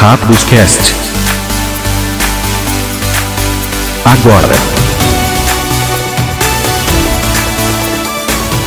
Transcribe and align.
Rápidos 0.00 0.44
Cast. 0.44 0.94
Agora. 4.04 4.54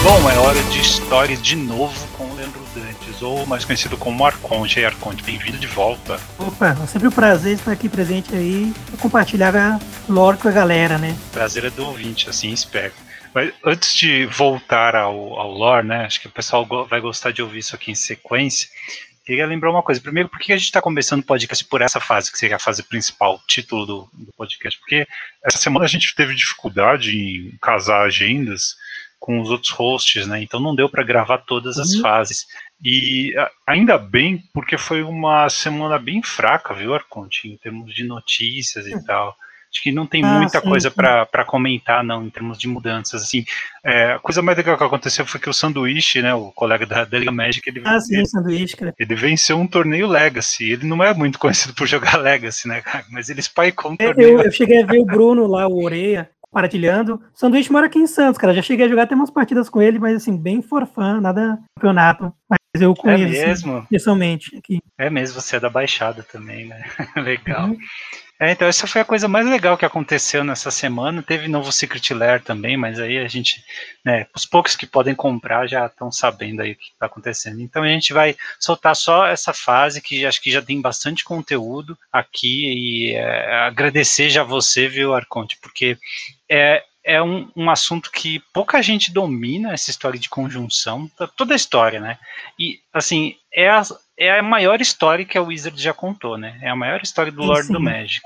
Bom, 0.04 0.30
é 0.30 0.38
hora 0.40 0.62
de 0.64 0.82
história 0.82 1.38
de 1.38 1.56
novo 1.56 2.06
com 2.18 2.26
o 2.26 2.36
Leandro 2.36 2.62
Dantes, 2.76 3.22
ou 3.22 3.46
mais 3.46 3.64
conhecido 3.64 3.96
como 3.96 4.26
Arconte. 4.26 4.82
E 4.82 4.86
Arconte, 4.86 5.24
bem-vindo 5.24 5.58
de 5.58 5.68
volta. 5.68 6.20
Opa, 6.38 6.78
é 6.84 6.88
sempre 6.88 7.08
um 7.08 7.12
prazer 7.12 7.54
estar 7.54 7.72
aqui 7.72 7.88
presente 7.88 8.36
aí 8.36 8.74
e 8.94 8.98
compartilhar 8.98 9.56
a 9.56 9.80
lore 10.10 10.38
com 10.38 10.50
a 10.50 10.52
galera, 10.52 10.98
né? 10.98 11.16
Prazer 11.32 11.64
é 11.64 11.70
do 11.70 11.86
ouvinte, 11.86 12.30
assim 12.30 12.52
espero. 12.52 12.92
Mas 13.34 13.54
antes 13.66 13.96
de 13.96 14.26
voltar 14.26 14.98
ao, 14.98 15.40
ao 15.40 15.50
lore, 15.50 15.88
né? 15.88 16.04
Acho 16.06 16.20
que 16.20 16.28
o 16.28 16.32
pessoal 16.32 16.68
vai 16.90 17.00
gostar 17.00 17.32
de 17.32 17.42
ouvir 17.42 17.60
isso 17.60 17.74
aqui 17.74 17.90
em 17.90 17.96
sequência. 17.96 18.68
Queria 19.32 19.48
lembrar 19.48 19.72
uma 19.72 19.82
coisa. 19.82 20.02
Primeiro, 20.02 20.28
por 20.28 20.38
que 20.40 20.52
a 20.52 20.58
gente 20.58 20.66
está 20.66 20.82
começando 20.82 21.22
o 21.22 21.26
podcast 21.26 21.64
por 21.64 21.82
essa 21.82 22.02
fase, 22.02 22.30
que 22.30 22.38
seria 22.38 22.58
a 22.58 22.60
fase 22.60 22.84
principal, 22.84 23.36
o 23.36 23.48
título 23.48 23.86
do, 23.86 24.10
do 24.12 24.34
podcast? 24.34 24.78
Porque 24.78 25.08
essa 25.42 25.58
semana 25.58 25.86
a 25.86 25.88
gente 25.88 26.14
teve 26.14 26.36
dificuldade 26.36 27.18
em 27.18 27.58
casar 27.62 28.02
agendas 28.02 28.76
com 29.18 29.40
os 29.40 29.50
outros 29.50 29.72
hosts, 29.72 30.28
né? 30.28 30.44
Então 30.44 30.60
não 30.60 30.76
deu 30.76 30.90
para 30.90 31.02
gravar 31.02 31.38
todas 31.38 31.78
as 31.80 31.94
uhum. 31.94 32.02
fases. 32.02 32.46
E 32.84 33.34
ainda 33.66 33.98
bem, 33.98 34.44
porque 34.54 34.78
foi 34.78 35.02
uma 35.02 35.48
semana 35.48 35.98
bem 35.98 36.22
fraca, 36.22 36.74
viu, 36.74 36.94
Arconte, 36.94 37.48
em 37.48 37.56
termos 37.56 37.96
de 37.96 38.04
notícias 38.04 38.86
e 38.86 38.96
uhum. 38.96 39.06
tal. 39.06 39.38
Acho 39.72 39.84
que 39.84 39.92
não 39.92 40.06
tem 40.06 40.22
ah, 40.22 40.38
muita 40.38 40.60
sim, 40.60 40.68
coisa 40.68 40.92
para 40.92 41.46
comentar, 41.46 42.04
não, 42.04 42.26
em 42.26 42.30
termos 42.30 42.58
de 42.58 42.68
mudanças. 42.68 43.24
Assim, 43.24 43.46
é, 43.86 44.14
a 44.14 44.20
coisa 44.20 44.42
mais 44.42 44.58
legal 44.58 44.78
que 44.78 44.84
aconteceu 44.84 45.26
foi 45.26 45.40
que 45.40 45.50
o 45.50 45.54
Sanduíche, 45.54 46.22
né, 46.22 46.34
o 46.34 46.52
colega 46.52 46.86
da, 46.86 47.06
Liga 47.06 47.32
Magic, 47.32 47.68
ele, 47.70 47.82
ah, 47.86 47.98
sim, 48.00 48.18
ele, 48.18 48.26
Sanduíche, 48.26 48.76
cara. 48.76 48.94
ele 49.00 49.16
venceu 49.16 49.58
um 49.58 49.66
torneio 49.66 50.08
Legacy. 50.08 50.72
Ele 50.72 50.86
não 50.86 51.02
é 51.02 51.14
muito 51.14 51.40
conhecido 51.40 51.74
por 51.74 51.88
jogar 51.88 52.18
Legacy, 52.20 52.68
né, 52.68 52.82
cara? 52.82 53.06
Mas 53.10 53.30
ele 53.30 53.42
spikeou 53.42 53.94
um 53.94 53.96
é, 53.98 54.08
torneio. 54.08 54.40
Eu, 54.40 54.44
eu 54.44 54.52
cheguei 54.52 54.84
a 54.84 54.86
ver 54.86 55.00
o 55.00 55.06
Bruno 55.06 55.48
lá, 55.48 55.66
o 55.70 55.82
Oreia, 55.82 56.30
compartilhando. 56.42 57.16
O 57.34 57.40
Sanduíche 57.40 57.72
mora 57.72 57.86
aqui 57.86 57.98
em 57.98 58.08
Santos, 58.08 58.38
cara. 58.38 58.54
Já 58.54 58.62
cheguei 58.62 58.86
a 58.86 58.90
jogar 58.90 59.04
até 59.04 59.16
umas 59.16 59.32
partidas 59.32 59.70
com 59.70 59.82
ele, 59.82 60.00
mas 60.00 60.18
assim, 60.18 60.36
bem 60.36 60.62
forfã, 60.62 61.22
nada 61.22 61.58
campeonato. 61.78 62.34
Mas 62.50 62.82
eu 62.82 62.94
conheço 62.94 63.42
é 63.42 63.48
mesmo? 63.48 63.88
pessoalmente 63.90 64.56
aqui. 64.58 64.82
É 64.98 65.10
mesmo, 65.10 65.40
você 65.40 65.56
é 65.56 65.60
da 65.60 65.70
Baixada 65.70 66.24
também, 66.24 66.68
né? 66.68 66.84
Legal. 67.16 67.70
Uhum. 67.70 67.78
É, 68.42 68.50
então 68.50 68.68
essa 68.68 68.88
foi 68.88 69.02
a 69.02 69.06
coisa 69.06 69.28
mais 69.28 69.46
legal 69.48 69.78
que 69.78 69.86
aconteceu 69.86 70.44
nessa 70.44 70.72
semana. 70.72 71.22
Teve 71.22 71.48
novo 71.48 71.72
Secret 71.72 72.12
Lair 72.12 72.42
também, 72.42 72.76
mas 72.76 73.00
aí 73.00 73.20
a 73.20 73.28
gente, 73.28 73.64
né, 74.04 74.26
os 74.36 74.48
poucos 74.48 74.76
que 74.76 74.88
podem 74.88 75.14
comprar 75.14 75.68
já 75.68 75.86
estão 75.86 76.12
sabendo 76.12 76.64
aí 76.64 76.72
o 76.72 76.76
que 76.76 76.86
está 76.86 77.06
acontecendo. 77.06 77.62
Então 77.62 77.84
a 77.84 77.88
gente 77.88 78.12
vai 78.14 78.36
soltar 78.60 78.96
só 78.96 79.28
essa 79.28 79.54
fase 79.54 80.02
que 80.02 80.26
acho 80.26 80.42
que 80.42 80.50
já 80.50 80.60
tem 80.60 80.82
bastante 80.82 81.24
conteúdo 81.24 81.96
aqui 82.12 83.12
e 83.12 83.14
é, 83.14 83.58
agradecer 83.68 84.32
já 84.32 84.42
você, 84.42 84.88
viu, 84.88 85.14
Arconte, 85.14 85.60
porque 85.62 85.96
é, 86.50 86.84
é 87.04 87.22
um, 87.22 87.48
um, 87.56 87.70
assunto 87.70 88.12
que 88.12 88.42
pouca 88.52 88.82
gente 88.82 89.14
domina, 89.14 89.72
essa 89.72 89.92
história 89.92 90.20
de 90.20 90.30
conjunção, 90.30 91.08
toda 91.38 91.54
a 91.54 91.56
história, 91.56 92.00
né? 92.00 92.18
E, 92.58 92.80
assim, 92.92 93.36
é 93.54 93.70
a, 93.70 93.84
é 94.22 94.40
a 94.40 94.44
maior 94.44 94.80
história 94.80 95.26
que 95.26 95.38
a 95.38 95.42
Wizard 95.42 95.82
já 95.82 95.94
contou, 95.94 96.38
né? 96.38 96.60
É 96.62 96.70
a 96.70 96.76
maior 96.76 97.02
história 97.02 97.32
do 97.32 97.42
Lord 97.42 97.68
do 97.72 97.80
Magic. 97.80 98.22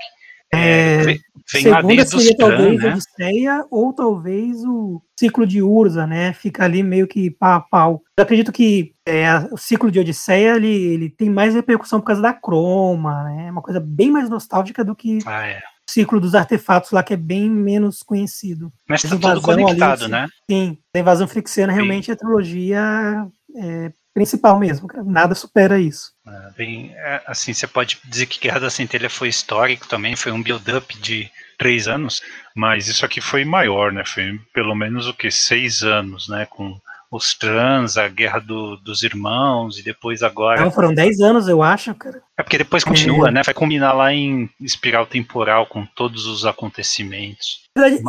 É, 0.52 1.02
vem 1.02 1.20
segunda 1.44 2.06
seria 2.06 2.36
talvez 2.36 2.82
né? 2.82 2.90
Odisseia 2.92 3.66
ou 3.70 3.92
talvez 3.92 4.64
o 4.64 5.02
ciclo 5.18 5.46
de 5.46 5.62
Urza, 5.62 6.06
né? 6.06 6.32
Fica 6.34 6.64
ali 6.64 6.82
meio 6.82 7.06
que 7.06 7.30
pau 7.30 7.52
a 7.52 7.60
pau. 7.60 8.02
Eu 8.16 8.22
acredito 8.22 8.52
que 8.52 8.92
é, 9.06 9.26
o 9.50 9.56
ciclo 9.56 9.90
de 9.90 9.98
Odisseia 9.98 10.56
ele, 10.56 10.68
ele 10.68 11.10
tem 11.10 11.30
mais 11.30 11.54
repercussão 11.54 11.98
por 12.00 12.06
causa 12.06 12.22
da 12.22 12.32
croma, 12.32 13.24
né? 13.24 13.46
É 13.48 13.50
uma 13.50 13.62
coisa 13.62 13.80
bem 13.80 14.10
mais 14.10 14.28
nostálgica 14.28 14.84
do 14.84 14.94
que 14.94 15.18
ah, 15.26 15.46
é. 15.46 15.58
o 15.58 15.90
ciclo 15.90 16.20
dos 16.20 16.34
artefatos 16.34 16.90
lá, 16.90 17.02
que 17.02 17.14
é 17.14 17.16
bem 17.16 17.50
menos 17.50 18.02
conhecido. 18.02 18.72
Mas 18.88 19.02
tá 19.02 19.08
tudo 19.08 19.40
conectado, 19.40 20.04
ali, 20.04 20.12
né? 20.12 20.28
Sim, 20.48 20.78
a 20.94 20.98
invasão 20.98 21.26
frixiana 21.26 21.72
realmente 21.72 22.10
é 22.10 22.14
a 22.14 22.16
trilogia 22.16 23.26
é, 23.56 23.92
principal 24.16 24.58
mesmo, 24.58 24.88
nada 25.04 25.34
supera 25.34 25.78
isso. 25.78 26.12
É, 26.26 26.50
bem, 26.56 26.90
é, 26.96 27.20
assim, 27.26 27.52
você 27.52 27.66
pode 27.66 27.98
dizer 28.06 28.24
que 28.24 28.40
Guerra 28.40 28.60
da 28.60 28.70
Centelha 28.70 29.10
foi 29.10 29.28
histórico 29.28 29.86
também, 29.86 30.16
foi 30.16 30.32
um 30.32 30.42
build-up 30.42 30.98
de 30.98 31.30
três 31.58 31.86
anos, 31.86 32.22
mas 32.54 32.88
isso 32.88 33.04
aqui 33.04 33.20
foi 33.20 33.44
maior, 33.44 33.92
né? 33.92 34.04
Foi 34.06 34.40
pelo 34.54 34.74
menos 34.74 35.06
o 35.06 35.12
que 35.12 35.30
seis 35.30 35.82
anos, 35.82 36.30
né? 36.30 36.46
Com 36.46 36.74
os 37.10 37.34
trans, 37.34 37.98
a 37.98 38.08
Guerra 38.08 38.38
do, 38.38 38.78
dos 38.78 39.02
Irmãos 39.02 39.78
e 39.78 39.82
depois 39.82 40.22
agora. 40.22 40.62
Não, 40.62 40.70
foram 40.70 40.94
dez 40.94 41.20
anos, 41.20 41.46
eu 41.46 41.62
acho, 41.62 41.94
cara. 41.94 42.22
É 42.38 42.42
porque 42.42 42.56
depois 42.56 42.84
continua, 42.84 43.28
é. 43.28 43.32
né? 43.32 43.42
Vai 43.44 43.54
combinar 43.54 43.92
lá 43.92 44.14
em 44.14 44.48
espiral 44.58 45.04
temporal 45.04 45.66
com 45.66 45.84
todos 45.84 46.24
os 46.24 46.46
acontecimentos. 46.46 47.66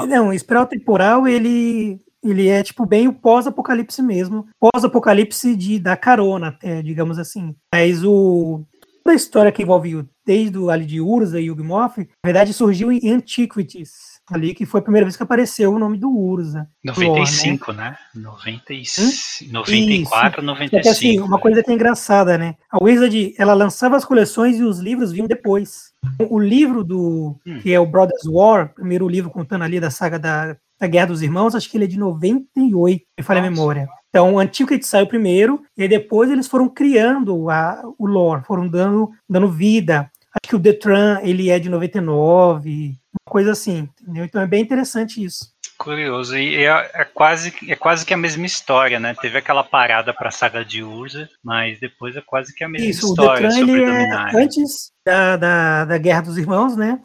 Não, 0.08 0.32
espiral 0.32 0.66
temporal 0.66 1.28
ele 1.28 2.00
ele 2.24 2.48
é 2.48 2.64
tipo 2.64 2.86
bem 2.86 3.08
o 3.08 3.14
pós-apocalipse 3.14 4.02
mesmo, 4.02 4.48
pós-apocalipse 4.60 5.56
de 5.56 5.80
da 5.80 5.96
carona, 5.96 6.50
até, 6.50 6.82
digamos 6.82 7.20
assim. 7.20 7.56
Mas 7.74 8.04
o 8.04 8.66
toda 9.08 9.14
a 9.14 9.16
história 9.16 9.52
que 9.54 9.64
envolve 9.64 10.06
desde 10.26 10.58
o 10.58 10.70
ali 10.70 10.86
de 10.86 11.00
Urza 11.00 11.40
e 11.40 11.46
Yugmoth, 11.46 11.98
na 11.98 12.06
verdade 12.26 12.54
surgiu 12.54 12.92
em 12.92 13.10
Antiquities, 13.10 14.20
ali 14.30 14.54
que 14.54 14.66
foi 14.66 14.82
a 14.82 14.84
primeira 14.84 15.06
vez 15.06 15.16
que 15.16 15.24
apareceu 15.24 15.74
o 15.74 15.80
nome 15.80 15.98
do 15.98 16.10
Urza. 16.10 16.68
95, 16.84 17.72
lore, 17.72 17.78
né? 17.78 17.98
né? 18.14 18.22
90 18.22 18.74
e... 18.74 18.82
hum? 18.82 19.52
94, 19.52 20.42
Isso. 20.42 20.46
95. 20.46 20.82
que, 20.84 20.90
assim, 20.90 21.20
uma 21.22 21.40
coisa 21.40 21.64
que 21.64 21.72
é 21.72 21.74
engraçada, 21.74 22.38
né? 22.38 22.56
A 22.70 22.84
Wizard, 22.84 23.34
ela 23.38 23.54
lançava 23.54 23.96
as 23.96 24.04
coleções 24.04 24.58
e 24.58 24.64
os 24.64 24.80
livros 24.80 25.14
vinham 25.14 25.28
depois. 25.28 25.94
O 26.30 26.38
livro 26.38 26.84
do 26.84 27.40
hum. 27.46 27.60
que 27.60 27.74
é 27.74 27.80
o 27.80 27.86
Brothers 27.86 28.26
War, 28.26 28.74
primeiro 28.74 29.08
livro 29.08 29.32
contando 29.32 29.64
ali 29.64 29.80
da 29.80 29.90
saga 29.90 30.20
da 30.20 30.58
da 30.80 30.88
Guerra 30.88 31.08
dos 31.08 31.22
Irmãos, 31.22 31.56
acho 31.56 31.70
que 31.70 31.78
ele 31.78 31.86
é 31.86 31.88
de 31.88 31.98
98, 31.98 33.06
me 33.18 33.24
falha 33.24 33.40
a 33.40 33.44
memória. 33.44 33.88
Então, 34.10 34.34
o 34.34 34.40
antigo 34.40 34.70
que 34.70 34.84
saiu 34.84 35.08
primeiro, 35.08 35.62
e 35.78 35.88
depois 35.88 36.30
eles 36.32 36.48
foram 36.48 36.70
criando 36.70 37.50
a, 37.50 37.84
o 37.98 38.06
lore, 38.06 38.44
foram 38.46 38.68
dando, 38.68 39.12
dando 39.30 39.52
vida. 39.52 40.10
Acho 40.32 40.50
que 40.50 40.56
o 40.56 40.60
Detran, 40.60 41.20
ele 41.24 41.50
é 41.50 41.60
de 41.60 41.70
99, 41.70 42.98
uma 43.12 43.32
coisa 43.32 43.52
assim, 43.52 43.90
entendeu? 44.02 44.26
Então 44.26 44.42
é 44.42 44.48
bem 44.48 44.62
interessante 44.62 45.24
isso. 45.24 45.52
Curioso, 45.78 46.36
e 46.36 46.56
é, 46.66 46.92
é, 46.94 47.06
quase, 47.06 47.54
é 47.68 47.76
quase 47.76 48.06
que 48.06 48.14
a 48.14 48.18
mesma 48.18 48.46
história, 48.46 49.00
né? 49.00 49.16
Teve 49.22 49.38
aquela 49.38 49.64
parada 49.64 50.14
para 50.14 50.30
a 50.30 50.32
saga 50.32 50.66
de 50.66 50.84
Urza, 50.84 51.30
mas 51.44 51.80
depois 51.80 52.16
é 52.16 52.22
quase 52.22 52.54
que 52.54 52.64
a 52.64 52.70
mesma 52.70 52.90
Isso, 52.90 53.08
história. 53.08 53.48
Isso, 53.48 53.62
o 53.62 53.66
Detran, 53.66 53.74
ele 53.74 53.84
é 53.84 54.42
antes 54.42 54.92
da, 55.06 55.38
da, 55.38 55.86
da, 55.86 55.98
Guerra 55.98 56.22
dos 56.22 56.38
Irmãos, 56.38 56.76
né? 56.76 57.00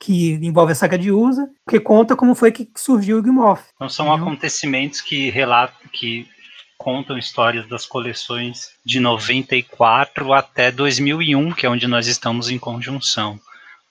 Que 0.00 0.34
envolve 0.42 0.72
a 0.72 0.74
saga 0.74 0.98
de 0.98 1.10
Urza, 1.12 1.48
que 1.68 1.78
conta 1.78 2.16
como 2.16 2.34
foi 2.34 2.50
que 2.50 2.68
surgiu 2.76 3.18
o 3.20 3.24
Gimoth. 3.24 3.62
Então 3.76 3.88
são 3.88 4.06
entendeu? 4.06 4.26
acontecimentos 4.26 5.00
que 5.00 5.30
relatam, 5.30 5.88
que 5.92 6.28
contam 6.76 7.16
histórias 7.16 7.66
das 7.68 7.86
coleções 7.86 8.70
de 8.84 9.00
94 9.00 10.32
até 10.32 10.70
2001, 10.70 11.52
que 11.52 11.66
é 11.66 11.70
onde 11.70 11.86
nós 11.86 12.06
estamos 12.06 12.50
em 12.50 12.58
conjunção. 12.58 13.40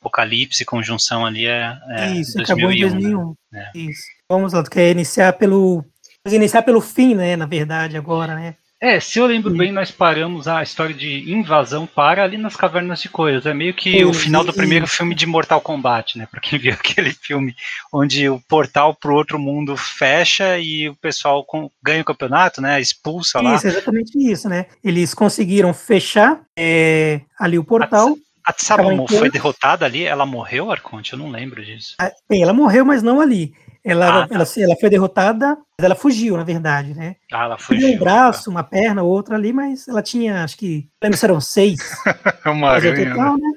Apocalipse, 0.05 0.63
conjunção 0.63 1.25
ali 1.25 1.47
é, 1.47 1.75
é 1.89 2.11
Isso, 2.13 2.37
2001, 2.37 2.43
acabou 2.43 2.71
em 2.71 2.79
2001. 2.79 3.35
Né? 3.51 3.71
Isso. 3.73 4.03
Vamos 4.29 4.53
lá, 4.53 4.63
tu 4.63 4.69
quer 4.69 4.91
iniciar 4.91 5.33
pelo. 5.33 5.83
iniciar 6.27 6.61
pelo 6.61 6.81
fim, 6.81 7.15
né? 7.15 7.35
Na 7.35 7.45
verdade, 7.45 7.97
agora, 7.97 8.35
né? 8.35 8.55
É, 8.81 8.99
se 8.99 9.17
eu 9.17 9.25
lembro 9.25 9.49
bem, 9.51 9.71
nós 9.71 9.89
paramos 9.89 10.47
a 10.47 10.61
história 10.61 10.93
de 10.93 11.31
invasão 11.31 11.87
para 11.87 12.23
ali 12.23 12.37
nas 12.37 12.57
cavernas 12.57 13.01
de 13.01 13.07
coisas. 13.07 13.45
É 13.45 13.53
meio 13.53 13.73
que 13.73 14.03
o 14.03 14.13
final 14.13 14.43
do 14.43 14.53
primeiro 14.53 14.85
filme 14.85 15.15
de 15.15 15.25
Mortal 15.25 15.61
Kombat, 15.61 16.17
né? 16.17 16.27
Pra 16.29 16.41
quem 16.41 16.59
viu 16.59 16.73
aquele 16.73 17.11
filme 17.11 17.55
onde 17.91 18.29
o 18.29 18.39
portal 18.47 18.93
pro 18.93 19.15
outro 19.15 19.39
mundo 19.39 19.77
fecha 19.77 20.59
e 20.59 20.89
o 20.89 20.95
pessoal 20.95 21.45
ganha 21.81 22.01
o 22.01 22.05
campeonato, 22.05 22.61
né? 22.61 22.79
Expulsa 22.79 23.41
lá. 23.41 23.55
Isso, 23.55 23.67
exatamente 23.67 24.19
isso, 24.19 24.49
né? 24.49 24.65
Eles 24.83 25.13
conseguiram 25.13 25.73
fechar 25.73 26.41
é, 26.55 27.21
ali 27.39 27.57
o 27.57 27.63
portal. 27.63 28.15
A 28.45 28.53
Tsaba 28.53 28.83
foi 29.09 29.31
derrotada 29.31 29.85
ali? 29.85 30.03
Ela 30.03 30.25
morreu, 30.25 30.71
Arconte? 30.71 31.13
Eu 31.13 31.19
não 31.19 31.31
lembro 31.31 31.65
disso. 31.65 31.95
Ah, 31.99 32.11
bem, 32.29 32.43
ela 32.43 32.53
morreu, 32.53 32.85
mas 32.85 33.01
não 33.01 33.19
ali. 33.19 33.53
Ela, 33.83 34.23
ah, 34.23 34.27
tá. 34.27 34.35
ela, 34.35 34.45
ela 34.57 34.75
foi 34.79 34.89
derrotada, 34.89 35.57
mas 35.77 35.85
ela 35.85 35.95
fugiu, 35.95 36.37
na 36.37 36.43
verdade, 36.43 36.93
né? 36.93 37.15
Ah, 37.31 37.45
ela 37.45 37.57
fugiu. 37.57 37.89
Um 37.89 37.97
braço, 37.97 38.45
tá. 38.45 38.51
uma 38.51 38.63
perna, 38.63 39.01
outra 39.01 39.35
ali, 39.35 39.51
mas 39.51 39.87
ela 39.87 40.01
tinha, 40.01 40.43
acho 40.43 40.57
que, 40.57 40.87
lembro 41.01 41.17
se 41.17 41.25
eram 41.25 41.41
seis. 41.41 41.79
uma 42.45 42.71
aranha, 42.71 43.09
total, 43.09 43.37
né? 43.37 43.47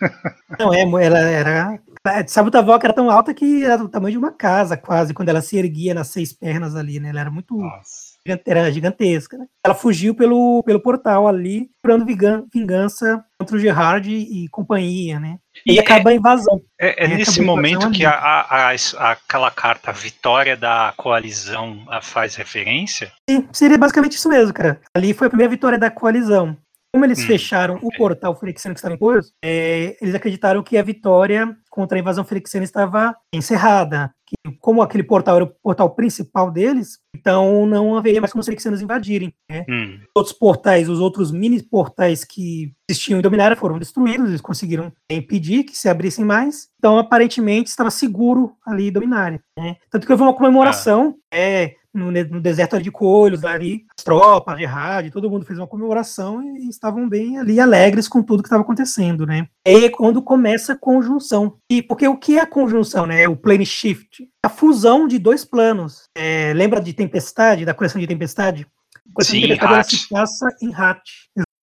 né? 0.00 0.10
Não, 0.58 0.74
é, 0.74 0.82
ela 0.82 1.18
era... 1.18 1.80
Sabe, 2.28 2.50
a 2.56 2.78
era 2.84 2.92
tão 2.92 3.10
alta 3.10 3.34
que 3.34 3.64
era 3.64 3.78
do 3.78 3.88
tamanho 3.88 4.12
de 4.12 4.18
uma 4.18 4.30
casa, 4.30 4.76
quase, 4.76 5.12
quando 5.12 5.28
ela 5.28 5.40
se 5.40 5.56
erguia 5.56 5.92
nas 5.92 6.08
seis 6.08 6.32
pernas 6.32 6.76
ali, 6.76 7.00
né? 7.00 7.08
Ela 7.08 7.22
era 7.22 7.30
muito... 7.30 7.56
Nossa 7.56 8.05
era 8.46 8.70
gigantesca. 8.70 9.36
Né? 9.36 9.46
Ela 9.64 9.74
fugiu 9.74 10.14
pelo, 10.14 10.62
pelo 10.64 10.80
portal 10.80 11.26
ali, 11.28 11.68
procurando 11.82 12.46
vingança 12.52 13.24
contra 13.38 13.56
o 13.56 13.58
Gerard 13.58 14.10
e, 14.10 14.48
companhia, 14.48 15.20
né? 15.20 15.38
E, 15.66 15.74
e 15.74 15.78
acaba 15.78 16.10
a 16.10 16.14
invasão. 16.14 16.60
É, 16.80 17.04
é, 17.04 17.04
é 17.04 17.16
nesse 17.16 17.40
momento 17.40 17.90
que 17.90 18.04
a, 18.04 18.10
a, 18.10 18.70
a, 18.70 19.10
aquela 19.12 19.50
carta 19.50 19.92
Vitória 19.92 20.56
da 20.56 20.92
Coalizão 20.96 21.78
faz 22.02 22.34
referência? 22.34 23.12
Sim, 23.28 23.48
seria 23.52 23.78
basicamente 23.78 24.16
isso 24.16 24.28
mesmo, 24.28 24.52
cara. 24.52 24.80
Ali 24.94 25.12
foi 25.12 25.26
a 25.26 25.30
primeira 25.30 25.50
vitória 25.50 25.78
da 25.78 25.90
coalizão. 25.90 26.56
Como 26.96 27.04
eles 27.04 27.22
Hum, 27.22 27.26
fecharam 27.26 27.78
o 27.82 27.90
portal 27.94 28.34
Phyrexiano 28.34 28.74
que 28.74 28.78
estava 28.78 28.94
em 28.94 28.98
Coilos, 28.98 29.30
é, 29.44 29.98
eles 30.00 30.14
acreditaram 30.14 30.62
que 30.62 30.78
a 30.78 30.82
vitória 30.82 31.54
contra 31.70 31.98
a 31.98 32.00
invasão 32.00 32.24
Phyrexiana 32.24 32.64
estava 32.64 33.14
encerrada. 33.34 34.10
Que, 34.26 34.56
como 34.60 34.80
aquele 34.80 35.04
portal 35.04 35.36
era 35.36 35.44
o 35.44 35.54
portal 35.62 35.94
principal 35.94 36.50
deles, 36.50 36.98
então 37.14 37.66
não 37.66 37.96
haveria 37.96 38.18
mais 38.20 38.32
como 38.32 38.40
os 38.40 38.46
Phyrexianos 38.46 38.80
invadirem. 38.80 39.32
né? 39.48 39.64
Hum, 39.68 40.00
outros 40.16 40.34
portais, 40.34 40.88
os 40.88 40.98
outros 41.00 41.30
mini 41.30 41.62
portais 41.62 42.24
que 42.24 42.72
existiam 42.90 43.18
em 43.18 43.22
Dominária 43.22 43.56
foram 43.56 43.78
destruídos, 43.78 44.28
eles 44.30 44.40
conseguiram 44.40 44.90
impedir 45.10 45.64
que 45.64 45.76
se 45.76 45.88
abrissem 45.88 46.24
mais. 46.24 46.68
Então, 46.78 46.98
aparentemente, 46.98 47.68
estava 47.68 47.90
seguro 47.90 48.54
ali 48.66 48.88
em 48.88 48.92
Dominária. 48.92 49.40
né? 49.58 49.76
Tanto 49.90 50.06
que 50.06 50.12
houve 50.12 50.24
uma 50.24 50.34
comemoração 50.34 51.14
é, 51.32 51.74
no, 51.96 52.10
no 52.10 52.40
deserto 52.40 52.80
de 52.80 52.90
Coelhos, 52.90 53.44
ali, 53.44 53.84
as 53.96 54.04
tropas, 54.04 54.56
de 54.56 54.64
rádio, 54.64 55.10
todo 55.10 55.30
mundo 55.30 55.44
fez 55.44 55.58
uma 55.58 55.66
comemoração 55.66 56.42
e 56.42 56.68
estavam 56.68 57.08
bem 57.08 57.38
ali 57.38 57.58
alegres 57.58 58.06
com 58.08 58.22
tudo 58.22 58.42
que 58.42 58.48
estava 58.48 58.62
acontecendo, 58.62 59.26
né? 59.26 59.48
E 59.66 59.70
aí 59.70 59.84
é 59.86 59.90
quando 59.90 60.22
começa 60.22 60.74
a 60.74 60.78
conjunção. 60.78 61.56
E 61.70 61.82
porque 61.82 62.06
o 62.06 62.16
que 62.16 62.38
é 62.38 62.42
a 62.42 62.46
conjunção, 62.46 63.06
né? 63.06 63.26
O 63.28 63.36
plane 63.36 63.66
shift. 63.66 64.28
A 64.44 64.48
fusão 64.48 65.08
de 65.08 65.18
dois 65.18 65.44
planos. 65.44 66.04
É, 66.14 66.52
lembra 66.54 66.80
de 66.80 66.92
Tempestade, 66.92 67.64
da 67.64 67.74
coleção 67.74 68.00
de 68.00 68.06
Tempestade? 68.06 68.66
A 68.94 69.14
coleção 69.14 69.34
Sim, 69.34 69.40
de 69.40 69.48
Tempestade 69.48 69.74
ela 69.74 69.84
se 69.84 70.08
passa 70.08 70.46
em 70.62 70.74
Hat. 70.74 71.02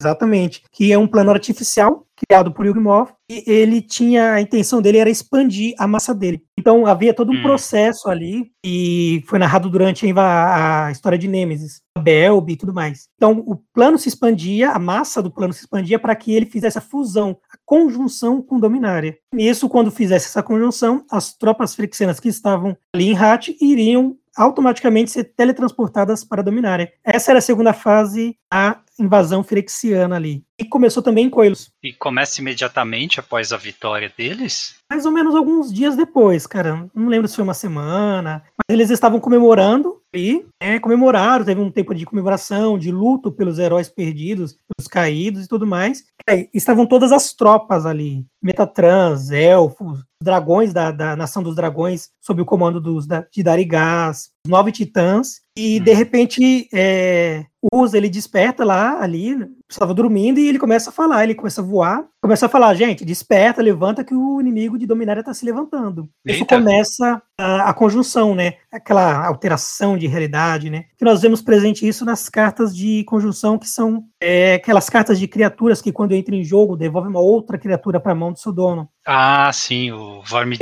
Exatamente. 0.01 0.63
Que 0.71 0.91
é 0.91 0.97
um 0.97 1.07
plano 1.07 1.31
artificial 1.31 2.05
criado 2.27 2.51
por 2.51 2.65
Yugimov 2.65 3.11
e 3.29 3.43
ele 3.49 3.81
tinha 3.81 4.33
a 4.33 4.41
intenção 4.41 4.81
dele 4.81 4.97
era 4.97 5.09
expandir 5.09 5.73
a 5.77 5.87
massa 5.87 6.13
dele. 6.13 6.43
Então 6.59 6.85
havia 6.85 7.13
todo 7.13 7.31
um 7.31 7.35
Hum. 7.35 7.41
processo 7.41 8.09
ali 8.09 8.51
e 8.65 9.23
foi 9.27 9.39
narrado 9.39 9.69
durante 9.69 10.05
a, 10.17 10.87
a 10.87 10.91
história 10.91 11.17
de 11.17 11.27
Nemesis, 11.27 11.81
a 11.97 12.01
Belby 12.01 12.53
e 12.53 12.57
tudo 12.57 12.73
mais. 12.73 13.07
Então 13.15 13.43
o 13.45 13.55
plano 13.73 13.97
se 13.97 14.09
expandia, 14.09 14.71
a 14.71 14.79
massa 14.79 15.21
do 15.21 15.31
plano 15.31 15.53
se 15.53 15.61
expandia 15.61 15.97
para 15.97 16.15
que 16.15 16.33
ele 16.33 16.45
fizesse 16.45 16.77
a 16.77 16.81
fusão, 16.81 17.37
a 17.53 17.57
conjunção 17.65 18.41
com 18.41 18.59
Dominária. 18.59 19.17
Nisso, 19.33 19.69
quando 19.69 19.89
fizesse 19.91 20.25
essa 20.27 20.43
conjunção, 20.43 21.05
as 21.09 21.33
tropas 21.33 21.73
frixianas 21.73 22.19
que 22.19 22.27
estavam 22.27 22.75
ali 22.93 23.09
em 23.09 23.17
Hat 23.17 23.55
iriam 23.61 24.17
automaticamente 24.39 25.11
ser 25.11 25.25
teletransportadas 25.25 26.23
para 26.23 26.41
Dominária. 26.41 26.93
Essa 27.03 27.33
era 27.33 27.39
a 27.39 27.41
segunda 27.41 27.73
fase, 27.73 28.37
a 28.49 28.79
invasão 28.97 29.43
firexiana 29.43 30.15
ali. 30.15 30.43
E 30.57 30.63
começou 30.63 31.03
também 31.03 31.25
em 31.25 31.29
Coilos. 31.29 31.71
E 31.83 31.91
começa 31.91 32.39
imediatamente 32.39 33.19
após 33.19 33.51
a 33.51 33.57
vitória 33.57 34.11
deles? 34.17 34.75
Mais 34.89 35.05
ou 35.05 35.11
menos 35.11 35.35
alguns 35.35 35.73
dias 35.73 35.95
depois, 35.95 36.47
cara. 36.47 36.89
Não 36.95 37.07
lembro 37.07 37.27
se 37.27 37.35
foi 37.35 37.43
uma 37.43 37.53
semana. 37.53 38.41
Mas 38.57 38.73
eles 38.73 38.89
estavam 38.89 39.19
comemorando 39.19 39.98
e 40.13 40.45
é, 40.59 40.79
comemoraram. 40.79 41.45
Teve 41.45 41.61
um 41.61 41.71
tempo 41.71 41.93
de 41.93 42.05
comemoração, 42.05 42.77
de 42.77 42.91
luto 42.91 43.31
pelos 43.31 43.59
heróis 43.59 43.89
perdidos, 43.89 44.53
pelos 44.53 44.87
caídos 44.87 45.45
e 45.45 45.47
tudo 45.47 45.67
mais. 45.67 46.03
É, 46.27 46.47
estavam 46.53 46.85
todas 46.85 47.11
as 47.11 47.33
tropas 47.33 47.85
ali. 47.85 48.25
Metatrans, 48.41 49.31
elfos, 49.31 50.03
dragões 50.21 50.73
da, 50.73 50.91
da 50.91 51.15
Nação 51.15 51.41
dos 51.41 51.55
Dragões, 51.55 52.09
sob 52.21 52.41
o 52.41 52.45
comando 52.45 52.79
dos, 52.81 53.07
da, 53.07 53.25
de 53.31 53.43
Darigás, 53.43 54.29
os 54.45 54.51
nove 54.51 54.71
titãs. 54.71 55.41
E, 55.57 55.79
de 55.79 55.91
Hum. 55.91 55.95
repente, 55.95 56.69
é, 56.73 57.45
Usa, 57.73 57.97
ele 57.97 58.09
desperta 58.09 58.63
lá, 58.63 59.01
ali, 59.01 59.35
né, 59.35 59.49
estava 59.69 59.93
dormindo, 59.93 60.39
e 60.39 60.47
ele 60.47 60.57
começa 60.57 60.89
a 60.89 60.93
falar, 60.93 61.23
ele 61.23 61.35
começa 61.35 61.61
a 61.61 61.63
voar, 61.63 62.03
começa 62.21 62.47
a 62.47 62.49
falar, 62.49 62.73
gente, 62.73 63.05
desperta, 63.05 63.61
levanta 63.61 64.03
que 64.03 64.15
o 64.15 64.41
inimigo 64.41 64.77
de 64.79 64.87
Dominária 64.87 65.19
está 65.19 65.33
se 65.33 65.45
levantando. 65.45 66.09
Isso 66.25 66.41
Eita. 66.41 66.57
começa 66.57 67.21
a, 67.37 67.69
a 67.69 67.73
conjunção, 67.73 68.33
né? 68.33 68.55
Aquela 68.71 69.27
alteração 69.27 69.97
de 69.97 70.07
realidade, 70.07 70.69
né? 70.69 70.85
Que 70.97 71.05
nós 71.05 71.21
vemos 71.21 71.41
presente 71.41 71.87
isso 71.87 72.03
nas 72.03 72.27
cartas 72.29 72.75
de 72.75 73.03
conjunção, 73.05 73.59
que 73.59 73.67
são 73.67 74.05
é, 74.19 74.55
aquelas 74.55 74.89
cartas 74.89 75.19
de 75.19 75.27
criaturas 75.27 75.81
que, 75.81 75.91
quando 75.91 76.15
entram 76.15 76.35
em 76.35 76.43
jogo, 76.43 76.75
devolvem 76.75 77.11
uma 77.11 77.21
outra 77.21 77.57
criatura 77.57 77.99
para 77.99 78.13
a 78.13 78.15
mão 78.15 78.31
do 78.31 78.39
seu 78.39 78.51
dono. 78.51 78.89
Ah, 79.05 79.51
sim, 79.53 79.91
o 79.91 80.21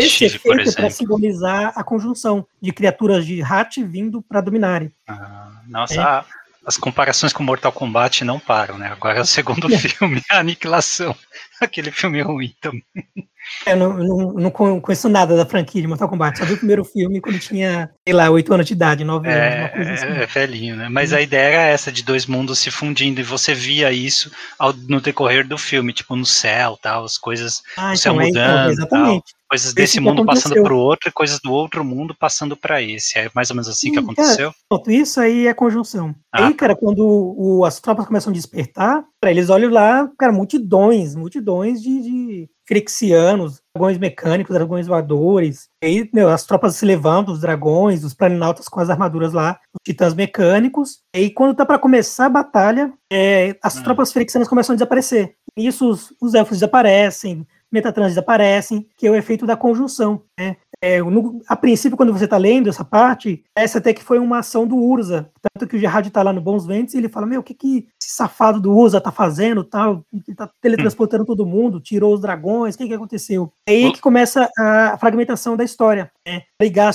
Chile, 0.09 0.39
por 0.39 0.51
é 0.59 0.63
para 0.63 0.63
exemplo. 0.63 0.92
simbolizar 0.92 1.74
a 1.75 1.83
conjunção 1.83 2.45
de 2.62 2.71
criaturas 2.74 3.25
de 3.25 3.42
Hat 3.42 3.81
vindo 3.83 4.21
para 4.21 4.42
Dominária. 4.42 4.92
Ah, 5.07 5.62
nossa, 5.68 6.01
É. 6.01 6.46
as 6.67 6.75
comparações 6.75 7.31
com 7.31 7.41
Mortal 7.41 7.71
Kombat 7.71 8.25
não 8.25 8.37
param, 8.37 8.77
né? 8.77 8.89
Agora 8.91 9.19
é 9.19 9.21
o 9.21 9.25
segundo 9.25 9.69
filme, 9.79 10.21
a 10.29 10.39
Aniquilação. 10.39 11.15
Aquele 11.61 11.91
filme 11.91 12.21
ruim 12.21 12.53
também. 12.59 12.83
Eu 13.65 13.75
não, 13.75 13.97
não, 13.97 14.33
não 14.33 14.51
con- 14.51 14.79
conheço 14.79 15.09
nada 15.09 15.35
da 15.35 15.45
franquia 15.45 15.81
de 15.81 15.88
Mortal 15.88 16.07
Kombat. 16.07 16.38
Só 16.38 16.45
vi 16.45 16.53
o 16.53 16.57
primeiro 16.57 16.85
filme 16.85 17.19
quando 17.19 17.38
tinha, 17.38 17.89
sei 18.07 18.13
lá, 18.15 18.29
8 18.29 18.53
anos 18.53 18.65
de 18.65 18.73
idade, 18.73 19.03
9 19.03 19.29
anos, 19.29 19.55
uma 19.55 19.69
coisa 19.69 19.94
assim. 19.94 20.05
É, 20.07 20.23
é 20.23 20.25
velhinho, 20.25 20.75
né? 20.77 20.88
Mas 20.89 21.11
a 21.11 21.21
ideia 21.21 21.47
era 21.53 21.61
essa 21.67 21.91
de 21.91 22.01
dois 22.03 22.25
mundos 22.25 22.59
se 22.59 22.71
fundindo 22.71 23.19
e 23.19 23.23
você 23.23 23.53
via 23.53 23.91
isso 23.91 24.31
ao- 24.57 24.71
no 24.73 25.01
decorrer 25.01 25.45
do 25.45 25.57
filme, 25.57 25.91
tipo 25.91 26.15
no 26.15 26.25
céu, 26.25 26.77
tal, 26.81 27.03
as 27.03 27.17
coisas, 27.17 27.61
Ah, 27.77 27.91
o 27.91 27.97
céu 27.97 28.13
então, 28.13 28.21
é, 28.21 28.29
então, 28.29 28.41
mudando, 28.41 28.71
exatamente. 28.71 29.23
coisas 29.49 29.67
Esse 29.67 29.75
desse 29.75 29.94
que 29.95 29.99
mundo 30.01 30.25
passando 30.25 30.55
para 30.63 30.73
o 30.73 30.77
outro 30.77 31.09
e 31.09 31.11
coisas 31.11 31.39
do 31.41 31.51
outro 31.51 31.83
mundo 31.83 32.15
passando 32.17 32.55
para 32.55 32.81
esse. 32.81 33.17
É 33.19 33.29
mais 33.35 33.49
ou 33.49 33.55
menos 33.55 33.67
assim 33.67 33.91
que 33.91 33.99
Hum, 33.99 34.03
aconteceu. 34.03 34.53
Pronto, 34.69 34.91
isso 34.91 35.19
aí 35.19 35.45
é 35.47 35.53
conjunção. 35.53 36.15
Ah, 36.33 36.47
aí, 36.47 36.53
cara, 36.53 36.75
quando 36.75 36.99
o- 37.05 37.65
as 37.65 37.79
tropas 37.81 38.05
começam 38.05 38.31
a 38.31 38.33
despertar, 38.33 39.03
cara, 39.21 39.31
eles 39.31 39.49
olham 39.49 39.69
lá, 39.71 40.09
cara, 40.17 40.31
multidões, 40.31 41.15
multidões 41.15 41.81
de, 41.81 42.01
de 42.01 42.49
frixianos, 42.67 43.61
dragões 43.75 43.97
mecânicos, 43.97 44.53
dragões 44.55 44.87
voadores. 44.87 45.67
Aí, 45.83 46.09
meu, 46.13 46.29
as 46.29 46.45
tropas 46.45 46.75
se 46.75 46.85
levantam, 46.85 47.33
os 47.33 47.41
dragões, 47.41 48.03
os 48.03 48.13
planinautas 48.13 48.67
com 48.67 48.79
as 48.79 48.89
armaduras 48.89 49.33
lá, 49.33 49.59
os 49.73 49.79
titãs 49.85 50.13
mecânicos. 50.13 50.99
E 51.15 51.19
aí, 51.19 51.29
quando 51.31 51.55
tá 51.55 51.65
para 51.65 51.79
começar 51.79 52.25
a 52.27 52.29
batalha, 52.29 52.93
é, 53.11 53.55
as 53.63 53.77
Hum. 53.77 53.83
tropas 53.83 54.11
frixianas 54.11 54.47
começam 54.47 54.73
a 54.73 54.75
desaparecer. 54.77 55.33
Nisso, 55.57 55.89
os, 55.89 56.13
os 56.21 56.33
elfos 56.33 56.57
desaparecem, 56.57 57.45
Metatrans 57.69 58.09
desaparecem, 58.11 58.87
que 58.97 59.05
é 59.05 59.11
o 59.11 59.15
efeito 59.15 59.45
da 59.45 59.57
conjunção. 59.57 60.21
Né? 60.39 60.55
É, 60.81 61.01
no- 61.01 61.41
a 61.49 61.55
princípio, 61.55 61.97
quando 61.97 62.13
você 62.13 62.23
está 62.23 62.37
lendo 62.37 62.69
essa 62.69 62.85
parte, 62.85 63.43
essa 63.57 63.79
até 63.79 63.93
que 63.93 64.01
foi 64.03 64.19
uma 64.19 64.39
ação 64.39 64.65
do 64.65 64.77
Urza. 64.77 65.29
Tanto 65.41 65.67
que 65.67 65.75
o 65.75 65.79
Gerard 65.79 66.07
está 66.07 66.23
lá 66.23 66.31
no 66.31 66.39
Bons 66.39 66.65
Ventos 66.65 66.93
e 66.93 66.97
ele 66.97 67.09
fala: 67.09 67.25
Meu, 67.25 67.41
o 67.41 67.43
que, 67.43 67.53
que 67.53 67.87
esse 68.07 68.15
safado 68.15 68.62
do 68.62 68.74
Urza 68.74 69.01
tá 69.01 69.12
fazendo? 69.12 69.65
Tal? 69.65 70.01
Ele 70.13 70.36
tá 70.36 70.50
teletransportando 70.62 71.25
todo 71.25 71.45
mundo, 71.45 71.81
tirou 71.81 72.13
os 72.13 72.21
dragões, 72.21 72.74
o 72.74 72.77
que, 72.77 72.88
que 72.88 72.94
aconteceu? 72.94 73.51
É 73.68 73.71
aí 73.74 73.92
que 73.92 74.00
começa 74.00 74.50
a 74.57 74.98
fragmentação 74.98 75.57
da 75.57 75.63
história. 75.63 76.09
Né? 76.25 76.44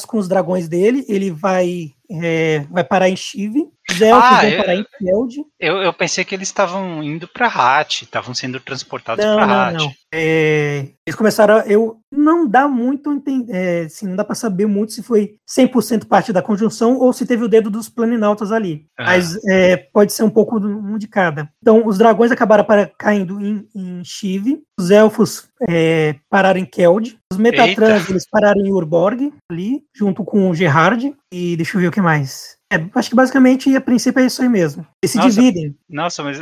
Com 0.06 0.19
os 0.19 0.26
dragões 0.26 0.69
dele, 0.69 1.05
ele 1.09 1.31
vai, 1.31 1.91
é, 2.11 2.61
vai 2.70 2.82
parar 2.82 3.11
em 3.11 3.17
Shiv, 3.17 3.69
os 3.91 4.00
elfos 4.00 4.31
Ah, 4.31 4.41
vão 4.41 4.56
parar 4.56 4.75
em 4.75 4.87
Feld. 4.99 5.44
Eu, 5.61 5.76
eu 5.79 5.93
pensei 5.93 6.25
que 6.25 6.35
eles 6.35 6.49
estavam 6.49 7.03
indo 7.03 7.29
para 7.29 7.47
Hat, 7.47 8.04
estavam 8.04 8.35
sendo 8.35 8.59
transportados 8.59 9.25
para 9.25 9.69
Hat. 9.69 9.76
não. 9.76 9.92
É, 10.12 10.87
eles 11.06 11.16
começaram. 11.16 11.56
a- 11.56 11.66
Eu 11.66 11.99
não 12.11 12.47
dá 12.47 12.68
muito, 12.68 13.11
é, 13.49 13.82
assim, 13.87 14.06
não 14.06 14.16
dá 14.16 14.25
para 14.25 14.35
saber 14.35 14.66
muito 14.66 14.92
se 14.92 15.02
foi 15.02 15.37
100% 15.47 16.06
parte 16.06 16.32
da 16.32 16.42
conjunção 16.42 16.97
ou 16.99 17.12
se 17.12 17.26
teve 17.26 17.44
o 17.44 17.49
dedo 17.49 17.71
dos 17.71 17.88
planinautas 17.88 18.52
ali. 18.52 18.87
Ah. 18.99 19.04
Mas 19.06 19.37
é, 19.49 19.76
pode 19.76 20.12
ser 20.12 20.23
um 20.23 20.30
pouco 20.30 20.59
um 20.59 20.97
de 20.99 21.09
cada. 21.09 21.49
Então, 21.61 21.87
os 21.87 21.99
dragões 21.99 22.30
acabaram 22.30 22.64
para- 22.64 22.90
caindo 22.99 23.40
em, 23.40 23.66
em 23.75 24.02
Shiv, 24.04 24.62
os 24.78 24.90
elfos 24.90 25.49
é, 25.68 26.16
pararam 26.30 26.61
em 26.61 26.64
Keld, 26.64 27.18
os 27.32 27.38
Metatrans 27.38 28.09
eles 28.11 28.26
pararam 28.28 28.61
em 28.61 28.73
Urborg, 28.73 29.32
ali, 29.50 29.82
junto 29.94 30.25
com 30.25 30.50
o 30.50 30.54
Gerard. 30.54 31.14
E 31.32 31.56
deixa 31.56 31.76
eu 31.76 31.80
ver 31.80 31.88
o 31.88 31.92
que 31.92 32.00
mais. 32.00 32.56
É, 32.73 32.76
acho 32.94 33.11
que 33.11 33.16
basicamente 33.16 33.75
a 33.76 33.80
princípio 33.80 34.21
é 34.23 34.26
isso 34.26 34.40
aí 34.42 34.49
mesmo. 34.49 34.87
Eles 35.02 35.11
se 35.12 35.18
Nossa. 35.18 35.30
dividem. 35.30 35.76
Nossa, 35.90 36.23
mas 36.23 36.38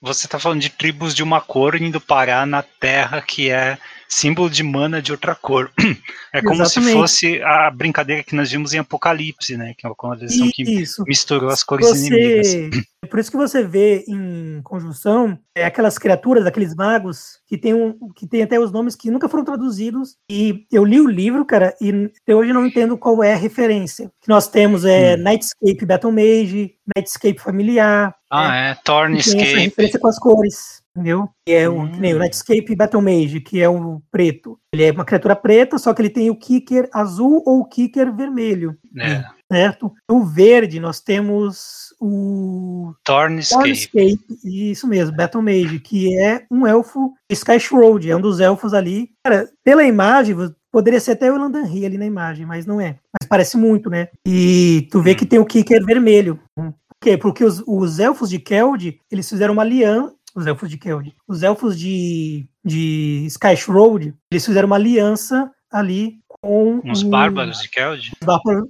você 0.00 0.28
tá 0.28 0.38
falando 0.38 0.60
de 0.60 0.70
tribos 0.70 1.12
de 1.14 1.22
uma 1.24 1.40
cor 1.40 1.74
indo 1.74 2.00
parar 2.00 2.46
na 2.46 2.62
terra 2.62 3.20
que 3.20 3.50
é 3.50 3.76
símbolo 4.12 4.50
de 4.50 4.62
mana 4.62 5.00
de 5.00 5.10
outra 5.10 5.34
cor. 5.34 5.70
É 6.34 6.40
como 6.40 6.64
se 6.64 6.78
Exatamente. 6.78 6.94
fosse 6.94 7.42
a 7.42 7.70
brincadeira 7.70 8.22
que 8.22 8.34
nós 8.34 8.50
vimos 8.50 8.72
em 8.72 8.78
Apocalipse, 8.78 9.54
né? 9.54 9.74
Que 9.76 9.84
é 9.84 9.88
uma 9.90 9.94
coleção 9.94 10.50
que 10.50 10.64
misturou 11.06 11.50
as 11.50 11.62
cores 11.62 11.86
inimigas. 12.06 12.46
você, 12.48 12.70
é 13.04 13.06
por 13.06 13.18
isso 13.18 13.30
que 13.30 13.36
você 13.36 13.62
vê 13.62 14.02
em 14.08 14.62
conjunção 14.64 15.38
é, 15.54 15.66
aquelas 15.66 15.98
criaturas, 15.98 16.46
aqueles 16.46 16.74
magos 16.74 17.38
que 17.46 17.58
tem, 17.58 17.74
um, 17.74 17.98
que 18.16 18.26
tem 18.26 18.42
até 18.42 18.58
os 18.58 18.72
nomes 18.72 18.96
que 18.96 19.10
nunca 19.10 19.28
foram 19.28 19.44
traduzidos. 19.44 20.16
E 20.30 20.64
eu 20.72 20.86
li 20.86 21.02
o 21.02 21.06
livro, 21.06 21.44
cara, 21.44 21.76
e 21.78 22.10
até 22.22 22.34
hoje 22.34 22.50
não 22.54 22.64
entendo 22.64 22.96
qual 22.96 23.22
é 23.22 23.34
a 23.34 23.36
referência. 23.36 24.10
Que 24.22 24.28
nós 24.30 24.48
temos 24.48 24.86
é 24.86 25.16
Hum. 25.16 25.24
Nightscape 25.24 25.84
Battle 25.84 26.12
Mage, 26.12 26.74
Nightscape 26.96 27.40
Familiar. 27.40 28.14
Ah, 28.30 28.56
é. 28.56 28.60
que 28.60 28.64
tem 28.64 28.70
essa 28.70 28.82
Thornscape. 28.84 29.54
referência 29.64 30.00
com 30.00 30.08
as 30.08 30.18
cores. 30.18 30.81
Entendeu? 30.94 31.28
Que 31.46 31.52
é 31.54 31.68
o, 31.68 31.80
Hum. 31.80 31.90
que 31.92 31.98
nem 32.00 32.14
o 32.14 32.18
Nightscape 32.18 32.76
Battle 32.76 33.00
Mage, 33.02 33.40
que 33.40 33.60
é 33.60 33.68
o 33.68 34.02
preto. 34.10 34.58
Ele 34.74 34.84
é 34.84 34.92
uma 34.92 35.04
criatura 35.06 35.34
preta, 35.34 35.78
só 35.78 35.94
que 35.94 36.02
ele 36.02 36.10
tem 36.10 36.28
o 36.28 36.36
kicker 36.36 36.88
azul 36.92 37.42
ou 37.46 37.60
o 37.60 37.64
kicker 37.64 38.14
vermelho. 38.14 38.76
É. 38.98 39.24
Certo? 39.50 39.92
O 40.10 40.22
verde, 40.24 40.78
nós 40.80 41.00
temos 41.00 41.94
o 42.00 42.92
Thornscape. 43.04 43.62
Thornscape, 43.64 44.18
isso 44.44 44.86
mesmo, 44.86 45.16
Battle 45.16 45.42
Mage, 45.42 45.78
que 45.80 46.18
é 46.18 46.44
um 46.50 46.66
elfo 46.66 47.12
Sky 47.30 47.58
Shroud, 47.58 48.10
é 48.10 48.16
um 48.16 48.20
dos 48.20 48.40
elfos 48.40 48.74
ali. 48.74 49.10
Cara, 49.24 49.48
pela 49.64 49.84
imagem, 49.84 50.36
poderia 50.70 51.00
ser 51.00 51.12
até 51.12 51.30
o 51.32 51.38
Landanri 51.38 51.86
ali 51.86 51.96
na 51.98 52.06
imagem, 52.06 52.44
mas 52.46 52.66
não 52.66 52.80
é. 52.80 52.98
Mas 53.18 53.28
parece 53.28 53.56
muito, 53.56 53.88
né? 53.88 54.08
E 54.26 54.88
tu 54.90 55.00
vê 55.00 55.14
que 55.14 55.26
tem 55.26 55.38
o 55.38 55.46
Kicker 55.46 55.84
vermelho. 55.84 56.38
Por 56.54 56.74
quê? 57.02 57.18
Porque 57.18 57.44
os, 57.44 57.62
os 57.66 57.98
elfos 57.98 58.30
de 58.30 58.38
Keld, 58.38 58.98
eles 59.10 59.28
fizeram 59.28 59.52
uma 59.54 59.62
aliança, 59.62 60.14
os 60.34 60.46
elfos 60.46 60.68
de 60.68 60.78
Keld. 60.78 61.14
Os 61.26 61.42
elfos 61.42 61.78
de, 61.78 62.46
de 62.64 63.24
Skysh 63.26 63.66
Road, 63.66 64.14
eles 64.30 64.44
fizeram 64.44 64.66
uma 64.66 64.76
aliança 64.76 65.50
ali 65.70 66.16
com 66.26 66.80
os 66.90 67.02
bárbaros 67.02 67.60
de 67.60 67.68
Keld? 67.68 68.12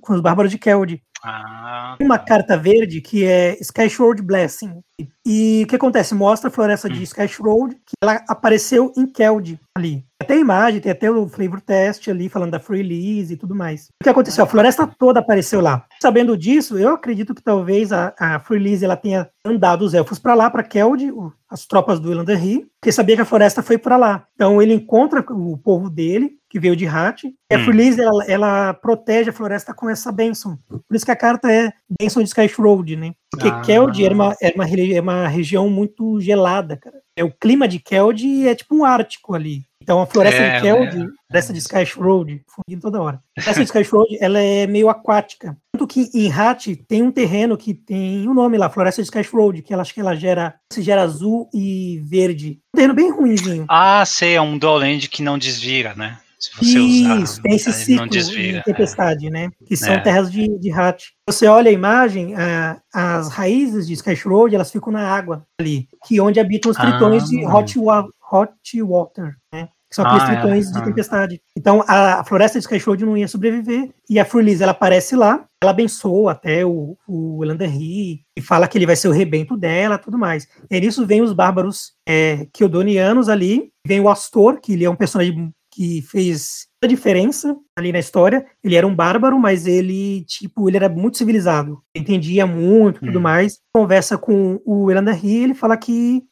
Com 0.00 0.14
os 0.14 0.20
bárbaros 0.20 0.50
de 0.50 0.58
Keld. 0.58 1.02
Ah, 1.24 1.96
uma 2.00 2.18
carta 2.18 2.56
verde 2.56 3.00
que 3.00 3.24
é 3.24 3.56
Skyward 3.60 4.20
Blessing. 4.22 4.82
E 5.24 5.62
o 5.64 5.68
que 5.68 5.76
acontece? 5.76 6.14
Mostra 6.14 6.48
a 6.48 6.52
floresta 6.52 6.88
de 6.88 7.02
Skyward, 7.04 7.74
que 7.74 7.94
ela 8.02 8.22
apareceu 8.28 8.92
em 8.96 9.06
Keld 9.06 9.58
ali. 9.76 10.04
Tem 10.26 10.40
imagem, 10.40 10.80
tem 10.80 10.92
até 10.92 11.10
o 11.10 11.28
flavor 11.28 11.60
test 11.60 12.08
ali, 12.08 12.28
falando 12.28 12.52
da 12.52 12.60
free 12.60 12.82
release 12.82 13.32
e 13.32 13.36
tudo 13.36 13.54
mais. 13.54 13.88
O 14.00 14.04
que 14.04 14.10
aconteceu? 14.10 14.44
A 14.44 14.46
floresta 14.46 14.86
toda 14.98 15.20
apareceu 15.20 15.60
lá. 15.60 15.84
Sabendo 16.00 16.36
disso, 16.36 16.78
eu 16.78 16.94
acredito 16.94 17.34
que 17.34 17.42
talvez 17.42 17.92
a, 17.92 18.14
a 18.18 18.40
free 18.40 18.58
release 18.58 18.84
ela 18.84 18.96
tenha 18.96 19.28
andado 19.44 19.82
os 19.82 19.94
elfos 19.94 20.18
para 20.18 20.34
lá, 20.34 20.50
para 20.50 20.62
Keld, 20.62 21.12
as 21.50 21.66
tropas 21.66 22.00
do 22.00 22.10
Elanderri, 22.10 22.66
porque 22.80 22.92
sabia 22.92 23.16
que 23.16 23.22
a 23.22 23.26
floresta 23.26 23.62
foi 23.62 23.78
para 23.78 23.96
lá. 23.96 24.26
Então 24.34 24.62
ele 24.62 24.74
encontra 24.74 25.24
o 25.30 25.58
povo 25.58 25.90
dele, 25.90 26.38
que 26.52 26.60
veio 26.60 26.76
de 26.76 26.86
Hat. 26.86 27.24
E 27.50 27.54
a. 27.54 27.64
Freelise, 27.64 28.02
ela, 28.02 28.24
ela 28.26 28.74
protege 28.74 29.30
a 29.30 29.32
floresta 29.32 29.72
com 29.72 29.88
essa 29.88 30.12
bênção. 30.12 30.58
Por 30.68 30.94
isso 30.94 31.04
que 31.06 31.10
a 31.10 31.16
carta 31.16 31.50
é 31.50 31.72
bênção 31.98 32.22
de 32.22 32.30
Road, 32.58 32.94
né? 32.94 33.12
Porque 33.30 33.48
Ah. 33.48 33.62
Keld 33.62 34.04
era 34.04 34.14
uma, 34.14 34.36
era 34.40 34.54
uma, 34.54 34.68
é 34.68 35.00
uma 35.00 35.26
região 35.26 35.70
muito 35.70 36.20
gelada, 36.20 36.76
cara. 36.76 36.96
É, 37.16 37.24
o 37.24 37.32
clima 37.32 37.66
de 37.66 37.78
Keld 37.78 38.46
é 38.46 38.54
tipo 38.54 38.76
um 38.76 38.84
ártico 38.84 39.34
ali. 39.34 39.62
Então 39.82 40.00
a 40.00 40.06
floresta 40.06 40.40
É, 40.40 40.56
de 40.56 40.62
Keld, 40.62 40.96
né? 40.98 41.08
floresta 41.28 41.52
de 41.54 41.58
Skysh 41.58 41.94
Road, 41.94 42.42
fundindo 42.46 42.82
toda 42.82 43.00
hora. 43.00 43.20
A 43.38 43.42
floresta 43.42 43.82
de 43.82 43.88
Road, 43.88 44.18
ela 44.20 44.38
é 44.38 44.66
meio 44.66 44.88
aquática. 44.90 45.56
Tanto 45.72 45.86
que 45.86 46.10
em 46.14 46.30
Hat 46.30 46.76
tem 46.86 47.02
um 47.02 47.10
terreno 47.10 47.56
que 47.56 47.72
tem 47.72 48.28
o 48.28 48.34
nome 48.34 48.58
lá, 48.58 48.68
Floresta 48.68 49.02
de 49.02 49.28
Road, 49.32 49.62
que 49.62 49.72
ela 49.72 49.80
acho 49.82 49.94
que 49.94 50.00
ela 50.00 50.14
gera, 50.14 50.54
se 50.70 50.82
gera 50.82 51.02
azul 51.02 51.48
e 51.52 52.00
verde. 52.04 52.60
Um 52.74 52.76
terreno 52.76 52.94
bem 52.94 53.10
ruimzinho. 53.10 53.64
Ah, 53.68 54.04
sei, 54.06 54.34
é 54.34 54.40
um 54.40 54.58
Dowland 54.58 55.08
que 55.08 55.22
não 55.22 55.38
desvira, 55.38 55.94
né? 55.94 56.18
Se 56.42 56.50
você 56.56 56.78
usar, 56.80 57.20
Isso, 57.22 57.40
tem 57.42 57.54
esse 57.54 57.72
ciclo 57.72 58.00
não 58.00 58.08
desvira. 58.08 58.58
de 58.58 58.64
tempestade, 58.64 59.30
né? 59.30 59.48
Que 59.64 59.76
são 59.76 59.92
É. 59.92 60.00
terras 60.00 60.30
de, 60.30 60.48
de 60.58 60.72
Hat. 60.72 61.12
Você 61.28 61.46
olha 61.46 61.70
a 61.70 61.72
imagem, 61.72 62.34
ah, 62.34 62.80
as 62.92 63.28
raízes 63.28 63.86
de 63.86 63.92
Skysh 63.92 64.24
Road, 64.26 64.52
elas 64.54 64.70
ficam 64.72 64.92
na 64.92 65.06
água 65.08 65.46
ali, 65.60 65.86
que 66.04 66.18
é 66.18 66.22
onde 66.22 66.40
habitam 66.40 66.72
os 66.72 66.76
tritões 66.76 67.28
de 67.28 67.44
Ah. 67.44 67.54
hot, 67.54 67.78
wa- 67.78 68.08
hot 68.32 68.82
Water, 68.82 69.36
né? 69.54 69.68
Que 69.88 69.94
são 69.96 70.04
aqueles 70.06 70.24
Ah, 70.24 70.32
é. 70.32 70.36
tritões 70.40 70.72
de 70.72 70.78
Ah. 70.78 70.82
tempestade. 70.82 71.40
Então, 71.56 71.84
a, 71.86 72.20
a 72.20 72.24
floresta 72.24 72.58
de 72.58 72.64
Skysh 72.64 72.84
Road 72.86 73.04
não 73.04 73.16
ia 73.16 73.28
sobreviver, 73.28 73.90
e 74.10 74.18
a 74.18 74.24
Freelise, 74.24 74.62
ela 74.64 74.72
aparece 74.72 75.14
lá, 75.14 75.44
ela 75.62 75.70
abençoa 75.70 76.32
até 76.32 76.64
o, 76.66 76.96
o 77.06 77.44
Elanderri, 77.44 78.22
e 78.36 78.40
fala 78.40 78.66
que 78.66 78.76
ele 78.78 78.86
vai 78.86 78.96
ser 78.96 79.06
o 79.06 79.12
rebento 79.12 79.56
dela, 79.56 79.96
tudo 79.96 80.18
mais. 80.18 80.48
E 80.68 80.80
nisso 80.80 81.06
vem 81.06 81.22
os 81.22 81.32
bárbaros 81.32 81.92
é, 82.08 82.46
Kildonianos 82.52 83.28
ali, 83.28 83.70
vem 83.86 84.00
o 84.00 84.08
Astor, 84.08 84.58
que 84.60 84.72
ele 84.72 84.84
é 84.84 84.90
um 84.90 84.96
personagem 84.96 85.52
que 85.72 86.02
fez 86.02 86.66
a 86.82 86.86
diferença 86.86 87.56
ali 87.76 87.90
na 87.90 87.98
história. 87.98 88.44
Ele 88.62 88.76
era 88.76 88.86
um 88.86 88.94
bárbaro, 88.94 89.38
mas 89.38 89.66
ele, 89.66 90.24
tipo, 90.26 90.68
ele 90.68 90.76
era 90.76 90.88
muito 90.88 91.16
civilizado. 91.16 91.82
Entendia 91.96 92.46
muito, 92.46 93.00
tudo 93.00 93.18
Hum. 93.18 93.22
mais. 93.22 93.58
Conversa 93.74 94.18
com 94.18 94.60
o 94.64 94.90
Elanderri, 94.90 95.44
ele 95.44 95.54
fala 95.54 95.76
que 95.76 96.22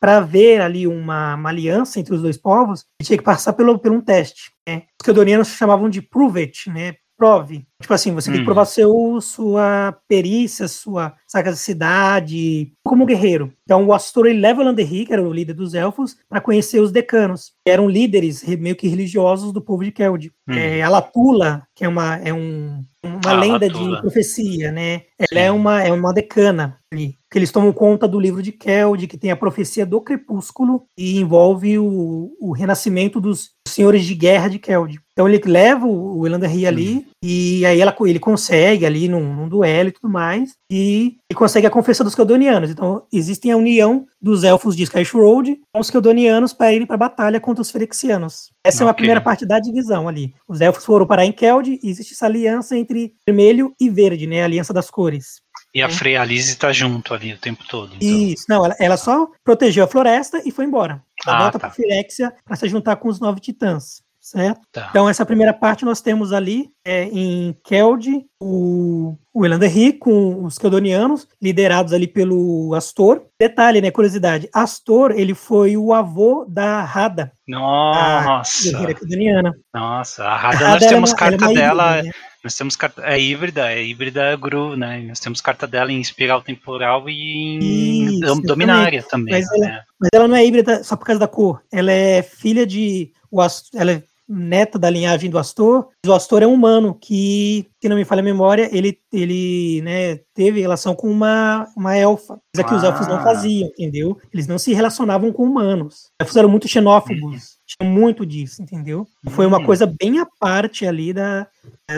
para 0.00 0.16
haver 0.16 0.62
ali 0.62 0.86
uma, 0.86 1.34
uma 1.34 1.50
aliança 1.50 2.00
entre 2.00 2.14
os 2.14 2.22
dois 2.22 2.38
povos, 2.38 2.86
ele 2.98 3.06
tinha 3.06 3.18
que 3.18 3.24
passar 3.24 3.52
pelo, 3.52 3.78
por 3.78 3.92
um 3.92 4.00
teste. 4.00 4.50
Né? 4.66 4.84
Os 5.00 5.04
Keldonianos 5.04 5.48
chamavam 5.48 5.90
de 5.90 6.00
prove 6.00 6.40
it, 6.40 6.70
né? 6.70 6.94
Prove. 7.18 7.66
Tipo 7.80 7.94
assim, 7.94 8.12
você 8.14 8.28
tem 8.30 8.36
que 8.38 8.42
Hum. 8.42 8.44
provar 8.44 8.66
seu, 8.66 9.20
sua 9.22 9.96
perícia, 10.06 10.68
sua 10.68 11.14
sagacidade 11.26 12.72
como 12.84 13.06
guerreiro. 13.06 13.52
Então 13.64 13.86
o 13.86 13.92
Astor 13.94 14.26
ele 14.26 14.40
leva 14.40 14.60
o 14.60 14.64
Landerri, 14.64 15.06
que 15.06 15.12
era 15.12 15.22
o 15.22 15.32
líder 15.32 15.54
dos 15.54 15.74
elfos, 15.74 16.16
para 16.28 16.40
conhecer 16.40 16.80
os 16.80 16.92
decanos, 16.92 17.52
que 17.64 17.70
eram 17.72 17.88
líderes 17.88 18.42
re- 18.42 18.56
meio 18.56 18.76
que 18.76 18.88
religiosos 18.88 19.52
do 19.52 19.62
povo 19.62 19.84
de 19.84 19.92
Keld. 19.92 20.30
Hum. 20.48 20.52
É, 20.54 20.82
a 20.82 20.88
Latula, 20.88 21.62
que 21.74 21.84
é 21.84 21.88
uma, 21.88 22.16
é 22.16 22.32
um, 22.32 22.82
uma 23.04 23.20
Ah, 23.30 23.32
lenda 23.40 23.66
Latula. 23.66 23.96
de 23.96 24.00
profecia, 24.02 24.72
né? 24.72 25.02
Ela 25.18 25.28
Sim. 25.28 25.38
é 25.46 25.50
uma, 25.52 25.82
é 25.82 25.92
uma 25.92 26.12
decana 26.12 26.78
ali. 26.92 27.14
Que 27.30 27.38
eles 27.38 27.52
tomam 27.52 27.72
conta 27.72 28.08
do 28.08 28.18
livro 28.18 28.42
de 28.42 28.50
Keld, 28.50 29.06
que 29.06 29.16
tem 29.16 29.30
a 29.30 29.36
profecia 29.36 29.86
do 29.86 30.00
crepúsculo 30.00 30.82
e 30.98 31.18
envolve 31.20 31.78
o, 31.78 32.32
o 32.40 32.52
renascimento 32.52 33.20
dos 33.20 33.50
senhores 33.68 34.04
de 34.04 34.14
guerra 34.16 34.48
de 34.48 34.58
Keld. 34.58 34.98
Então 35.20 35.28
ele 35.28 35.40
leva 35.44 35.86
o 35.86 36.10
o 36.20 36.26
Elanderri 36.26 36.66
ali 36.66 37.06
e 37.22 37.64
aí 37.64 37.80
ela, 37.80 37.94
ele 38.06 38.18
consegue 38.18 38.84
ali 38.84 39.08
num, 39.08 39.34
num 39.34 39.48
duelo 39.48 39.88
e 39.88 39.92
tudo 39.92 40.08
mais 40.10 40.54
e, 40.70 41.16
e 41.30 41.34
consegue 41.34 41.66
a 41.66 41.70
confessão 41.70 42.04
dos 42.04 42.14
Keldonianos. 42.14 42.70
Então 42.70 43.06
existe 43.12 43.50
a 43.50 43.56
união 43.56 44.06
dos 44.20 44.44
elfos 44.44 44.76
de 44.76 44.82
Skysh 44.82 45.12
Road 45.12 45.58
com 45.72 45.80
os 45.80 45.90
Keldonianos 45.90 46.52
para 46.52 46.72
irem 46.72 46.86
para 46.86 46.96
a 46.96 46.98
batalha 46.98 47.40
contra 47.40 47.62
os 47.62 47.70
Ferexianos. 47.70 48.50
Essa 48.64 48.82
é 48.82 48.86
uma 48.86 48.92
primeira 48.94 49.20
parte 49.20 49.46
da 49.46 49.58
divisão 49.58 50.08
ali. 50.08 50.34
Os 50.48 50.60
elfos 50.60 50.84
foram 50.84 51.06
parar 51.06 51.24
em 51.24 51.32
Keld 51.32 51.78
e 51.82 51.88
existe 51.88 52.12
essa 52.12 52.26
aliança 52.26 52.76
entre 52.76 53.14
vermelho 53.26 53.72
e 53.80 53.88
verde, 53.88 54.26
né? 54.26 54.42
A 54.42 54.44
aliança 54.46 54.72
das 54.74 54.90
cores. 54.90 55.40
E 55.74 55.82
a 55.82 55.86
É. 55.86 55.90
Freya-Lise 55.90 56.56
tá 56.56 56.72
junto 56.72 57.14
ali 57.14 57.32
o 57.32 57.38
tempo 57.38 57.64
todo. 57.68 57.92
Então. 57.96 58.08
Isso, 58.08 58.44
não, 58.48 58.64
ela, 58.64 58.76
ela 58.78 58.96
só 58.96 59.28
protegeu 59.44 59.84
a 59.84 59.88
floresta 59.88 60.42
e 60.44 60.50
foi 60.50 60.64
embora. 60.66 61.02
Ela 61.26 61.36
Ah, 61.36 61.42
volta 61.42 61.58
tá. 61.58 61.66
para 61.68 61.70
Firexia 61.70 62.32
para 62.44 62.56
se 62.56 62.68
juntar 62.68 62.96
com 62.96 63.08
os 63.08 63.20
nove 63.20 63.40
titãs, 63.40 64.02
certo? 64.30 64.60
Tá. 64.72 64.86
Então, 64.90 65.08
essa 65.08 65.26
primeira 65.26 65.52
parte 65.52 65.84
nós 65.84 66.00
temos 66.00 66.32
ali 66.32 66.68
é, 66.84 67.04
em 67.04 67.54
Keld 67.64 68.24
o, 68.40 69.14
o 69.34 69.44
Elanderri 69.44 69.92
com 69.92 70.44
os 70.44 70.56
Keldonianos, 70.58 71.26
liderados 71.42 71.92
ali 71.92 72.06
pelo 72.06 72.72
Astor. 72.74 73.22
Detalhe, 73.38 73.80
né? 73.80 73.90
Curiosidade: 73.90 74.48
Astor 74.54 75.12
ele 75.12 75.34
foi 75.34 75.76
o 75.76 75.92
avô 75.92 76.46
da 76.48 76.82
Rada, 76.82 77.32
a 77.48 77.50
Nossa, 77.50 78.70
guerreira 78.70 78.94
Keldoniana. 78.94 79.52
nossa, 79.74 80.24
a 80.24 80.32
A 80.32 80.36
Rada 80.36 80.68
nós 80.68 80.82
ela 80.82 80.84
é 80.84 80.88
temos 80.88 81.10
uma- 81.10 81.16
ela 81.18 81.26
é 81.26 81.30
carta 81.30 81.44
híbrida, 81.44 81.60
dela, 81.60 82.02
né? 82.02 82.10
nós 82.42 82.54
temos 82.54 82.76
carta, 82.76 83.02
é 83.04 83.20
híbrida, 83.20 83.70
é 83.72 83.84
híbrida 83.84 84.36
Gru, 84.36 84.76
né? 84.76 85.04
Nós 85.06 85.20
temos 85.20 85.40
carta 85.40 85.66
dela 85.66 85.92
em 85.92 86.00
espiral 86.00 86.40
temporal 86.40 87.08
e 87.08 87.12
em 87.58 88.04
Isso, 88.14 88.20
dom- 88.20 88.40
dominária 88.40 89.02
também. 89.02 89.34
Mas 89.34 89.50
ela- 89.52 89.66
né? 89.66 89.82
Mas 90.00 90.08
ela 90.14 90.28
não 90.28 90.36
é 90.36 90.46
híbrida 90.46 90.82
só 90.82 90.96
por 90.96 91.04
causa 91.04 91.20
da 91.20 91.28
cor. 91.28 91.60
Ela 91.72 91.92
é 91.92 92.22
filha 92.22 92.64
de. 92.66 93.12
O 93.30 93.40
ela 93.76 93.92
é 93.92 94.02
neta 94.32 94.78
da 94.78 94.88
linhagem 94.88 95.28
do 95.28 95.38
Astor. 95.38 95.88
O 96.06 96.12
Astor 96.12 96.42
é 96.42 96.46
um 96.46 96.54
humano 96.54 96.94
que, 96.94 97.66
se 97.82 97.88
não 97.88 97.96
me 97.96 98.04
falha 98.04 98.20
a 98.20 98.22
memória, 98.22 98.68
ele, 98.72 98.96
ele 99.12 99.82
né, 99.82 100.20
teve 100.32 100.60
relação 100.60 100.94
com 100.94 101.08
uma, 101.10 101.66
uma 101.76 101.96
elfa. 101.96 102.38
Coisa 102.54 102.68
que 102.68 102.74
os 102.74 102.84
elfos 102.84 103.08
não 103.08 103.16
Ah. 103.16 103.22
faziam, 103.24 103.68
entendeu? 103.68 104.16
Eles 104.32 104.46
não 104.46 104.56
se 104.58 104.72
relacionavam 104.72 105.32
com 105.32 105.42
humanos. 105.42 105.94
Os 105.94 106.10
elfos 106.20 106.36
eram 106.36 106.48
muito 106.48 106.68
xenófobos. 106.68 107.58
Tinha 107.66 107.88
muito 107.90 108.24
disso, 108.24 108.62
entendeu? 108.62 109.06
Foi 109.30 109.46
uma 109.46 109.58
Hum. 109.58 109.64
coisa 109.64 109.86
bem 110.00 110.20
à 110.20 110.26
parte 110.38 110.86
ali 110.86 111.12
da, 111.12 111.46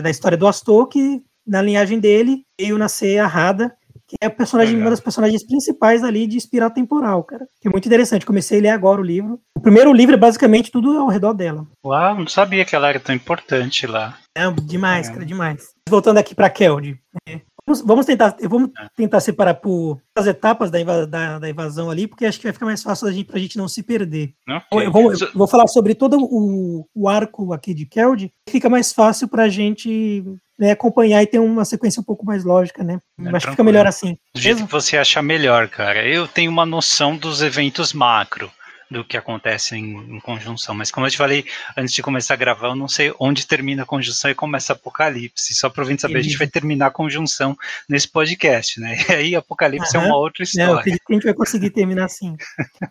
da 0.03 0.09
história 0.11 0.37
do 0.39 0.47
Astor, 0.47 0.87
que 0.89 1.23
na 1.47 1.61
linhagem 1.61 1.99
dele 1.99 2.45
veio 2.59 2.79
nascer 2.79 3.19
a 3.19 3.27
Rada, 3.27 3.75
que 4.13 4.17
é 4.21 4.29
personagem, 4.29 4.75
Legal. 4.75 4.85
uma 4.87 4.91
das 4.91 5.01
personagens 5.01 5.43
principais 5.47 6.05
ali 6.05 6.27
de 6.27 6.37
Espiral 6.37 6.71
Temporal, 6.71 7.25
cara. 7.25 7.47
Que 7.61 7.69
é 7.69 7.71
muito 7.71 7.87
interessante. 7.87 8.27
Comecei 8.27 8.59
a 8.59 8.63
ler 8.63 8.69
agora 8.69 9.01
o 9.01 9.05
livro. 9.05 9.41
O 9.57 9.61
primeiro 9.61 9.91
livro 9.93 10.15
é 10.15 10.19
basicamente 10.19 10.71
tudo 10.71 10.99
ao 10.99 11.09
redor 11.09 11.33
dela. 11.33 11.67
Uau, 11.85 12.15
não 12.19 12.27
sabia 12.27 12.65
que 12.65 12.77
ela 12.77 12.89
era 12.91 13.01
tão 13.01 13.15
importante 13.15 13.87
lá. 13.87 14.19
É 14.37 14.51
demais, 14.51 15.09
É. 15.09 15.13
cara, 15.13 15.25
demais. 15.25 15.69
Voltando 15.89 16.19
aqui 16.19 16.35
para 16.35 16.51
Keld. 16.51 16.99
né? 17.29 17.41
Vamos, 17.67 17.81
vamos 17.83 18.07
tentar, 18.07 18.37
vamos 18.43 18.71
É. 18.79 18.87
tentar 18.97 19.21
separar 19.21 19.55
por 19.55 20.01
as 20.17 20.27
etapas 20.27 20.69
da, 20.71 20.81
inva- 20.81 21.07
da- 21.07 21.39
da 21.39 21.49
invasão 21.49 21.91
ali, 21.91 22.09
porque 22.09 22.27
acho 22.27 22.39
que 22.39 22.45
vai 22.47 22.53
ficar 22.53 22.67
mais 22.67 22.83
fácil 22.83 23.07
da 23.07 23.13
gente, 23.13 23.27
pra 23.27 23.39
gente 23.39 23.57
não 23.57 23.69
se 23.69 23.83
perder. 23.85 24.33
Ok. 24.49 24.87
Eu 24.87 24.91
vou, 24.93 25.13
eu 25.13 25.19
vou 25.35 25.47
falar 25.47 25.67
sobre 25.69 25.95
todo 25.95 26.19
o, 26.21 26.85
o 26.95 27.09
arco 27.09 27.53
aqui 27.53 27.73
de 27.73 27.87
Keld, 27.87 28.33
fica 28.49 28.69
mais 28.69 28.93
fácil 28.93 29.29
pra 29.29 29.49
gente 29.49 30.25
né, 30.63 30.71
acompanhar 30.71 31.21
e 31.21 31.27
ter 31.27 31.41
uma 31.41 31.65
sequência 31.65 32.01
um 32.01 32.05
pouco 32.05 32.25
mais 32.25 32.45
lógica, 32.45 32.85
né? 32.85 33.01
É, 33.21 33.37
Acho 33.37 33.47
que 33.47 33.51
fica 33.51 33.65
melhor 33.65 33.85
assim. 33.85 34.17
Do 34.33 34.41
jeito 34.41 34.65
que 34.65 34.71
você 34.71 34.97
achar 34.97 35.21
melhor, 35.21 35.69
cara. 35.69 36.07
Eu 36.07 36.29
tenho 36.29 36.53
uma 36.53 36.65
noção 36.65 37.17
dos 37.17 37.43
eventos 37.43 37.93
macro 37.93 38.49
do 38.93 39.05
que 39.05 39.17
acontece 39.17 39.75
em, 39.75 40.17
em 40.17 40.21
conjunção, 40.21 40.75
mas 40.75 40.91
como 40.91 41.07
eu 41.07 41.11
te 41.11 41.17
falei 41.17 41.45
antes 41.77 41.95
de 41.95 42.03
começar 42.03 42.35
a 42.35 42.37
gravar, 42.37 42.69
eu 42.69 42.77
não 42.77 42.87
sei 42.89 43.13
onde 43.19 43.47
termina 43.47 43.83
a 43.83 43.87
conjunção 43.87 44.31
e 44.31 44.35
começa 44.35 44.73
Apocalipse. 44.75 45.55
Só 45.55 45.71
pra 45.71 45.85
gente 45.85 46.03
saber, 46.03 46.19
a 46.19 46.23
gente 46.23 46.37
vai 46.37 46.47
terminar 46.47 46.87
a 46.87 46.91
conjunção 46.91 47.57
nesse 47.89 48.09
podcast, 48.09 48.79
né? 48.81 48.97
E 49.09 49.13
aí 49.13 49.35
Apocalipse 49.37 49.97
é 49.97 49.99
Aham. 49.99 50.09
uma 50.09 50.17
outra 50.17 50.43
eu 50.43 50.45
história. 50.45 50.75
acredito 50.75 51.03
que 51.07 51.13
a 51.13 51.17
gente 51.17 51.25
vai 51.25 51.35
conseguir 51.35 51.71
terminar 51.71 52.05
assim. 52.05 52.37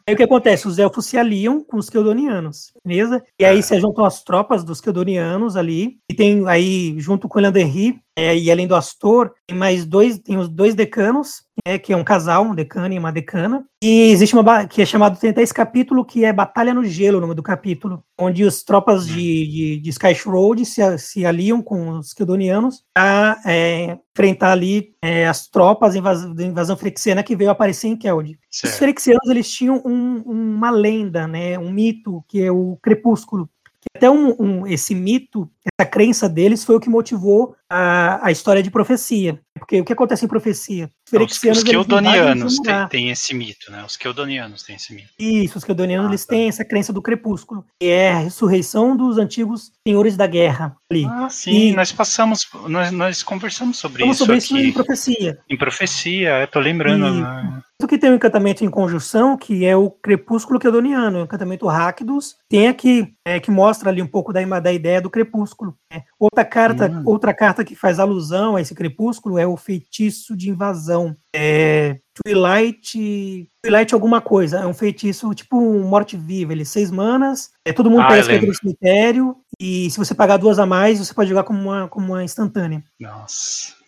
aí 0.08 0.14
o 0.14 0.18
que 0.18 0.24
acontece? 0.24 0.68
Os 0.68 0.78
elfos 0.80 1.06
se 1.06 1.18
aliam 1.18 1.64
com 1.64 1.78
os 1.78 1.90
Keldonianos, 1.90 2.74
beleza? 2.86 3.24
E 3.40 3.46
aí 3.46 3.60
Ah. 3.60 3.62
se 3.62 3.80
juntam 3.80 4.04
as 4.06 4.24
tropas 4.24 4.64
dos 4.64 4.82
Keldonianos 4.82 5.56
ali, 5.56 5.98
e 6.10 6.14
tem 6.14 6.48
aí, 6.48 6.96
junto 7.00 7.28
com 7.30 7.38
o 7.38 7.42
Elanderri, 7.42 8.00
É, 8.22 8.38
e 8.38 8.52
além 8.52 8.68
do 8.68 8.76
Astor, 8.76 9.32
tem 9.48 9.58
mais 9.58 9.84
dois, 9.84 10.20
tem 10.20 10.38
os 10.38 10.48
dois 10.48 10.76
decanos, 10.76 11.42
é, 11.66 11.80
que 11.80 11.92
é 11.92 11.98
um 11.98 12.04
casal, 12.04 12.44
um 12.44 12.54
decano 12.54 12.94
e 12.94 13.00
uma 13.00 13.12
decana. 13.12 13.66
E 13.84 14.12
existe 14.12 14.36
uma 14.36 14.68
que 14.68 14.80
é 14.80 14.86
chamado, 14.86 15.20
tem 15.20 15.32
até 15.32 15.42
esse 15.42 15.54
capítulo 15.54 16.06
que 16.06 16.24
é 16.24 16.32
Batalha 16.32 16.72
no 16.72 16.86
Gelo, 16.86 17.18
o 17.18 17.22
nome 17.22 17.34
do 17.34 17.42
capítulo, 17.42 18.04
onde 18.20 18.44
as 18.44 18.62
tropas 18.62 19.08
de, 19.08 19.48
de, 19.48 19.78
de 19.80 19.90
Sky 19.90 20.14
Road 20.24 20.64
se, 20.68 20.98
se 21.00 21.26
aliam 21.26 21.64
com 21.64 21.98
os 21.98 22.14
Keldonianos 22.14 22.84
a 22.96 23.42
é, 23.44 23.98
enfrentar 24.16 24.52
ali 24.52 24.94
é, 25.02 25.28
as 25.28 25.48
tropas 25.48 25.96
da 25.96 26.44
invasão 26.44 26.78
frexiana 26.78 27.24
que 27.24 27.36
veio 27.36 27.50
aparecer 27.50 27.88
em 27.88 27.98
Keld. 27.98 28.38
Os 28.64 28.78
frexianos 28.78 29.28
eles 29.32 29.52
tinham 29.52 29.82
um, 29.84 30.18
uma 30.28 30.70
lenda, 30.70 31.28
né, 31.28 31.58
um 31.58 31.72
mito, 31.72 32.24
que 32.28 32.40
é 32.40 32.52
o 32.52 32.78
Crepúsculo. 32.84 33.50
Até 33.96 34.10
um, 34.10 34.36
um, 34.40 34.68
esse 34.68 34.94
mito, 34.94 35.50
essa 35.66 35.90
crença 35.90 36.28
deles 36.28 36.64
foi 36.64 36.76
o 36.76 36.80
que 36.80 36.90
motivou 36.90 37.56
a, 37.70 38.28
a 38.28 38.32
história 38.32 38.64
de 38.64 38.72
profecia. 38.72 39.40
Porque 39.58 39.80
o 39.80 39.86
que 39.86 39.94
acontece 39.94 40.26
em 40.26 40.28
profecia? 40.28 40.90
Os, 41.12 41.44
os 41.44 41.64
Keldonianos 41.64 42.58
têm, 42.90 43.12
esse 43.12 43.34
mito, 43.34 43.72
né? 43.72 43.84
Os 43.86 43.96
Keldonianos 43.96 44.64
têm 44.64 44.76
esse 44.76 44.94
mito. 44.94 45.10
Isso, 45.20 45.58
os 45.58 45.64
Keldonianos 45.64 46.08
ah, 46.08 46.12
eles 46.12 46.26
tá. 46.26 46.34
têm 46.34 46.48
essa 46.48 46.66
crença 46.66 46.92
do 46.92 47.02
crepúsculo, 47.02 47.66
que 47.80 47.88
é 47.88 48.12
a 48.12 48.20
ressurreição 48.20 48.96
dos 48.96 49.18
antigos 49.18 49.72
senhores 49.86 50.18
da 50.18 50.26
guerra. 50.26 50.76
Ali. 50.90 51.06
Ah, 51.06 51.30
sim, 51.30 51.70
e, 51.70 51.76
nós 51.76 51.92
passamos, 51.92 52.48
nós, 52.68 52.92
nós 52.92 53.24
conversamos 53.24 53.78
sobre 53.78 54.06
isso. 54.06 54.20
sobre 54.20 54.38
aqui. 54.38 54.46
isso 54.46 54.58
em 54.58 54.72
profecia. 54.72 55.40
Em 55.50 55.58
profecia, 55.58 56.42
eu 56.42 56.48
tô 56.48 56.60
lembrando. 56.60 57.08
E, 57.08 57.22
né? 57.22 57.62
que 57.92 57.98
tem 57.98 58.10
um 58.10 58.16
encantamento 58.16 58.64
em 58.64 58.70
conjunção, 58.70 59.36
que 59.36 59.66
é 59.66 59.76
o 59.76 59.90
crepúsculo 59.90 60.58
keldoniano, 60.58 61.20
o 61.20 61.24
encantamento 61.24 61.68
Rakdos, 61.68 62.38
tem 62.50 62.70
aqui, 62.70 63.14
é, 63.26 63.38
que 63.38 63.52
mostra 63.52 63.90
ali 63.90 64.02
um 64.02 64.08
pouco 64.08 64.32
da, 64.32 64.42
da 64.62 64.72
ideia 64.72 65.02
do 65.02 65.10
crepúsculo. 65.10 65.51
Né? 65.92 66.04
Outra 66.20 66.46
carta, 66.46 66.88
hum. 66.88 67.04
outra 67.06 67.34
carta 67.34 67.64
que 67.64 67.76
faz 67.76 68.00
alusão 68.00 68.56
a 68.56 68.62
esse 68.62 68.76
crepúsculo 68.76 69.38
é 69.38 69.46
o 69.46 69.58
feitiço 69.58 70.36
de 70.36 70.50
invasão. 70.50 71.16
É, 71.36 71.98
Twilight. 72.24 73.50
Twilight 73.64 73.94
alguma 73.94 74.22
coisa. 74.22 74.60
É 74.60 74.66
um 74.66 74.74
feitiço 74.74 75.34
tipo 75.34 75.58
um 75.58 75.84
morte-viva. 75.84 76.52
Ele 76.52 76.64
é 76.64 76.66
seis 76.66 76.92
manas. 76.92 77.50
É, 77.66 77.74
todo 77.74 77.90
mundo 77.90 78.02
ah, 78.02 78.08
pega 78.08 78.46
no 78.46 78.56
cemitério. 78.56 79.36
E 79.60 79.90
se 79.92 79.98
você 79.98 80.14
pagar 80.14 80.38
duas 80.38 80.60
a 80.60 80.66
mais, 80.66 81.00
você 81.00 81.14
pode 81.14 81.30
jogar 81.30 81.44
como 81.44 81.60
uma, 81.60 81.88
como 81.88 82.08
uma 82.08 82.24
instantânea. 82.24 82.84
Nossa. 83.00 83.82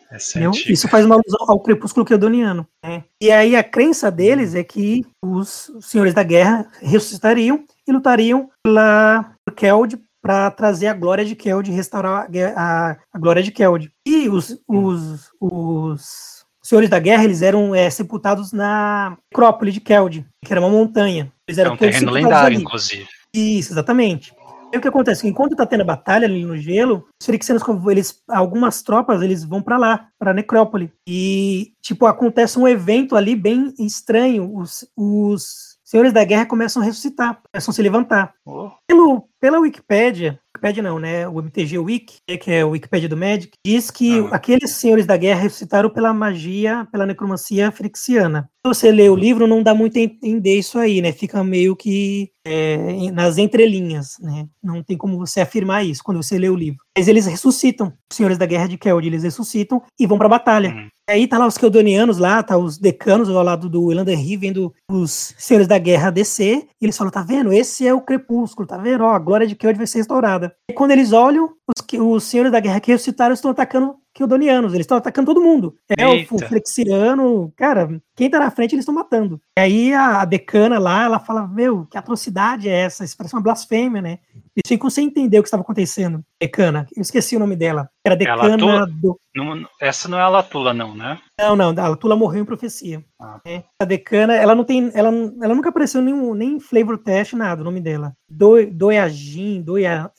Isso 0.69 0.87
faz 0.87 1.05
uma 1.05 1.15
alusão 1.15 1.45
ao 1.47 1.59
crepúsculo 1.59 2.05
keldoniano. 2.05 2.67
Né? 2.83 3.03
E 3.19 3.31
aí 3.31 3.55
a 3.55 3.63
crença 3.63 4.11
deles 4.11 4.53
é 4.53 4.63
que 4.63 5.03
os 5.23 5.71
senhores 5.81 6.13
da 6.13 6.21
guerra 6.21 6.67
ressuscitariam 6.81 7.63
e 7.87 7.91
lutariam 7.91 8.49
pela 8.63 9.33
Keld 9.55 9.99
para 10.23 10.49
trazer 10.49 10.87
a 10.87 10.93
glória 10.93 11.25
de 11.25 11.35
Keld, 11.35 11.69
restaurar 11.69 12.29
a, 12.31 12.53
a, 12.55 12.97
a 13.11 13.19
glória 13.19 13.43
de 13.43 13.51
Keld. 13.51 13.91
E 14.07 14.29
os, 14.29 14.57
os, 14.65 15.29
os 15.39 16.45
senhores 16.63 16.89
da 16.89 16.97
guerra 16.97 17.25
eles 17.25 17.41
eram 17.41 17.75
é, 17.75 17.89
sepultados 17.89 18.53
na 18.53 19.17
necrópole 19.29 19.73
de 19.73 19.81
Keld, 19.81 20.25
que 20.43 20.53
era 20.53 20.61
uma 20.61 20.69
montanha. 20.69 21.29
Eles 21.45 21.57
eram 21.57 21.71
é 21.71 21.73
um 21.73 21.77
terreno 21.77 22.11
lendário, 22.11 22.55
ali. 22.55 22.63
inclusive. 22.63 23.05
Isso, 23.35 23.73
exatamente. 23.73 24.33
E 24.73 24.77
o 24.77 24.81
que 24.81 24.87
acontece? 24.87 25.27
Enquanto 25.27 25.57
tá 25.57 25.65
tendo 25.65 25.81
a 25.81 25.85
batalha 25.85 26.25
ali 26.25 26.43
no 26.45 26.57
gelo, 26.57 27.05
os 27.21 27.25
Ferixianos, 27.25 27.61
eles, 27.91 28.23
algumas 28.27 28.81
tropas, 28.81 29.21
eles 29.21 29.43
vão 29.43 29.61
para 29.61 29.77
lá, 29.77 30.07
para 30.17 30.33
Necrópole. 30.33 30.91
E, 31.07 31.73
tipo, 31.81 32.05
acontece 32.05 32.57
um 32.57 32.67
evento 32.67 33.15
ali 33.15 33.35
bem 33.35 33.73
estranho. 33.77 34.51
Os, 34.55 34.87
os 34.95 35.72
senhores 35.93 36.11
da 36.11 36.23
guerra 36.23 36.47
começam 36.47 36.81
a 36.81 36.85
ressuscitar, 36.85 37.39
começam 37.51 37.71
a 37.71 37.75
se 37.75 37.81
levantar. 37.83 38.33
Oh. 38.43 38.71
Pelo, 38.87 39.29
pela 39.39 39.59
Wikipédia, 39.59 40.39
Wikipedia 40.55 40.81
não, 40.81 40.97
né? 40.97 41.27
O 41.27 41.39
MTG 41.39 41.77
Wiki, 41.77 42.17
que 42.41 42.51
é 42.51 42.65
o 42.65 42.69
Wikipedia 42.69 43.07
do 43.07 43.15
Magic, 43.15 43.51
diz 43.63 43.91
que 43.91 44.19
ah. 44.21 44.29
aqueles 44.35 44.71
senhores 44.71 45.05
da 45.05 45.15
guerra 45.15 45.41
ressuscitaram 45.41 45.91
pela 45.91 46.11
magia, 46.11 46.87
pela 46.91 47.05
necromancia 47.05 47.71
frixiana. 47.71 48.49
Se 48.65 48.69
você 48.73 48.91
lê 48.93 49.09
o 49.09 49.15
livro, 49.15 49.45
não 49.45 49.61
dá 49.61 49.75
muito 49.75 49.97
a 49.97 50.01
entender 50.01 50.57
isso 50.57 50.79
aí, 50.79 51.01
né? 51.01 51.11
Fica 51.11 51.43
meio 51.43 51.75
que 51.75 52.29
é, 52.47 53.11
nas 53.11 53.37
entrelinhas, 53.37 54.15
né? 54.21 54.47
Não 54.63 54.81
tem 54.81 54.95
como 54.95 55.17
você 55.17 55.41
afirmar 55.41 55.85
isso 55.85 56.01
quando 56.01 56.23
você 56.23 56.37
lê 56.37 56.47
o 56.47 56.55
livro. 56.55 56.79
Mas 56.97 57.09
eles 57.09 57.25
ressuscitam, 57.25 57.91
os 58.09 58.15
senhores 58.15 58.37
da 58.37 58.45
guerra 58.45 58.67
de 58.67 58.77
Keld, 58.77 59.05
eles 59.05 59.23
ressuscitam 59.23 59.81
e 59.99 60.07
vão 60.07 60.17
pra 60.17 60.29
batalha. 60.29 60.69
Uhum. 60.69 60.87
Aí 61.09 61.27
tá 61.27 61.37
lá 61.37 61.45
os 61.45 61.57
Keldonianos 61.57 62.17
lá, 62.17 62.41
tá 62.41 62.57
os 62.57 62.77
decanos 62.77 63.29
ao 63.29 63.43
lado 63.43 63.67
do 63.67 63.91
Elanderri 63.91 64.37
vendo 64.37 64.73
os 64.89 65.35
senhores 65.37 65.67
da 65.67 65.77
guerra 65.77 66.09
descer, 66.09 66.65
e 66.81 66.85
eles 66.85 66.97
falam, 66.97 67.11
tá 67.11 67.21
vendo? 67.21 67.51
Esse 67.51 67.85
é 67.85 67.93
o 67.93 67.99
crepúsculo, 67.99 68.65
tá 68.65 68.77
vendo? 68.77 69.03
Ó, 69.03 69.11
a 69.11 69.19
glória 69.19 69.45
de 69.45 69.55
Keld 69.55 69.77
vai 69.77 69.87
ser 69.87 69.97
restaurada. 69.97 70.55
E 70.69 70.73
quando 70.73 70.91
eles 70.91 71.11
olham, 71.11 71.49
os, 71.67 71.99
os 71.99 72.23
senhores 72.23 72.51
da 72.51 72.59
guerra 72.59 72.79
que 72.79 72.91
ressuscitaram 72.91 73.33
estão 73.33 73.51
atacando 73.51 73.97
Keldonianos, 74.13 74.73
eles 74.73 74.83
estão 74.83 74.97
atacando 74.97 75.33
todo 75.33 75.41
mundo. 75.41 75.75
É 75.97 76.07
o 76.07 76.27
Flexiano, 76.47 77.51
cara, 77.55 77.99
quem 78.15 78.29
tá 78.29 78.39
na 78.39 78.51
frente 78.51 78.75
eles 78.75 78.83
estão 78.83 78.93
matando. 78.93 79.41
E 79.57 79.61
aí 79.61 79.93
a 79.93 80.23
decana 80.23 80.77
lá, 80.77 81.03
ela 81.03 81.19
fala, 81.19 81.47
meu, 81.47 81.87
que 81.87 81.97
atrocidade 81.97 82.69
é 82.69 82.81
essa? 82.81 83.03
Isso 83.03 83.17
parece 83.17 83.35
uma 83.35 83.41
blasfêmia, 83.41 84.01
né? 84.01 84.19
Eles 84.55 84.67
ficam 84.67 84.89
sem 84.89 85.07
entender 85.07 85.39
o 85.39 85.41
que 85.41 85.47
estava 85.47 85.63
acontecendo. 85.63 86.23
Decana, 86.39 86.87
eu 86.95 87.01
esqueci 87.01 87.35
o 87.35 87.39
nome 87.39 87.55
dela. 87.55 87.89
Era 88.05 88.15
é 88.15 88.17
decana 88.17 88.85
do... 88.87 89.19
Não, 89.35 89.67
essa 89.81 90.07
não 90.07 90.19
é 90.19 90.21
a 90.21 90.29
Latula, 90.29 90.73
não, 90.73 90.95
né? 90.95 91.19
Não, 91.39 91.55
não, 91.55 91.69
a 91.69 91.87
Latula 91.87 92.15
morreu 92.15 92.43
em 92.43 92.45
profecia. 92.45 93.03
Ah. 93.19 93.39
É, 93.45 93.63
a 93.81 93.85
decana, 93.85 94.35
ela 94.35 94.53
não 94.53 94.63
tem. 94.63 94.91
Ela, 94.93 95.09
ela 95.41 95.55
nunca 95.55 95.69
apareceu 95.69 96.01
nenhum, 96.01 96.35
nem 96.35 96.59
flavor 96.59 96.99
test, 96.99 97.33
nada, 97.33 97.61
o 97.61 97.65
nome 97.65 97.81
dela. 97.81 98.13
Do, 98.29 98.63
Doiagin, 98.71 99.65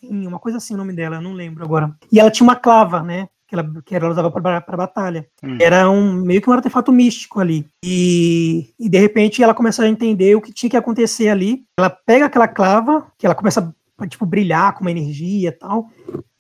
uma 0.03 0.41
coisa 0.41 0.59
assim 0.59 0.75
o 0.75 0.79
nome 0.79 0.93
dela, 0.93 1.17
eu 1.17 1.23
não 1.23 1.33
lembro 1.33 1.65
agora. 1.65 1.95
E 2.11 2.19
ela 2.19 2.31
tinha 2.31 2.47
uma 2.47 2.57
clava, 2.57 3.03
né? 3.03 3.29
que 3.47 3.55
ela, 3.55 3.83
que 3.85 3.95
ela 3.95 4.09
usava 4.11 4.31
para 4.31 4.77
batalha. 4.77 5.27
Hum. 5.43 5.59
Era 5.61 5.89
um 5.89 6.13
meio 6.13 6.41
que 6.41 6.51
um 6.51 6.53
artefato 6.53 6.93
místico 6.93 7.41
ali. 7.41 7.67
E, 7.85 8.71
e 8.79 8.89
de 8.89 8.99
repente 8.99 9.43
ela 9.43 9.55
começa 9.55 9.83
a 9.83 9.89
entender 9.89 10.35
o 10.35 10.41
que 10.41 10.53
tinha 10.53 10.71
que 10.71 10.77
acontecer 10.77 11.29
ali. 11.29 11.63
Ela 11.79 11.91
pega 11.91 12.27
aquela 12.27 12.49
clava, 12.49 13.07
que 13.19 13.27
ela 13.27 13.35
começa 13.35 13.61
a 13.61 13.73
tipo, 14.09 14.27
brilhar 14.27 14.75
com 14.75 14.81
uma 14.81 14.91
energia 14.91 15.49
e 15.49 15.53
tal. 15.53 15.89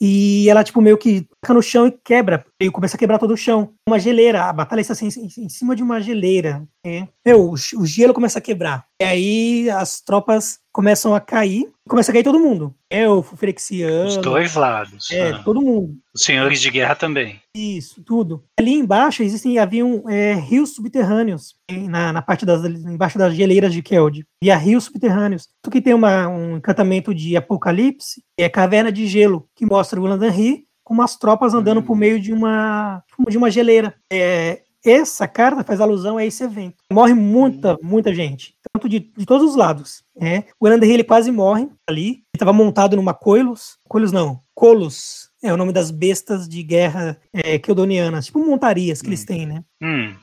E 0.01 0.49
ela, 0.51 0.63
tipo, 0.63 0.81
meio 0.81 0.99
que 0.99 1.27
fica 1.43 1.55
no 1.55 1.63
chão 1.63 1.87
e 1.87 1.91
quebra. 1.91 2.45
E 2.61 2.71
começa 2.71 2.97
a 2.97 2.99
quebrar 2.99 3.19
todo 3.19 3.33
o 3.33 3.37
chão. 3.37 3.73
Uma 3.89 3.99
geleira. 3.99 4.45
A 4.45 4.53
batalha 4.53 4.81
está 4.81 4.93
assim, 4.93 5.09
em 5.09 5.49
cima 5.49 5.75
de 5.75 5.83
uma 5.83 6.01
geleira. 6.01 6.67
É. 6.85 7.09
Meu, 7.25 7.51
o, 7.51 7.53
o 7.53 7.87
gelo 7.87 8.13
começa 8.13 8.39
a 8.39 8.43
quebrar. 8.43 8.85
E 9.01 9.05
aí 9.05 9.71
as 9.71 10.01
tropas 10.01 10.59
começam 10.73 11.15
a 11.15 11.21
cair. 11.21 11.73
Começa 11.89 12.11
a 12.11 12.15
cair 12.15 12.25
todo 12.25 12.39
mundo. 12.39 12.75
É 12.91 13.09
o 13.09 13.23
Frexiano. 13.23 14.07
Os 14.07 14.17
dois 14.19 14.55
lados. 14.55 15.11
É, 15.11 15.31
ah. 15.31 15.43
todo 15.43 15.63
mundo. 15.63 15.97
Os 16.15 16.23
senhores 16.23 16.61
de 16.61 16.71
guerra 16.71 16.95
também. 16.95 17.41
Isso, 17.55 18.03
tudo. 18.03 18.45
Ali 18.59 18.75
embaixo 18.75 19.23
existem, 19.23 19.59
haviam 19.59 20.09
é, 20.09 20.35
rios 20.35 20.75
subterrâneos. 20.75 21.55
Na, 21.71 22.13
na 22.13 22.23
parte 22.23 22.45
das. 22.45 22.65
embaixo 22.65 23.19
das 23.19 23.35
geleiras 23.35 23.73
de 23.73 23.83
Keld. 23.83 24.25
Via 24.43 24.57
rios 24.57 24.85
subterrâneos. 24.85 25.49
Tu 25.63 25.71
que 25.71 25.81
tem 25.81 25.95
uma, 25.95 26.29
um 26.29 26.57
encantamento 26.57 27.15
de 27.15 27.37
apocalipse, 27.37 28.23
é 28.39 28.49
caverna 28.49 28.91
de 28.91 29.07
gelo, 29.07 29.49
que 29.55 29.67
mostra 29.67 30.01
o 30.01 30.05
Landanri 30.05 30.67
com 30.83 30.95
umas 30.95 31.17
tropas 31.17 31.55
andando 31.55 31.83
por 31.83 31.97
meio 31.97 32.21
de 32.21 32.33
uma, 32.33 33.03
de 33.29 33.39
uma 33.39 33.51
geleira. 33.51 33.95
É, 34.13 34.61
essa 34.85 35.27
carta 35.27 35.65
faz 35.65 35.81
alusão 35.81 36.19
a 36.19 36.25
esse 36.25 36.45
evento. 36.45 36.77
Morre 36.93 37.15
muita, 37.15 37.79
muita 37.83 38.15
gente, 38.15 38.55
tanto 38.71 38.87
de, 38.87 39.01
de 39.17 39.25
todos 39.25 39.49
os 39.49 39.57
lados. 39.57 40.05
Né? 40.15 40.45
O 40.61 40.67
Eranderri, 40.67 40.93
ele 40.93 41.05
quase 41.05 41.31
morre 41.31 41.69
ali. 41.89 42.09
Ele 42.09 42.23
estava 42.35 42.53
montado 42.53 42.95
numa 42.95 43.15
Coilos. 43.15 43.79
Coilos 43.89 44.13
não, 44.13 44.41
Colos. 44.55 45.31
É 45.43 45.53
o 45.53 45.57
nome 45.57 45.73
das 45.73 45.91
bestas 45.91 46.49
de 46.49 46.63
guerra 46.63 47.19
é, 47.33 47.59
keldonianas, 47.59 48.27
tipo 48.27 48.39
montarias 48.39 49.01
que 49.01 49.09
hum. 49.09 49.11
eles 49.11 49.25
têm, 49.25 49.47
né? 49.47 49.65
Hum. 49.83 50.15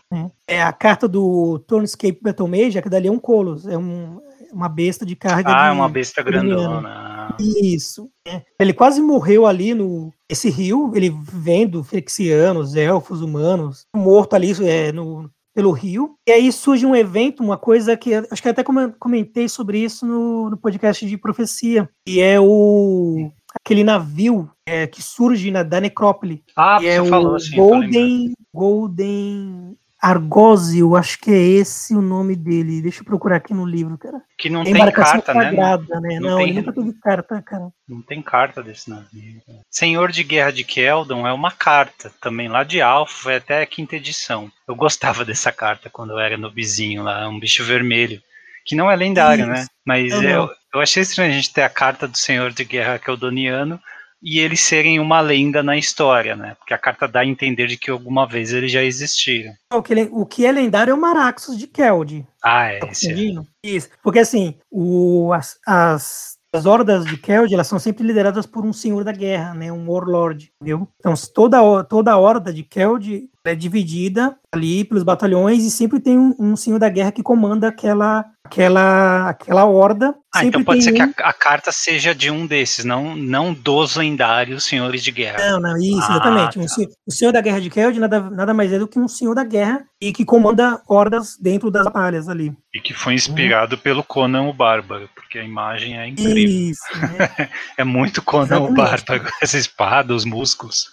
É, 0.48 0.56
é 0.56 0.62
a 0.63 0.72
carta 0.72 1.08
do 1.08 1.60
Turnscape 1.67 2.20
Battle 2.22 2.48
Mage, 2.48 2.82
que 2.82 2.89
dali 2.89 3.08
é 3.08 3.12
um 3.12 3.20
Colos, 3.20 3.67
é 3.67 3.78
um, 3.78 4.20
uma 4.52 4.70
besta 4.70 5.06
de 5.06 5.15
carga. 5.15 5.52
Ah, 5.56 5.67
é 5.67 5.72
uma 5.72 5.89
besta 5.89 6.22
grandona. 6.24 7.11
Isso. 7.39 8.10
É. 8.27 8.41
Ele 8.60 8.73
quase 8.73 9.01
morreu 9.01 9.45
ali 9.45 9.73
no 9.73 10.12
esse 10.29 10.49
rio, 10.49 10.91
ele 10.95 11.10
vendo 11.10 11.84
Frexianos, 11.84 12.75
elfos, 12.75 13.21
humanos, 13.21 13.86
morto 13.93 14.34
ali 14.34 14.53
é, 14.65 14.91
no, 14.91 15.29
pelo 15.53 15.71
rio. 15.71 16.15
E 16.27 16.31
aí 16.31 16.51
surge 16.51 16.86
um 16.86 16.95
evento, 16.95 17.43
uma 17.43 17.57
coisa 17.57 17.97
que 17.97 18.13
acho 18.13 18.41
que 18.41 18.49
até 18.49 18.63
comentei 18.97 19.49
sobre 19.49 19.79
isso 19.79 20.05
no, 20.05 20.49
no 20.49 20.57
podcast 20.57 21.05
de 21.05 21.17
profecia, 21.17 21.89
e 22.07 22.19
é 22.21 22.39
o 22.39 23.31
aquele 23.53 23.84
navio 23.84 24.49
é, 24.65 24.88
que 24.88 25.01
surge 25.01 25.51
na, 25.51 25.63
da 25.63 25.81
necrópole. 25.81 26.43
Ah, 26.55 26.79
você 26.79 26.88
é 26.88 27.05
falou 27.05 27.36
assim. 27.36 27.55
Golden, 27.55 28.34
Golden 28.53 29.77
Argósio, 30.01 30.95
acho 30.95 31.19
que 31.19 31.29
é 31.29 31.37
esse 31.37 31.93
o 31.93 32.01
nome 32.01 32.35
dele. 32.35 32.81
Deixa 32.81 33.01
eu 33.01 33.05
procurar 33.05 33.35
aqui 33.35 33.53
no 33.53 33.65
livro, 33.65 33.97
cara. 33.99 34.19
Que 34.35 34.49
não 34.49 34.61
é 34.61 34.63
tem 34.65 34.91
carta, 34.91 35.33
né? 35.33 35.43
sagrada, 35.43 35.99
né? 35.99 36.09
né? 36.09 36.19
Não, 36.19 36.29
não 36.31 36.37
tem, 36.37 36.49
ele 36.49 36.61
nunca 36.61 36.73
teve 36.73 36.93
carta, 36.93 37.41
cara. 37.43 37.69
Não 37.87 38.01
tem 38.01 38.21
carta 38.21 38.63
desse 38.63 38.89
navio. 38.89 39.41
Senhor 39.69 40.11
de 40.11 40.23
Guerra 40.23 40.51
de 40.51 40.63
Keldon 40.63 41.27
é 41.27 41.31
uma 41.31 41.51
carta, 41.51 42.11
também 42.19 42.47
lá 42.47 42.63
de 42.63 42.81
Alfa, 42.81 43.13
foi 43.13 43.35
até 43.35 43.61
a 43.61 43.65
quinta 43.67 43.95
edição. 43.95 44.51
Eu 44.67 44.75
gostava 44.75 45.23
dessa 45.23 45.51
carta 45.51 45.87
quando 45.87 46.13
eu 46.13 46.19
era 46.19 46.35
no 46.35 46.49
bizinho 46.49 47.03
lá, 47.03 47.29
um 47.29 47.39
bicho 47.39 47.63
vermelho. 47.63 48.19
Que 48.65 48.75
não 48.75 48.89
é 48.89 48.95
lendário, 48.95 49.45
né? 49.45 49.53
Isso. 49.53 49.63
né? 49.63 49.67
Mas 49.85 50.13
eu, 50.13 50.49
eu 50.73 50.81
achei 50.81 51.03
estranho 51.03 51.31
a 51.31 51.35
gente 51.35 51.53
ter 51.53 51.61
a 51.61 51.69
carta 51.69 52.07
do 52.07 52.17
Senhor 52.17 52.51
de 52.51 52.63
Guerra 52.63 52.97
Keldoniano 52.97 53.79
e 54.21 54.39
eles 54.39 54.62
serem 54.62 54.99
uma 54.99 55.19
lenda 55.19 55.63
na 55.63 55.77
história, 55.77 56.36
né? 56.36 56.55
Porque 56.60 56.73
a 56.73 56.77
carta 56.77 57.07
dá 57.07 57.21
a 57.21 57.25
entender 57.25 57.67
de 57.67 57.77
que 57.77 57.89
alguma 57.89 58.27
vez 58.27 58.53
eles 58.53 58.71
já 58.71 58.84
existiram. 58.84 59.53
O 59.73 59.81
que, 59.81 59.93
o 60.12 60.25
que 60.25 60.45
é 60.45 60.51
lendário 60.51 60.91
é 60.91 60.93
o 60.93 60.99
Maraxus 60.99 61.57
de 61.57 61.67
Keld. 61.67 62.25
Ah, 62.43 62.65
é. 62.65 62.79
Tá 62.79 62.88
é. 62.88 63.43
Isso. 63.63 63.89
Porque 64.03 64.19
assim, 64.19 64.55
o, 64.69 65.31
as, 65.34 65.57
as, 65.65 66.38
as 66.53 66.65
hordas 66.65 67.05
de 67.05 67.17
Keld, 67.17 67.53
elas 67.53 67.67
são 67.67 67.79
sempre 67.79 68.05
lideradas 68.05 68.45
por 68.45 68.65
um 68.65 68.73
senhor 68.73 69.03
da 69.03 69.12
guerra, 69.12 69.53
né? 69.53 69.71
Um 69.71 69.89
warlord, 69.89 70.51
entendeu? 70.62 70.88
Então 70.99 71.13
toda, 71.34 71.84
toda 71.84 72.12
a 72.12 72.17
horda 72.17 72.53
de 72.53 72.63
Keld 72.63 73.29
é 73.45 73.56
dividida 73.56 74.36
ali 74.54 74.84
pelos 74.84 75.04
batalhões 75.04 75.63
e 75.63 75.71
sempre 75.71 75.99
tem 75.99 76.17
um, 76.19 76.36
um 76.38 76.56
senhor 76.56 76.77
da 76.80 76.89
guerra 76.89 77.12
que 77.12 77.23
comanda 77.23 77.67
aquela 77.69 78.25
aquela 78.43 79.30
aquela 79.30 79.65
horda. 79.65 80.13
Ah, 80.34 80.43
então 80.45 80.63
pode 80.63 80.84
ser 80.84 80.91
um... 80.91 80.93
que 80.95 81.21
a, 81.23 81.30
a 81.30 81.34
carta 81.34 81.71
seja 81.71 82.13
de 82.13 82.30
um 82.30 82.45
desses, 82.45 82.84
não, 82.86 83.15
não 83.15 83.54
dos 83.54 83.95
lendários 83.95 84.65
senhores 84.65 85.04
de 85.04 85.12
guerra. 85.12 85.38
Não, 85.51 85.60
não, 85.60 85.77
isso, 85.77 86.01
Ah, 86.04 86.12
exatamente. 86.15 86.60
Um 86.60 86.63
tá. 86.63 86.67
se- 86.67 86.89
o 87.08 87.12
senhor 87.12 87.32
da 87.32 87.41
guerra 87.41 87.62
de 87.62 87.69
Keld 87.69 87.99
nada, 87.99 88.19
nada 88.30 88.54
mais 88.54 88.71
é 88.73 88.80
do 88.80 88.88
que 88.88 88.99
um 88.99 89.08
senhor 89.08 89.34
da 89.36 89.43
guerra 89.43 89.84
e 90.01 90.12
que 90.12 90.25
comanda 90.25 90.82
hordas 90.88 91.38
dentro 91.39 91.71
das 91.71 91.86
batalhas 91.86 92.27
ali. 92.27 92.54
E 92.73 92.80
que 92.82 92.93
foi 92.93 93.13
inspirado 93.13 93.77
pelo 93.77 94.04
Conan 94.04 94.43
o 94.43 94.54
Bárbaro, 94.54 95.10
porque 95.15 95.39
a 95.39 95.43
imagem 95.43 95.97
é 95.97 96.08
incrível. 96.08 96.36
Isso, 96.71 96.84
né? 96.99 97.49
É 97.77 97.84
muito 97.84 98.21
Conan 98.21 98.43
o 98.60 98.67
Exatamente. 98.69 98.75
Bárbaro. 98.75 99.32
Essa 99.41 99.58
espada, 99.58 100.13
os 100.13 100.25
músculos. 100.25 100.86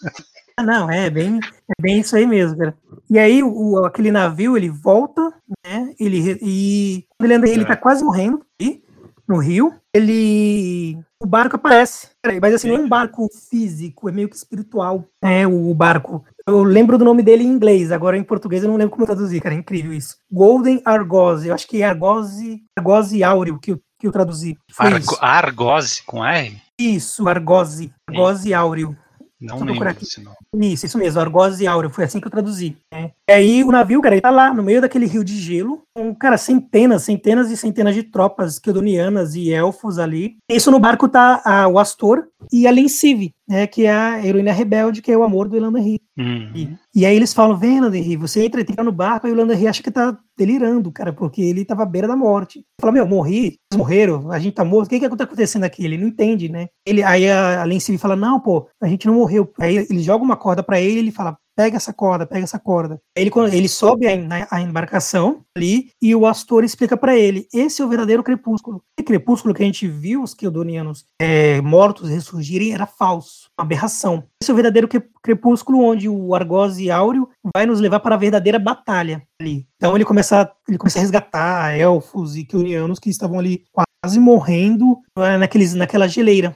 Ah, 0.59 0.63
não, 0.65 0.91
é 0.91 1.09
bem, 1.09 1.39
é 1.39 1.81
bem 1.81 2.01
isso 2.01 2.17
aí 2.17 2.27
mesmo, 2.27 2.59
cara. 2.59 2.77
E 3.09 3.17
aí 3.17 3.45
o, 3.45 3.85
aquele 3.85 4.11
navio 4.11 4.57
ele 4.57 4.69
volta, 4.69 5.33
né? 5.65 5.95
Ele 6.01 6.37
e 6.43 7.05
ele 7.23 7.35
anda, 7.35 7.49
ele 7.49 7.65
tá 7.65 7.77
quase 7.77 8.03
morrendo 8.03 8.45
ali, 8.61 8.83
no 9.29 9.39
rio. 9.39 9.73
Ele 9.95 10.99
o 11.23 11.27
barco 11.27 11.55
aparece, 11.55 12.09
mas 12.43 12.55
assim 12.55 12.69
não 12.69 12.77
é 12.77 12.81
um 12.81 12.89
barco 12.89 13.29
físico, 13.49 14.09
é 14.09 14.13
meio 14.13 14.29
que 14.29 14.35
espiritual. 14.35 15.05
É 15.23 15.47
o 15.47 15.73
barco. 15.73 16.25
Eu 16.45 16.65
lembro 16.65 16.99
do 16.99 17.05
nome 17.05 17.23
dele 17.23 17.45
em 17.45 17.53
inglês, 17.53 17.93
agora 17.93 18.19
em 18.19 18.25
português 18.25 18.65
eu 18.65 18.69
não 18.69 18.77
lembro 18.77 18.91
como 18.91 19.07
traduzir, 19.07 19.41
cara. 19.41 19.55
É 19.55 19.59
incrível 19.59 19.93
isso. 19.93 20.17
Golden 20.29 20.83
Argose, 20.85 21.47
eu 21.47 21.55
acho 21.55 21.69
que 21.69 21.83
é 21.83 21.89
Argose, 21.89 22.65
Argose 22.77 23.23
Áureo 23.23 23.61
que 23.61 23.71
eu, 23.71 23.81
que 23.97 24.09
eu 24.09 24.13
traduzi. 24.13 24.59
Argo. 24.77 25.17
Argose 25.21 26.03
com 26.03 26.25
R? 26.25 26.61
Isso, 26.77 27.29
Argose, 27.29 27.93
Argose 28.09 28.53
Áureo. 28.53 28.97
Não 29.41 29.61
lembro 29.61 29.95
desse 29.95 30.21
nome. 30.21 30.37
Isso, 30.73 30.87
isso 30.87 30.99
mesmo, 30.99 31.21
Argose 31.21 31.67
Áureo, 31.67 31.91
foi 31.91 32.05
assim 32.05 32.21
que 32.21 32.27
eu 32.27 32.31
traduzi. 32.31 32.77
né? 32.93 33.13
E 33.29 33.33
aí 33.33 33.65
o 33.65 33.71
navio, 33.71 34.01
cara, 34.01 34.15
ele 34.15 34.23
tá 34.23 34.31
lá 34.31 34.53
no 34.53 34.63
meio 34.63 34.81
daquele 34.81 35.07
rio 35.07 35.23
de 35.23 35.37
gelo, 35.39 35.83
com, 35.95 36.13
cara, 36.15 36.37
centenas, 36.37 37.03
centenas 37.05 37.51
e 37.51 37.57
centenas 37.57 37.95
de 37.95 38.03
tropas 38.03 38.59
quedonianas 38.59 39.35
e 39.35 39.53
elfos 39.53 39.99
ali. 39.99 40.37
Isso 40.51 40.71
no 40.71 40.81
barco 40.81 41.09
tá 41.09 41.41
a, 41.45 41.69
o 41.69 41.79
Astor 41.79 42.27
e 42.53 42.67
a 42.67 42.71
Lensive, 42.71 43.33
né, 43.49 43.67
que 43.67 43.87
é 43.87 43.91
a 43.91 44.25
heroína 44.25 44.53
rebelde, 44.53 45.01
que 45.01 45.11
é 45.11 45.17
o 45.17 45.23
amor 45.23 45.49
do 45.49 45.57
Elanderry. 45.57 46.01
Hum. 46.19 46.51
E, 46.55 46.69
e 46.95 47.07
aí 47.07 47.17
eles 47.17 47.33
falam, 47.33 47.57
vem, 47.57 47.79
Elanderry, 47.79 48.17
você 48.17 48.45
entra, 48.45 48.61
entra 48.61 48.85
no 48.85 48.93
barco, 48.93 49.27
aí 49.27 49.33
o 49.33 49.37
Elanderry 49.37 49.67
acha 49.67 49.83
que 49.83 49.91
tá 49.91 50.17
delirando, 50.37 50.93
cara, 50.93 51.13
porque 51.13 51.41
ele 51.41 51.65
tava 51.65 51.83
à 51.83 51.87
beira 51.87 52.07
da 52.07 52.17
morte. 52.17 52.65
Fala, 52.81 52.93
meu, 52.93 53.07
morri, 53.07 53.59
eles 53.73 53.79
morreram, 53.79 54.31
a 54.31 54.39
gente 54.39 54.55
tá 54.55 54.65
morto, 54.65 54.87
o 54.87 54.91
que 54.91 55.01
que 55.01 55.17
tá 55.17 55.25
acontecendo 55.25 55.65
aqui? 55.65 55.85
Ele 55.85 55.97
não 55.97 56.09
entende, 56.09 56.49
né? 56.49 56.69
Ele, 56.87 57.03
aí 57.03 57.29
a, 57.29 57.63
a 57.63 57.65
Lensive 57.65 57.99
fala, 57.99 58.15
não, 58.15 58.39
pô, 58.39 58.69
a 58.81 58.87
gente 58.87 59.07
não 59.07 59.15
morreu. 59.15 59.51
Aí 59.59 59.77
ele 59.77 60.01
joga 60.01 60.23
uma 60.23 60.37
corda 60.37 60.63
pra 60.63 60.81
ele, 60.81 60.99
ele 60.99 61.11
fala, 61.11 61.37
pega 61.59 61.77
essa 61.77 61.93
corda, 61.93 62.25
pega 62.25 62.45
essa 62.45 62.57
corda. 62.59 63.01
Ele, 63.17 63.31
ele 63.53 63.69
sobe 63.69 64.07
a, 64.07 64.17
na- 64.17 64.47
a 64.49 64.61
embarcação 64.61 65.43
ali 65.57 65.91
e 66.01 66.15
o 66.15 66.25
Astor 66.25 66.63
explica 66.63 66.97
pra 66.97 67.17
ele, 67.17 67.49
esse 67.53 67.83
é 67.83 67.85
o 67.85 67.89
verdadeiro 67.89 68.23
crepúsculo. 68.23 68.81
O 69.01 69.03
crepúsculo 69.03 69.53
que 69.53 69.63
a 69.63 69.67
gente 69.67 69.89
viu 69.89 70.23
os 70.23 70.35
Keldonianos 70.35 71.05
é, 71.21 71.61
mortos 71.61 72.11
ressurgirem 72.11 72.73
era 72.73 72.87
falso, 72.87 73.49
uma 73.59 73.65
aberração. 73.65 74.23
Esse 74.41 74.53
é 74.53 74.53
o 74.53 74.57
verdadeiro 74.57 74.87
cre- 74.87 75.03
crepúsculo 75.21 75.81
onde 75.83 76.09
o 76.09 76.33
Argose 76.33 76.91
Áureo 76.93 77.29
vai 77.57 77.67
nos 77.67 77.81
levar 77.81 77.99
para 78.01 78.15
a 78.15 78.19
verdadeira 78.19 78.59
batalha 78.59 79.23
ali. 79.41 79.67
Então 79.77 79.97
ele 79.97 80.05
começa, 80.05 80.43
a- 80.43 80.53
ele 80.69 80.79
começa 80.79 80.99
a 80.99 81.03
resgatar 81.03 81.77
elfos 81.77 82.37
e 82.37 82.45
Keldonianos 82.45 83.01
que 83.01 83.11
estavam 83.11 83.39
ali 83.39 83.65
quase 84.03 84.21
morrendo 84.21 84.99
eh, 85.17 85.37
naqueles, 85.39 85.75
naquela 85.75 86.07
geleira. 86.07 86.55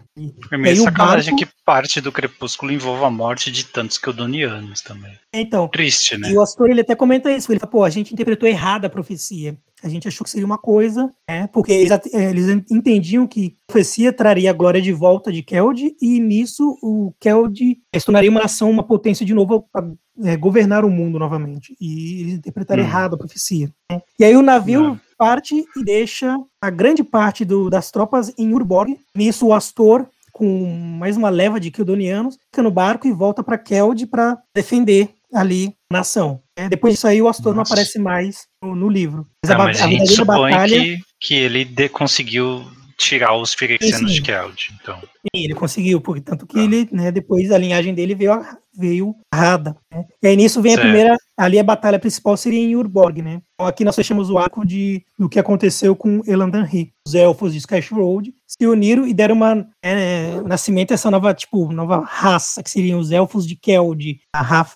É 0.51 0.57
meio 0.57 0.83
sacanagem 0.85 1.35
barco- 1.35 1.51
que 1.51 1.63
parte 1.65 2.01
do 2.01 2.13
crepúsculo 2.13 2.71
envolva 2.73 3.07
a 3.07 3.11
morte 3.11 3.51
de 3.51 3.65
tantos 3.65 3.99
Keldonianos 3.99 4.81
também. 4.81 5.13
Então, 5.35 5.67
Triste, 5.69 6.17
né? 6.17 6.31
E 6.31 6.37
o 6.37 6.41
Astor 6.43 6.71
ele 6.71 6.83
até 6.83 6.95
comenta 6.95 7.31
isso. 7.33 7.51
Ele 7.53 7.59
fala, 7.59 7.71
pô, 7.71 7.85
a 7.85 7.91
gente 7.91 8.13
interpretou 8.13 8.49
errado 8.49 8.85
a 8.85 8.91
profecia. 8.91 9.57
A 9.83 9.89
gente 9.89 10.07
achou 10.07 10.25
que 10.25 10.31
seria 10.31 10.47
uma 10.47 10.59
coisa, 10.59 11.11
né? 11.29 11.49
Porque 11.53 11.73
eles, 11.73 11.91
eh, 11.91 12.31
eles 12.31 12.49
entendiam 12.71 13.27
que 13.27 13.57
a 13.69 13.73
profecia 13.73 14.13
traria 14.13 14.51
a 14.51 14.55
glória 14.55 14.81
de 14.81 14.93
volta 14.93 15.33
de 15.33 15.43
Keld, 15.43 15.97
e 16.01 16.21
nisso 16.21 16.79
o 16.81 17.13
Keld 17.19 17.77
se 17.97 18.05
tornaria 18.07 18.31
uma 18.31 18.43
nação, 18.43 18.71
uma 18.71 18.85
potência 18.87 19.27
de 19.27 19.35
novo 19.35 19.67
para 19.73 20.37
governar 20.37 20.85
o 20.85 20.91
mundo 20.91 21.19
novamente. 21.19 21.75
E 21.81 22.21
eles 22.21 22.35
interpretaram 22.35 22.83
Hum. 22.85 22.87
errado 22.87 23.15
a 23.15 23.19
profecia. 23.19 23.73
né? 23.91 24.01
E 24.21 24.25
aí 24.25 24.37
o 24.37 24.43
navio 24.43 24.81
Não. 24.83 25.01
Parte 25.23 25.65
e 25.77 25.85
deixa 25.85 26.37
a 26.61 26.69
grande 26.71 27.05
parte 27.05 27.45
do- 27.45 27.71
das 27.71 27.91
tropas 27.93 28.33
em 28.37 28.53
Urborg. 28.53 28.99
Nisso 29.15 29.47
o 29.47 29.55
Astor 29.55 30.05
com 30.33 30.67
mais 30.99 31.17
uma 31.17 31.29
leva 31.29 31.61
de 31.61 31.71
Keldonianos, 31.71 32.37
fica 32.51 32.63
no 32.63 32.71
barco 32.71 33.07
e 33.07 33.13
volta 33.13 33.43
para 33.45 33.59
Keld 33.59 34.07
para 34.07 34.37
defender 34.55 35.11
ali 35.33 35.75
a 35.91 35.99
nação. 35.99 36.41
É, 36.57 36.69
depois 36.69 36.95
disso 36.95 37.07
aí, 37.07 37.21
o 37.23 37.29
Astor 37.29 37.53
não 37.53 37.59
Nossa. 37.61 37.75
aparece 37.75 37.99
mais 37.99 38.47
no, 38.63 38.75
no 38.75 38.89
livro. 38.89 39.27
Mas 39.45 39.49
Tá, 39.51 39.55
a, 39.55 39.59
ba- 39.59 39.65
mas 39.67 39.81
a 39.83 39.87
verdadeira 39.87 40.25
batalha, 40.25 40.81
que, 40.81 40.99
que 41.21 41.35
ele 41.35 41.65
de- 41.67 41.89
conseguiu 41.91 42.65
tirar 42.97 43.37
os 43.37 43.53
Phyrexianos 43.55 44.11
Sim. 44.11 44.17
de 44.17 44.23
Keld. 44.23 44.69
Então, 44.81 44.97
sim, 44.99 45.45
ele 45.45 45.55
conseguiu, 45.55 46.01
porque 46.01 46.21
tanto 46.23 46.47
que 46.47 46.55
Tá. 46.55 46.61
ele, 46.61 46.89
né, 46.91 47.13
depois 47.13 47.51
a 47.53 47.59
linhagem 47.59 47.95
dele 47.95 48.15
veio, 48.15 48.33
a- 48.33 48.57
veio 48.77 49.15
errada. 49.33 49.77
Né? 49.93 50.05
E 50.23 50.27
aí 50.29 50.37
nisso 50.37 50.63
vem 50.63 50.73
Certo. 50.73 50.85
a 50.85 50.89
primeira, 50.89 51.17
ali 51.37 51.59
a 51.59 51.65
batalha 51.65 51.99
principal 51.99 52.37
seria 52.37 52.61
em 52.61 52.77
Urborg, 52.77 53.23
né? 53.23 53.41
Então 53.55 53.67
aqui 53.67 53.85
nós 53.85 53.95
fechamos 53.95 54.31
o 54.31 54.39
arco 54.39 54.65
de, 54.65 55.05
do 55.19 55.29
que 55.29 55.39
aconteceu 55.39 55.95
com 55.95 56.23
Elandanri. 56.27 56.93
Os 57.07 57.15
elfos 57.15 57.53
de 57.53 57.59
Skysh 57.59 57.91
Road 57.91 58.33
se 58.47 58.67
uniram 58.67 59.07
e 59.07 59.15
deram 59.15 59.35
uma, 59.35 59.67
é, 59.83 60.41
nascimento 60.43 60.93
a 60.93 60.95
essa 60.95 61.11
nova, 61.11 61.35
tipo, 61.35 61.73
nova 61.73 62.01
raça, 62.05 62.63
que 62.63 62.71
seriam 62.71 63.01
os 63.01 63.11
elfos 63.11 63.47
de 63.47 63.57
Keld, 63.57 64.21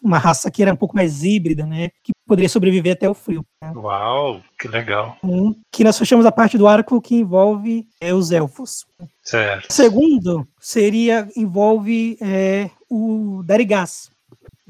uma 0.02 0.18
raça 0.18 0.50
que 0.50 0.62
era 0.62 0.72
um 0.72 0.76
pouco 0.76 0.96
mais 0.96 1.22
híbrida, 1.22 1.64
né? 1.66 1.90
Que 2.02 2.12
poderia 2.26 2.48
sobreviver 2.48 2.94
até 2.94 3.08
o 3.08 3.14
frio. 3.14 3.44
né? 3.62 3.72
uau, 3.74 4.40
que 4.58 4.66
legal. 4.66 5.16
Um, 5.22 5.54
que 5.72 5.84
nós 5.84 5.98
fechamos 5.98 6.26
a 6.26 6.32
parte 6.32 6.58
do 6.58 6.66
arco 6.66 7.00
que 7.00 7.14
envolve 7.14 7.86
é, 8.00 8.12
os 8.12 8.32
elfos. 8.32 8.84
Certo. 9.22 9.72
Segundo 9.72 10.46
seria 10.60 11.28
envolve 11.36 12.16
é, 12.20 12.70
o 12.88 13.42
Darigas. 13.44 14.10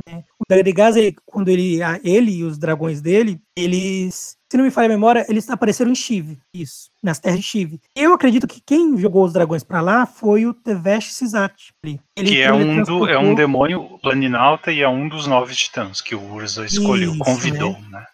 né? 0.07 0.25
O 0.39 0.45
Darigas, 0.49 0.97
ele, 0.97 1.15
quando 1.25 1.49
ele, 1.49 1.79
ele 2.03 2.31
e 2.33 2.45
os 2.45 2.59
dragões 2.59 3.01
dele, 3.01 3.41
eles, 3.57 4.36
se 4.51 4.57
não 4.57 4.65
me 4.65 4.71
falha 4.71 4.87
a 4.87 4.89
memória, 4.89 5.27
eles 5.29 5.49
apareceram 5.51 5.91
em 5.91 5.95
Shiv, 5.95 6.37
isso, 6.55 6.89
nas 7.03 7.19
terras 7.19 7.41
de 7.41 7.45
Shiv. 7.47 7.79
Eu 7.97 8.13
acredito 8.15 8.47
que 8.47 8.61
quem 8.65 8.97
jogou 8.99 9.25
os 9.25 9.33
dragões 9.33 9.65
pra 9.65 9.81
lá 9.81 10.07
foi 10.07 10.47
o 10.47 10.55
Tevesh 10.55 11.13
Sizat. 11.13 11.73
ali. 11.85 12.01
Ele 12.17 12.29
que 12.31 12.41
é 12.41 12.53
um, 12.53 12.83
do, 12.83 13.09
é 13.09 13.19
um 13.19 13.35
demônio 13.35 13.99
planinalta 14.03 14.71
e 14.73 14.81
é 14.83 14.89
um 14.89 15.09
dos 15.09 15.27
nove 15.27 15.55
titãs 15.55 16.01
que 16.01 16.15
o 16.15 16.33
Urza 16.33 16.65
escolheu, 16.65 17.11
Isso, 17.13 17.19
convidou, 17.25 17.77
né? 17.91 18.05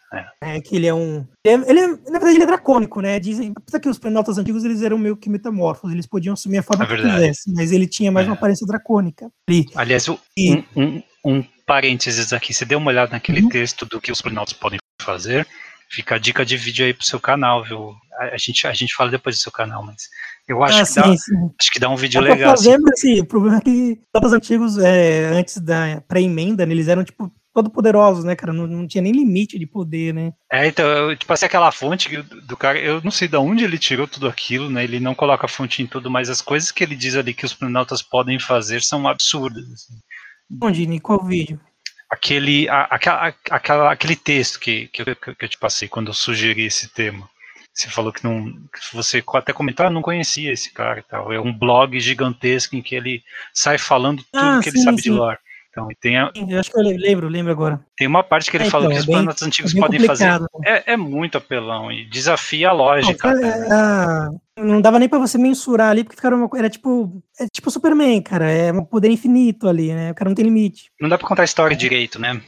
É. 0.43 0.57
É, 0.57 0.61
que 0.61 0.77
ele 0.77 0.87
é 0.87 0.93
um. 0.93 1.27
Ele 1.43 1.65
é, 1.65 1.71
ele 1.71 1.81
é- 1.81 1.87
na 1.87 2.19
verdade, 2.19 2.35
ele 2.35 2.43
é 2.43 2.47
dracônico, 2.47 3.01
né? 3.01 3.19
Dizem, 3.19 3.53
apesar 3.57 3.81
que 3.81 3.89
os 3.89 3.99
planaltas 3.99 4.37
antigos 4.37 4.63
eles 4.63 4.83
eram 4.83 4.99
meio 4.99 5.17
que 5.17 5.31
metamorfos, 5.31 5.91
eles 5.91 6.07
podiam 6.07 6.35
assumir 6.35 6.59
a 6.59 6.63
forma 6.63 6.85
É 6.85 6.87
que 6.87 6.97
quisessem, 6.97 7.55
mas 7.55 7.73
ele 7.73 7.87
tinha 7.87 8.13
mais 8.13 8.27
É. 8.27 8.29
uma 8.31 8.37
aparência 8.37 8.67
dracônica. 8.67 9.31
Aliás, 9.75 10.07
o- 10.09 10.19
E- 10.37 10.63
um, 10.77 10.83
um, 10.85 11.03
um 11.25 11.45
parênteses 11.67 12.31
aqui, 12.35 12.53
você 12.53 12.67
deu 12.67 12.79
uma 12.79 12.91
olhada 12.91 13.13
naquele 13.13 13.41
Uhum. 13.41 13.49
texto 13.49 13.87
do 13.87 13.99
que 14.03 14.13
os 14.13 14.21
planinautas 14.21 14.53
podem 14.53 14.79
fazer? 15.01 15.47
Fica 15.93 16.15
a 16.15 16.19
dica 16.19 16.45
de 16.45 16.57
vídeo 16.57 16.87
aí 16.87 16.95
pro 16.95 17.05
seu 17.05 17.21
canal, 17.21 17.63
viu? 17.63 17.95
A, 18.19 18.35
a 18.35 18.37
gente, 18.39 18.67
a 18.67 18.73
gente 18.73 18.95
fala 18.95 19.11
depois 19.11 19.37
do 19.37 19.43
seu 19.43 19.53
canal, 19.53 19.83
mas 19.85 20.09
eu 20.49 20.63
acho, 20.65 20.79
ah, 20.79 20.81
que, 20.81 20.87
sim, 20.87 21.01
dá, 21.01 21.17
sim. 21.17 21.51
acho 21.61 21.71
que 21.71 21.79
dá 21.79 21.91
um 21.91 21.97
vídeo 21.97 22.21
pra 22.23 22.33
legal. 22.35 22.55
assim. 22.55 22.65
fazer, 22.65 22.79
mas 22.79 22.93
assim, 22.95 23.21
o 23.21 23.27
problema 23.27 23.59
é 23.59 23.61
que 23.61 24.01
os 24.25 24.33
antigos, 24.33 24.79
é, 24.79 25.27
antes 25.27 25.59
da 25.59 26.03
pré-emenda, 26.09 26.65
né, 26.65 26.73
eles 26.73 26.89
eram, 26.89 27.05
tipo, 27.05 27.31
todo 27.53 27.71
poderosos, 27.71 28.25
né, 28.25 28.35
cara? 28.35 28.53
Não, 28.53 28.67
não 28.67 28.87
tinha 28.87 29.03
nem 29.03 29.13
limite 29.13 29.59
de 29.59 29.67
poder, 29.67 30.15
né? 30.15 30.33
É, 30.51 30.67
então, 30.67 30.87
eu, 30.87 31.17
tipo 31.17 31.33
assim, 31.33 31.45
aquela 31.45 31.71
fonte 31.71 32.09
que- 32.09 32.23
do 32.23 32.57
cara, 32.57 32.79
eu 32.79 33.03
não 33.03 33.11
sei 33.11 33.29
de 33.29 33.37
onde 33.37 33.63
ele 33.63 33.79
tirou 33.79 34.09
tudo 34.09 34.27
aquilo, 34.27 34.71
né? 34.71 34.85
Ele 34.85 34.99
não 34.99 35.15
coloca 35.15 35.45
a 35.45 35.49
fonte 35.49 35.83
em 35.83 35.87
tudo, 35.87 36.11
mas 36.11 36.31
as 36.31 36.41
coisas 36.41 36.71
que 36.71 36.83
ele 36.83 36.97
diz 36.97 37.15
ali 37.15 37.35
que 37.35 37.45
os 37.45 37.53
planaltas 37.55 38.01
podem 38.01 38.39
fazer 38.39 38.83
são 38.83 39.07
absurdas. 39.07 39.65
assim. 39.71 39.99
Onde, 40.63 40.87
Ni? 40.87 41.01
Qual 41.01 41.23
vídeo? 41.25 41.61
Aquele, 42.13 42.69
a- 42.69 42.89
aquela, 42.91 43.35
aquela, 43.51 43.91
aquele 43.93 44.15
texto 44.17 44.61
que, 44.61 44.87
que, 44.89 45.01
eu, 45.03 45.17
que 45.17 45.45
eu 45.45 45.49
te 45.49 45.57
passei 45.57 45.89
quando 45.89 46.09
eu 46.09 46.15
sugeri 46.15 46.65
esse 46.67 46.89
tema. 46.93 47.27
Você 47.73 47.89
falou 47.89 48.13
que 48.13 48.23
não. 48.23 48.45
que 48.53 48.95
Você 48.95 49.25
até 49.35 49.51
comentou, 49.53 49.87
ah, 49.87 49.91
não 49.91 50.03
conhecia 50.03 50.53
esse 50.53 50.71
cara 50.75 50.99
e 51.01 51.03
tal. 51.03 51.33
É 51.33 51.41
um 51.41 51.51
blog 51.57 51.99
gigantesco 51.99 52.77
em 52.77 52.83
que 52.83 52.95
ele 52.95 53.23
sai 53.55 53.79
falando 53.79 54.23
tudo 54.31 54.45
Ah, 54.59 54.61
que 54.63 54.69
ele 54.69 54.77
sim, 54.77 54.85
sabe 54.85 54.99
de 54.99 55.05
sim. 55.05 55.11
lore. 55.11 55.39
Então, 55.71 55.89
tem, 56.03 56.19
a- 56.19 56.31
Eu 56.35 56.61
acho 56.61 56.71
que 56.71 56.79
eu 56.79 56.83
lembro, 56.83 57.29
lembro 57.29 57.51
agora. 57.51 57.81
tem 57.97 58.07
uma 58.07 58.23
parte 58.23 58.51
que 58.51 58.59
ele 58.59 58.65
É, 58.67 58.71
fala 58.71 58.85
então, 58.85 58.91
que 58.93 58.97
é 58.99 59.01
os 59.01 59.07
bem- 59.07 59.15
planetas 59.15 59.43
antigos 59.43 59.75
é 59.75 59.81
podem 59.81 60.01
fazer. 60.01 60.39
complicado. 60.39 60.49
É, 60.67 60.93
é 60.93 60.97
muito 60.99 61.39
apelão 61.39 61.91
e 61.91 62.05
desafia 62.05 62.69
a 62.69 62.73
lógica. 62.73 63.33
Não, 63.33 63.41
né? 63.41 63.67
a, 63.71 64.29
não 64.59 64.81
dava 64.81 64.99
nem 64.99 65.09
pra 65.09 65.19
você 65.19 65.39
mensurar 65.39 65.91
ali, 65.91 66.05
porque 66.05 66.17
ficaram 66.17 66.37
uma, 66.39 66.49
era 66.59 66.69
tipo, 66.69 67.23
é 67.39 67.47
tipo 67.47 67.71
Superman, 67.71 68.21
cara, 68.23 68.51
é 68.51 68.73
um 68.73 68.85
poder 68.85 69.11
infinito 69.11 69.67
ali, 69.69 69.93
né? 69.93 70.11
O 70.11 70.15
cara 70.15 70.29
não 70.31 70.35
tem 70.35 70.45
limite. 70.45 70.91
Não 71.01 71.09
dá 71.09 71.17
pra 71.17 71.27
contar 71.27 71.43
a 71.43 71.45
história 71.45 71.77
direito, 71.77 72.19
né? 72.21 72.41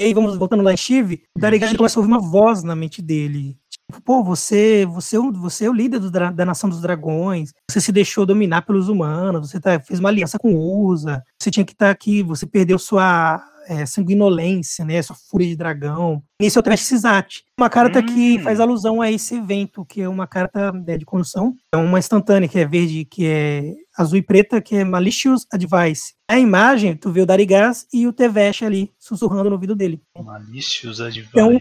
E 0.00 0.04
aí, 0.04 0.14
vamos 0.14 0.36
voltando 0.36 0.62
lá 0.62 0.72
em 0.72 0.76
Steve, 0.76 1.22
o 1.36 1.40
Darigas 1.40 1.72
começa 1.76 1.98
a 1.98 2.00
ouvir 2.00 2.12
uma 2.12 2.20
voz 2.20 2.62
na 2.62 2.74
mente 2.74 3.02
dele. 3.02 3.56
Tipo, 3.70 4.00
pô, 4.02 4.22
você, 4.24 4.86
você, 4.86 5.16
é 5.16 5.20
o- 5.20 5.32
você 5.32 5.64
é 5.66 5.70
o 5.70 5.74
líder 5.74 5.98
do 5.98 6.10
da 6.10 6.44
nação 6.46 6.70
dos 6.70 6.80
dragões, 6.80 7.52
você 7.70 7.80
se 7.80 7.92
deixou 7.92 8.24
dominar 8.24 8.62
pelos 8.62 8.88
humanos, 8.88 9.50
você 9.50 9.60
tá, 9.60 9.78
fez 9.80 10.00
uma 10.00 10.08
aliança 10.08 10.38
com 10.38 10.54
o 10.54 10.86
Usa, 10.86 11.22
você 11.38 11.50
tinha 11.50 11.64
que 11.64 11.72
estar 11.72 11.90
aqui, 11.90 12.22
você 12.22 12.46
perdeu 12.46 12.78
sua 12.78 13.42
é, 13.70 13.86
sanguinolência, 13.86 14.84
né, 14.84 15.00
sua 15.00 15.14
fúria 15.30 15.46
de 15.46 15.54
dragão. 15.56 16.20
Esse 16.40 16.58
é 16.58 16.60
o 16.60 16.62
Trash 16.62 16.80
Cisat. 16.80 17.44
Uma 17.58 17.70
carta 17.70 18.02
que 18.02 18.38
Hum. 18.38 18.42
faz 18.42 18.58
alusão 18.58 19.00
a 19.00 19.10
esse 19.10 19.36
evento, 19.36 19.84
que 19.84 20.00
é 20.02 20.08
uma 20.08 20.26
carta 20.26 20.72
né, 20.72 20.98
de 20.98 21.04
condução. 21.04 21.54
É 21.72 21.76
uma 21.76 21.98
instantânea, 21.98 22.48
que 22.48 22.58
é 22.58 22.66
verde, 22.66 23.04
que 23.04 23.26
é 23.26 23.74
azul 23.96 24.18
e 24.18 24.22
preta, 24.22 24.60
que 24.60 24.74
é 24.76 24.84
Malicious 24.84 25.46
Advice. 25.52 26.14
A 26.28 26.38
imagem, 26.38 26.96
tu 26.96 27.12
vê 27.12 27.20
o 27.20 27.26
Darigas 27.26 27.86
e 27.92 28.06
o 28.06 28.12
Tevesh 28.12 28.62
ali, 28.62 28.90
sussurrando 28.98 29.50
no 29.50 29.56
ouvido 29.56 29.76
dele. 29.76 30.00
Malicious 30.18 31.00
Advice. 31.00 31.28
Então, 31.30 31.58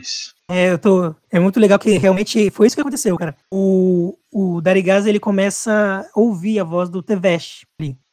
É, 0.52 0.72
eu 0.72 0.80
tô, 0.80 1.14
é 1.32 1.40
muito 1.40 1.60
legal 1.60 1.78
que 1.78 1.96
realmente 1.98 2.50
foi 2.50 2.66
isso 2.66 2.76
que 2.76 2.82
aconteceu, 2.82 3.16
cara. 3.18 3.36
O, 3.54 4.18
o 4.32 4.62
Darigas, 4.62 5.06
ele 5.06 5.20
começa 5.20 6.06
a 6.14 6.20
ouvir 6.20 6.60
a 6.60 6.64
voz 6.64 6.90
do 6.90 7.02
Tevesh. 7.02 7.62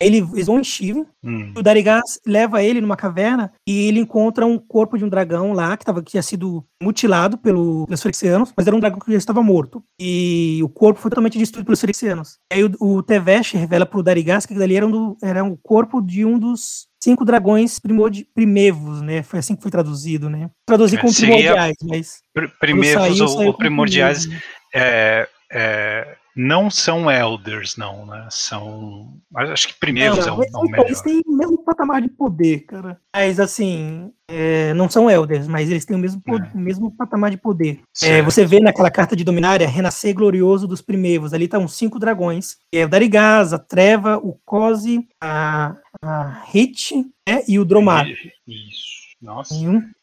Ele, 0.00 0.26
eles 0.33 0.46
vão 0.46 0.61
em 0.61 0.64
Shiva, 0.64 1.05
Hum. 1.24 1.52
o 1.57 1.62
Darigas 1.62 2.20
leva 2.24 2.62
ele 2.62 2.81
numa 2.81 2.96
caverna 2.96 3.52
e 3.66 3.88
ele 3.88 3.98
encontra 3.98 4.46
um 4.46 4.59
corpo 4.59 4.96
de 4.96 5.05
um 5.05 5.09
dragão 5.09 5.52
lá 5.52 5.76
que, 5.76 5.85
tava, 5.85 6.00
que 6.02 6.12
tinha 6.12 6.22
sido 6.22 6.64
mutilado 6.81 7.37
pelo, 7.37 7.85
pelos 7.87 8.00
Ferexianos, 8.00 8.52
mas 8.57 8.66
era 8.66 8.76
um 8.76 8.81
dragão 8.81 9.00
que 9.00 9.11
já 9.11 9.18
estava 9.18 9.42
morto. 9.42 9.83
E 10.00 10.61
o 10.62 10.68
corpo 10.68 11.00
foi 11.00 11.11
totalmente 11.11 11.37
destruído 11.37 11.66
pelos 11.66 11.81
Ferexianos. 11.81 12.38
Aí 12.52 12.62
o, 12.64 12.70
o 12.81 13.02
Tevesh 13.02 13.52
revela 13.52 13.85
pro 13.85 14.02
Darigas 14.05 14.46
que 14.46 14.55
ali 14.55 14.76
era, 14.76 14.87
um 14.87 14.90
do, 14.90 15.16
era 15.22 15.42
um 15.42 15.57
corpo 15.61 16.00
de 16.00 16.24
um 16.24 16.38
dos 16.38 16.87
cinco 17.02 17.24
dragões 17.24 17.79
primordi- 17.81 18.26
primevos, 18.33 19.02
né? 19.02 19.22
Foi 19.24 19.40
assim 19.40 19.57
que 19.57 19.62
foi 19.62 19.70
traduzido, 19.70 20.31
né? 20.31 20.48
Traduzir 20.66 20.98
É, 20.98 21.00
como 21.00 21.12
primordiais, 21.14 21.76
mas... 21.83 22.18
Pr- 22.33 22.50
Primeiros 22.61 23.02
saiu, 23.02 23.22
ou, 23.24 23.29
saiu 23.29 23.48
ou 23.48 23.55
primordiais 23.57 24.20
primeiros, 24.26 24.46
né? 24.46 24.52
é, 24.74 25.29
é, 25.50 26.16
não 26.37 26.70
são 26.70 27.11
elders, 27.11 27.78
não, 27.78 28.04
né? 28.04 28.28
São. 28.30 29.16
mas 29.30 29.48
Acho 29.48 29.68
que 29.68 29.74
primeiros 29.80 30.26
Não, 30.26 30.35
é 30.35 30.37
um, 30.37 30.42
é 30.74 30.80
um 30.80 30.85
eles 30.85 31.00
têm 31.00 31.22
o 31.26 31.37
mesmo 31.37 31.64
patamar 31.64 32.02
de 32.02 32.09
poder, 32.09 32.61
cara. 32.66 33.00
Mas 33.14 33.40
assim, 33.40 34.12
é, 34.28 34.74
não 34.74 34.90
são 34.90 35.11
elders, 35.11 35.48
mas 35.48 35.70
eles 35.70 35.87
têm 35.87 35.96
o 35.96 35.98
mesmo, 35.98 36.22
É. 36.28 36.32
o 36.54 36.59
mesmo 36.59 36.94
patamar 36.94 37.30
de 37.30 37.38
poder. 37.38 37.80
É, 38.02 38.20
você 38.20 38.44
vê 38.44 38.61
naquela 38.61 38.90
carta 38.90 39.16
de 39.16 39.24
Dominária, 39.24 39.66
Renascer 39.66 40.14
Glorioso 40.14 40.68
dos 40.68 40.82
Primeiros. 40.82 41.32
Ali 41.32 41.48
tá 41.48 41.59
uns 41.59 41.74
cinco 41.74 41.98
dragões. 41.98 42.56
É 42.70 42.85
o 42.85 42.88
Darigaz, 42.88 43.54
a 43.54 43.59
Treva, 43.59 44.18
o 44.18 44.38
Kozi, 44.44 45.09
a, 45.22 45.74
a 46.02 46.44
Hit 46.52 46.94
né, 47.26 47.42
e 47.48 47.59
o 47.59 47.64
Dromar. 47.64 48.06
Isso. 48.46 49.06
Nossa, 49.26 49.54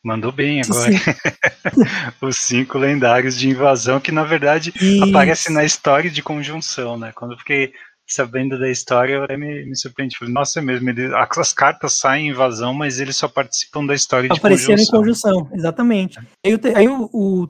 mandou 0.03 0.33
bem 0.33 0.59
agora. 0.61 0.91
Os 2.21 2.35
cinco 2.39 2.77
lendários 2.77 3.37
de 3.39 3.47
invasão 3.49 4.01
que, 4.01 4.11
na 4.11 4.25
verdade, 4.25 4.73
Isso. 4.75 5.03
aparece 5.05 5.49
na 5.51 5.63
história 5.63 6.11
de 6.11 6.21
conjunção, 6.21 6.97
né? 6.97 7.13
Quando 7.15 7.31
eu 7.31 7.37
fiquei 7.37 7.71
sabendo 8.05 8.59
da 8.59 8.69
história, 8.69 9.13
eu 9.13 9.23
até 9.23 9.37
me, 9.37 9.65
me 9.65 9.77
surpreendi. 9.77 10.17
Falei, 10.17 10.33
nossa, 10.33 10.59
é 10.59 10.61
mesmo, 10.61 10.89
ele- 10.89 11.09
as 11.15 11.53
cartas 11.53 11.93
saem 11.93 12.27
em 12.27 12.29
invasão, 12.31 12.73
mas 12.73 12.99
eles 12.99 13.15
só 13.15 13.29
participam 13.29 13.85
da 13.85 13.95
história 13.95 14.29
de 14.29 14.37
Apareceram 14.37 14.73
em 14.81 14.85
conjunção. 14.85 15.31
conjunção, 15.31 15.57
exatamente. 15.57 16.19
Aí, 16.45 16.57
Te- 16.57 16.75
aí 16.75 16.87
o, 16.89 17.09
o 17.13 17.49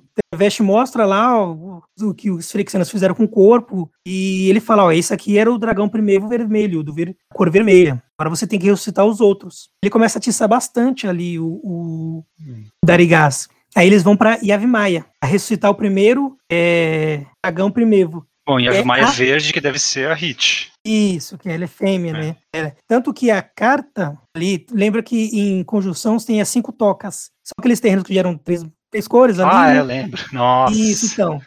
mostra 0.61 1.05
lá 1.05 1.43
o, 1.43 1.81
o 2.01 2.13
que 2.13 2.29
os 2.29 2.51
Ferexianos 2.51 2.89
fizeram 2.89 3.15
com 3.15 3.23
o 3.23 3.27
corpo, 3.27 3.89
e 4.05 4.47
ele 4.49 4.59
fala, 4.59 4.85
ó, 4.85 4.91
esse 4.91 5.13
aqui 5.13 5.37
era 5.37 5.51
o 5.51 5.57
dragão 5.57 5.89
primeiro 5.89 6.27
vermelho, 6.27 6.83
do 6.83 6.93
ver, 6.93 7.15
cor 7.33 7.49
vermelha. 7.49 8.01
Agora 8.23 8.35
você 8.37 8.47
tem 8.47 8.57
que 8.57 8.67
ressuscitar 8.67 9.05
os 9.05 9.19
outros. 9.19 9.67
Ele 9.83 9.89
começa 9.89 10.17
a 10.17 10.19
atiçar 10.19 10.47
bastante 10.47 11.05
ali 11.07 11.37
o, 11.37 11.59
o 11.61 12.23
Hum. 12.39 12.63
Darigás. 12.85 13.49
Aí 13.75 13.85
eles 13.87 14.01
vão 14.01 14.15
pra 14.15 14.37
Yavimaya, 14.41 15.05
a 15.21 15.25
ressuscitar 15.25 15.69
o 15.69 15.75
primeiro 15.75 16.37
é, 16.49 17.25
dragão 17.43 17.69
primeiro. 17.69 18.25
Bom, 18.47 18.59
e 18.59 18.69
a 18.69 18.73
É, 18.73 18.79
a- 18.81 19.05
Verde, 19.11 19.51
que 19.51 19.59
deve 19.59 19.77
ser 19.79 20.09
a 20.09 20.13
Hit. 20.13 20.71
Isso, 20.85 21.37
que 21.37 21.49
ela 21.49 21.63
é 21.65 21.67
fêmea, 21.67 22.11
É. 22.11 22.13
né? 22.13 22.35
É. 22.55 22.73
Tanto 22.87 23.13
que 23.13 23.29
a 23.29 23.41
carta 23.41 24.17
ali, 24.35 24.65
lembra 24.71 25.03
que 25.03 25.29
em 25.33 25.63
conjunção 25.65 26.15
tem 26.17 26.39
as 26.39 26.47
cinco 26.49 26.71
tocas. 26.71 27.29
São 27.43 27.53
aqueles 27.59 27.79
terrenos 27.81 28.05
que 28.05 28.13
geram 28.13 28.37
três, 28.37 28.63
três 28.89 29.05
cores 29.07 29.37
ali. 29.39 29.51
Ah, 29.51 29.67
né? 29.73 29.79
eu 29.79 29.83
lembro. 29.83 30.21
Nossa. 30.31 30.73
Isso, 30.73 31.07
então. 31.07 31.41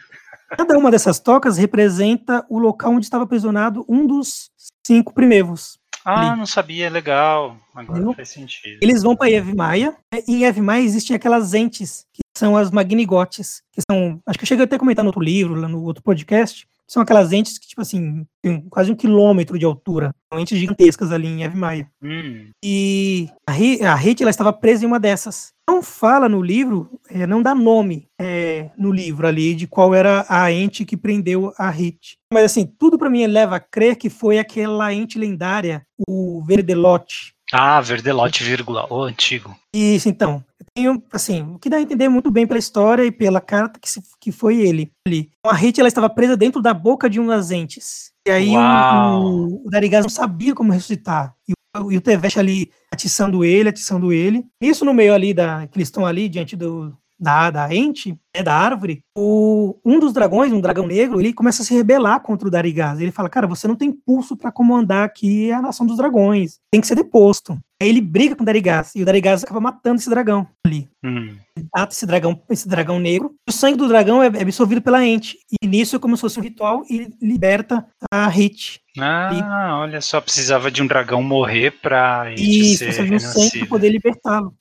Cada 0.55 0.77
uma 0.77 0.91
dessas 0.91 1.19
tocas 1.19 1.57
representa 1.57 2.45
o 2.49 2.59
local 2.59 2.91
onde 2.93 3.05
estava 3.05 3.23
aprisionado 3.23 3.83
um 3.89 4.05
dos 4.05 4.49
cinco 4.85 5.13
primeiros. 5.13 5.77
Ah, 6.09 6.37
não 6.37 6.45
sabia, 6.45 6.89
legal. 6.89 7.57
Agora 7.75 7.99
Viu? 7.99 8.13
faz 8.13 8.29
sentido. 8.29 8.79
Eles 8.81 9.03
vão 9.03 9.13
para 9.13 9.27
Yevmaia, 9.27 9.91
né, 10.13 10.21
e 10.25 10.35
em 10.35 10.43
Yevmaia 10.43 10.81
existem 10.81 11.13
aquelas 11.13 11.53
entes, 11.53 12.05
que 12.13 12.21
são 12.37 12.55
as 12.55 12.71
Magnigotes, 12.71 13.61
que 13.73 13.81
são, 13.81 14.21
acho 14.25 14.39
que 14.39 14.45
eu 14.45 14.47
cheguei 14.47 14.63
até 14.63 14.77
a 14.77 14.79
comentar 14.79 15.03
no 15.03 15.09
outro 15.09 15.21
livro, 15.21 15.55
lá 15.55 15.67
no 15.67 15.83
outro 15.83 16.01
podcast, 16.01 16.65
são 16.87 17.01
aquelas 17.03 17.33
entes 17.33 17.57
que, 17.57 17.67
tipo 17.67 17.81
assim, 17.81 18.25
tem 18.41 18.61
quase 18.69 18.91
um 18.91 18.95
quilômetro 18.95 19.59
de 19.59 19.65
altura, 19.65 20.13
são 20.31 20.39
entes 20.39 20.57
gigantescas 20.57 21.11
ali 21.11 21.27
em 21.27 21.41
Yevmaia. 21.41 21.89
Hum, 22.01 22.49
E 22.63 23.29
a 23.45 23.51
Ri- 23.51 23.83
a 23.83 23.97
ela 24.21 24.29
estava 24.29 24.53
presa 24.53 24.83
em 24.83 24.87
uma 24.87 24.99
dessas. 24.99 25.51
Não 25.69 25.83
fala 25.83 26.29
no 26.29 26.41
livro, 26.41 26.89
é, 27.09 27.27
não 27.27 27.41
dá 27.43 27.53
nome 27.53 28.07
é, 28.19 28.69
no 28.77 28.91
livro 28.91 29.27
ali 29.27 29.53
de 29.53 29.67
qual 29.67 29.93
era 29.93 30.25
a 30.29 30.49
ente 30.51 30.85
que 30.85 30.95
prendeu 30.95 31.53
a 31.57 31.69
Hit. 31.69 32.17
Mas 32.33 32.45
assim, 32.45 32.65
tudo 32.65 32.97
para 32.97 33.09
mim 33.09 33.25
leva 33.27 33.57
a 33.57 33.59
crer 33.59 33.97
que 33.97 34.09
foi 34.09 34.39
aquela 34.39 34.93
ente 34.93 35.19
lendária, 35.19 35.85
o 36.07 36.41
Verdelote. 36.45 37.33
Ah, 37.53 37.79
Verdelote, 37.81 38.43
vírgula, 38.43 38.85
o 38.91 39.03
antigo. 39.03 39.55
Isso, 39.73 40.09
então. 40.09 40.43
Eu 40.59 40.65
tenho, 40.75 41.03
assim, 41.13 41.41
o 41.43 41.59
que 41.59 41.69
dá 41.69 41.77
a 41.77 41.81
entender 41.81 42.09
muito 42.09 42.29
bem 42.29 42.45
pela 42.45 42.59
história 42.59 43.03
e 43.03 43.11
pela 43.11 43.39
carta 43.39 43.79
que, 43.79 43.89
se- 43.89 44.01
que 44.19 44.31
foi 44.31 44.57
ele 44.59 44.91
ali. 45.07 45.31
A 45.45 45.53
Hit 45.53 45.79
ela 45.79 45.87
estava 45.87 46.09
presa 46.09 46.35
dentro 46.35 46.61
da 46.61 46.73
boca 46.73 47.09
de 47.09 47.19
umas 47.19 47.51
entes. 47.51 48.11
E 48.27 48.31
aí 48.31 48.49
o, 48.49 48.53
Uau. 48.53 49.23
o, 49.23 49.67
o 49.67 49.69
Darigaz 49.69 50.03
não 50.03 50.09
sabia 50.09 50.53
como 50.53 50.71
ressuscitar. 50.73 51.33
E 51.47 51.53
o, 51.79 51.91
e 51.91 51.97
o 51.97 52.01
Tevesh 52.01 52.37
ali 52.37 52.69
atiçando 52.91 53.45
ele, 53.45 53.69
atiçando 53.69 54.11
ele. 54.11 54.45
Isso 54.61 54.83
no 54.83 54.93
meio 54.93 55.13
ali 55.13 55.33
da. 55.33 55.67
que 55.67 55.77
eles 55.77 55.87
estão 55.87 56.05
ali 56.05 56.27
diante 56.27 56.55
do. 56.55 56.95
Da, 57.19 57.49
da 57.49 57.73
ente, 57.73 58.11
né, 58.35 58.43
da 58.43 58.53
árvore, 58.53 59.01
o, 59.17 59.75
um 59.83 59.99
dos 59.99 60.13
dragões, 60.13 60.53
um 60.53 60.61
dragão 60.61 60.85
negro, 60.85 61.19
ele 61.19 61.33
começa 61.33 61.63
a 61.63 61.65
se 61.65 61.73
rebelar 61.73 62.19
contra 62.19 62.47
o 62.47 62.51
Darigaz. 62.51 62.99
Ele 62.99 63.11
fala, 63.11 63.27
cara, 63.27 63.47
você 63.47 63.67
não 63.67 63.75
tem 63.75 63.91
pulso 63.91 64.37
para 64.37 64.51
comandar 64.51 65.03
aqui 65.03 65.51
a 65.51 65.59
nação 65.59 65.87
dos 65.87 65.97
dragões. 65.97 66.59
Tem 66.71 66.79
que 66.79 66.85
ser 66.85 66.93
deposto. 66.93 67.57
Aí 67.81 67.89
ele 67.89 68.01
briga 68.01 68.35
com 68.35 68.43
o 68.43 68.45
Darigaz, 68.45 68.91
e 68.95 69.01
o 69.01 69.05
Darigaz 69.05 69.43
acaba 69.43 69.59
matando 69.59 69.95
esse 69.95 70.09
dragão 70.11 70.47
ali. 70.63 70.87
Hum. 71.03 71.35
Mata 71.75 71.91
esse 71.93 72.05
dragão, 72.05 72.39
esse 72.51 72.67
dragão 72.69 72.99
negro. 72.99 73.33
O 73.49 73.51
sangue 73.51 73.77
do 73.77 73.87
dragão 73.87 74.21
é, 74.21 74.27
é 74.27 74.41
absorvido 74.43 74.81
pela 74.81 75.03
ente. 75.03 75.37
E 75.61 75.65
nisso 75.67 75.95
é 75.95 75.99
como 75.99 76.15
se 76.15 76.21
fosse 76.21 76.39
um 76.39 76.43
ritual 76.43 76.83
e 76.87 77.09
liberta 77.19 77.83
a 78.11 78.27
Hit. 78.27 78.79
Ah, 78.99 79.79
olha 79.81 80.01
só, 80.01 80.21
precisava 80.21 80.69
de 80.69 80.83
um 80.83 80.87
dragão 80.87 81.23
morrer 81.23 81.71
pra 81.81 82.31
E 82.37 82.73
It 82.73 82.77
você 82.77 82.91
ser 82.91 83.03
viu 83.05 83.15
o 83.17 83.19
sangue 83.19 83.31
para 83.33 83.41
renascida. 83.41 83.65
poder 83.67 83.89
libertá-lo. 83.89 84.53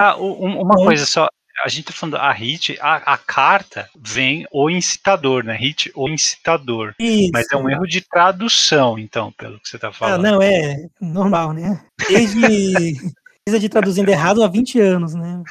Ah, 0.00 0.16
u- 0.16 0.44
um- 0.44 0.60
uma 0.62 0.74
Então- 0.74 0.84
coisa 0.84 1.06
só. 1.06 1.28
A 1.66 1.68
gente 1.68 1.86
tá 1.86 1.92
falando 1.92 2.14
a 2.16 2.30
hit, 2.30 2.78
a, 2.80 2.94
a 3.14 3.18
carta 3.18 3.90
vem 4.00 4.46
o 4.52 4.70
incitador, 4.70 5.42
né? 5.42 5.56
Hit, 5.56 5.90
o 5.96 6.08
incitador. 6.08 6.94
Isso. 6.96 7.30
Mas 7.32 7.44
é 7.50 7.56
um 7.56 7.68
erro 7.68 7.84
de 7.88 8.00
tradução, 8.02 8.96
então, 8.96 9.32
pelo 9.32 9.58
que 9.58 9.68
você 9.68 9.76
tá 9.76 9.88
Ah, 9.88 9.92
falando. 9.92 10.22
não, 10.22 10.40
é 10.40 10.76
normal, 11.00 11.52
né? 11.52 11.82
Desde. 12.08 12.40
De 13.60 13.68
traduzindo 13.68 14.08
errado 14.08 14.42
há 14.44 14.48
20 14.48 14.78
anos, 14.80 15.14
né? 15.14 15.42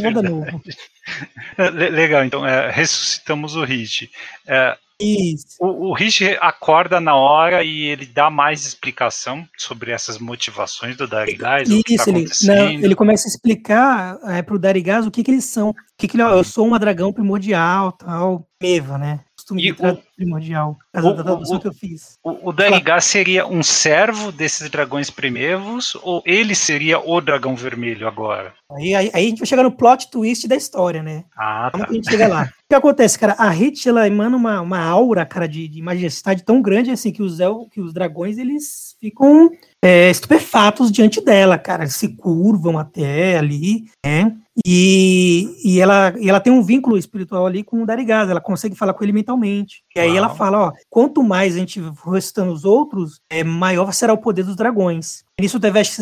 Nada 0.00 0.22
novo. 0.22 0.46
É, 1.56 1.70
le- 1.70 1.88
legal, 1.90 2.24
então, 2.24 2.46
é, 2.46 2.70
ressuscitamos 2.70 3.56
o 3.56 3.64
Hit. 3.64 4.10
É, 4.46 4.76
Isso. 5.00 5.56
o, 5.60 5.90
o 5.90 5.92
Hit 5.92 6.36
acorda 6.40 7.00
na 7.00 7.14
hora 7.14 7.62
e 7.62 7.84
ele 7.84 8.04
dá 8.04 8.28
mais 8.28 8.66
explicação 8.66 9.46
sobre 9.56 9.92
essas 9.92 10.18
motivações 10.18 10.96
do 10.96 11.06
Darigás, 11.06 11.70
o 11.70 11.82
que 11.84 11.96
tá 11.96 12.10
Isso, 12.10 12.10
ele, 12.10 12.26
não, 12.46 12.70
ele 12.70 12.94
começa 12.94 13.28
a 13.28 13.30
explicar 13.30 14.18
é, 14.24 14.42
pro 14.42 14.58
Darigaz 14.58 15.06
o 15.06 15.10
que, 15.10 15.22
que 15.22 15.30
eles 15.30 15.44
são. 15.44 15.70
O 15.70 15.74
que, 15.96 16.08
que 16.08 16.16
ele, 16.16 16.24
eu 16.24 16.42
sou 16.42 16.66
uma 16.66 16.78
dragão 16.78 17.12
primordial, 17.12 17.92
tal, 17.92 18.48
Meva, 18.60 18.98
né? 18.98 19.20
Costume 19.48 19.68
E 19.68 19.72
de 19.72 19.86
o- 19.86 19.98
primordial. 20.16 20.76
O- 20.94 21.00
da 21.00 21.22
tradução 21.24 21.56
o- 21.56 21.60
que 21.60 21.68
eu 21.68 21.72
fiz. 21.72 22.18
O, 22.22 22.50
o 22.50 22.52
Darigás 22.52 23.04
seria 23.04 23.46
um 23.46 23.62
servo 23.62 24.30
desses 24.30 24.68
dragões 24.68 25.08
primevos 25.10 25.96
ou 26.02 26.22
ele 26.26 26.54
seria 26.54 26.98
o 27.00 27.20
dragão 27.20 27.56
vermelho 27.56 28.06
agora? 28.06 28.52
Aí, 28.70 28.94
aí, 28.94 29.10
aí 29.14 29.26
a 29.26 29.28
gente 29.28 29.38
vai 29.38 29.46
chegar 29.46 29.62
no 29.62 29.72
plot 29.72 30.10
twist 30.10 30.46
da 30.46 30.56
história, 30.56 31.02
né? 31.02 31.24
Ah, 31.36 31.68
Como 31.72 31.82
tá. 31.84 31.88
que 31.88 31.92
a 31.92 31.96
gente 31.96 32.10
chega 32.10 32.28
lá? 32.28 32.42
O 32.44 32.68
que 32.68 32.74
acontece, 32.74 33.18
cara? 33.18 33.32
A 33.38 33.48
Hit, 33.48 33.88
ela 33.88 34.06
emana 34.06 34.36
uma, 34.36 34.60
uma 34.60 34.78
aura, 34.80 35.24
cara, 35.24 35.48
de, 35.48 35.66
de 35.66 35.80
majestade 35.80 36.42
tão 36.42 36.60
grande, 36.60 36.90
assim, 36.90 37.10
que 37.10 37.22
os, 37.22 37.40
el, 37.40 37.66
que 37.72 37.80
os 37.80 37.94
dragões, 37.94 38.36
eles 38.36 38.94
ficam 39.00 39.48
é, 39.82 40.10
estupefatos 40.10 40.92
diante 40.92 41.24
dela, 41.24 41.56
cara. 41.56 41.84
Eles 41.84 41.94
se 41.96 42.08
curvam 42.16 42.76
até 42.78 43.38
ali, 43.38 43.84
né? 44.04 44.36
E, 44.66 45.54
e, 45.64 45.80
ela, 45.80 46.14
e 46.18 46.28
ela 46.28 46.40
tem 46.40 46.52
um 46.52 46.62
vínculo 46.62 46.96
espiritual 46.96 47.46
ali 47.46 47.62
com 47.62 47.82
o 47.82 47.86
Darigaz, 47.86 48.28
ela 48.28 48.40
consegue 48.40 48.74
falar 48.74 48.94
com 48.94 49.04
ele 49.04 49.12
mentalmente. 49.12 49.82
E 49.94 50.00
aí 50.00 50.08
Uau. 50.08 50.16
ela 50.16 50.28
fala, 50.30 50.58
ó, 50.66 50.72
quanto 50.90 51.22
mais 51.22 51.54
a 51.54 51.58
gente 51.58 51.80
for 51.94 52.12
ressuscitando 52.12 52.52
os 52.52 52.64
outros, 52.64 53.20
é, 53.30 53.44
maior 53.44 53.92
será 53.92 54.12
o 54.12 54.18
poder 54.18 54.44
dos 54.44 54.56
dragões. 54.56 55.24
Nisso 55.40 55.58
o 55.58 55.60
Tevesh 55.60 55.98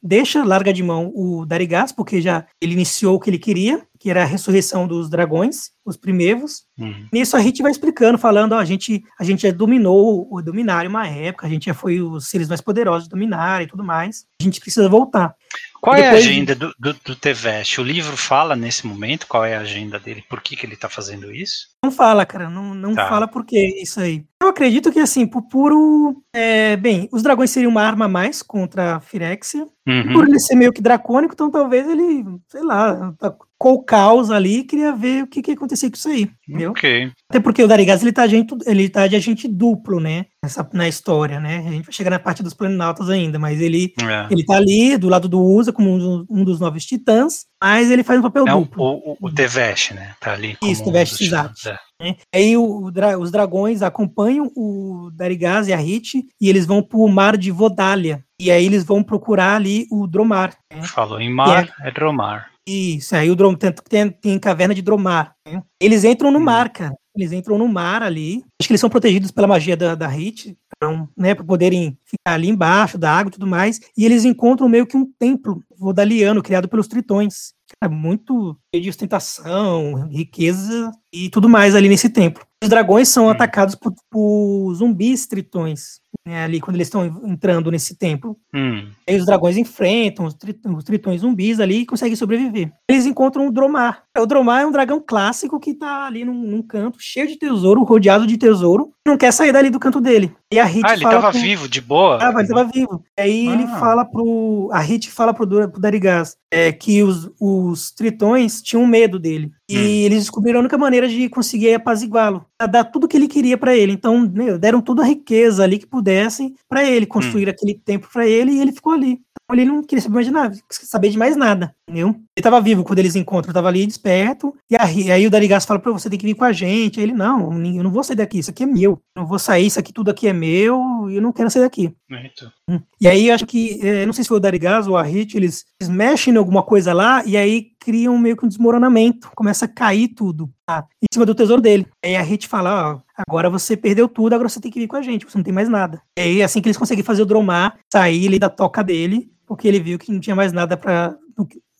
deixa, 0.00 0.44
larga 0.44 0.72
de 0.72 0.82
mão 0.82 1.10
o 1.14 1.44
Darigaz, 1.44 1.90
porque 1.90 2.22
já 2.22 2.46
ele 2.60 2.74
iniciou 2.74 3.16
o 3.16 3.20
que 3.20 3.28
ele 3.28 3.38
queria, 3.38 3.82
que 3.98 4.08
era 4.08 4.22
a 4.22 4.26
ressurreição 4.26 4.86
dos 4.86 5.10
dragões, 5.10 5.70
os 5.84 5.96
primeiros. 5.96 6.64
Uhum. 6.78 7.08
Nisso 7.12 7.36
a 7.36 7.40
gente 7.40 7.62
vai 7.62 7.72
explicando, 7.72 8.16
falando, 8.16 8.52
ó, 8.52 8.58
a 8.58 8.64
gente, 8.64 9.02
a 9.18 9.24
gente 9.24 9.42
já 9.42 9.50
dominou 9.50 10.28
o 10.30 10.40
Dominário 10.40 10.88
uma 10.88 11.08
época, 11.08 11.46
a 11.46 11.50
gente 11.50 11.66
já 11.66 11.74
foi 11.74 12.00
os 12.00 12.28
seres 12.28 12.48
mais 12.48 12.60
poderosos 12.60 13.08
do 13.08 13.12
Dominário 13.12 13.64
e 13.64 13.68
tudo 13.68 13.82
mais. 13.82 14.24
A 14.40 14.44
gente 14.44 14.60
precisa 14.60 14.88
voltar. 14.88 15.34
Qual 15.80 15.94
Depois, 15.94 16.14
é 16.14 16.16
a 16.16 16.18
agenda 16.18 16.54
do, 16.54 16.74
do, 16.78 16.92
do 16.94 17.16
Teveste? 17.16 17.80
O 17.80 17.84
livro 17.84 18.16
fala 18.16 18.56
nesse 18.56 18.86
momento 18.86 19.26
qual 19.26 19.44
é 19.44 19.56
a 19.56 19.60
agenda 19.60 19.98
dele? 19.98 20.24
Por 20.28 20.40
que, 20.40 20.56
que 20.56 20.66
ele 20.66 20.74
está 20.74 20.88
fazendo 20.88 21.32
isso? 21.32 21.68
Não 21.82 21.92
fala, 21.92 22.26
cara. 22.26 22.50
Não, 22.50 22.74
não 22.74 22.94
tá. 22.94 23.08
fala 23.08 23.28
por 23.28 23.44
que 23.44 23.58
isso 23.80 24.00
aí. 24.00 24.24
Eu 24.42 24.48
acredito 24.48 24.90
que, 24.90 24.98
assim, 24.98 25.26
por 25.26 25.42
puro. 25.42 26.22
É, 26.36 26.76
bem, 26.76 27.08
os 27.10 27.22
dragões 27.22 27.50
seriam 27.50 27.70
uma 27.70 27.82
arma 27.82 28.04
a 28.04 28.08
mais 28.08 28.42
contra 28.42 28.96
a 28.96 29.00
Firexia. 29.00 29.66
Uhum. 29.88 30.12
Por 30.12 30.28
ele 30.28 30.38
ser 30.38 30.56
meio 30.56 30.72
que 30.72 30.82
dracônico, 30.82 31.32
então 31.32 31.50
talvez 31.50 31.88
ele, 31.88 32.24
sei 32.48 32.62
lá, 32.62 33.14
tá 33.18 33.32
com 33.58 33.72
o 33.72 33.82
caos 33.82 34.30
ali 34.30 34.64
queria 34.64 34.92
ver 34.92 35.22
o 35.22 35.26
que, 35.26 35.40
que 35.40 35.52
ia 35.52 35.54
acontecer 35.54 35.88
com 35.88 35.96
isso 35.96 36.08
aí, 36.08 36.28
entendeu? 36.46 36.72
Okay. 36.72 37.10
Até 37.30 37.40
porque 37.40 37.62
o 37.62 37.68
Darigaz, 37.68 38.02
ele 38.02 38.12
tá, 38.12 38.26
de, 38.26 38.44
ele 38.66 38.88
tá 38.88 39.06
de 39.06 39.16
agente 39.16 39.48
duplo, 39.48 39.98
né, 40.00 40.26
nessa, 40.42 40.68
na 40.72 40.88
história, 40.88 41.40
né, 41.40 41.64
a 41.66 41.70
gente 41.70 41.84
vai 41.84 41.92
chegar 41.92 42.10
na 42.10 42.18
parte 42.18 42.42
dos 42.42 42.52
planinautas 42.52 43.08
ainda, 43.08 43.38
mas 43.38 43.60
ele, 43.60 43.94
é. 44.02 44.26
ele 44.30 44.44
tá 44.44 44.56
ali 44.56 44.98
do 44.98 45.08
lado 45.08 45.28
do 45.28 45.40
Usa 45.40 45.72
como 45.72 45.88
um, 45.88 46.26
um 46.28 46.44
dos 46.44 46.60
novos 46.60 46.84
titãs, 46.84 47.46
mas 47.62 47.90
ele 47.90 48.02
faz 48.02 48.18
um 48.18 48.24
papel 48.24 48.44
duplo. 48.44 48.84
O, 48.84 49.12
o, 49.12 49.16
o 49.22 49.30
Devesh, 49.30 49.92
né, 49.92 50.14
tá 50.20 50.32
ali. 50.32 50.58
Isso, 50.62 50.84
Devesh, 50.84 51.20
um 51.20 51.24
exato. 51.24 51.54
Né? 52.00 52.16
Aí 52.34 52.56
o, 52.56 52.90
os 53.20 53.30
dragões 53.30 53.80
acompanham 53.80 54.50
o 54.54 55.10
Darigaz 55.14 55.68
e 55.68 55.72
a 55.72 55.78
Hit 55.78 56.25
e 56.40 56.48
eles 56.48 56.66
vão 56.66 56.82
pro 56.82 57.06
mar 57.08 57.36
de 57.36 57.50
Vodália. 57.50 58.24
E 58.40 58.50
aí 58.50 58.66
eles 58.66 58.84
vão 58.84 59.02
procurar 59.02 59.56
ali 59.56 59.86
o 59.90 60.06
Dromar. 60.06 60.56
Né? 60.72 60.82
Falou 60.82 61.20
em 61.20 61.32
mar, 61.32 61.72
é, 61.80 61.88
é 61.88 61.90
Dromar. 61.90 62.50
Isso, 62.68 63.14
aí 63.14 63.30
o 63.30 63.36
Drom, 63.36 63.54
tem, 63.54 63.72
tem, 63.72 64.10
tem 64.10 64.38
caverna 64.38 64.74
de 64.74 64.82
Dromar. 64.82 65.34
Né? 65.46 65.62
Eles 65.80 66.04
entram 66.04 66.30
no 66.30 66.38
hum. 66.38 66.42
mar, 66.42 66.70
cara. 66.70 66.94
Eles 67.16 67.32
entram 67.32 67.56
no 67.56 67.68
mar 67.68 68.02
ali. 68.02 68.44
Acho 68.60 68.66
que 68.66 68.72
eles 68.72 68.80
são 68.80 68.90
protegidos 68.90 69.30
pela 69.30 69.46
magia 69.46 69.76
da, 69.76 69.94
da 69.94 70.06
Hit, 70.06 70.56
então, 70.76 71.08
né, 71.16 71.34
para 71.34 71.44
poderem 71.44 71.98
ficar 72.04 72.34
ali 72.34 72.48
embaixo 72.48 72.98
da 72.98 73.10
água 73.10 73.30
e 73.30 73.32
tudo 73.32 73.46
mais. 73.46 73.80
E 73.96 74.04
eles 74.04 74.24
encontram 74.24 74.68
meio 74.68 74.86
que 74.86 74.96
um 74.96 75.10
templo 75.18 75.62
vodaliano 75.78 76.42
criado 76.42 76.68
pelos 76.68 76.88
tritões. 76.88 77.54
É 77.82 77.88
muito 77.88 78.58
de 78.80 78.88
ostentação, 78.88 80.08
riqueza 80.08 80.90
e 81.12 81.28
tudo 81.30 81.48
mais 81.48 81.74
ali 81.74 81.88
nesse 81.88 82.08
templo. 82.08 82.44
Os 82.62 82.68
dragões 82.68 83.08
são 83.08 83.26
hum. 83.26 83.30
atacados 83.30 83.74
por, 83.74 83.94
por 84.10 84.74
zumbis 84.74 85.26
tritões 85.26 86.00
né, 86.26 86.42
ali 86.42 86.60
quando 86.60 86.76
eles 86.76 86.88
estão 86.88 87.06
entrando 87.06 87.70
nesse 87.70 87.94
templo. 87.94 88.36
Hum. 88.52 88.88
Aí 89.08 89.16
os 89.16 89.24
dragões 89.24 89.56
enfrentam 89.56 90.26
os, 90.26 90.34
tritões, 90.34 90.76
os 90.76 90.84
tritões 90.84 91.20
zumbis 91.20 91.60
ali 91.60 91.80
e 91.80 91.86
conseguem 91.86 92.16
sobreviver. 92.16 92.72
Eles 92.90 93.06
encontram 93.06 93.46
o 93.46 93.52
Dromar. 93.52 94.02
O 94.18 94.26
Dromar 94.26 94.62
é 94.62 94.66
um 94.66 94.72
dragão 94.72 95.02
clássico 95.04 95.60
que 95.60 95.72
tá 95.72 96.06
ali 96.06 96.24
num, 96.24 96.34
num 96.34 96.62
canto 96.62 96.98
cheio 97.00 97.28
de 97.28 97.36
tesouro, 97.36 97.84
rodeado 97.84 98.26
de 98.26 98.36
tesouro, 98.36 98.92
não 99.06 99.16
quer 99.16 99.32
sair 99.32 99.52
dali 99.52 99.70
do 99.70 99.78
canto 99.78 100.00
dele. 100.00 100.34
E 100.52 100.58
a 100.58 100.64
Hit 100.64 100.84
ah, 100.84 100.94
ele 100.94 101.02
tava 101.02 101.30
pro... 101.30 101.40
vivo, 101.40 101.68
de 101.68 101.80
boa? 101.80 102.18
Ah, 102.20 102.32
ele 102.36 102.48
tava 102.48 102.64
vivo. 102.64 103.04
Aí 103.18 103.48
ah. 103.48 103.52
ele 103.52 103.66
fala 103.68 104.04
pro. 104.04 104.68
A 104.72 104.80
Hit 104.80 105.10
fala 105.10 105.32
pro, 105.32 105.46
pro 105.46 105.80
Darigaz 105.80 106.36
é, 106.50 106.72
que 106.72 107.02
os, 107.02 107.30
os 107.40 107.90
tritões 107.92 108.62
tinham 108.66 108.84
medo 108.84 109.16
dele. 109.18 109.52
E 109.68 109.78
hum. 109.78 109.80
eles 109.80 110.18
descobriram 110.18 110.58
a 110.58 110.60
única 110.60 110.76
maneira 110.76 111.08
de 111.08 111.28
conseguir 111.28 111.74
apaziguá-lo, 111.74 112.44
dar 112.68 112.84
tudo 112.84 113.06
que 113.06 113.16
ele 113.16 113.28
queria 113.28 113.56
para 113.56 113.76
ele. 113.76 113.92
Então, 113.92 114.28
meu, 114.28 114.58
deram 114.58 114.80
toda 114.80 115.02
a 115.02 115.06
riqueza 115.06 115.62
ali 115.62 115.78
que 115.78 115.86
pudessem 115.86 116.54
para 116.68 116.84
ele, 116.84 117.06
construir 117.06 117.46
hum. 117.46 117.50
aquele 117.50 117.74
tempo 117.74 118.08
para 118.12 118.26
ele 118.26 118.52
e 118.52 118.60
ele 118.60 118.72
ficou 118.72 118.92
ali 118.92 119.20
ele 119.52 119.64
não 119.66 119.82
queria 119.82 120.02
saber 120.02 120.14
mais 120.14 120.26
de 120.26 120.32
nada, 120.32 120.56
saber 120.70 121.10
de 121.10 121.18
mais 121.18 121.36
nada, 121.36 121.74
entendeu? 121.88 122.08
Ele 122.36 122.42
tava 122.42 122.60
vivo 122.60 122.82
quando 122.82 122.98
eles 122.98 123.14
encontram, 123.14 123.54
tava 123.54 123.68
ali 123.68 123.86
desperto, 123.86 124.54
e 124.68 124.76
aí, 124.76 125.10
aí 125.10 125.26
o 125.26 125.30
Darigas 125.30 125.64
fala 125.64 125.78
pra 125.78 125.92
você 125.92 126.10
tem 126.10 126.18
que 126.18 126.26
vir 126.26 126.34
com 126.34 126.44
a 126.44 126.52
gente, 126.52 126.98
aí 126.98 127.06
ele, 127.06 127.12
não, 127.12 127.52
eu 127.64 127.82
não 127.82 127.90
vou 127.90 128.02
sair 128.02 128.16
daqui, 128.16 128.38
isso 128.38 128.50
aqui 128.50 128.64
é 128.64 128.66
meu, 128.66 129.00
eu 129.14 129.22
não 129.22 129.26
vou 129.26 129.38
sair, 129.38 129.66
isso 129.66 129.78
aqui 129.78 129.92
tudo 129.92 130.10
aqui 130.10 130.26
é 130.26 130.32
meu, 130.32 131.08
e 131.08 131.16
eu 131.16 131.22
não 131.22 131.32
quero 131.32 131.50
sair 131.50 131.62
daqui. 131.62 131.94
Eita. 132.10 132.52
Hum. 132.68 132.80
E 133.00 133.08
aí, 133.08 133.30
acho 133.30 133.44
que, 133.44 133.80
é, 133.84 134.06
não 134.06 134.12
sei 134.12 134.22
se 134.22 134.28
foi 134.28 134.36
o 134.36 134.40
Darigas 134.40 134.86
ou 134.86 134.96
a 134.96 135.02
Hit, 135.02 135.36
eles, 135.36 135.64
eles 135.80 135.92
mexem 135.92 136.34
em 136.34 136.36
alguma 136.36 136.62
coisa 136.62 136.92
lá, 136.92 137.24
e 137.24 137.36
aí 137.36 137.72
criam 137.80 138.16
meio 138.16 138.36
que 138.36 138.44
um 138.44 138.48
desmoronamento, 138.48 139.30
começa 139.34 139.64
a 139.64 139.68
cair 139.68 140.08
tudo, 140.08 140.48
tá? 140.64 140.86
em 141.02 141.06
cima 141.12 141.26
do 141.26 141.34
tesouro 141.34 141.60
dele. 141.60 141.86
Aí 142.04 142.14
a 142.14 142.22
Hit 142.22 142.46
fala, 142.46 142.92
ó, 142.94 143.22
agora 143.26 143.50
você 143.50 143.76
perdeu 143.76 144.08
tudo, 144.08 144.34
agora 144.34 144.48
você 144.48 144.60
tem 144.60 144.70
que 144.70 144.78
vir 144.78 144.86
com 144.86 144.96
a 144.96 145.02
gente, 145.02 145.24
você 145.24 145.36
não 145.36 145.44
tem 145.44 145.54
mais 145.54 145.68
nada. 145.68 146.00
E 146.16 146.22
aí, 146.22 146.42
assim 146.42 146.60
que 146.60 146.68
eles 146.68 146.78
conseguem 146.78 147.04
fazer 147.04 147.22
o 147.22 147.26
Dromar 147.26 147.76
sair 147.92 148.28
ali 148.28 148.38
da 148.38 148.48
toca 148.48 148.84
dele, 148.84 149.30
porque 149.44 149.66
ele 149.66 149.80
viu 149.80 149.98
que 149.98 150.12
não 150.12 150.20
tinha 150.20 150.36
mais 150.36 150.52
nada 150.52 150.76
para 150.76 151.16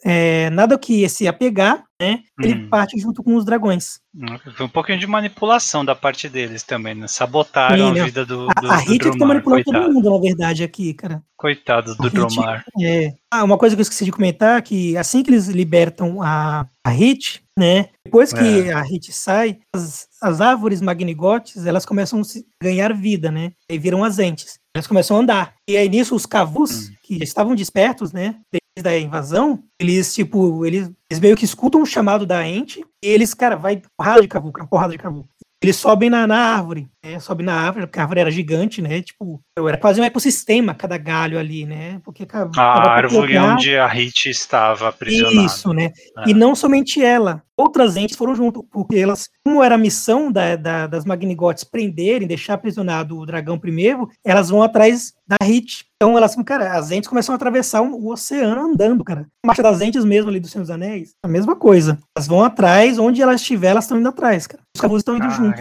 é, 0.04 0.50
nada 0.50 0.78
que 0.78 1.08
se 1.08 1.26
apegar, 1.26 1.84
né? 2.00 2.22
Ele 2.38 2.54
hum. 2.54 2.68
parte 2.68 2.98
junto 2.98 3.22
com 3.22 3.36
os 3.36 3.44
dragões. 3.44 4.00
Foi 4.54 4.66
um 4.66 4.68
pouquinho 4.68 4.98
de 4.98 5.06
manipulação 5.06 5.84
da 5.84 5.94
parte 5.94 6.28
deles 6.28 6.62
também, 6.62 6.94
né? 6.94 7.08
Sabotaram 7.08 7.88
Sim, 7.88 7.94
né? 7.94 8.00
a 8.00 8.04
vida 8.04 8.26
do, 8.26 8.46
do 8.46 8.70
A, 8.70 8.74
a 8.74 8.76
Hit 8.76 9.18
tá 9.18 9.26
manipulando 9.26 9.64
todo 9.64 9.92
mundo, 9.92 10.10
na 10.10 10.20
verdade, 10.20 10.62
aqui, 10.62 10.92
cara. 10.92 11.22
Coitado 11.36 11.94
do 11.96 12.10
Dromar. 12.10 12.64
É. 12.80 13.14
Ah, 13.30 13.44
uma 13.44 13.58
coisa 13.58 13.74
que 13.74 13.80
eu 13.80 13.82
esqueci 13.82 14.04
de 14.04 14.12
comentar, 14.12 14.60
que 14.62 14.96
assim 14.96 15.22
que 15.22 15.30
eles 15.30 15.48
libertam 15.48 16.22
a, 16.22 16.66
a 16.84 16.90
Hit, 16.90 17.42
né? 17.58 17.88
Depois 18.04 18.32
que 18.32 18.68
é. 18.68 18.72
a 18.72 18.82
Hit 18.82 19.12
sai, 19.12 19.58
as, 19.74 20.06
as 20.22 20.40
árvores 20.40 20.82
magnigotes, 20.82 21.66
elas 21.66 21.86
começam 21.86 22.20
a 22.20 22.24
ganhar 22.62 22.94
vida, 22.94 23.30
né? 23.30 23.52
E 23.70 23.78
viram 23.78 24.04
as 24.04 24.18
entes. 24.18 24.58
Elas 24.74 24.86
começam 24.86 25.16
a 25.16 25.20
andar. 25.20 25.54
E 25.68 25.76
aí 25.76 25.88
nisso 25.88 26.14
os 26.14 26.26
cavus, 26.26 26.88
hum. 26.88 26.94
que 27.02 27.22
estavam 27.22 27.54
despertos, 27.54 28.12
né? 28.12 28.36
Desde 28.76 28.90
a 28.90 29.00
invasão, 29.00 29.64
eles, 29.80 30.14
tipo, 30.14 30.66
eles, 30.66 30.90
eles 31.10 31.20
meio 31.20 31.34
que 31.34 31.46
escutam 31.46 31.80
o 31.80 31.86
chamado 31.86 32.26
da 32.26 32.46
ente 32.46 32.84
e 33.02 33.08
eles, 33.08 33.32
cara, 33.32 33.56
vai 33.56 33.80
porrada 33.96 34.20
de 34.20 34.28
cavu, 34.28 34.52
porrada 34.52 34.92
de 34.92 34.98
cavu. 34.98 35.26
Eles 35.62 35.76
sobem 35.76 36.10
na, 36.10 36.26
na 36.26 36.36
árvore, 36.36 36.86
né? 37.06 37.20
Sobe 37.20 37.42
na 37.42 37.54
árvore, 37.54 37.86
porque 37.86 37.98
a 37.98 38.02
árvore 38.02 38.20
era 38.20 38.30
gigante, 38.30 38.82
né? 38.82 39.02
Tipo, 39.02 39.40
era 39.56 39.78
quase 39.78 40.00
um 40.00 40.04
ecossistema 40.04 40.74
cada 40.74 40.98
galho 40.98 41.38
ali, 41.38 41.64
né? 41.64 42.00
Porque 42.04 42.26
a 42.30 42.62
árvore 42.62 43.38
onde 43.38 43.76
a 43.76 43.86
Hit 43.86 44.28
estava 44.28 44.88
aprisionada. 44.88 45.46
Isso, 45.46 45.72
né? 45.72 45.92
É. 46.18 46.30
E 46.30 46.34
não 46.34 46.54
somente 46.54 47.02
ela, 47.02 47.42
outras 47.56 47.96
entes 47.96 48.16
foram 48.16 48.34
junto, 48.34 48.62
porque 48.64 48.96
elas, 48.96 49.28
como 49.44 49.62
era 49.62 49.76
a 49.76 49.78
missão 49.78 50.30
da, 50.30 50.56
da, 50.56 50.86
das 50.86 51.04
Magnigotes 51.04 51.64
prenderem, 51.64 52.28
deixar 52.28 52.54
aprisionado 52.54 53.18
o 53.18 53.26
dragão 53.26 53.58
primeiro, 53.58 54.08
elas 54.24 54.50
vão 54.50 54.62
atrás 54.62 55.14
da 55.26 55.36
Hit. 55.42 55.86
Então 55.96 56.16
elas, 56.16 56.34
cara, 56.44 56.76
as 56.76 56.90
entes 56.90 57.08
começam 57.08 57.32
a 57.32 57.36
atravessar 57.36 57.80
o 57.80 58.08
oceano 58.10 58.60
andando, 58.60 59.02
cara. 59.02 59.26
A 59.42 59.46
marcha 59.46 59.62
das 59.62 59.80
entes 59.80 60.04
mesmo 60.04 60.28
ali 60.28 60.38
dos 60.38 60.50
Senhor 60.50 60.62
dos 60.62 60.70
Anéis, 60.70 61.14
a 61.22 61.28
mesma 61.28 61.56
coisa. 61.56 61.98
Elas 62.14 62.28
vão 62.28 62.44
atrás, 62.44 62.98
onde 62.98 63.22
elas 63.22 63.40
estiver, 63.40 63.68
elas 63.68 63.84
estão 63.84 63.98
indo 63.98 64.08
atrás, 64.08 64.46
cara. 64.46 64.62
Os 64.74 64.80
cavalos 64.80 65.00
estão 65.00 65.16
indo 65.16 65.30
junto. 65.30 65.56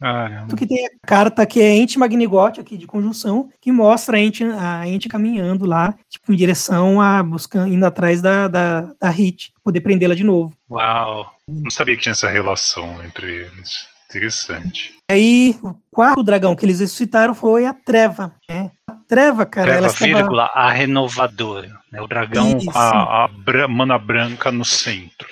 Caramba. 0.00 0.28
Caramba. 0.28 0.56
que 0.56 0.66
tem 0.66 0.86
a 0.86 0.90
carta 1.06 1.46
que 1.46 1.60
é 1.60 1.74
ente 1.74 1.98
magnigote 1.98 2.60
aqui 2.60 2.76
de 2.76 2.86
conjunção, 2.86 3.48
que 3.60 3.72
mostra 3.72 4.16
a 4.16 4.20
ente, 4.20 4.44
a 4.44 4.86
ente 4.86 5.08
caminhando 5.08 5.66
lá, 5.66 5.94
tipo, 6.08 6.32
em 6.32 6.36
direção 6.36 7.00
a 7.00 7.22
buscando, 7.22 7.72
indo 7.72 7.86
atrás 7.86 8.20
da, 8.20 8.48
da, 8.48 8.80
da 9.00 9.10
Hit, 9.10 9.52
poder 9.64 9.80
prendê-la 9.80 10.14
de 10.14 10.24
novo. 10.24 10.52
Uau! 10.70 11.32
Não 11.48 11.70
sabia 11.70 11.96
que 11.96 12.02
tinha 12.02 12.12
essa 12.12 12.28
relação 12.28 13.02
entre 13.04 13.26
eles. 13.26 13.88
Interessante. 14.08 14.94
Aí, 15.10 15.58
o 15.62 15.74
quarto 15.90 16.22
dragão 16.22 16.54
que 16.54 16.64
eles 16.64 16.80
ressuscitaram 16.80 17.34
foi 17.34 17.66
a 17.66 17.74
Treva. 17.74 18.32
Né? 18.48 18.70
A 18.86 18.94
Treva, 18.94 19.44
cara. 19.44 19.66
Treva, 19.66 19.86
ela 19.86 19.92
vírgula, 19.92 20.44
estava... 20.46 20.66
a 20.66 20.70
renovadora. 20.70 21.80
Né? 21.90 22.00
O 22.00 22.06
dragão 22.06 22.56
Isso. 22.56 22.66
com 22.66 22.78
a, 22.78 23.24
a 23.24 23.68
mana 23.68 23.98
branca 23.98 24.52
no 24.52 24.64
centro. 24.64 25.28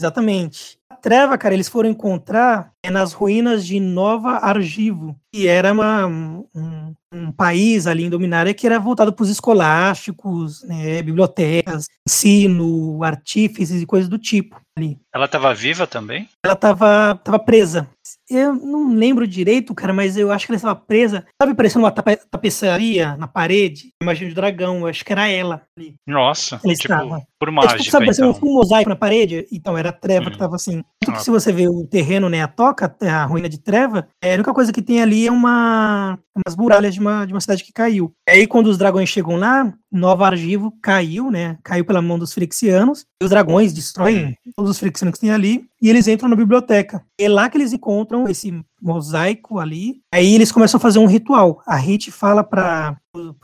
Exatamente. 0.00 0.78
A 1.04 1.06
Treva, 1.06 1.36
cara, 1.36 1.52
eles 1.52 1.68
foram 1.68 1.90
encontrar 1.90 2.72
é, 2.82 2.90
nas 2.90 3.12
ruínas 3.12 3.66
de 3.66 3.78
Nova 3.78 4.38
Argivo, 4.38 5.14
que 5.30 5.46
era 5.46 5.70
uma, 5.70 6.06
um, 6.06 6.94
um, 7.12 7.30
país 7.30 7.86
ali 7.86 8.04
em 8.04 8.08
Dominária 8.08 8.54
que 8.54 8.66
era 8.66 8.78
voltado 8.78 9.12
para 9.12 9.22
os 9.22 9.28
escolásticos, 9.28 10.62
né, 10.62 11.02
bibliotecas, 11.02 11.84
ensino, 12.08 13.04
artífices 13.04 13.82
e 13.82 13.86
coisas 13.86 14.08
do 14.08 14.16
tipo. 14.16 14.58
Ali. 14.78 14.98
Ela 15.14 15.26
estava 15.26 15.52
viva 15.52 15.86
também? 15.86 16.26
Ela 16.42 16.54
estava 16.54 17.14
tava 17.22 17.38
presa. 17.38 17.86
Eu 18.28 18.54
não 18.54 18.94
lembro 18.94 19.26
direito, 19.26 19.74
cara, 19.74 19.92
mas 19.92 20.16
eu 20.16 20.32
acho 20.32 20.46
que 20.46 20.52
ela 20.52 20.56
estava 20.56 20.74
presa. 20.74 21.26
Sabe, 21.40 21.54
parecendo 21.54 21.84
uma 21.84 21.90
tape 21.90 22.16
tapeçaria 22.30 23.16
na 23.16 23.28
parede? 23.28 23.90
Imagina 24.02 24.30
de 24.30 24.34
dragão, 24.34 24.80
eu 24.80 24.86
acho 24.86 25.04
que 25.04 25.12
era 25.12 25.28
ela 25.28 25.62
ali. 25.76 25.94
Nossa, 26.06 26.54
ela 26.64 26.74
tipo, 26.74 26.94
estava. 26.94 27.22
por 27.38 27.50
mágica, 27.50 27.74
é, 27.74 27.78
tipo, 27.78 27.90
sabe, 27.90 28.08
então. 28.10 28.38
um 28.42 28.54
mosaico 28.54 28.88
na 28.88 28.96
parede? 28.96 29.46
Então, 29.52 29.76
era 29.76 29.90
a 29.90 29.92
treva 29.92 30.26
hum. 30.26 30.28
que 30.30 30.36
estava 30.36 30.56
assim. 30.56 30.82
Ah. 31.06 31.16
Se 31.16 31.30
você 31.30 31.52
vê 31.52 31.68
o 31.68 31.86
terreno, 31.86 32.28
né, 32.28 32.42
a 32.42 32.48
toca, 32.48 32.94
a 33.02 33.24
ruína 33.26 33.48
de 33.48 33.58
treva, 33.58 34.08
é, 34.22 34.32
a 34.32 34.34
única 34.34 34.54
coisa 34.54 34.72
que 34.72 34.82
tem 34.82 35.02
ali 35.02 35.26
é 35.26 35.32
uma 35.32 36.18
umas 36.34 36.56
muralhas 36.56 36.94
de 36.94 37.00
uma, 37.00 37.24
de 37.24 37.32
uma 37.32 37.40
cidade 37.40 37.64
que 37.64 37.72
caiu. 37.72 38.12
E 38.28 38.32
aí, 38.32 38.46
quando 38.46 38.66
os 38.66 38.78
dragões 38.78 39.08
chegam 39.08 39.36
lá, 39.36 39.72
Nova 39.90 40.26
Argivo 40.26 40.72
caiu, 40.82 41.30
né? 41.30 41.56
Caiu 41.62 41.84
pela 41.84 42.02
mão 42.02 42.18
dos 42.18 42.32
Frixianos. 42.32 43.06
E 43.22 43.24
os 43.24 43.30
dragões 43.30 43.72
destroem 43.72 44.36
todos 44.56 44.72
os 44.72 44.78
Frixianos 44.78 45.14
que 45.14 45.20
tem 45.20 45.30
ali. 45.30 45.66
E 45.80 45.88
eles 45.88 46.08
entram 46.08 46.28
na 46.28 46.36
biblioteca. 46.36 47.04
É 47.18 47.28
lá 47.28 47.48
que 47.48 47.56
eles 47.56 47.72
encontram 47.72 48.28
esse 48.28 48.52
mosaico 48.82 49.58
ali. 49.58 50.00
Aí 50.12 50.34
eles 50.34 50.50
começam 50.50 50.78
a 50.78 50.80
fazer 50.80 50.98
um 50.98 51.06
ritual. 51.06 51.62
A 51.66 51.76
Hit 51.76 52.10
fala 52.10 52.42
para 52.42 52.96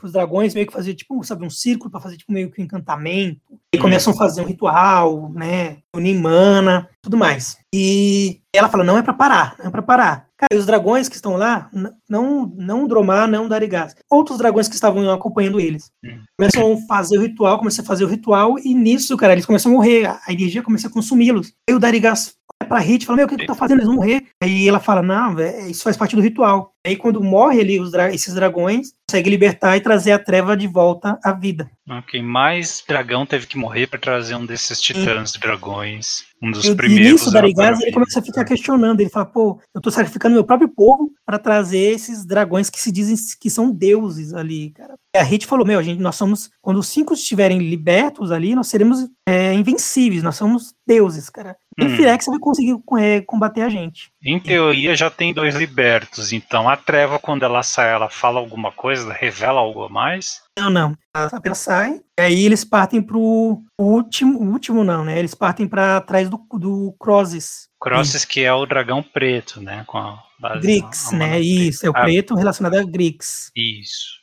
os 0.03 0.11
dragões 0.11 0.53
meio 0.53 0.67
que 0.67 0.73
fazer 0.73 0.93
tipo, 0.93 1.23
sabe, 1.23 1.45
um 1.45 1.49
círculo 1.49 1.89
para 1.89 2.01
fazer 2.01 2.17
tipo 2.17 2.33
meio 2.33 2.51
que 2.51 2.61
um 2.61 2.65
encantamento. 2.65 3.50
E 3.73 3.77
começam 3.77 4.11
a 4.11 4.15
fazer 4.17 4.41
um 4.41 4.45
ritual, 4.45 5.31
né? 5.33 5.77
Unir 5.95 6.19
mana, 6.19 6.89
tudo 7.01 7.15
mais. 7.15 7.57
E 7.73 8.41
ela 8.53 8.67
fala: 8.67 8.83
não 8.83 8.97
é 8.97 9.01
para 9.01 9.13
parar, 9.13 9.55
não 9.57 9.67
é 9.67 9.69
para 9.69 9.81
parar. 9.81 10.27
Cara, 10.37 10.59
os 10.59 10.65
dragões 10.65 11.07
que 11.07 11.15
estão 11.15 11.37
lá, 11.37 11.69
não 12.09 12.51
não 12.57 12.85
Dromar, 12.85 13.29
não 13.29 13.47
Darigas. 13.47 13.95
Outros 14.09 14.39
dragões 14.39 14.67
que 14.67 14.75
estavam 14.75 15.09
acompanhando 15.09 15.59
eles. 15.59 15.89
Hum. 16.03 16.19
Começam 16.37 16.73
a 16.73 16.87
fazer 16.87 17.17
o 17.17 17.21
ritual, 17.21 17.59
começam 17.59 17.83
a 17.83 17.87
fazer 17.87 18.03
o 18.03 18.07
ritual, 18.07 18.59
e 18.59 18.73
nisso, 18.73 19.15
cara, 19.15 19.33
eles 19.33 19.45
começam 19.45 19.71
a 19.71 19.75
morrer. 19.75 20.07
A 20.07 20.33
energia 20.33 20.63
começa 20.63 20.87
a 20.87 20.91
consumi-los. 20.91 21.53
Aí 21.69 21.73
o 21.73 21.79
Darigas 21.79 22.35
pra 22.71 22.79
Hit 22.79 23.03
e 23.03 23.05
fala: 23.05 23.17
Meu, 23.17 23.25
o 23.25 23.29
que, 23.29 23.35
que 23.35 23.43
tu 23.43 23.47
tá 23.47 23.55
fazendo? 23.55 23.79
Eles 23.79 23.87
vão 23.87 23.97
morrer. 23.97 24.23
Aí 24.41 24.67
ela 24.67 24.79
fala: 24.79 25.01
Não, 25.01 25.35
véio, 25.35 25.69
isso 25.69 25.83
faz 25.83 25.97
parte 25.97 26.15
do 26.15 26.21
ritual. 26.21 26.73
Aí 26.85 26.95
quando 26.95 27.21
morre 27.21 27.59
ali 27.59 27.79
os 27.79 27.91
dra 27.91 28.13
esses 28.13 28.33
dragões, 28.33 28.93
consegue 29.07 29.29
libertar 29.29 29.77
e 29.77 29.81
trazer 29.81 30.13
a 30.13 30.19
treva 30.19 30.57
de 30.57 30.67
volta 30.67 31.19
à 31.23 31.31
vida. 31.31 31.69
Ok, 31.87 32.21
mais 32.23 32.83
dragão 32.87 33.25
teve 33.25 33.45
que 33.45 33.57
morrer 33.57 33.85
para 33.85 33.99
trazer 33.99 34.35
um 34.35 34.45
desses 34.45 34.81
titãs 34.81 35.33
dragões. 35.33 36.23
Um 36.41 36.49
dos 36.49 36.65
e, 36.65 36.73
primeiros. 36.73 37.07
E 37.07 37.11
nisso, 37.11 37.31
Darigas, 37.31 37.79
ele 37.81 37.91
começa 37.91 38.19
a 38.19 38.23
ficar 38.23 38.43
questionando. 38.45 38.99
Ele 38.99 39.11
fala, 39.11 39.25
pô, 39.27 39.61
eu 39.75 39.81
tô 39.81 39.91
sacrificando 39.91 40.33
meu 40.33 40.43
próprio 40.43 40.69
povo 40.69 41.11
para 41.23 41.37
trazer 41.37 41.91
esses 41.93 42.25
dragões 42.25 42.67
que 42.67 42.79
se 42.79 42.91
dizem 42.91 43.15
que 43.39 43.49
são 43.49 43.69
deuses 43.69 44.33
ali, 44.33 44.71
cara. 44.71 44.95
E 45.15 45.19
a 45.19 45.23
Hit 45.23 45.45
falou, 45.45 45.67
meu, 45.67 45.83
gente, 45.83 46.01
nós 46.01 46.15
somos, 46.15 46.49
quando 46.61 46.77
os 46.77 46.87
cinco 46.87 47.13
estiverem 47.13 47.59
libertos 47.59 48.31
ali, 48.31 48.55
nós 48.55 48.67
seremos 48.67 49.07
é, 49.27 49.53
invencíveis, 49.53 50.23
nós 50.23 50.35
somos 50.35 50.73
deuses, 50.87 51.29
cara. 51.29 51.55
Nem 51.77 51.87
hum. 51.87 51.95
Firex 51.95 52.25
vai 52.25 52.39
conseguir 52.39 52.77
é, 52.99 53.21
combater 53.21 53.61
a 53.61 53.69
gente. 53.69 54.11
Em 54.23 54.39
teoria 54.39 54.95
já 54.95 55.09
tem 55.09 55.33
dois 55.33 55.55
libertos, 55.55 56.33
então 56.33 56.67
a 56.67 56.75
treva, 56.75 57.17
quando 57.17 57.43
ela 57.43 57.63
sai, 57.63 57.91
ela 57.93 58.09
fala 58.09 58.39
alguma 58.39 58.71
coisa, 58.71 59.13
revela 59.13 59.59
algo 59.59 59.83
a 59.83 59.89
mais? 59.89 60.41
Não, 60.57 60.69
não. 60.69 60.97
Ela 61.15 61.27
apenas 61.31 61.59
sai, 61.59 62.01
e 62.19 62.21
aí 62.21 62.45
eles 62.45 62.63
partem 62.63 63.01
pro 63.01 63.61
último, 63.79 64.39
último 64.39 64.83
não, 64.83 65.03
né? 65.03 65.17
Eles 65.17 65.33
partem 65.33 65.67
para 65.67 66.01
trás 66.01 66.29
do, 66.29 66.37
do 66.53 66.95
Crosses. 66.99 67.69
Crosses, 67.79 68.25
que 68.25 68.41
é 68.41 68.53
o 68.53 68.65
dragão 68.65 69.01
preto, 69.01 69.61
né? 69.61 69.83
Com 69.87 69.97
a 69.97 70.23
base, 70.39 70.61
Grix, 70.61 71.11
né? 71.11 71.39
Isso, 71.39 71.85
é 71.85 71.89
o 71.89 71.93
ah, 71.95 72.01
preto 72.01 72.35
relacionado 72.35 72.75
a 72.75 72.83
Grix. 72.83 73.51
Isso. 73.55 74.20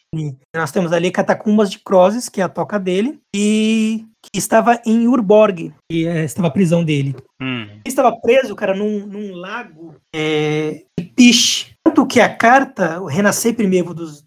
Nós 0.55 0.73
temos 0.73 0.93
ali 0.93 1.11
Catacumbas 1.11 1.71
de 1.71 1.79
Crosses, 1.79 2.29
que 2.29 2.41
é 2.41 2.45
a 2.45 2.49
toca 2.49 2.79
dele, 2.79 3.21
e 3.35 4.07
que 4.23 4.39
estava 4.39 4.81
em 4.87 5.07
Urborg, 5.07 5.73
que 5.91 6.07
é, 6.07 6.25
estava 6.25 6.49
a 6.49 6.51
prisão 6.51 6.83
dele. 6.83 7.15
Hum. 7.41 7.65
Ele 7.65 7.83
estava 7.87 8.17
preso, 8.21 8.55
cara, 8.57 8.75
num, 8.75 9.07
num 9.07 9.35
lago 9.35 9.95
é, 10.15 10.83
de 10.99 11.05
Piche. 11.05 11.75
Tanto 11.85 12.07
que 12.07 12.21
a 12.21 12.35
carta, 12.35 13.01
o 13.01 13.07
Renascer 13.07 13.55
Primeiro 13.55 13.95
dos. 13.95 14.25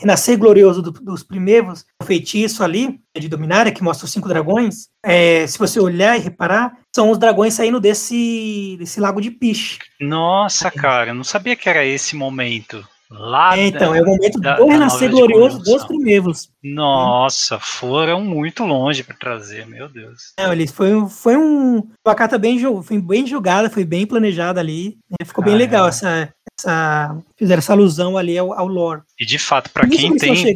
Renascer 0.00 0.38
Glorioso 0.38 0.80
do, 0.80 0.92
dos 0.92 1.24
Primeiros, 1.24 1.84
o 2.00 2.04
feitiço 2.04 2.62
ali, 2.62 3.00
de 3.18 3.28
Dominária, 3.28 3.72
que 3.72 3.82
mostra 3.82 4.04
os 4.04 4.12
cinco 4.12 4.28
dragões, 4.28 4.86
é, 5.04 5.44
se 5.44 5.58
você 5.58 5.80
olhar 5.80 6.16
e 6.16 6.20
reparar, 6.20 6.78
são 6.94 7.10
os 7.10 7.18
dragões 7.18 7.54
saindo 7.54 7.80
desse, 7.80 8.76
desse 8.78 9.00
lago 9.00 9.20
de 9.20 9.32
Piche. 9.32 9.78
Nossa, 10.00 10.70
cara, 10.70 11.10
eu 11.10 11.14
não 11.16 11.24
sabia 11.24 11.56
que 11.56 11.68
era 11.68 11.84
esse 11.84 12.14
momento. 12.14 12.86
Lá 13.10 13.56
é, 13.56 13.66
então, 13.68 13.92
da, 13.92 13.98
é 13.98 14.02
o 14.02 14.06
momento 14.06 14.38
da, 14.38 14.56
do 14.56 14.66
renascer 14.66 15.10
glorioso 15.10 15.58
dos 15.60 15.84
primeiros. 15.84 16.50
Nossa, 16.62 17.58
foram 17.58 18.22
muito 18.22 18.64
longe 18.64 19.02
para 19.02 19.16
trazer, 19.16 19.66
meu 19.66 19.88
Deus. 19.88 20.34
Não, 20.38 20.52
ele 20.52 20.66
foi, 20.66 21.08
foi 21.08 21.36
um, 21.36 21.88
uma 22.06 22.14
carta 22.14 22.36
bem, 22.36 22.60
foi 22.82 23.00
bem 23.00 23.26
jogada, 23.26 23.70
foi 23.70 23.84
bem 23.84 24.06
planejada 24.06 24.60
ali. 24.60 24.98
Né? 25.10 25.24
Ficou 25.24 25.42
bem 25.42 25.54
ah, 25.54 25.58
legal 25.58 25.86
é. 25.86 25.88
essa, 25.88 26.34
essa. 26.58 27.16
Fizeram 27.36 27.60
essa 27.60 27.72
alusão 27.72 28.18
ali 28.18 28.36
ao, 28.36 28.52
ao 28.52 28.66
lore. 28.66 29.00
E 29.18 29.24
de 29.24 29.38
fato, 29.38 29.70
para 29.70 29.88
quem, 29.88 30.14
tem. 30.16 30.54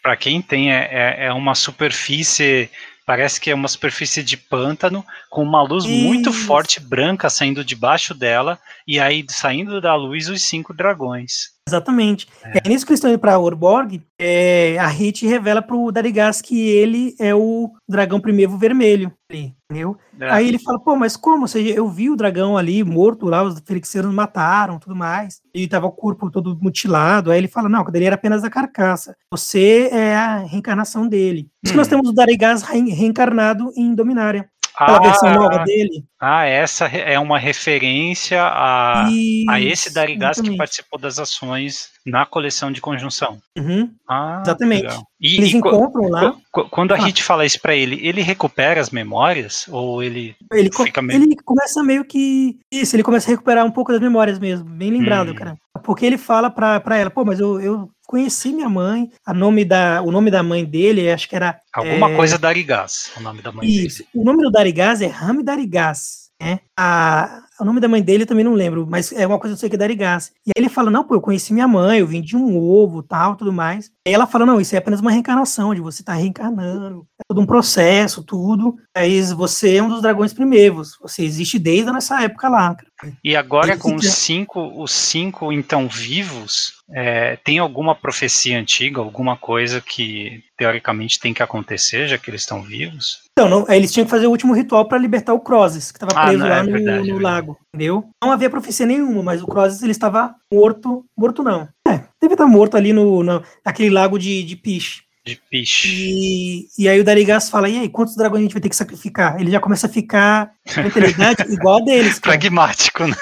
Para 0.00 0.16
quem 0.16 0.40
tem, 0.40 0.72
é, 0.72 0.88
é, 0.92 1.26
é 1.26 1.32
uma 1.32 1.56
superfície 1.56 2.70
Parece 3.06 3.38
que 3.38 3.50
é 3.50 3.54
uma 3.54 3.68
superfície 3.68 4.22
de 4.22 4.36
pântano 4.36 5.04
com 5.28 5.42
uma 5.42 5.62
luz 5.62 5.84
Isso. 5.84 5.92
muito 5.92 6.32
forte 6.32 6.80
branca 6.80 7.28
saindo 7.28 7.62
debaixo 7.62 8.14
dela 8.14 8.58
e 8.86 8.98
aí 8.98 9.24
saindo 9.28 9.78
da 9.78 9.94
luz 9.94 10.30
os 10.30 10.42
cinco 10.42 10.72
dragões. 10.72 11.53
Exatamente. 11.66 12.28
É. 12.44 12.58
é 12.58 12.68
nisso 12.68 12.84
que 12.84 12.92
eles 12.92 12.98
estão 12.98 13.10
indo 13.10 13.18
para 13.18 13.38
Orborg, 13.38 14.02
é, 14.18 14.76
a 14.78 14.86
Hit 14.86 15.26
revela 15.26 15.62
para 15.62 15.74
o 15.74 15.90
Darigas 15.90 16.42
que 16.42 16.68
ele 16.68 17.14
é 17.18 17.34
o 17.34 17.70
dragão 17.88 18.20
primeiro 18.20 18.56
vermelho. 18.58 19.12
Entendeu? 19.30 19.96
É. 20.20 20.30
Aí 20.30 20.48
ele 20.48 20.58
fala, 20.58 20.78
pô, 20.78 20.94
mas 20.94 21.16
como? 21.16 21.42
Ou 21.42 21.48
seja, 21.48 21.74
eu 21.74 21.88
vi 21.88 22.10
o 22.10 22.16
dragão 22.16 22.56
ali 22.56 22.84
morto 22.84 23.26
lá, 23.26 23.42
os 23.42 23.58
felixeiros 23.64 24.12
mataram, 24.12 24.78
tudo 24.78 24.94
mais. 24.94 25.40
E 25.52 25.66
tava 25.66 25.86
o 25.86 25.92
corpo 25.92 26.30
todo 26.30 26.56
mutilado. 26.60 27.30
Aí 27.30 27.38
ele 27.38 27.48
fala, 27.48 27.68
não, 27.68 27.84
ele 27.92 28.04
era 28.04 28.14
apenas 28.14 28.44
a 28.44 28.50
carcaça. 28.50 29.16
Você 29.30 29.88
é 29.90 30.14
a 30.14 30.38
reencarnação 30.38 31.08
dele. 31.08 31.44
Por 31.44 31.66
isso 31.66 31.72
que 31.72 31.78
nós 31.78 31.86
hum. 31.86 31.90
temos 31.90 32.10
o 32.10 32.14
Darigas 32.14 32.62
reencarnado 32.62 33.72
em 33.76 33.94
Dominária. 33.94 34.48
Aquela 34.76 34.98
ah, 34.98 35.02
versão 35.02 35.32
nova 35.32 35.58
dele. 35.64 36.04
Ah, 36.20 36.46
essa 36.46 36.86
é 36.86 37.18
uma 37.18 37.38
referência 37.38 38.42
a, 38.42 39.06
Isso, 39.08 39.50
a 39.50 39.60
esse 39.60 39.94
Darigas 39.94 40.40
que 40.40 40.56
participou 40.56 40.98
das 40.98 41.18
ações 41.18 41.90
na 42.04 42.26
coleção 42.26 42.72
de 42.72 42.80
conjunção. 42.80 43.38
Uhum, 43.56 43.90
ah, 44.08 44.42
exatamente. 44.44 44.94
E, 45.20 45.36
Eles 45.36 45.52
e, 45.52 45.56
encontram 45.56 46.08
lá. 46.08 46.34
Quando 46.70 46.92
a 46.92 46.96
ah. 46.96 47.04
Hit 47.04 47.22
fala 47.22 47.46
isso 47.46 47.60
pra 47.60 47.74
ele, 47.74 48.04
ele 48.06 48.20
recupera 48.20 48.80
as 48.80 48.90
memórias? 48.90 49.66
Ou 49.68 50.02
ele, 50.02 50.34
ele 50.52 50.70
fica 50.72 51.00
meio... 51.00 51.22
Ele 51.22 51.36
começa 51.44 51.82
meio 51.82 52.04
que. 52.04 52.58
Isso, 52.70 52.96
ele 52.96 53.02
começa 53.04 53.28
a 53.28 53.32
recuperar 53.32 53.64
um 53.64 53.70
pouco 53.70 53.92
das 53.92 54.00
memórias 54.00 54.38
mesmo. 54.40 54.68
Bem 54.68 54.90
lembrado, 54.90 55.30
hum. 55.30 55.34
cara. 55.34 55.56
Porque 55.82 56.06
ele 56.06 56.18
fala 56.18 56.50
pra 56.50 56.96
ela, 56.96 57.10
pô, 57.10 57.24
mas 57.24 57.40
eu, 57.40 57.60
eu 57.60 57.90
conheci 58.06 58.52
minha 58.52 58.68
mãe. 58.68 59.10
A 59.24 59.34
nome 59.34 59.64
da, 59.64 60.02
o 60.02 60.10
nome 60.10 60.30
da 60.30 60.42
mãe 60.42 60.64
dele, 60.64 61.10
acho 61.10 61.28
que 61.28 61.36
era. 61.36 61.60
Alguma 61.72 62.10
é... 62.10 62.16
coisa 62.16 62.38
Darigás, 62.38 63.10
o 63.16 63.20
nome 63.20 63.42
da 63.42 63.52
mãe 63.52 63.66
Isso. 63.66 63.98
dele. 63.98 64.10
O 64.14 64.24
nome 64.24 64.42
do 64.42 64.50
Darigás 64.50 65.00
é 65.02 65.06
Rami 65.06 65.42
Darigás. 65.42 66.30
Né? 66.40 66.60
A, 66.76 67.42
o 67.60 67.64
nome 67.64 67.80
da 67.80 67.88
mãe 67.88 68.02
dele 68.02 68.24
eu 68.24 68.26
também 68.26 68.44
não 68.44 68.54
lembro, 68.54 68.86
mas 68.88 69.12
é 69.12 69.26
uma 69.26 69.38
coisa 69.38 69.54
que 69.54 69.58
eu 69.58 69.60
sei 69.60 69.68
que 69.68 69.76
é 69.76 69.78
Darigás. 69.78 70.32
E 70.46 70.50
aí 70.50 70.62
ele 70.62 70.68
fala: 70.68 70.90
Não, 70.90 71.04
pô, 71.04 71.14
eu 71.14 71.20
conheci 71.20 71.52
minha 71.52 71.68
mãe, 71.68 72.00
eu 72.00 72.06
vim 72.06 72.20
de 72.20 72.36
um 72.36 72.58
ovo, 72.58 73.02
tal, 73.02 73.36
tudo 73.36 73.52
mais. 73.52 73.90
E 74.06 74.12
ela 74.12 74.26
fala: 74.26 74.46
Não, 74.46 74.60
isso 74.60 74.74
é 74.74 74.78
apenas 74.78 75.00
uma 75.00 75.10
reencarnação, 75.10 75.74
de 75.74 75.80
você 75.80 76.02
estar 76.02 76.14
tá 76.14 76.18
reencarnando, 76.18 77.06
é 77.20 77.22
todo 77.28 77.40
um 77.40 77.46
processo, 77.46 78.22
tudo. 78.24 78.76
Aí 78.94 79.22
você 79.22 79.76
é 79.76 79.82
um 79.82 79.88
dos 79.88 80.02
dragões 80.02 80.32
primeiros, 80.32 80.96
você 81.00 81.22
existe 81.22 81.58
desde 81.58 81.90
essa 81.90 82.22
época 82.22 82.48
lá. 82.48 82.76
E 83.22 83.36
agora, 83.36 83.76
com 83.76 83.94
os 83.94 84.06
cinco, 84.12 84.82
os 84.82 84.92
cinco 84.92 85.52
então 85.52 85.88
vivos, 85.88 86.74
é, 86.90 87.36
tem 87.36 87.58
alguma 87.58 87.94
profecia 87.94 88.58
antiga, 88.58 89.00
alguma 89.00 89.36
coisa 89.36 89.80
que 89.80 90.42
teoricamente 90.56 91.18
tem 91.18 91.34
que 91.34 91.42
acontecer, 91.42 92.06
já 92.06 92.16
que 92.16 92.30
eles 92.30 92.42
estão 92.42 92.62
vivos? 92.62 93.22
Então, 93.32 93.48
não, 93.48 93.66
eles 93.68 93.92
tinham 93.92 94.04
que 94.04 94.10
fazer 94.10 94.26
o 94.26 94.30
último 94.30 94.54
ritual 94.54 94.86
para 94.86 94.98
libertar 94.98 95.34
o 95.34 95.40
Crozes, 95.40 95.90
que 95.90 95.96
estava 95.96 96.12
ah, 96.14 96.26
preso 96.28 96.44
ah, 96.44 96.48
lá 96.48 96.58
é 96.58 96.62
no, 96.62 96.72
verdade, 96.72 97.10
no 97.10 97.18
é 97.18 97.22
lago, 97.22 97.43
entendeu? 97.68 98.04
Não 98.22 98.32
havia 98.32 98.50
profecia 98.50 98.86
nenhuma, 98.86 99.22
mas 99.22 99.42
o 99.42 99.46
Crozes 99.46 99.82
ele 99.82 99.92
estava 99.92 100.34
morto, 100.52 101.04
morto 101.16 101.42
não. 101.42 101.68
É, 101.86 102.04
deve 102.20 102.34
estar 102.34 102.46
morto 102.46 102.76
ali 102.76 102.92
no, 102.92 103.22
no 103.22 103.42
naquele 103.64 103.90
lago 103.90 104.18
de, 104.18 104.42
de 104.42 104.56
Piche. 104.56 105.02
De 105.24 105.40
Piche. 105.50 105.88
E, 105.88 106.68
e 106.78 106.86
aí 106.86 107.00
o 107.00 107.04
Darigas 107.04 107.48
fala, 107.48 107.66
e 107.66 107.78
aí, 107.78 107.88
quantos 107.88 108.14
dragões 108.14 108.40
a 108.40 108.42
gente 108.42 108.52
vai 108.52 108.60
ter 108.60 108.68
que 108.68 108.76
sacrificar? 108.76 109.40
Ele 109.40 109.50
já 109.50 109.58
começa 109.58 109.86
a 109.86 109.90
ficar 109.90 110.52
mentalidade 110.76 111.44
igual 111.50 111.78
a 111.78 111.84
deles. 111.84 112.18
Cara. 112.18 112.38
Pragmático, 112.38 113.06
né? 113.06 113.16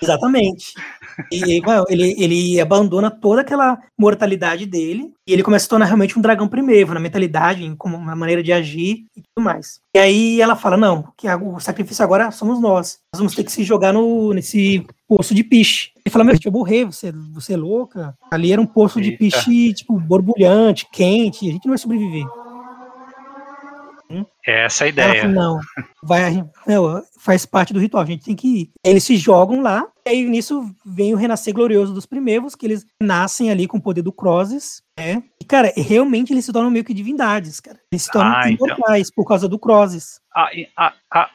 Exatamente. 0.00 0.72
E 1.30 1.60
ele, 1.88 2.14
ele 2.18 2.60
abandona 2.60 3.10
toda 3.10 3.40
aquela 3.40 3.78
mortalidade 3.98 4.66
dele 4.66 5.12
e 5.26 5.32
ele 5.32 5.42
começa 5.42 5.62
a 5.62 5.66
se 5.66 5.68
tornar 5.68 5.86
realmente 5.86 6.18
um 6.18 6.22
dragão 6.22 6.48
primeiro, 6.48 6.92
na 6.94 7.00
mentalidade, 7.00 7.72
como 7.78 7.96
uma 7.96 8.16
maneira 8.16 8.42
de 8.42 8.52
agir 8.52 9.04
e 9.16 9.22
tudo 9.22 9.44
mais. 9.44 9.80
E 9.94 9.98
aí 9.98 10.40
ela 10.40 10.56
fala: 10.56 10.76
não, 10.76 11.04
que 11.16 11.28
o 11.28 11.60
sacrifício 11.60 12.04
agora 12.04 12.30
somos 12.30 12.60
nós. 12.60 12.98
Nós 13.14 13.18
vamos 13.18 13.34
ter 13.34 13.44
que 13.44 13.52
se 13.52 13.62
jogar 13.62 13.92
no, 13.92 14.32
nesse 14.32 14.84
poço 15.08 15.34
de 15.34 15.44
piche. 15.44 15.90
Ele 16.04 16.12
fala: 16.12 16.24
meu, 16.24 16.36
eu 16.44 16.52
morrer, 16.52 16.84
você, 16.84 17.12
você 17.32 17.54
é 17.54 17.56
louca. 17.56 18.14
Ali 18.30 18.52
era 18.52 18.60
um 18.60 18.66
poço 18.66 19.00
de 19.00 19.12
piche, 19.12 19.72
tipo, 19.72 19.98
borbulhante, 19.98 20.86
quente, 20.92 21.48
a 21.48 21.52
gente 21.52 21.64
não 21.64 21.72
vai 21.72 21.78
sobreviver. 21.78 22.26
É 24.46 24.64
essa 24.64 24.84
a 24.84 24.88
ideia. 24.88 25.22
Fala, 25.22 25.32
não, 25.32 25.60
vai, 26.02 26.44
não, 26.66 27.02
faz 27.18 27.46
parte 27.46 27.72
do 27.72 27.78
ritual, 27.78 28.02
a 28.02 28.06
gente 28.06 28.24
tem 28.24 28.34
que 28.34 28.48
ir. 28.48 28.70
Eles 28.84 29.04
se 29.04 29.16
jogam 29.16 29.62
lá, 29.62 29.86
e 30.04 30.10
aí 30.10 30.24
nisso 30.24 30.74
vem 30.84 31.14
o 31.14 31.16
renascer 31.16 31.54
glorioso 31.54 31.94
dos 31.94 32.06
primeiros, 32.06 32.54
que 32.54 32.66
eles 32.66 32.84
nascem 33.00 33.50
ali 33.50 33.66
com 33.66 33.78
o 33.78 33.82
poder 33.82 34.02
do 34.02 34.12
Crozes, 34.12 34.82
né? 34.98 35.22
E, 35.40 35.44
cara, 35.44 35.72
realmente 35.76 36.32
eles 36.32 36.44
se 36.44 36.52
tornam 36.52 36.70
meio 36.70 36.84
que 36.84 36.94
divindades, 36.94 37.60
cara. 37.60 37.78
Eles 37.92 38.02
se 38.02 38.10
tornam 38.10 38.32
ah, 38.34 38.50
então. 38.50 38.66
imortais 38.66 39.08
então. 39.08 39.14
por 39.14 39.28
causa 39.28 39.48
do 39.48 39.58
Crozes. 39.58 40.20
A, 40.34 40.50
a, 40.76 40.92
a, 41.12 41.30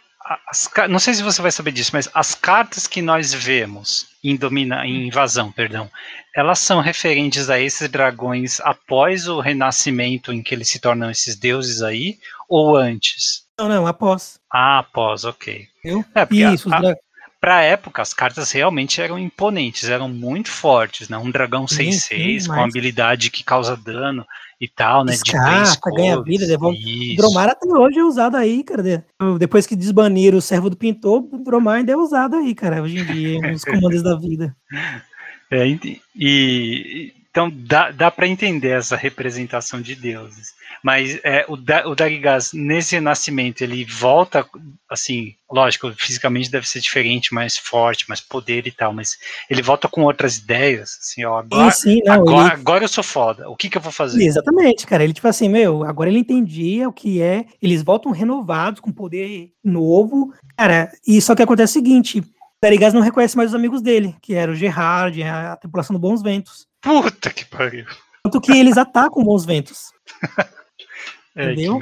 as, 0.49 0.69
não 0.89 0.97
sei 0.97 1.13
se 1.13 1.21
você 1.21 1.41
vai 1.41 1.51
saber 1.51 1.71
disso, 1.71 1.91
mas 1.93 2.09
as 2.13 2.33
cartas 2.33 2.87
que 2.87 3.01
nós 3.01 3.33
vemos 3.33 4.07
em, 4.23 4.35
domina, 4.35 4.85
em 4.85 5.07
invasão, 5.07 5.51
perdão, 5.51 5.89
elas 6.35 6.59
são 6.59 6.81
referentes 6.81 7.49
a 7.49 7.59
esses 7.59 7.87
dragões 7.87 8.59
após 8.61 9.27
o 9.27 9.39
renascimento 9.39 10.33
em 10.33 10.41
que 10.41 10.55
eles 10.55 10.67
se 10.67 10.79
tornam 10.79 11.11
esses 11.11 11.35
deuses 11.35 11.83
aí, 11.83 12.17
ou 12.49 12.75
antes? 12.75 13.43
Não, 13.57 13.69
não, 13.69 13.87
após. 13.87 14.39
Ah, 14.53 14.79
após, 14.79 15.23
ok. 15.25 15.65
Viu? 15.83 16.03
É, 16.13 16.25
porque 16.25 16.43
Isso, 16.43 16.73
a- 16.73 16.95
Pra 17.39 17.61
época, 17.61 18.01
as 18.01 18.11
cartas 18.11 18.51
realmente 18.51 18.99
eram 18.99 19.19
imponentes, 19.19 19.87
eram 19.87 20.09
muito 20.09 20.49
fortes, 20.49 21.09
né? 21.09 21.15
Um 21.17 21.29
dragão 21.29 21.67
Sim, 21.67 21.91
6-6 21.91 22.43
sim, 22.45 22.47
com 22.49 22.59
habilidade 22.63 23.29
que 23.29 23.43
causa 23.43 23.77
dano 23.77 24.25
e 24.59 24.67
tal, 24.67 25.05
né? 25.05 25.11
de 25.13 25.19
Descarta, 25.21 25.51
três 25.51 25.75
ganha 25.95 26.15
cores. 26.15 26.25
vida, 26.39 26.47
devolve- 26.47 26.77
Isso. 26.79 27.13
O 27.13 27.17
Dromar 27.17 27.49
até 27.49 27.67
hoje 27.67 27.99
é 27.99 28.03
usado 28.03 28.35
aí, 28.35 28.63
cara. 28.63 28.81
de- 28.81 29.03
Depois 29.37 29.67
que 29.67 29.75
desbaniram 29.75 30.39
o 30.39 30.41
servo 30.41 30.71
do 30.71 30.77
pintor, 30.77 31.21
o 31.31 31.37
Dromar 31.43 31.75
ainda 31.75 31.91
é 31.91 31.95
usado 31.95 32.35
aí, 32.35 32.55
cara, 32.55 32.81
hoje 32.81 32.97
em 32.97 33.05
dia, 33.05 33.39
nos 33.51 33.63
comandos 33.63 34.01
da 34.01 34.15
vida. 34.17 34.55
É, 35.51 35.67
e, 35.67 36.01
e- 36.15 37.13
então 37.35 37.51
dá, 37.53 37.91
dá 37.91 38.09
para 38.09 38.29
entender 38.29 38.69
essa 38.69 38.95
representação 38.95 39.81
de 39.81 39.93
deuses. 39.93 40.53
Mas 40.81 41.19
é, 41.21 41.43
o, 41.49 41.57
da, 41.57 41.85
o 41.85 41.93
Darigás, 41.93 42.53
nesse 42.53 42.95
renascimento, 42.95 43.61
ele 43.61 43.83
volta, 43.83 44.47
assim, 44.89 45.35
lógico, 45.51 45.91
fisicamente 45.97 46.49
deve 46.49 46.65
ser 46.65 46.79
diferente, 46.79 47.33
mais 47.33 47.57
forte, 47.57 48.07
mais 48.07 48.21
poder 48.21 48.65
e 48.67 48.71
tal, 48.71 48.93
mas 48.93 49.17
ele 49.49 49.61
volta 49.61 49.89
com 49.89 50.03
outras 50.03 50.37
ideias, 50.37 50.97
assim, 51.01 51.25
ó, 51.25 51.39
agora, 51.39 51.71
sim, 51.71 51.95
sim, 51.95 52.01
não, 52.05 52.13
agora, 52.13 52.53
ele- 52.53 52.61
agora 52.61 52.83
eu 52.85 52.87
sou 52.87 53.03
foda, 53.03 53.49
o 53.49 53.55
que 53.57 53.69
que 53.69 53.77
eu 53.77 53.81
vou 53.81 53.91
fazer? 53.91 54.23
Exatamente, 54.23 54.87
cara. 54.87 55.03
Ele, 55.03 55.11
tipo 55.13 55.27
assim, 55.27 55.49
meu, 55.49 55.83
agora 55.83 56.09
ele 56.09 56.19
entendia 56.19 56.87
o 56.87 56.93
que 56.93 57.21
é. 57.21 57.45
Eles 57.61 57.83
voltam 57.83 58.13
renovados, 58.13 58.79
com 58.79 58.93
poder 58.93 59.51
novo. 59.61 60.33
Cara, 60.55 60.89
e 61.05 61.19
só 61.19 61.35
que 61.35 61.43
acontece 61.43 61.71
o 61.71 61.81
seguinte: 61.81 62.19
o 62.21 62.25
Darigás 62.61 62.93
não 62.93 63.01
reconhece 63.01 63.35
mais 63.35 63.49
os 63.49 63.55
amigos 63.55 63.81
dele, 63.81 64.15
que 64.21 64.33
era 64.33 64.51
o 64.51 64.55
Gerard, 64.55 65.21
a 65.21 65.57
tripulação 65.57 65.93
do 65.93 65.99
Bons 65.99 66.21
Ventos. 66.21 66.65
Puta 66.85 67.29
que 67.31 67.43
pariu. 67.45 67.85
Tanto 68.23 68.39
que 68.39 68.51
eles 68.53 68.77
atacam 68.77 69.23
Bons 69.23 69.43
Ventos. 69.45 69.91
É, 71.37 71.51
Entendeu? 71.51 71.81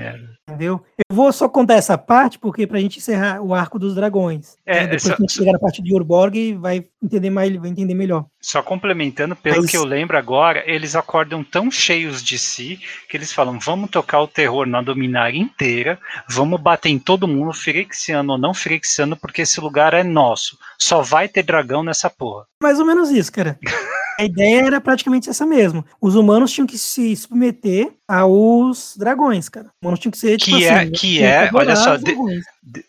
Entendeu? 0.50 0.84
Eu 0.98 1.16
vou 1.16 1.32
só 1.32 1.48
contar 1.48 1.76
essa 1.76 1.96
parte, 1.96 2.40
porque 2.40 2.66
pra 2.66 2.80
gente 2.80 2.98
encerrar 2.98 3.40
o 3.40 3.54
arco 3.54 3.78
dos 3.78 3.94
dragões. 3.94 4.56
É, 4.66 4.78
né? 4.78 4.82
Depois 4.88 5.06
essa- 5.06 5.16
que 5.16 5.22
a 5.22 5.24
gente 5.28 5.34
chegar 5.34 5.52
na 5.52 5.60
parte 5.60 5.80
de 5.84 5.94
Urborg, 5.94 6.56
vai 6.56 6.84
entender 7.04 7.30
mais, 7.30 7.56
vai 7.58 7.70
entender 7.70 7.94
melhor. 7.94 8.26
Só 8.42 8.64
complementando, 8.64 9.36
pelo 9.36 9.62
Mas- 9.62 9.70
que 9.70 9.78
eu 9.78 9.86
lembro 9.86 10.18
agora, 10.18 10.64
eles 10.66 10.96
acordam 10.96 11.44
tão 11.44 11.70
cheios 11.70 12.24
de 12.24 12.40
si 12.40 12.80
que 13.08 13.16
eles 13.16 13.32
falam: 13.32 13.60
vamos 13.60 13.92
tocar 13.92 14.22
o 14.22 14.28
terror 14.28 14.66
na 14.66 14.82
dominária 14.82 15.38
inteira, 15.38 16.00
vamos 16.28 16.60
bater 16.60 16.90
em 16.90 16.98
todo 16.98 17.28
mundo, 17.28 17.54
firexiano 17.54 18.32
ou 18.34 18.40
não 18.40 18.56
firexiano, 18.56 19.16
porque 19.16 19.44
esse 19.44 19.62
lugar 19.62 19.94
é 19.94 20.02
nosso. 20.04 20.58
Só 20.80 21.04
vai 21.04 21.28
ter 21.28 21.44
dragão 21.44 21.84
nessa 21.84 22.10
porra. 22.10 22.46
Mais 22.60 22.80
ou 22.80 22.88
menos 22.88 23.12
isso, 23.12 23.32
cara. 23.32 23.60
A 24.20 24.24
ideia 24.24 24.66
era 24.66 24.82
praticamente 24.82 25.30
essa 25.30 25.46
mesmo. 25.46 25.84
Os 26.00 26.16
humanos 26.16 26.52
tinham 26.52 26.68
que 26.68 26.78
se 26.78 27.16
submeter 27.16 27.92
aos 28.08 28.96
dragões, 28.98 29.50
cara. 29.50 29.66
Os 29.68 29.72
humanos 29.82 30.00
tinham 30.00 30.12
que 30.12 30.18
ser, 30.18 30.38
tipo 30.38 30.58
Que 30.58 30.66
é- 30.66 30.74
assim, 30.80 30.92
que 30.92 30.98
tinham 31.00 31.28
é, 31.30 31.50
olha 31.54 31.76
só, 31.76 31.96
de- 31.98 32.16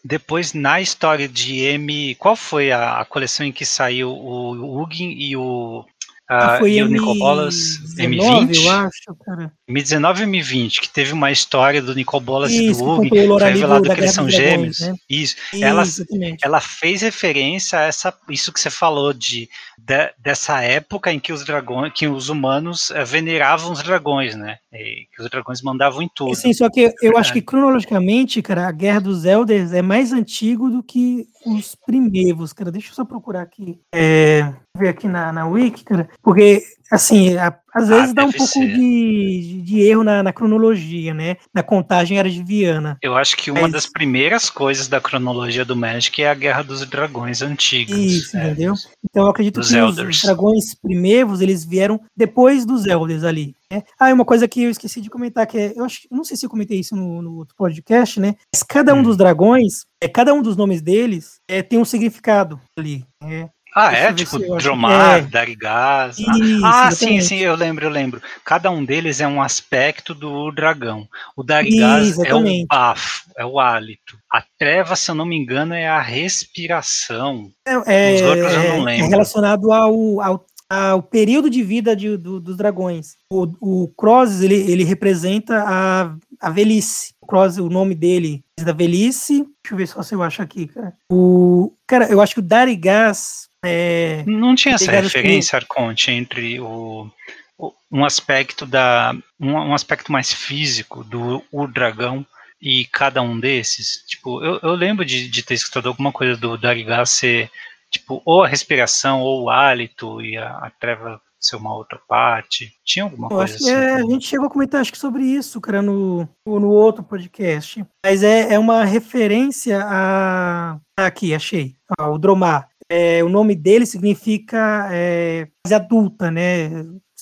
depois, 0.04 0.52
na 0.52 0.80
história 0.80 1.26
de 1.28 1.60
M. 1.60 2.14
Qual 2.16 2.36
foi 2.36 2.70
a, 2.72 3.00
a 3.00 3.04
coleção 3.04 3.44
em 3.46 3.52
que 3.52 3.64
saiu 3.66 4.10
o 4.10 4.82
Ugin 4.82 5.10
e 5.10 5.36
o. 5.36 5.84
Ah, 6.28 6.54
ah, 6.54 6.58
foi 6.58 6.72
e 6.72 6.82
o 6.82 6.86
M19, 6.86 6.90
Nicobolas 6.92 7.56
eu 7.98 8.08
M20? 8.08 8.66
acho, 8.68 9.14
cara. 9.26 9.52
M19 9.68 10.20
e 10.20 10.24
M20, 10.24 10.80
que 10.80 10.88
teve 10.88 11.12
uma 11.12 11.30
história 11.30 11.82
do 11.82 11.94
Nicobolas 11.94 12.50
e 12.50 12.70
Isso, 12.70 12.80
do 12.82 12.86
o 12.86 12.96
lore 13.26 13.44
foi 13.44 13.52
revelado 13.52 13.84
que 13.84 14.00
eles 14.00 14.12
são 14.12 14.28
gêmeos. 14.30 14.80
né? 14.80 14.94
Isso. 15.08 15.36
Elas, 15.60 15.98
Exatamente. 15.98 16.44
ela 16.44 16.60
fez 16.60 17.02
referência 17.02 17.78
a 17.78 17.82
essa, 17.82 18.14
isso 18.30 18.52
que 18.54 18.58
você 18.60 18.70
falou 18.70 19.12
de, 19.12 19.48
de- 19.78 20.12
dessa 20.18 20.62
época 20.62 21.12
em 21.12 21.20
que 21.20 21.30
os 21.32 21.44
dragões, 21.44 21.92
que 21.94 22.08
os 22.08 22.30
humanos 22.30 22.90
eh, 22.90 23.04
veneravam 23.04 23.72
os 23.72 23.82
dragões, 23.82 24.34
né? 24.34 24.56
E 24.72 25.06
que 25.14 25.22
os 25.22 25.28
dragões 25.28 25.60
mandavam 25.60 26.00
em 26.00 26.08
tudo. 26.14 26.34
Sim, 26.34 26.54
só 26.54 26.70
que 26.70 26.90
eu 27.02 27.18
acho 27.18 27.34
que 27.34 27.42
cronologicamente, 27.42 28.40
cara, 28.40 28.66
a 28.66 28.72
Guerra 28.72 29.00
dos 29.00 29.26
Elders 29.26 29.72
é 29.72 29.82
mais 29.82 30.10
antigo 30.12 30.70
do 30.70 30.82
que 30.82 31.26
os 31.46 31.74
primeiros, 31.74 32.52
cara. 32.52 32.70
Deixa 32.70 32.90
eu 32.90 32.94
só 32.94 33.04
procurar 33.04 33.42
aqui. 33.42 33.80
É, 33.94 34.52
ver 34.76 34.88
aqui 34.88 35.08
na, 35.08 35.32
na 35.32 35.46
Wiki, 35.46 35.84
cara, 35.84 36.08
porque 36.22 36.62
assim, 36.90 37.36
a- 37.36 37.58
às 37.74 37.90
Ah, 37.90 37.96
vezes 37.96 38.14
dá 38.14 38.24
um 38.24 38.32
pouco 38.32 38.52
ser. 38.52 38.66
de, 38.74 39.62
de 39.62 39.80
erro 39.80 40.04
na, 40.04 40.22
na 40.22 40.32
cronologia, 40.32 41.12
né? 41.12 41.36
Na 41.52 41.62
contagem 41.62 42.18
era 42.18 42.30
de 42.30 42.42
Viana. 42.42 42.96
Eu 43.02 43.16
acho 43.16 43.36
que 43.36 43.50
uma 43.50 43.62
Mas- 43.62 43.72
das 43.72 43.86
primeiras 43.86 44.48
coisas 44.48 44.88
da 44.88 45.00
cronologia 45.00 45.64
do 45.64 45.74
Magic 45.76 46.22
é 46.22 46.30
a 46.30 46.34
Guerra 46.34 46.62
dos 46.62 46.84
Dragões 46.86 47.42
antigos. 47.42 47.96
Isso, 47.96 48.36
é. 48.36 48.46
entendeu? 48.46 48.74
Então 49.10 49.24
eu 49.24 49.30
acredito 49.30 49.60
que 49.60 49.76
Elders. 49.76 50.16
os 50.16 50.22
dragões 50.22 50.74
primeiros, 50.74 51.40
eles 51.40 51.64
vieram 51.64 52.00
depois 52.16 52.64
dos 52.64 52.86
Elders 52.86 53.24
ali. 53.24 53.54
Né? 53.70 53.82
Ah, 53.98 54.10
e 54.10 54.12
uma 54.12 54.24
coisa 54.24 54.46
que 54.46 54.62
eu 54.62 54.70
esqueci 54.70 55.00
de 55.00 55.10
comentar, 55.10 55.46
que 55.46 55.58
é, 55.58 55.72
eu 55.76 55.84
acho, 55.84 56.00
não 56.10 56.22
sei 56.22 56.36
se 56.36 56.44
eu 56.46 56.50
comentei 56.50 56.78
isso 56.78 56.94
no, 56.94 57.22
no 57.22 57.36
outro 57.36 57.54
podcast, 57.56 58.20
né? 58.20 58.34
Mas 58.54 58.62
cada 58.62 58.94
um 58.94 58.98
Hum. 58.98 59.02
dos 59.02 59.16
dragões, 59.16 59.84
é, 60.00 60.06
cada 60.08 60.32
um 60.34 60.40
dos 60.42 60.56
nomes 60.56 60.80
deles 60.82 61.40
é, 61.48 61.62
tem 61.62 61.78
um 61.78 61.84
significado 61.84 62.60
ali. 62.78 63.04
né? 63.22 63.48
Ah, 63.74 63.90
Deixa 63.90 64.04
é? 64.06 64.12
Tipo, 64.12 64.38
Dromar, 64.58 65.18
é. 65.18 65.20
Darigás. 65.22 66.16
Isso, 66.18 66.30
Ah, 66.64 66.90
sim, 66.92 67.16
exatamente. 67.16 67.24
sim, 67.24 67.38
eu 67.38 67.56
lembro, 67.56 67.84
eu 67.84 67.90
lembro. 67.90 68.22
Cada 68.44 68.70
um 68.70 68.84
deles 68.84 69.20
é 69.20 69.26
um 69.26 69.42
aspecto 69.42 70.14
do 70.14 70.50
dragão. 70.52 71.08
O 71.36 71.42
Darigás 71.42 72.08
Isso, 72.10 72.24
é 72.24 72.32
o 72.34 72.66
bafo, 72.68 73.24
é 73.36 73.44
o 73.44 73.58
hálito. 73.58 74.16
A 74.32 74.42
treva, 74.58 74.94
se 74.94 75.10
eu 75.10 75.14
não 75.14 75.26
me 75.26 75.36
engano, 75.36 75.74
é 75.74 75.88
a 75.88 76.00
respiração. 76.00 77.50
É, 77.86 78.14
Os 78.14 78.22
outros 78.22 78.52
eu 78.52 78.62
não 78.62 78.88
é- 78.88 78.92
lembro. 78.92 79.06
é 79.06 79.08
relacionado 79.08 79.72
ao, 79.72 80.20
ao, 80.20 80.46
ao 80.70 81.02
período 81.02 81.50
de 81.50 81.62
vida 81.62 81.96
de- 81.96 82.16
do- 82.16 82.40
dos 82.40 82.56
dragões. 82.56 83.16
O, 83.30 83.46
o 83.60 83.88
Crozes, 83.96 84.40
ele, 84.42 84.54
ele 84.70 84.84
representa 84.84 85.64
a, 85.66 86.14
a 86.40 86.50
velhice. 86.50 87.12
O 87.20 87.26
Crozes, 87.26 87.58
o 87.58 87.68
nome 87.68 87.94
dele 87.94 88.44
é 88.58 88.64
da 88.64 88.72
velhice. 88.72 89.38
Deixa 89.62 89.72
eu 89.72 89.76
ver 89.76 89.86
só 89.88 90.02
se 90.02 90.14
eu 90.14 90.22
acho 90.22 90.42
aqui, 90.42 90.66
cara. 90.68 90.92
O, 91.10 91.72
cara, 91.86 92.06
eu 92.10 92.20
acho 92.20 92.34
que 92.34 92.40
o 92.40 92.42
Darigás 92.42 93.48
é, 93.64 94.22
Não 94.26 94.54
tinha 94.54 94.74
essa 94.74 94.90
referência, 94.90 95.56
Arconte, 95.56 96.10
entre 96.10 96.60
o, 96.60 97.10
o- 97.58 97.72
um 97.90 98.04
aspecto 98.04 98.64
da 98.66 99.14
um, 99.40 99.52
um 99.52 99.74
aspecto 99.74 100.12
mais 100.12 100.32
físico 100.32 101.02
do 101.04 101.42
o 101.50 101.66
dragão 101.66 102.26
e 102.60 102.84
cada 102.86 103.20
um 103.22 103.38
desses. 103.38 104.04
Tipo, 104.06 104.42
eu, 104.44 104.58
eu 104.62 104.74
lembro 104.74 105.04
de, 105.04 105.28
de 105.28 105.42
ter 105.42 105.54
escutado 105.54 105.88
alguma 105.88 106.12
coisa 106.12 106.36
do 106.36 106.56
Darigás 106.56 107.10
ser 107.10 107.50
tipo 107.90 108.20
ou 108.24 108.42
a 108.42 108.48
respiração 108.48 109.20
ou 109.20 109.44
o 109.44 109.50
hálito 109.50 110.20
e 110.20 110.36
a, 110.36 110.48
a 110.58 110.70
treva 110.70 111.20
ser 111.38 111.56
uma 111.56 111.74
outra 111.76 112.00
parte. 112.08 112.72
Tinha 112.84 113.04
alguma 113.04 113.26
Eu 113.26 113.36
coisa 113.36 113.54
acho 113.54 113.64
que 113.64 113.70
assim. 113.70 113.84
é, 113.84 113.94
a 113.96 114.02
gente 114.02 114.26
chegou 114.26 114.46
a 114.46 114.50
comentar 114.50 114.80
acho 114.80 114.90
que 114.90 114.96
sobre 114.98 115.22
isso, 115.24 115.60
cara, 115.60 115.82
no, 115.82 116.26
no 116.46 116.70
outro 116.70 117.04
podcast. 117.04 117.84
Mas 118.02 118.22
é, 118.22 118.54
é 118.54 118.58
uma 118.58 118.82
referência 118.84 119.80
a. 119.84 120.78
Aqui, 120.96 121.34
achei. 121.34 121.74
Ó, 122.00 122.12
o 122.14 122.18
Dromar. 122.18 122.68
É, 122.88 123.24
o 123.24 123.28
nome 123.28 123.54
dele 123.54 123.86
significa 123.86 124.88
é, 124.92 125.48
adulta, 125.72 126.30
né? 126.30 126.68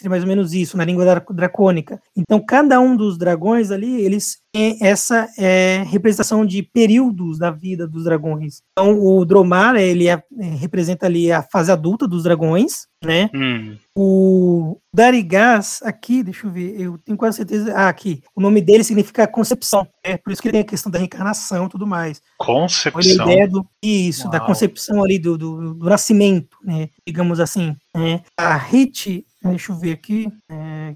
Seria 0.03 0.11
mais 0.11 0.25
ou 0.25 0.29
menos 0.29 0.53
isso, 0.53 0.77
na 0.77 0.85
língua 0.85 1.05
dra- 1.05 1.25
dracônica. 1.31 2.01
Então, 2.17 2.45
cada 2.45 2.81
um 2.81 2.97
dos 2.97 3.17
dragões 3.17 3.71
ali, 3.71 4.01
eles 4.03 4.39
têm 4.53 4.77
essa 4.81 5.29
é, 5.39 5.85
representação 5.87 6.45
de 6.45 6.61
períodos 6.61 7.39
da 7.39 7.53
vida 7.53 7.87
dos 7.87 8.03
dragões. 8.03 8.63
Então, 8.73 8.99
o 8.99 9.25
Dromar, 9.25 9.77
ele 9.77 10.09
é- 10.09 10.21
é, 10.41 10.45
representa 10.57 11.07
ali 11.07 11.31
a 11.31 11.41
fase 11.41 11.71
adulta 11.71 12.09
dos 12.09 12.25
dragões, 12.25 12.89
né? 13.05 13.31
Hum, 13.33 13.77
O 13.95 14.79
Darigás, 14.95 15.81
aqui, 15.85 16.23
deixa 16.23 16.47
eu 16.47 16.51
ver, 16.51 16.81
eu 16.81 16.97
tenho 16.99 17.17
quase 17.17 17.37
certeza. 17.37 17.73
Ah, 17.77 17.89
aqui. 17.89 18.23
O 18.35 18.41
nome 18.41 18.61
dele 18.63 18.83
significa 18.83 19.27
concepção. 19.27 19.87
É 20.03 20.17
por 20.17 20.33
isso 20.33 20.41
que 20.41 20.49
ele 20.49 20.53
tem 20.53 20.61
a 20.63 20.65
questão 20.65 20.91
da 20.91 20.99
reencarnação 20.99 21.67
e 21.67 21.69
tudo 21.69 21.87
mais. 21.87 22.21
Olha 22.41 22.49
a 22.51 22.63
Concepção. 22.63 23.31
ideia 23.31 23.47
do. 23.49 23.65
Isso, 23.83 24.31
da 24.31 24.39
Uau. 24.39 24.47
concepção 24.47 25.03
ali 25.05 25.19
do, 25.19 25.37
do, 25.37 25.75
do 25.75 25.85
nascimento, 25.89 26.57
né? 26.65 26.89
Digamos 27.07 27.39
assim. 27.39 27.77
né? 27.95 28.23
A 28.39 28.57
Hit, 28.57 29.27
deixa 29.51 29.73
eu 29.73 29.77
ver 29.77 29.93
aqui. 29.93 30.29
é, 30.51 30.95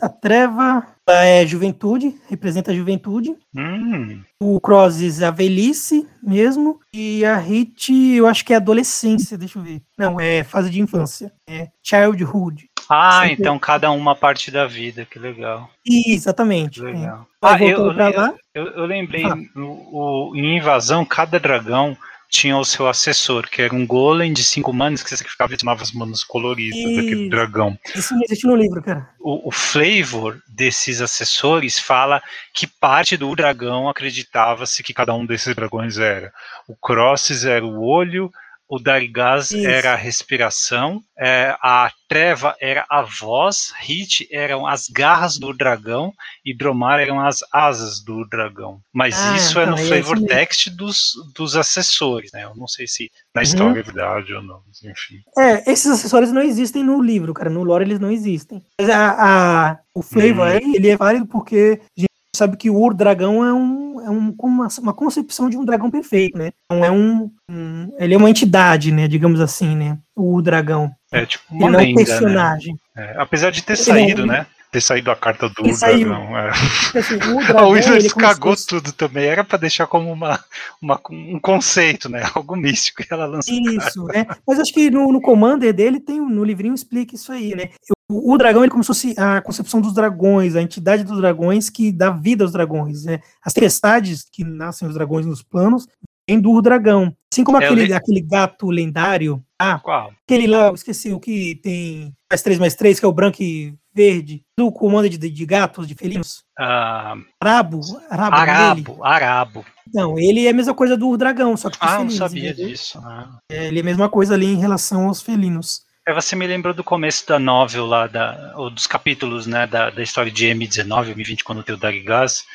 a 0.00 0.08
treva 0.08 0.86
é 1.08 1.46
juventude, 1.46 2.14
representa 2.28 2.72
a 2.72 2.74
juventude. 2.74 3.34
hum, 3.56 4.20
O 4.42 4.60
Crozes, 4.60 5.22
a 5.22 5.30
velhice 5.30 6.06
mesmo. 6.22 6.80
E 6.92 7.24
a 7.24 7.36
Hit, 7.36 7.92
eu 8.16 8.26
acho 8.26 8.44
que 8.44 8.52
é 8.52 8.56
adolescência, 8.56 9.38
deixa 9.38 9.58
eu 9.58 9.62
ver. 9.62 9.80
Não, 9.96 10.18
é 10.20 10.42
fase 10.44 10.68
de 10.70 10.80
infância. 10.80 11.32
É 11.48 11.68
childhood. 11.82 12.68
Ah, 12.88 13.20
Sempre- 13.22 13.36
então 13.40 13.58
cada 13.58 13.90
uma 13.92 14.14
parte 14.14 14.50
da 14.50 14.66
vida, 14.66 15.06
que 15.06 15.18
legal. 15.18 15.70
Exatamente. 15.86 16.80
Que 16.80 16.86
é. 16.86 16.92
legal. 16.92 17.26
Aí 17.40 17.64
Ah, 17.64 17.68
eu, 17.70 17.92
eu, 17.92 18.38
eu, 18.54 18.66
eu 18.72 18.84
lembrei, 18.84 19.24
Ah. 19.24 19.36
no- 19.54 19.88
o- 19.90 20.32
em 20.36 20.58
Invasão, 20.58 21.02
cada 21.04 21.40
dragão 21.40 21.96
tinha 22.34 22.58
o 22.58 22.64
seu 22.64 22.88
assessor, 22.88 23.48
que 23.48 23.62
era 23.62 23.72
um 23.72 23.86
golem 23.86 24.32
de 24.32 24.42
cinco 24.42 24.72
manos 24.72 25.04
que 25.04 25.10
sacrificava 25.10 25.54
e 25.54 25.56
tomava 25.56 25.82
as 25.82 25.92
manos 25.92 26.24
coloridas 26.24 26.76
E- 26.80 26.96
daquele 26.96 27.28
dragão. 27.28 27.78
Isso 27.94 28.12
não 28.12 28.22
existe 28.24 28.44
no 28.44 28.56
livro, 28.56 28.82
cara. 28.82 29.08
O, 29.20 29.48
o 29.48 29.52
flavor 29.52 30.42
desses 30.48 31.00
assessores 31.00 31.78
fala 31.78 32.20
que 32.52 32.66
parte 32.66 33.16
do 33.16 33.32
dragão 33.36 33.88
acreditava-se 33.88 34.82
que 34.82 34.92
cada 34.92 35.14
um 35.14 35.24
desses 35.24 35.54
dragões 35.54 35.96
era. 35.96 36.32
O 36.66 36.74
Crosses 36.74 37.44
era 37.44 37.64
o 37.64 37.80
olho, 37.84 38.32
o 38.68 38.78
Darigaz 38.78 39.50
Isso. 39.50 39.66
era 39.66 39.92
a 39.92 39.96
respiração, 39.96 41.00
é, 41.18 41.54
a 41.62 41.90
Treva 42.08 42.54
era 42.60 42.84
a 42.88 43.02
voz, 43.02 43.72
Hit 43.78 44.26
eram 44.32 44.66
as 44.66 44.88
garras 44.88 45.38
do 45.38 45.52
dragão 45.52 46.12
e 46.44 46.56
Dromar 46.56 47.00
eram 47.00 47.20
as 47.20 47.38
asas 47.52 48.00
do 48.00 48.26
dragão. 48.28 48.80
Mas 48.92 49.24
Ah, 49.24 49.36
isso 49.36 49.58
é 49.58 49.62
então, 49.64 49.76
no 49.76 49.82
é 49.82 49.86
flavor 49.86 50.20
text 50.26 50.70
dos, 50.70 51.12
dos 51.34 51.56
assessores, 51.56 52.30
né? 52.32 52.44
Eu 52.44 52.54
não 52.56 52.66
sei 52.66 52.86
se 52.86 53.10
na 53.34 53.40
Uhum. 53.40 53.42
história 53.42 53.80
é 53.80 53.82
verdade 53.82 54.32
ou 54.34 54.42
não, 54.42 54.60
enfim. 54.84 55.20
É, 55.38 55.70
esses 55.70 55.86
acessórios 55.90 56.32
não 56.32 56.42
existem 56.42 56.82
no 56.82 57.00
livro, 57.02 57.34
cara. 57.34 57.50
No 57.50 57.62
lore 57.64 57.84
eles 57.84 57.98
não 58.00 58.10
existem. 58.10 58.62
Mas 58.80 58.88
a, 58.90 59.70
a- 59.70 59.78
o 59.94 60.02
flavor 60.02 60.46
Hum. 60.46 60.50
aí, 60.50 60.74
ele 60.74 60.88
é 60.88 60.96
válido 60.96 61.26
porque 61.26 61.80
a 61.96 62.00
gente 62.00 62.08
sabe 62.36 62.56
que 62.56 62.68
o 62.70 62.92
Dragão 62.94 63.44
é, 63.44 63.52
um, 63.52 63.93
é 64.04 64.10
um, 64.10 64.34
uma, 64.38 64.68
uma 64.80 64.92
concepção 64.94 65.48
de 65.50 65.56
um 65.56 65.64
dragão 65.64 65.90
perfeito, 65.90 66.36
né? 66.38 66.52
Então 66.66 66.84
é 66.84 66.90
um, 66.90 67.30
um- 67.50 67.92
Ele 67.98 68.14
é 68.14 68.16
uma 68.16 68.30
entidade, 68.30 68.92
né? 68.92 69.08
Digamos 69.08 69.40
assim, 69.40 69.74
né? 69.76 69.98
O 70.14 70.40
Dragão. 70.42 70.90
É 71.12 71.24
tipo 71.26 71.44
Ele 71.52 71.62
uma 71.64 71.70
não 71.72 71.78
é 71.80 71.82
um 71.82 71.86
lenda, 71.86 72.00
né? 72.00 72.06
personagem. 72.06 72.76
É, 72.96 73.14
apesar 73.18 73.50
de 73.50 73.62
ter 73.62 73.72
Ele 73.74 73.82
saído, 73.82 74.20
é 74.22 74.24
um- 74.24 74.28
né? 74.28 74.46
Ter 74.70 74.80
saído 74.80 75.08
a 75.12 75.14
carta 75.14 75.48
do 75.48 75.54
Ele 75.64 75.76
dragão. 75.76 76.36
É. 76.36 76.50
Porque, 76.82 76.98
assim, 76.98 77.14
A 77.14 77.18
dragão, 77.46 77.70
Wizards 77.70 78.04
ele 78.04 78.12
é 78.12 78.20
cagou 78.20 78.52
fosse- 78.52 78.66
tudo 78.66 78.90
também. 78.92 79.24
Era 79.24 79.44
pra 79.44 79.56
deixar 79.56 79.86
como 79.86 80.10
uma, 80.12 80.40
uma- 80.82 81.00
um 81.10 81.38
conceito, 81.38 82.08
né? 82.08 82.22
Algo 82.34 82.56
místico. 82.56 83.02
E 83.02 83.06
ela 83.08 83.24
lançou. 83.26 83.54
Isso, 83.54 84.04
né? 84.06 84.26
Mas 84.46 84.58
acho 84.58 84.72
que 84.72 84.90
no, 84.90 85.12
no 85.12 85.20
Commander 85.20 85.72
dele 85.72 86.00
tem 86.00 86.18
no 86.20 86.42
livrinho 86.42 86.74
explica 86.74 87.14
isso 87.14 87.30
aí, 87.30 87.54
né? 87.54 87.70
O, 88.14 88.34
o 88.34 88.38
dragão 88.38 88.62
ele 88.62 88.68
é 88.68 88.70
como 88.70 88.82
se 88.84 88.88
fosse 88.88 89.14
a 89.18 89.40
concepção 89.40 89.80
dos 89.80 89.92
dragões, 89.94 90.54
a 90.56 90.62
entidade 90.62 91.02
dos 91.04 91.16
dragões 91.18 91.68
que 91.70 91.90
dá 91.90 92.10
vida 92.10 92.44
aos 92.44 92.52
dragões, 92.52 93.04
né? 93.04 93.20
As 93.42 93.52
tempestades 93.52 94.24
que 94.30 94.44
nascem 94.44 94.86
os 94.86 94.94
dragões 94.94 95.26
nos 95.26 95.42
planos 95.42 95.86
vêm 96.28 96.40
do 96.40 96.60
dragão. 96.62 97.14
Assim 97.32 97.42
como 97.44 97.58
É, 97.60 97.64
aquele, 97.66 97.86
li- 97.86 97.92
aquele 97.92 98.20
gato 98.20 98.70
lendário, 98.70 99.42
ah, 99.58 99.78
Qual? 99.80 100.12
aquele 100.24 100.46
lá, 100.46 100.68
eu 100.68 100.74
esqueci 100.74 101.12
o 101.12 101.18
que 101.20 101.56
tem 101.62 102.12
mais 102.30 102.40
3 102.42 102.58
mais 102.58 102.74
3, 102.74 102.98
que 103.00 103.04
é 103.04 103.08
o 103.08 103.12
branco 103.12 103.42
e 103.42 103.74
verde, 103.94 104.42
do 104.58 104.72
comando 104.72 105.08
de, 105.08 105.16
de 105.18 105.46
gatos, 105.46 105.86
de 105.86 105.94
felinos. 105.94 106.42
Ah, 106.58 107.14
Arabo, 107.40 107.80
Arabo, 108.10 108.36
dele. 108.36 108.50
Arabo. 108.50 109.04
Arabo. 109.04 109.64
Não, 109.92 110.18
ele 110.18 110.46
é 110.46 110.50
a 110.50 110.54
mesma 110.54 110.74
coisa 110.74 110.96
do 110.96 111.16
dragão, 111.16 111.56
só 111.56 111.68
que 111.70 111.76
Ah, 111.80 111.86
não 111.90 111.96
felinos, 111.98 112.14
sabia 112.16 112.50
entendeu? 112.50 112.68
disso. 112.68 112.98
Ah. 113.04 113.38
É, 113.50 113.66
ele 113.68 113.78
é 113.78 113.82
a 113.82 113.84
mesma 113.84 114.08
coisa 114.08 114.34
ali 114.34 114.46
em 114.46 114.56
relação 114.58 115.06
aos 115.08 115.20
felinos. 115.20 115.82
É, 116.06 116.12
você 116.12 116.36
me 116.36 116.46
lembrou 116.46 116.74
do 116.74 116.84
começo 116.84 117.26
da 117.26 117.38
novel 117.38 117.86
lá, 117.86 118.06
da, 118.06 118.52
ou 118.56 118.68
dos 118.68 118.86
capítulos, 118.86 119.46
né, 119.46 119.66
da, 119.66 119.88
da 119.88 120.02
história 120.02 120.30
de 120.30 120.46
M19, 120.46 121.14
M20, 121.14 121.42
quando 121.42 121.62
tem 121.62 121.74
o 121.74 121.78
Darigaz. 121.78 122.46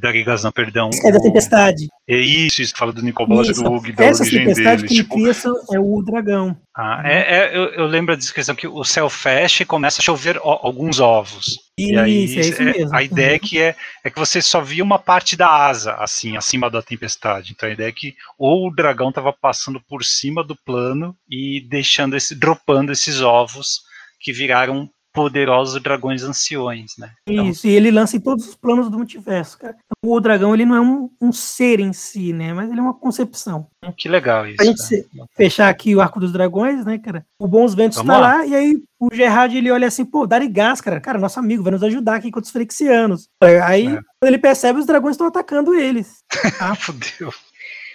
Darigaz, 0.00 0.42
não, 0.42 0.50
perdão. 0.50 0.88
É 1.04 1.12
da 1.12 1.18
o- 1.18 1.22
tempestade. 1.22 1.88
É 2.08 2.16
isso, 2.16 2.62
isso 2.62 2.74
fala 2.76 2.90
do 2.92 3.02
Nicobolas 3.02 3.48
e 3.48 3.50
Isso. 3.52 3.62
do 3.62 3.70
Hug, 3.72 3.92
da 3.92 4.04
Essa 4.06 4.22
origem 4.22 4.40
tempestade 4.40 4.82
dele. 4.82 4.88
que 4.88 4.94
Tipo, 4.94 5.74
é 5.74 5.78
o 5.78 6.02
dragão. 6.02 6.56
ah, 6.74 7.02
é, 7.04 7.36
é, 7.52 7.56
eu, 7.56 7.64
eu 7.74 7.86
lembro 7.86 8.14
a 8.14 8.16
descrição 8.16 8.54
que 8.54 8.66
o 8.66 8.82
céu 8.82 9.10
fecha 9.10 9.62
e 9.62 9.66
começa 9.66 10.00
a 10.00 10.04
chover 10.04 10.38
ó- 10.42 10.60
alguns 10.62 11.00
ovos. 11.00 11.58
E 11.76 11.96
aí, 11.98 12.24
Isso, 12.24 12.38
é 12.38 12.40
isso 12.42 12.62
é- 12.62 12.64
mesmo. 12.64 12.96
A 12.96 13.02
ideia 13.02 13.34
é 13.34 13.38
que 13.38 13.60
é, 13.60 13.74
é 14.02 14.08
que 14.10 14.18
você 14.18 14.40
só 14.40 14.60
via 14.62 14.82
uma 14.82 14.98
parte 14.98 15.36
da 15.36 15.48
asa, 15.50 15.94
assim, 15.96 16.34
acima 16.36 16.70
da 16.70 16.80
tempestade. 16.80 17.52
Então 17.52 17.68
a 17.68 17.72
ideia 17.72 17.88
é 17.88 17.92
que 17.92 18.14
ou 18.38 18.68
o 18.68 18.74
dragão 18.74 19.10
estava 19.10 19.32
passando 19.34 19.80
por 19.86 20.02
cima 20.04 20.42
do 20.42 20.56
plano 20.56 21.14
e 21.30 21.60
deixando 21.68 22.16
esse, 22.16 22.34
dropando 22.34 22.90
esses 22.92 23.20
ovos 23.20 23.82
que 24.20 24.32
viraram 24.32 24.88
poderosos 25.14 25.80
dragões 25.80 26.24
anciões, 26.24 26.92
né? 26.98 27.12
Então, 27.26 27.48
Isso, 27.48 27.66
e 27.68 27.70
ele 27.70 27.90
lança 27.92 28.16
em 28.16 28.20
todos 28.20 28.48
os 28.48 28.56
planos 28.56 28.90
do 28.90 28.98
multiverso, 28.98 29.56
cara. 29.56 29.76
O 30.04 30.20
dragão, 30.20 30.52
ele 30.52 30.66
não 30.66 30.74
é 30.74 30.80
um, 30.80 31.08
um 31.22 31.32
ser 31.32 31.78
em 31.78 31.92
si, 31.92 32.32
né? 32.32 32.52
Mas 32.52 32.68
ele 32.68 32.80
é 32.80 32.82
uma 32.82 32.92
concepção. 32.92 33.68
que 33.96 34.08
legal 34.08 34.44
isso. 34.46 34.56
Pra 34.56 34.66
gente 34.66 35.06
né? 35.14 35.24
fechar 35.36 35.68
aqui 35.68 35.94
o 35.94 36.00
arco 36.00 36.18
dos 36.18 36.32
dragões, 36.32 36.84
né, 36.84 36.98
cara? 36.98 37.24
O 37.38 37.46
Bons 37.46 37.74
Ventos 37.74 37.96
Vamos 37.98 38.12
tá 38.12 38.20
lá. 38.20 38.34
lá, 38.38 38.46
e 38.46 38.54
aí 38.56 38.82
o 38.98 39.08
Gerard, 39.14 39.56
ele 39.56 39.70
olha 39.70 39.86
assim, 39.86 40.04
pô, 40.04 40.26
Darigás, 40.26 40.80
cara, 40.80 41.00
cara, 41.00 41.18
nosso 41.18 41.38
amigo, 41.38 41.62
vai 41.62 41.72
nos 41.72 41.82
ajudar 41.84 42.16
aqui 42.16 42.30
contra 42.32 42.46
os 42.46 42.52
Frexianos. 42.52 43.28
Aí, 43.40 43.86
É. 43.86 43.90
quando 44.20 44.28
ele 44.28 44.38
percebe, 44.38 44.80
os 44.80 44.86
dragões 44.86 45.14
estão 45.14 45.28
atacando 45.28 45.74
eles. 45.74 46.24
Ah, 46.60 46.74
fudeu. 46.74 47.30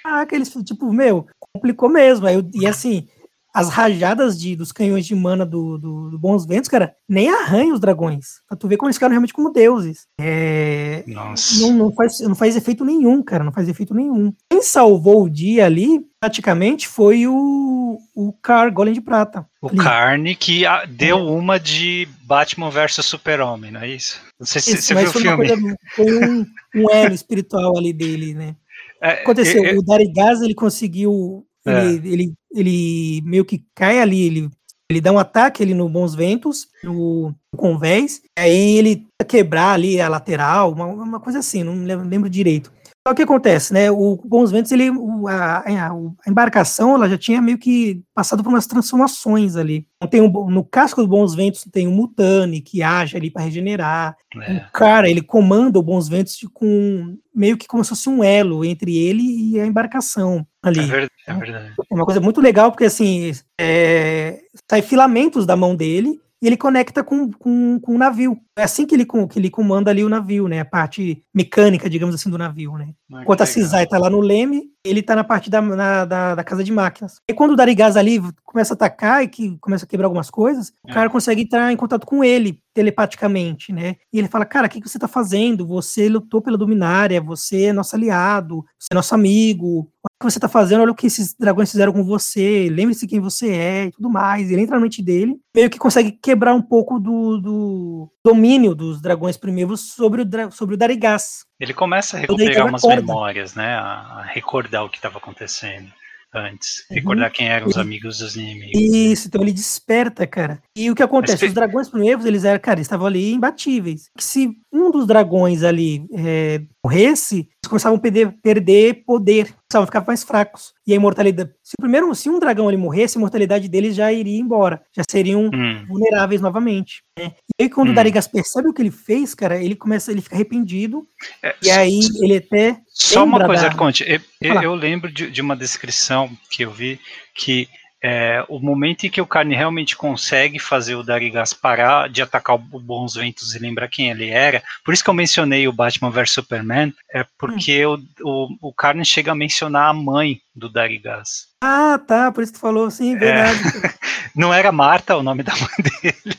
Ah, 0.05 0.21
aqueles, 0.21 0.49
tipo, 0.63 0.91
meu, 0.93 1.27
complicou 1.53 1.89
mesmo. 1.89 2.25
Aí, 2.25 2.41
e 2.53 2.65
assim, 2.65 3.07
as 3.53 3.69
rajadas 3.69 4.39
de, 4.39 4.55
dos 4.55 4.71
canhões 4.71 5.05
de 5.05 5.15
mana 5.15 5.45
do, 5.45 5.77
do, 5.77 6.09
do 6.11 6.19
Bons 6.19 6.45
Ventos, 6.45 6.69
cara, 6.69 6.93
nem 7.07 7.29
arranham 7.29 7.73
os 7.73 7.79
dragões. 7.79 8.41
Pra 8.47 8.55
tu 8.57 8.67
ver 8.67 8.77
como 8.77 8.87
eles 8.87 8.95
ficaram 8.97 9.11
realmente 9.11 9.33
como 9.33 9.51
deuses. 9.51 10.05
É, 10.19 11.03
Nossa. 11.07 11.61
não, 11.61 11.73
não, 11.73 11.91
faz, 11.93 12.19
não 12.19 12.35
faz 12.35 12.55
efeito 12.55 12.85
nenhum, 12.85 13.23
cara, 13.23 13.43
não 13.43 13.51
faz 13.51 13.67
efeito 13.67 13.93
nenhum. 13.93 14.31
Quem 14.49 14.61
salvou 14.61 15.23
o 15.23 15.29
dia 15.29 15.65
ali, 15.65 15.99
praticamente, 16.19 16.87
foi 16.87 17.25
o, 17.27 17.97
o 18.15 18.33
Car 18.41 18.71
Golem 18.71 18.93
de 18.93 19.01
Prata. 19.01 19.45
O 19.61 19.67
Ali. 19.69 19.77
Carne 19.77 20.35
que 20.35 20.65
ah, 20.65 20.85
deu 20.85 21.17
É. 21.17 21.21
uma 21.21 21.59
de 21.59 22.07
Batman 22.25 22.69
versus 22.69 23.05
Super-Homem, 23.07 23.71
não 23.71 23.81
é 23.81 23.89
isso? 23.89 24.21
Não 24.39 24.45
sei 24.45 24.61
se 24.61 24.77
você 24.81 24.93
viu 24.95 25.09
o 25.09 25.11
filme. 25.11 25.35
coisa- 25.35 25.75
foi 25.95 26.27
um, 26.29 26.45
um 26.75 26.89
elo 26.91 27.15
espiritual 27.15 27.77
ali 27.77 27.91
dele, 27.93 28.33
né? 28.33 28.55
É, 29.01 29.21
aconteceu? 29.21 29.63
é, 29.65 29.71
é, 29.71 29.77
O 29.77 29.81
Darigaz, 29.81 30.41
ele 30.41 30.53
conseguiu. 30.53 31.45
É. 31.65 31.85
Ele, 31.87 32.33
ele, 32.51 33.21
meio 33.25 33.45
que 33.45 33.63
cai 33.75 33.99
ali, 33.99 34.21
ele, 34.21 34.49
ele 34.89 35.01
dá 35.01 35.11
um 35.11 35.19
ataque 35.19 35.63
ali 35.63 35.73
no 35.73 35.89
Bons 35.89 36.15
Ventos, 36.15 36.67
no, 36.83 37.29
no 37.51 37.57
convés, 37.57 38.21
aí 38.37 38.77
ele 38.77 39.07
quebrar 39.27 39.73
ali 39.73 40.01
a 40.01 40.09
lateral, 40.09 40.71
uma, 40.71 40.85
uma 40.85 41.19
coisa 41.19 41.39
assim, 41.39 41.63
não 41.63 41.83
lembro, 41.83 42.05
não 42.05 42.71
direito. 43.09 43.11
Só 43.11 43.13
que 43.15 43.21
acontece, 43.23 43.73
né? 43.73 43.89
O 43.91 44.15
Bons 44.23 44.51
Ventos, 44.51 44.71
ele, 44.71 44.89
o- 44.91 45.27
a, 45.27 45.57
a- 45.59 45.91
a 46.25 46.29
embarcação, 46.29 46.93
ela 46.95 47.09
já 47.09 47.17
tinha 47.17 47.41
meio 47.41 47.57
que 47.57 48.01
passado 48.13 48.43
por 48.43 48.49
umas 48.49 48.67
transformações 48.67 49.55
ali. 49.55 49.87
Então, 49.97 50.09
Tem 50.09 50.21
um, 50.21 50.49
no 50.49 50.63
casco 50.63 51.01
do 51.01 51.07
Bons 51.07 51.33
Ventos 51.35 51.65
tem 51.71 51.87
um 51.87 51.91
Mutane 51.91 52.61
que 52.61 52.81
age 52.83 53.17
ali 53.17 53.29
para 53.31 53.43
regenerar. 53.43 54.15
é. 54.41 54.57
O 54.57 54.71
cara, 54.71 55.09
ele 55.09 55.21
comanda 55.21 55.79
o 55.79 55.83
Bons 55.83 56.07
Ventos 56.07 56.37
de- 56.37 56.47
com 56.49 57.17
meio 57.35 57.57
que 57.57 57.67
como 57.67 57.83
se 57.83 57.89
fosse 57.89 58.09
um 58.09 58.23
elo 58.23 58.63
entre 58.65 58.95
ele 58.97 59.23
e 59.23 59.59
a 59.59 59.65
embarcação 59.65 60.45
ali. 60.61 60.79
É 60.79 60.83
verdade, 60.83 61.11
é 61.27 61.33
verdade. 61.33 61.73
É 61.91 61.95
uma 61.95 62.05
coisa 62.05 62.19
muito 62.21 62.41
legal, 62.41 62.71
porque 62.71 62.85
assim, 62.85 63.31
é, 63.59 64.39
sai 64.69 64.81
filamentos 64.81 65.45
da 65.45 65.55
mão 65.55 65.75
dele 65.75 66.19
e 66.41 66.47
ele 66.47 66.55
conecta 66.55 67.03
com, 67.03 67.31
com, 67.31 67.79
com 67.79 67.95
o 67.95 67.97
navio. 67.97 68.39
É 68.57 68.63
assim 68.63 68.85
que 68.85 68.95
ele, 68.95 69.05
que 69.05 69.39
ele 69.39 69.49
comanda 69.49 69.91
ali 69.91 70.03
o 70.03 70.09
navio, 70.09 70.47
né? 70.47 70.61
A 70.61 70.65
parte 70.65 71.23
mecânica, 71.33 71.89
digamos 71.89 72.15
assim, 72.15 72.29
do 72.29 72.37
navio, 72.37 72.77
né? 72.77 72.93
Ah, 73.13 73.21
Enquanto 73.21 73.41
a. 73.41 73.45
Cisai 73.45 73.85
tá 73.85 73.97
lá 73.97 74.09
no 74.09 74.21
leme, 74.21 74.63
ele 74.85 75.01
tá 75.01 75.15
na 75.15 75.23
parte 75.23 75.49
da, 75.49 75.61
na- 75.61 76.05
da, 76.05 76.35
da 76.35 76.43
casa 76.43 76.63
de 76.63 76.71
máquinas. 76.71 77.19
E 77.29 77.33
quando 77.33 77.51
o 77.51 77.55
Darigás 77.55 77.97
ali 77.97 78.21
começa 78.45 78.73
a 78.73 78.75
atacar 78.75 79.23
e 79.23 79.27
que 79.27 79.57
começa 79.59 79.85
a 79.85 79.87
quebrar 79.87 80.07
algumas 80.07 80.29
coisas, 80.29 80.69
o 80.83 80.89
É. 80.89 80.93
cara 80.93 81.09
consegue 81.09 81.41
entrar 81.41 81.71
em 81.71 81.75
contato 81.77 82.05
com 82.05 82.23
ele 82.23 82.61
telepaticamente, 82.73 83.73
né? 83.73 83.95
E 84.13 84.19
ele 84.19 84.27
fala, 84.29 84.45
cara, 84.45 84.67
o 84.67 84.69
que, 84.69 84.79
que 84.79 84.87
você 84.87 84.97
tá 84.97 85.07
fazendo? 85.07 85.67
Você 85.67 86.07
lutou 86.07 86.41
pela 86.41 86.57
Dominária, 86.57 87.19
você 87.21 87.63
é 87.65 87.73
nosso 87.73 87.95
aliado, 87.95 88.63
você 88.79 88.87
é 88.91 88.95
nosso 88.95 89.13
amigo. 89.13 89.79
Olha 89.79 90.15
o 90.21 90.25
que 90.25 90.31
você 90.31 90.39
tá 90.39 90.47
fazendo, 90.47 90.81
olha 90.81 90.91
o 90.91 90.95
que 90.95 91.07
esses 91.07 91.33
dragões 91.33 91.71
fizeram 91.71 91.91
com 91.91 92.03
você, 92.03 92.69
lembre-se 92.71 93.07
quem 93.07 93.19
você 93.19 93.49
é 93.49 93.85
e 93.87 93.91
tudo 93.91 94.09
mais. 94.09 94.49
Ele 94.49 94.61
entra 94.61 94.75
na 94.75 94.81
mente 94.81 95.01
dele, 95.01 95.37
meio 95.55 95.69
que 95.69 95.77
consegue 95.77 96.11
quebrar 96.11 96.53
um 96.53 96.61
pouco 96.61 96.99
do, 96.99 97.37
do 97.39 98.09
domínio 98.23 98.73
dos 98.73 99.01
dragões 99.01 99.35
primeiros 99.37 99.91
sobre 99.93 100.21
o, 100.21 100.51
sobre 100.51 100.75
o 100.75 100.77
Darigás. 100.77 101.43
Ele 101.59 101.73
começa 101.73 102.15
a 102.15 102.19
recuperar 102.19 102.67
umas 102.67 102.83
memórias, 102.83 103.53
né? 103.53 103.75
A, 103.75 104.19
a 104.19 104.23
recordar 104.23 104.85
o 104.85 104.89
que 104.89 104.97
estava 104.97 105.17
acontecendo 105.17 105.91
antes. 106.33 106.85
Uhum. 106.89 106.95
Recordar 106.95 107.31
quem 107.31 107.47
eram 107.49 107.67
os 107.67 107.77
amigos 107.77 108.19
dos 108.19 108.35
inimigos. 108.35 108.79
Isso, 108.79 109.27
então 109.27 109.41
ele 109.41 109.51
desperta, 109.51 110.25
cara. 110.25 110.61
E 110.75 110.89
o 110.89 110.95
que 110.95 111.03
acontece? 111.03 111.43
Mas 111.43 111.49
Os 111.49 111.55
dragões 111.55 111.89
primeiros, 111.89 112.25
eles 112.25 112.43
eram, 112.43 112.59
cara, 112.59 112.77
eles 112.77 112.85
estavam 112.85 113.07
ali 113.07 113.33
imbatíveis. 113.33 114.09
Que 114.15 114.23
se 114.23 114.51
um 114.71 114.91
dos 114.91 115.05
dragões 115.07 115.63
ali 115.63 116.05
é, 116.13 116.61
morresse, 116.83 117.49
começavam 117.69 117.97
a 117.97 118.01
perder, 118.01 118.31
perder 118.41 119.03
poder, 119.05 119.45
começavam 119.45 119.83
a 119.83 119.85
ficar 119.85 120.03
mais 120.05 120.23
fracos. 120.23 120.73
E 120.85 120.91
a 120.93 120.95
imortalidade. 120.95 121.51
Se 121.63 121.73
o 121.79 121.81
primeiro, 121.81 122.13
se 122.15 122.29
um 122.29 122.39
dragão 122.39 122.67
ali 122.67 122.75
morresse, 122.77 123.17
a 123.17 123.19
imortalidade 123.19 123.67
deles 123.69 123.95
já 123.95 124.11
iria 124.11 124.39
embora. 124.39 124.81
Já 124.95 125.03
seriam 125.09 125.49
Hum, 125.53 125.85
vulneráveis 125.87 126.41
novamente. 126.41 127.03
né? 127.17 127.31
E 127.59 127.63
aí, 127.63 127.69
quando 127.69 127.89
Hum. 127.89 127.91
o 127.91 127.95
Darigas 127.95 128.27
percebe 128.27 128.69
o 128.69 128.73
que 128.73 128.81
ele 128.81 128.91
fez, 128.91 129.33
cara, 129.35 129.61
ele 129.63 129.75
começa, 129.75 130.11
ele 130.11 130.21
fica 130.21 130.35
arrependido. 130.35 131.05
é, 131.43 131.55
E 131.61 131.69
aí 131.69 131.99
ele 132.21 132.37
até. 132.37 132.77
Só 132.87 133.23
uma 133.23 133.45
coisa, 133.45 133.69
da- 133.69 133.75
Conte. 133.75 134.03
Eu, 134.07 134.19
eu- 134.41 134.61
eu 134.61 134.75
lembro 134.75 135.11
de, 135.11 135.29
de 135.29 135.41
uma 135.41 135.55
descrição 135.55 136.29
que 136.49 136.63
eu 136.63 136.71
vi 136.71 136.99
que 137.35 137.67
é, 138.01 138.43
o 138.47 138.59
momento 138.59 139.05
em 139.05 139.09
que 139.09 139.21
o 139.21 139.25
Carne 139.25 139.55
realmente 139.55 139.95
consegue 139.95 140.59
fazer 140.59 140.95
o 140.95 141.03
Darigas 141.03 141.53
parar 141.53 142.09
de 142.09 142.21
atacar 142.21 142.55
o 142.55 142.79
Bons 142.79 143.15
Ventos 143.15 143.53
e 143.55 143.59
lembrar 143.59 143.89
quem 143.89 144.09
ele 144.09 144.29
era, 144.29 144.63
por 144.83 144.93
isso 144.93 145.03
que 145.03 145.09
eu 145.09 145.13
mencionei 145.13 145.67
o 145.67 145.73
Batman 145.73 146.09
vs 146.09 146.31
Superman, 146.31 146.93
é 147.11 147.25
porque 147.37 147.85
hum. 147.85 148.05
o, 148.21 148.57
o, 148.61 148.69
o 148.69 148.73
Carne 148.73 149.03
chega 149.03 149.31
a 149.31 149.35
mencionar 149.35 149.89
a 149.89 149.93
mãe 149.93 150.41
do 150.55 150.69
Darigas. 150.69 151.47
Ah, 151.61 151.99
tá, 152.07 152.31
por 152.31 152.43
isso 152.43 152.53
que 152.53 152.59
tu 152.59 152.61
falou, 152.61 152.89
sim, 152.89 153.15
é. 153.15 153.19
verdade. 153.19 153.59
É, 153.83 153.93
não 154.39 154.53
era 154.53 154.71
Marta 154.71 155.17
o 155.17 155.21
nome 155.21 155.43
da 155.43 155.51
mãe 155.53 155.69
dele. 156.01 156.35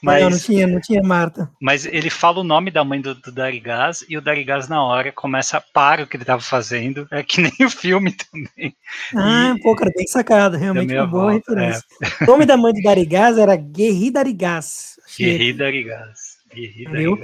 mas, 0.00 0.22
não, 0.22 0.30
não 0.30 0.38
tinha, 0.38 0.66
não 0.66 0.80
tinha 0.80 1.02
Marta. 1.02 1.50
Mas 1.60 1.84
ele 1.84 2.08
fala 2.08 2.40
o 2.40 2.44
nome 2.44 2.70
da 2.70 2.82
mãe 2.82 2.98
do, 2.98 3.14
do 3.14 3.30
Darigás 3.30 4.02
e 4.08 4.16
o 4.16 4.22
Darigás 4.22 4.68
na 4.68 4.82
hora 4.82 5.12
começa 5.12 5.58
a 5.58 5.60
parar 5.60 6.04
o 6.04 6.06
que 6.06 6.16
ele 6.16 6.22
estava 6.22 6.40
fazendo. 6.40 7.06
É 7.10 7.22
que 7.22 7.42
nem 7.42 7.52
o 7.60 7.68
filme 7.68 8.12
também. 8.12 8.74
Ah, 9.14 9.54
e, 9.54 9.60
pô, 9.60 9.76
cara, 9.76 9.92
bem 9.94 10.06
sacado, 10.06 10.56
realmente 10.56 10.94
uma 10.94 11.06
boa 11.06 11.32
referência. 11.32 11.84
É. 12.20 12.24
O 12.24 12.26
nome 12.26 12.46
da 12.46 12.56
mãe 12.56 12.72
do 12.72 12.80
Darigás 12.80 13.36
era 13.36 13.54
Guerri 13.54 14.10
Darigás. 14.10 14.98
Guerri 15.18 15.52
Darigás. 15.52 16.37
Entendeu? 16.54 17.18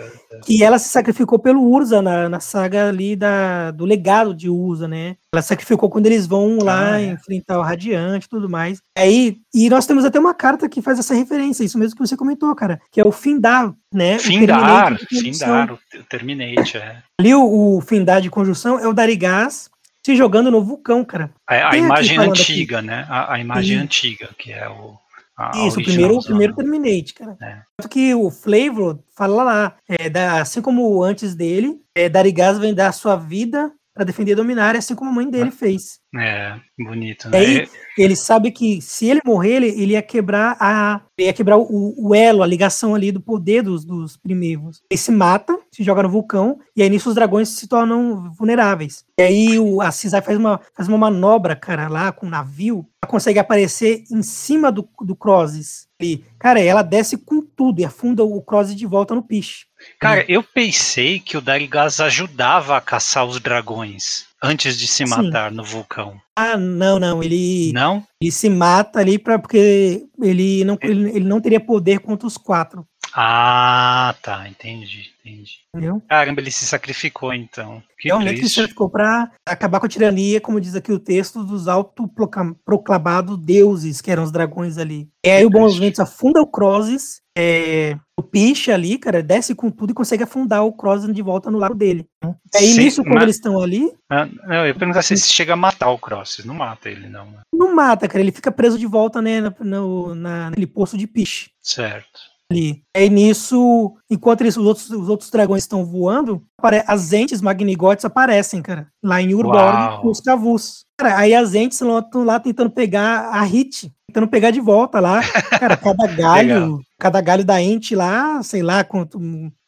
Que 0.45 0.62
ela 0.62 0.79
se 0.79 0.89
sacrificou 0.89 1.39
pelo 1.39 1.62
Urza 1.62 2.03
na, 2.03 2.29
na 2.29 2.41
saga 2.41 2.89
ali 2.89 3.16
da, 3.16 3.70
do 3.70 3.85
legado 3.85 4.35
de 4.35 4.49
Urza, 4.49 4.87
né? 4.87 5.16
Ela 5.33 5.43
sacrificou 5.43 5.89
quando 5.89 6.07
eles 6.07 6.27
vão 6.27 6.59
lá 6.59 6.95
ah, 6.95 7.01
é. 7.01 7.07
enfrentar 7.07 7.59
o 7.59 7.62
Radiante 7.62 8.27
e 8.27 8.29
tudo 8.29 8.49
mais. 8.49 8.81
Aí, 8.97 9.39
e 9.55 9.68
nós 9.68 9.87
temos 9.87 10.05
até 10.05 10.18
uma 10.18 10.35
carta 10.35 10.68
que 10.68 10.83
faz 10.83 10.99
essa 10.99 11.14
referência, 11.14 11.64
isso 11.64 11.79
mesmo 11.79 11.97
que 11.97 12.07
você 12.07 12.16
comentou, 12.16 12.55
cara, 12.55 12.81
que 12.91 13.01
é 13.01 13.05
o 13.05 13.12
Findar, 13.12 13.72
né? 13.93 14.18
Findar, 14.18 14.93
o 14.93 14.99
Findar, 15.07 15.72
o 15.72 15.79
Terminate, 16.09 16.77
é. 16.77 17.03
Ali 17.20 17.35
o, 17.35 17.77
o 17.77 17.81
Findar 17.81 18.20
de 18.20 18.31
conjunção 18.31 18.79
é 18.79 18.87
o 18.87 18.93
Darigás 18.93 19.70
se 20.05 20.14
jogando 20.14 20.51
no 20.51 20.62
vulcão, 20.62 21.03
cara. 21.03 21.31
A, 21.49 21.70
a 21.70 21.79
imagem 21.79 22.18
antiga, 22.18 22.79
aqui. 22.79 22.87
né? 22.87 23.07
A, 23.09 23.35
a 23.35 23.41
imagem 23.41 23.79
e... 23.79 23.81
antiga, 23.81 24.29
que 24.37 24.53
é 24.53 24.68
o 24.68 24.99
a 25.37 25.51
Isso, 25.66 25.80
o 25.80 25.85
primeiro, 25.85 26.16
o 26.16 26.24
primeiro 26.24 26.55
Terminate, 26.55 27.14
cara. 27.14 27.37
É. 27.41 27.62
Tanto 27.76 27.89
que 27.91 28.14
o 28.14 28.30
Flavor 28.30 29.01
fala 29.16 29.43
lá, 29.43 29.76
é, 29.89 30.09
da, 30.09 30.41
assim 30.41 30.62
como 30.62 31.03
antes 31.03 31.35
dele, 31.35 31.80
é, 31.95 32.09
Darigaz 32.09 32.59
vem 32.59 32.74
dar 32.74 32.93
sua 32.93 33.16
vida 33.16 33.72
para 33.95 34.05
defender 34.05 34.35
Dominária, 34.35 34.79
assim 34.79 34.95
como 34.95 35.11
a 35.11 35.13
mãe 35.13 35.31
dele 35.31 35.53
fez. 35.53 36.01
É, 36.17 36.57
bonito, 36.79 37.29
né? 37.29 37.39
Aí, 37.39 37.69
ele 37.97 38.17
sabe 38.17 38.51
que 38.51 38.81
se 38.81 39.07
ele 39.07 39.21
morrer, 39.25 39.55
ele, 39.55 39.69
ele 39.69 39.93
ia 39.93 40.03
quebrar 40.03 40.57
a. 40.61 41.01
Ele 41.17 41.29
ia 41.29 41.33
quebrar 41.33 41.57
o, 41.57 41.95
o, 41.97 42.15
elo, 42.15 42.43
a 42.43 42.47
ligação 42.47 42.95
ali 42.95 43.13
do 43.13 43.21
poder 43.21 43.63
dos, 43.63 43.85
dos 43.85 44.17
primeiros. 44.17 44.83
Ele 44.91 44.99
se 44.99 45.13
mata, 45.13 45.57
se 45.71 45.85
joga 45.85 46.03
no 46.03 46.09
vulcão, 46.09 46.59
e 46.77 46.83
aí 46.83 46.91
nisso 46.91 47.09
os 47.09 47.15
dragões 47.15 47.51
se 47.51 47.69
tornam 47.69 48.33
vulneráveis. 48.33 49.05
E 49.19 49.23
aí 49.23 49.59
o, 49.59 49.81
a 49.81 49.93
Cisai 49.93 50.23
faz 50.23 50.37
uma, 50.37 50.61
faz 50.77 50.89
uma 50.89 50.99
manobra, 50.99 51.55
cara, 51.55 51.89
lá 51.89 52.11
com 52.11 52.27
o 52.27 52.31
navio, 52.31 52.85
ela 53.01 53.11
consegue 53.11 53.39
aparecer 53.39 54.05
em 54.11 54.23
cima 54.23 54.73
do, 54.73 54.89
do 55.03 55.15
Crozes. 55.15 55.87
E, 56.01 56.25
cara, 56.39 56.61
ela 56.61 56.83
desce 56.83 57.17
com 57.17 57.41
tudo 57.41 57.81
e 57.81 57.85
afunda 57.85 58.25
o 58.25 58.43
Crozes 58.43 58.75
de 58.75 58.87
volta 58.87 59.15
no 59.15 59.23
piche. 59.23 59.67
Cara, 59.99 60.24
eu 60.28 60.43
pensei 60.43 61.18
que 61.18 61.37
o 61.37 61.41
Darigaz 61.41 62.01
ajudava 62.01 62.76
a 62.76 62.80
caçar 62.80 63.24
os 63.24 63.41
dragões 63.41 64.26
antes 64.43 64.78
de 64.78 64.87
se 64.87 65.07
matar 65.07 65.51
Sim. 65.51 65.57
no 65.57 65.64
vulcão. 65.64 66.20
Ah, 66.37 66.57
não, 66.57 66.99
não. 66.99 67.22
Ele. 67.22 67.72
Não? 67.72 68.07
Ele 68.20 68.30
se 68.30 68.51
mata 68.51 68.99
ali 69.01 69.18
para 69.18 69.39
porque 69.39 70.05
ele 70.22 70.64
não, 70.64 70.78
ele, 70.82 71.11
ele 71.11 71.24
não 71.24 71.41
teria 71.41 71.61
poder 71.61 72.01
contra 72.01 72.26
os 72.26 72.37
quatro. 72.37 72.87
Ah, 73.16 74.12
tá, 74.20 74.49
entendi, 74.49 75.12
entendi. 75.24 75.59
Entendeu? 75.72 76.03
Caramba, 76.09 76.41
ele 76.41 76.51
se 76.51 76.66
sacrificou 76.66 77.32
então. 77.32 77.80
Que 77.97 78.09
Realmente 78.09 78.41
ele 78.41 78.49
se 78.49 78.57
sacrificou 78.57 78.91
para 78.91 79.30
acabar 79.47 79.78
com 79.78 79.87
a 79.87 79.89
tirania, 79.89 80.41
como 80.41 80.61
diz 80.61 80.74
aqui 80.74 80.91
o 80.91 80.99
texto, 80.99 81.45
dos 81.45 81.68
autoproclamados 81.68 83.39
deuses, 83.39 84.01
que 84.01 84.11
eram 84.11 84.24
os 84.24 84.32
dragões 84.32 84.78
ali. 84.78 85.09
E 85.24 85.30
aí 85.30 85.47
o 85.47 85.51
Bons 85.51 85.78
Ventos 85.78 86.01
afunda 86.01 86.43
o 86.43 86.47
Crozes, 86.47 87.22
é, 87.37 87.97
o 88.16 88.22
Piche 88.22 88.70
ali, 88.70 88.97
cara, 88.97 89.22
desce 89.22 89.55
com 89.55 89.70
tudo 89.70 89.91
e 89.91 89.95
consegue 89.95 90.22
afundar 90.22 90.64
o 90.64 90.72
Crozes 90.72 91.12
de 91.12 91.22
volta 91.22 91.51
no 91.51 91.59
lado 91.59 91.74
dele. 91.74 92.07
Né? 92.22 92.35
Sim, 92.55 92.78
nisso, 92.78 93.03
quando 93.03 93.14
mas... 93.14 93.22
eles 93.24 93.37
estão 93.37 93.61
ali. 93.61 93.93
Ah, 94.09 94.26
não, 94.26 94.57
eu 94.57 94.66
ia 94.68 94.74
perguntar 94.74 95.03
se 95.03 95.16
chega 95.18 95.55
a 95.55 95.57
matar 95.57 95.91
o 95.91 95.99
Crozes. 95.99 96.45
Não 96.45 96.55
mata 96.55 96.89
ele, 96.89 97.09
não. 97.09 97.26
Né? 97.26 97.41
Não 97.53 97.74
mata, 97.74 98.07
cara. 98.07 98.20
Ele 98.20 98.32
fica 98.32 98.53
preso 98.53 98.78
de 98.78 98.87
volta, 98.87 99.20
né, 99.20 99.41
no, 99.41 99.55
no, 99.61 100.14
na, 100.14 100.51
naquele 100.51 100.66
poço 100.66 100.97
de 100.97 101.07
Piche. 101.07 101.51
Certo 101.61 102.34
ali. 102.51 102.83
Aí 102.97 103.09
nisso, 103.09 103.95
enquanto 104.11 104.43
eles, 104.43 104.57
os, 104.57 104.65
outros, 104.65 104.91
os 104.91 105.09
outros 105.09 105.31
dragões 105.31 105.63
estão 105.63 105.85
voando, 105.85 106.43
as 106.87 107.13
entes 107.13 107.41
magnigotes 107.41 108.05
aparecem, 108.05 108.63
cara, 108.63 108.89
lá 109.03 109.21
em 109.21 109.35
Urborg 109.35 110.01
com 110.01 110.09
os 110.09 110.21
Cavus. 110.21 110.85
Cara, 110.97 111.19
aí 111.19 111.35
as 111.35 111.55
entes 111.55 111.81
estão 111.81 112.25
lá 112.25 112.39
tentando 112.39 112.71
pegar 112.71 113.31
a 113.31 113.43
Hit, 113.43 113.93
tentando 114.09 114.29
pegar 114.29 114.51
de 114.51 114.61
volta 114.61 115.01
lá. 115.01 115.21
Cara, 115.59 115.77
cada 115.77 116.07
galho, 116.07 116.81
cada 116.99 117.21
galho 117.21 117.45
da 117.45 117.61
ente 117.61 117.97
lá, 117.97 118.43
sei 118.43 118.63
lá 118.63 118.85
quanto, 118.85 119.19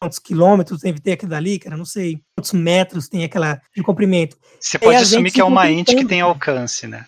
quantos 0.01 0.19
quilômetros 0.19 0.81
deve 0.81 1.01
ter 1.01 1.13
aquilo 1.13 1.31
dali, 1.31 1.59
cara, 1.59 1.77
não 1.77 1.85
sei 1.85 2.21
quantos 2.37 2.53
metros 2.53 3.09
tem 3.09 3.25
aquela 3.25 3.61
de 3.75 3.83
comprimento. 3.83 4.37
Você 4.61 4.79
pode 4.79 4.97
assumir 4.99 5.33
que 5.33 5.41
é 5.41 5.45
uma 5.45 5.71
ente 5.71 5.95
que 5.95 6.05
tem 6.05 6.21
alcance, 6.21 6.87
né? 6.87 7.05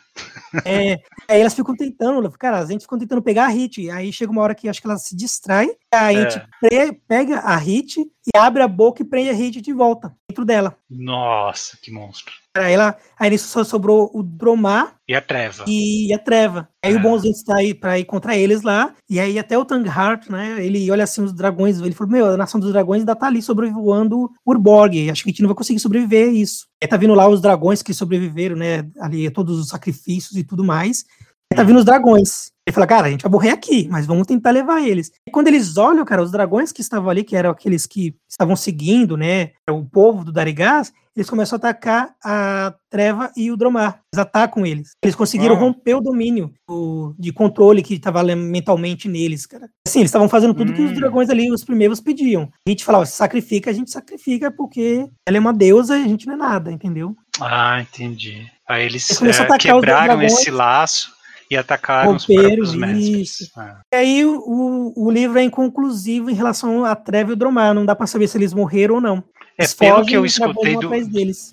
É, 0.64 0.98
aí 1.28 1.40
elas 1.40 1.54
ficam 1.54 1.76
tentando, 1.76 2.30
cara, 2.32 2.58
as 2.58 2.70
entes 2.70 2.84
ficam 2.84 2.98
tentando 2.98 3.22
pegar 3.22 3.46
a 3.46 3.48
hit. 3.48 3.90
Aí 3.90 4.12
chega 4.12 4.32
uma 4.32 4.42
hora 4.42 4.54
que 4.54 4.68
acho 4.68 4.80
que 4.80 4.86
ela 4.86 4.98
se 4.98 5.14
distrai, 5.16 5.68
a 5.92 6.12
ente 6.12 6.40
é. 6.64 6.92
pega 7.06 7.40
a 7.40 7.56
hit 7.56 8.00
e 8.00 8.36
abre 8.36 8.62
a 8.62 8.68
boca 8.68 9.02
e 9.02 9.04
prende 9.04 9.30
a 9.30 9.34
hit 9.34 9.60
de 9.60 9.72
volta 9.72 10.14
dentro 10.28 10.44
dela. 10.44 10.76
Nossa, 10.88 11.78
que 11.82 11.90
monstro. 11.90 12.34
Aí, 12.58 12.74
ela, 12.74 12.96
aí 13.18 13.30
nisso 13.30 13.48
só 13.48 13.64
sobrou 13.64 14.10
o 14.12 14.22
Dromar 14.22 14.98
e 15.08 15.14
a 15.14 15.22
Treva. 15.22 15.64
E 15.66 16.12
a 16.12 16.18
Treva. 16.18 16.68
Aí 16.84 16.92
é. 16.92 16.96
o 16.96 17.00
Bonzinho 17.00 17.32
está 17.32 17.56
aí 17.56 17.72
pra 17.72 17.98
ir 17.98 18.04
contra 18.04 18.36
eles 18.36 18.60
lá. 18.60 18.94
E 19.08 19.18
aí 19.18 19.38
até 19.38 19.56
o 19.56 19.64
Tanghart, 19.64 20.28
né? 20.28 20.62
Ele 20.62 20.90
olha 20.90 21.04
assim 21.04 21.22
os 21.22 21.32
dragões. 21.32 21.80
Ele 21.80 21.94
falou: 21.94 22.12
Meu, 22.12 22.26
a 22.26 22.36
nação 22.36 22.60
dos 22.60 22.72
dragões 22.72 23.00
ainda 23.00 23.16
tá 23.16 23.26
ali 23.26 23.40
sobrevoando 23.40 24.30
Urborg. 24.44 25.10
Acho 25.10 25.22
que 25.24 25.30
a 25.30 25.32
gente 25.32 25.40
não 25.40 25.48
vai 25.48 25.56
conseguir 25.56 25.80
sobreviver 25.80 26.28
a 26.28 26.32
isso. 26.32 26.66
Aí 26.82 26.86
tá 26.86 26.98
vindo 26.98 27.14
lá 27.14 27.26
os 27.26 27.40
dragões 27.40 27.82
que 27.82 27.94
sobreviveram, 27.94 28.54
né? 28.54 28.86
Ali, 29.00 29.30
todos 29.30 29.58
os 29.58 29.68
sacrifícios 29.68 30.36
e 30.36 30.44
tudo 30.44 30.62
mais. 30.62 31.06
Aí 31.52 31.56
tá 31.56 31.62
vindo 31.62 31.78
os 31.78 31.84
dragões. 31.84 32.52
Ele 32.66 32.74
fala, 32.74 32.86
cara, 32.86 33.06
a 33.06 33.10
gente 33.10 33.22
vai 33.22 33.32
morrer 33.32 33.50
aqui, 33.50 33.88
mas 33.90 34.04
vamos 34.04 34.26
tentar 34.26 34.50
levar 34.50 34.82
eles. 34.82 35.10
E 35.26 35.30
quando 35.30 35.48
eles 35.48 35.78
olham, 35.78 36.04
cara, 36.04 36.22
os 36.22 36.30
dragões 36.30 36.70
que 36.70 36.82
estavam 36.82 37.08
ali, 37.08 37.24
que 37.24 37.34
eram 37.34 37.50
aqueles 37.50 37.86
que 37.86 38.14
estavam 38.28 38.54
seguindo, 38.54 39.16
né, 39.16 39.52
o 39.70 39.82
povo 39.84 40.22
do 40.22 40.30
Darigás, 40.30 40.92
eles 41.16 41.28
começam 41.28 41.56
a 41.56 41.58
atacar 41.58 42.14
a 42.22 42.74
Treva 42.90 43.32
e 43.34 43.50
o 43.50 43.56
Dromar. 43.56 44.02
Eles 44.12 44.24
atacam 44.24 44.64
eles. 44.66 44.90
Eles 45.02 45.16
conseguiram 45.16 45.56
ah. 45.56 45.58
romper 45.58 45.94
o 45.94 46.00
domínio 46.00 46.52
o, 46.68 47.14
de 47.18 47.32
controle 47.32 47.82
que 47.82 47.94
estava 47.94 48.22
mentalmente 48.36 49.08
neles, 49.08 49.46
cara. 49.46 49.68
Assim, 49.86 50.00
eles 50.00 50.10
estavam 50.10 50.28
fazendo 50.28 50.54
tudo 50.54 50.70
hum. 50.70 50.74
que 50.74 50.82
os 50.82 50.92
hum. 50.92 50.94
dragões 50.94 51.30
ali, 51.30 51.50
os 51.50 51.64
primeiros, 51.64 52.00
pediam. 52.00 52.42
A 52.66 52.70
gente 52.70 52.84
falava, 52.84 53.06
se 53.06 53.16
sacrifica, 53.16 53.70
a 53.70 53.72
gente 53.72 53.90
sacrifica 53.90 54.50
porque 54.50 55.08
ela 55.26 55.38
é 55.38 55.40
uma 55.40 55.54
deusa 55.54 55.98
e 55.98 56.04
a 56.04 56.08
gente 56.08 56.26
não 56.26 56.34
é 56.34 56.36
nada, 56.36 56.70
entendeu? 56.70 57.16
Ah, 57.40 57.80
entendi. 57.80 58.46
Aí 58.68 58.84
eles, 58.84 59.20
eles 59.20 59.40
é, 59.40 59.58
quebraram 59.58 60.20
esse 60.22 60.50
laço 60.50 61.17
e 61.50 61.56
atacaram 61.56 62.12
Rompeiro, 62.12 62.62
os 62.62 62.74
mestres. 62.74 63.50
Ah. 63.56 63.80
E 63.92 63.96
aí 63.96 64.24
o, 64.24 64.92
o 64.94 65.10
livro 65.10 65.38
é 65.38 65.42
inconclusivo 65.42 66.30
em 66.30 66.34
relação 66.34 66.84
a 66.84 66.94
Treve 66.94 67.30
e 67.30 67.32
o 67.32 67.36
Dromar, 67.36 67.74
não 67.74 67.86
dá 67.86 67.94
para 67.94 68.06
saber 68.06 68.28
se 68.28 68.36
eles 68.36 68.52
morreram 68.52 68.96
ou 68.96 69.00
não. 69.00 69.24
É, 69.60 69.66
pelo 69.66 70.06
que 70.06 70.14
eu 70.14 70.24
escutei 70.24 70.76
do, 70.76 70.88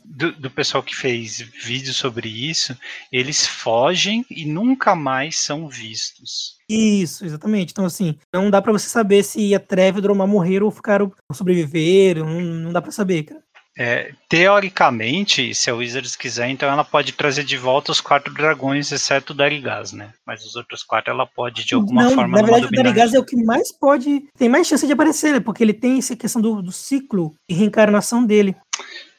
do, 0.05 0.31
do, 0.33 0.51
pessoal 0.51 0.83
que 0.83 0.95
fez 0.95 1.39
vídeo 1.39 1.91
sobre 1.91 2.29
isso, 2.29 2.77
eles 3.11 3.47
fogem 3.47 4.23
e 4.29 4.45
nunca 4.45 4.95
mais 4.95 5.39
são 5.39 5.67
vistos. 5.67 6.55
Isso, 6.69 7.25
exatamente. 7.25 7.71
Então, 7.71 7.83
assim, 7.83 8.15
não 8.31 8.51
dá 8.51 8.61
para 8.61 8.71
você 8.71 8.87
saber 8.87 9.23
se 9.23 9.55
a 9.55 9.59
Treve 9.59 9.97
e 9.97 9.99
o 9.99 10.01
Dromar 10.03 10.27
morreram 10.27 10.67
ou 10.67 10.71
ficaram 10.71 11.11
ou 11.27 11.35
sobreviveram, 11.35 12.27
não, 12.27 12.41
não 12.41 12.71
dá 12.71 12.79
para 12.79 12.91
saber, 12.91 13.23
cara. 13.23 13.44
É, 13.77 14.13
teoricamente, 14.29 15.53
se 15.53 15.69
a 15.69 15.75
Wizards 15.75 16.15
quiser, 16.15 16.47
então 16.47 16.69
ela 16.69 16.83
pode 16.83 17.11
trazer 17.11 17.43
de 17.43 17.57
volta 17.57 17.91
os 17.91 17.99
quatro 17.99 18.33
dragões, 18.33 18.89
exceto 18.89 19.33
o 19.33 19.35
Darigaz, 19.35 19.91
né? 19.91 20.13
Mas 20.25 20.45
os 20.45 20.55
outros 20.55 20.81
quatro 20.81 21.11
ela 21.11 21.27
pode, 21.27 21.65
de 21.65 21.75
alguma 21.75 22.03
não, 22.03 22.11
forma, 22.11 22.37
Na 22.37 22.47
verdade, 22.47 22.65
o 22.67 22.71
Darigaz 22.71 23.13
é 23.13 23.19
o 23.19 23.25
que 23.25 23.35
mais 23.35 23.73
pode. 23.73 24.23
Tem 24.37 24.47
mais 24.47 24.65
chance 24.65 24.87
de 24.87 24.93
aparecer, 24.93 25.33
né? 25.33 25.39
Porque 25.41 25.61
ele 25.61 25.73
tem 25.73 25.97
essa 25.97 26.15
questão 26.15 26.41
do, 26.41 26.61
do 26.61 26.71
ciclo 26.71 27.33
de 27.49 27.55
reencarnação 27.55 28.25
dele. 28.25 28.55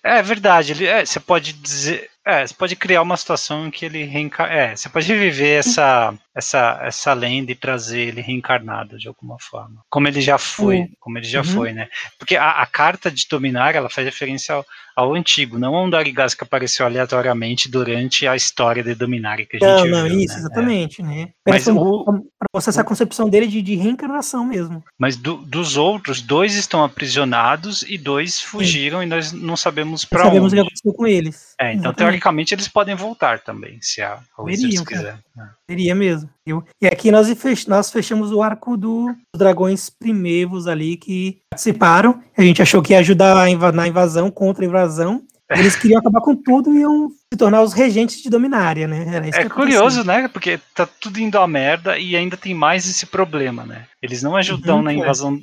É 0.03 0.23
verdade, 0.23 0.73
ele, 0.73 0.87
é, 0.87 1.05
você 1.05 1.21
pode 1.21 1.53
dizer. 1.53 2.09
É, 2.27 2.45
você 2.45 2.53
pode 2.53 2.75
criar 2.75 3.03
uma 3.03 3.17
situação 3.17 3.69
em 3.69 3.71
que 3.71 3.85
ele 3.85 4.03
reencarna. 4.03 4.53
É, 4.53 4.75
você 4.75 4.89
pode 4.89 5.07
reviver 5.07 5.61
essa, 5.61 6.13
essa, 6.35 6.81
essa 6.83 7.13
lenda 7.13 7.53
e 7.53 7.55
trazer 7.55 8.01
ele 8.01 8.21
reencarnado 8.21 8.99
de 8.99 9.07
alguma 9.07 9.37
forma. 9.39 9.85
Como 9.89 10.09
ele 10.09 10.21
já 10.21 10.37
foi, 10.37 10.79
uhum. 10.79 10.89
como 10.99 11.19
ele 11.19 11.27
já 11.27 11.39
uhum. 11.39 11.45
foi, 11.45 11.73
né? 11.73 11.89
Porque 12.19 12.37
a, 12.37 12.51
a, 12.63 12.67
carta 12.67 13.13
de 13.13 13.29
dominar, 13.31 13.77
ela 13.77 13.89
faz 13.89 14.05
referência 14.05 14.57
ao, 14.57 14.67
ao 14.97 15.15
antigo, 15.15 15.57
não 15.57 15.77
ao 15.77 15.89
Darigas 15.89 16.35
que 16.35 16.43
apareceu 16.43 16.85
aleatoriamente 16.85 17.71
durante 17.71 18.27
a 18.27 18.35
história 18.35 18.83
de 18.83 18.95
dominar 18.97 19.37
que 19.37 19.57
a 19.57 19.61
gente 19.61 19.63
não, 19.63 19.83
viu. 19.85 19.93
Não, 19.93 20.07
isso, 20.21 20.35
né? 20.35 20.41
exatamente, 20.41 21.03
né? 21.05 21.29
Mas 21.49 21.69
o, 21.69 22.05
pra 22.05 22.49
mostrar 22.53 22.73
essa 22.73 22.83
concepção 22.83 23.29
dele 23.29 23.47
de, 23.47 23.63
de 23.63 23.77
reencarnação 23.77 24.45
mesmo. 24.45 24.83
Mas 24.99 25.17
do, 25.17 25.37
dos 25.37 25.77
outros, 25.77 26.21
dois 26.21 26.57
estão 26.57 26.83
aprisionados 26.83 27.83
e 27.85 27.97
dois 27.97 28.41
fugiram 28.41 28.99
Sim. 28.99 29.05
e 29.05 29.09
nós 29.09 29.33
não 29.33 29.57
sabemos 29.57 30.05
para 30.05 30.23
onde. 30.23 30.29
Sabemos 30.29 30.53
o 30.53 30.57
que 30.57 30.61
aconteceu 30.61 30.93
com 30.93 31.07
eles. 31.07 31.55
É, 31.61 31.73
então 31.73 31.93
Exatamente 31.93 32.16
teoricamente 32.17 32.55
eles 32.55 32.69
podem 32.69 32.95
voltar 32.95 33.41
também, 33.41 33.79
se 33.81 34.01
a, 34.03 34.19
Wizards 34.39 34.75
quiser. 34.85 35.19
Seria 35.69 35.95
mesmo. 35.95 36.29
E 36.81 36.87
aqui 36.87 37.11
nós, 37.11 37.29
fech- 37.39 37.69
nós 37.69 37.91
fechamos 37.91 38.31
o 38.33 38.43
arco 38.43 38.77
do- 38.77 39.07
dos 39.07 39.39
dragões 39.39 39.91
primevos 39.91 40.67
ali 40.67 40.97
que 40.97 41.39
participaram. 41.51 42.23
A 42.37 42.43
gente 42.43 42.63
achou 42.63 42.83
que 42.83 42.93
ia 42.93 43.01
ajudar 43.01 43.35
na 43.73 43.87
invasão, 43.89 44.31
contra 44.31 44.65
a 44.65 44.69
invasão. 44.69 45.23
Eles 45.51 45.77
queriam 45.77 46.01
acabar 46.01 46.21
com 46.21 46.35
tudo 46.35 46.75
e 46.75 46.81
iam 46.81 47.09
se 47.09 47.39
tornar 47.39 47.63
os 47.63 47.73
regentes 47.73 48.21
de 48.21 48.29
Dominária, 48.29 48.89
né? 48.89 49.07
É 49.33 49.49
curioso, 49.49 50.03
né? 50.03 50.27
Porque 50.27 50.59
tá 50.75 50.87
tudo 50.87 51.21
indo 51.21 51.39
à 51.39 51.47
merda 51.47 51.97
e 51.99 52.17
ainda 52.17 52.37
tem 52.37 52.53
mais 52.53 52.89
esse 52.89 53.07
problema, 53.07 53.65
né? 53.65 53.87
Eles 54.03 54.23
não 54.23 54.37
ajudam 54.37 54.79
Uhum, 54.79 54.83
na 54.83 54.93
é. 54.93 54.95
invasão 54.97 55.41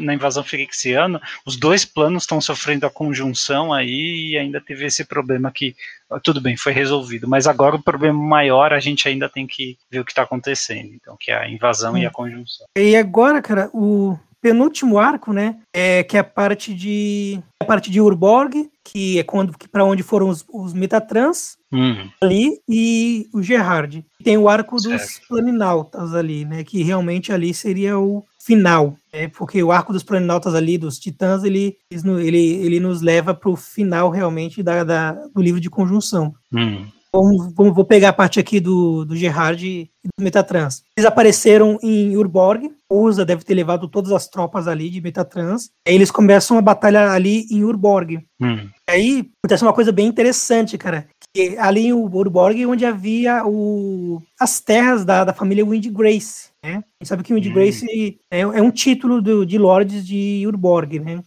na 0.00 0.14
invasão 0.14 0.42
firexiana, 0.42 1.20
os 1.44 1.56
dois 1.56 1.84
planos 1.84 2.24
estão 2.24 2.40
sofrendo 2.40 2.86
a 2.86 2.90
conjunção 2.90 3.72
aí 3.72 4.30
e 4.32 4.38
ainda 4.38 4.60
teve 4.60 4.84
esse 4.84 5.04
problema 5.04 5.52
que 5.52 5.76
ah, 6.10 6.20
tudo 6.20 6.40
bem, 6.40 6.56
foi 6.56 6.72
resolvido, 6.72 7.28
mas 7.28 7.46
agora 7.46 7.76
o 7.76 7.82
problema 7.82 8.20
maior 8.20 8.72
a 8.72 8.78
gente 8.80 9.08
ainda 9.08 9.28
tem 9.28 9.46
que 9.46 9.76
ver 9.90 10.00
o 10.00 10.04
que 10.04 10.12
está 10.12 10.22
acontecendo, 10.22 10.92
então, 10.94 11.16
que 11.18 11.30
é 11.32 11.36
a 11.36 11.48
invasão 11.48 11.96
e 11.96 12.04
Hum. 12.04 12.08
a 12.08 12.10
conjunção. 12.10 12.66
E 12.76 12.94
agora, 12.96 13.42
cara, 13.42 13.70
o 13.72 14.16
penúltimo 14.50 14.96
arco, 14.98 15.32
né, 15.32 15.56
é 15.74 16.04
que 16.04 16.16
é 16.16 16.20
a 16.20 16.24
parte 16.24 16.72
de 16.72 17.40
a 17.60 17.64
parte 17.64 17.90
de 17.90 18.00
Urborg, 18.00 18.70
que 18.84 19.18
é 19.18 19.24
quando 19.24 19.56
que 19.58 19.66
para 19.68 19.84
onde 19.84 20.04
foram 20.04 20.28
os, 20.28 20.44
os 20.52 20.72
Metatrans 20.72 21.56
Hum, 21.72 22.08
ali 22.22 22.60
e 22.68 23.26
o 23.34 23.42
Gerard. 23.42 24.06
Tem 24.22 24.38
o 24.38 24.48
arco 24.48 24.76
dos 24.76 24.84
Certo. 25.02 25.26
Planinautas 25.28 26.14
ali, 26.14 26.44
né, 26.44 26.62
que 26.62 26.80
realmente 26.84 27.32
ali 27.32 27.52
seria 27.52 27.98
o 27.98 28.22
final, 28.40 28.94
né, 29.12 29.26
porque 29.36 29.60
o 29.64 29.72
arco 29.72 29.92
dos 29.92 30.04
Planinautas 30.04 30.54
ali 30.54 30.78
dos 30.78 30.96
Titãs, 30.96 31.42
ele 31.42 31.76
ele, 31.90 32.38
ele 32.64 32.78
nos 32.78 33.02
leva 33.02 33.34
para 33.34 33.50
o 33.50 33.56
final 33.56 34.10
realmente 34.10 34.62
da, 34.62 34.84
da- 34.84 35.12
do 35.34 35.42
livro 35.42 35.60
de 35.60 35.68
conjunção. 35.68 36.32
hum, 36.52 36.86
Vamos, 37.12 37.52
vamos- 37.54 37.74
vou 37.74 37.84
pegar 37.84 38.10
a 38.10 38.12
parte 38.12 38.38
aqui 38.38 38.60
do, 38.60 39.04
do 39.06 39.16
Gerard 39.16 39.66
e 39.66 39.90
do 40.18 40.22
Metatrans. 40.22 40.82
Eles 40.96 41.06
apareceram 41.08 41.78
em 41.82 42.14
Urborg. 42.14 42.70
Usa 42.90 43.24
deve 43.24 43.44
ter 43.44 43.54
levado 43.54 43.88
todas 43.88 44.12
as 44.12 44.28
tropas 44.28 44.68
ali 44.68 44.88
de 44.88 45.00
Metatrans. 45.00 45.70
Aí 45.86 45.94
eles 45.94 46.10
começam 46.10 46.56
a 46.56 46.62
batalha 46.62 47.10
ali 47.10 47.46
em 47.50 47.64
Urborg. 47.64 48.18
hum. 48.40 48.68
Aí 48.88 49.28
acontece 49.42 49.64
uma 49.64 49.72
coisa 49.72 49.90
bem 49.90 50.06
interessante, 50.06 50.78
cara. 50.78 51.08
Que 51.34 51.58
ali 51.58 51.86
em 51.88 51.92
Urborg 51.92 52.62
é 52.62 52.66
onde 52.66 52.86
havia 52.86 53.44
o, 53.44 54.22
as 54.40 54.60
terras 54.60 55.04
da, 55.04 55.24
da 55.24 55.34
família 55.34 55.64
Windgrace. 55.66 56.50
Né? 56.64 56.74
A 56.76 57.04
gente 57.04 57.08
sabe 57.08 57.22
que 57.22 57.34
Windgrace 57.34 58.18
é, 58.30 58.40
é 58.40 58.62
um 58.62 58.70
título 58.70 59.20
do- 59.20 59.44
de 59.44 59.58
lords 59.58 60.06
de 60.06 60.44
Urborg, 60.46 60.98
né? 61.00 61.20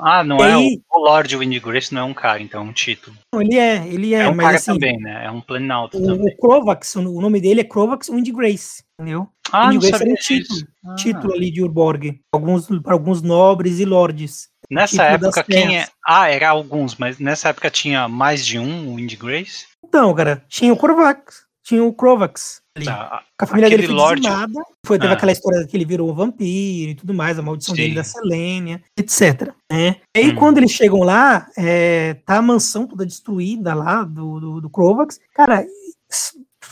Ah, 0.00 0.22
não 0.24 0.38
é 0.38 0.52
aí- 0.54 0.80
o, 0.90 0.98
o 0.98 1.04
Lord 1.04 1.36
Windgrace, 1.36 1.92
não 1.94 2.00
é 2.02 2.04
um 2.04 2.14
cara, 2.14 2.42
então 2.42 2.62
é 2.62 2.64
um 2.64 2.72
título. 2.72 3.16
Não, 3.32 3.40
ele 3.42 3.56
é, 3.56 3.86
ele 3.86 4.14
é, 4.14 4.20
É, 4.20 4.28
um 4.28 4.34
mas 4.34 4.44
cara 4.46 4.56
assim, 4.56 4.72
também, 4.72 4.98
né? 4.98 5.24
É 5.26 5.30
um 5.30 5.40
planalto 5.40 5.98
o, 5.98 6.04
também. 6.06 6.32
o 6.32 6.36
Crovax, 6.38 6.96
o 6.96 7.20
nome 7.20 7.40
dele 7.40 7.60
é 7.60 7.64
Crovax 7.64 8.08
Windgrace, 8.08 8.82
entendeu? 9.00 9.28
Ah, 9.52 9.72
não 9.72 9.80
sabia 9.80 10.12
um 10.12 10.16
título. 10.16 10.60
Ah. 10.86 10.94
título 10.96 11.32
ali 11.32 11.50
de 11.50 11.62
Urborg, 11.62 12.20
alguns 12.32 12.66
para 12.82 12.92
alguns 12.92 13.22
nobres 13.22 13.78
e 13.78 13.84
lords. 13.84 14.48
Nessa 14.70 15.04
época, 15.04 15.44
quem 15.44 15.78
é. 15.78 15.86
Ah, 16.06 16.28
era 16.28 16.48
alguns, 16.48 16.96
mas 16.96 17.18
nessa 17.18 17.50
época 17.50 17.70
tinha 17.70 18.08
mais 18.08 18.44
de 18.44 18.58
um 18.58 18.94
Windgrace? 18.96 19.66
Então, 19.84 20.12
cara, 20.14 20.42
tinha 20.48 20.72
o 20.72 20.76
Crovax, 20.76 21.44
tinha 21.62 21.84
o 21.84 21.92
Crovax 21.92 22.62
ali. 22.76 22.86
Tá. 22.86 23.22
A 23.38 23.46
família 23.46 23.68
Aquele 23.68 23.82
dele 23.82 23.92
foi 23.94 23.96
lord- 24.02 24.20
dizimada, 24.22 24.60
foi, 24.84 24.98
teve 24.98 25.12
Ah. 25.12 25.16
aquela 25.16 25.30
história 25.32 25.66
que 25.66 25.76
ele 25.76 25.84
virou 25.84 26.10
um 26.10 26.14
vampiro 26.14 26.90
e 26.90 26.94
tudo 26.94 27.14
mais, 27.14 27.38
a 27.38 27.42
maldição 27.42 27.74
Sim. 27.76 27.82
dele 27.82 27.94
da 27.94 28.02
Selênia, 28.04 28.82
etc. 28.98 29.52
né? 29.70 29.96
E 30.16 30.20
aí, 30.20 30.30
Hum. 30.32 30.34
quando 30.36 30.58
eles 30.58 30.72
chegam 30.72 31.00
lá, 31.00 31.46
é, 31.56 32.14
tá 32.26 32.38
a 32.38 32.42
mansão 32.42 32.86
toda 32.86 33.06
destruída 33.06 33.74
lá 33.74 34.02
do, 34.02 34.40
do, 34.40 34.60
do 34.62 34.70
Crovax. 34.70 35.20
Cara, 35.34 35.64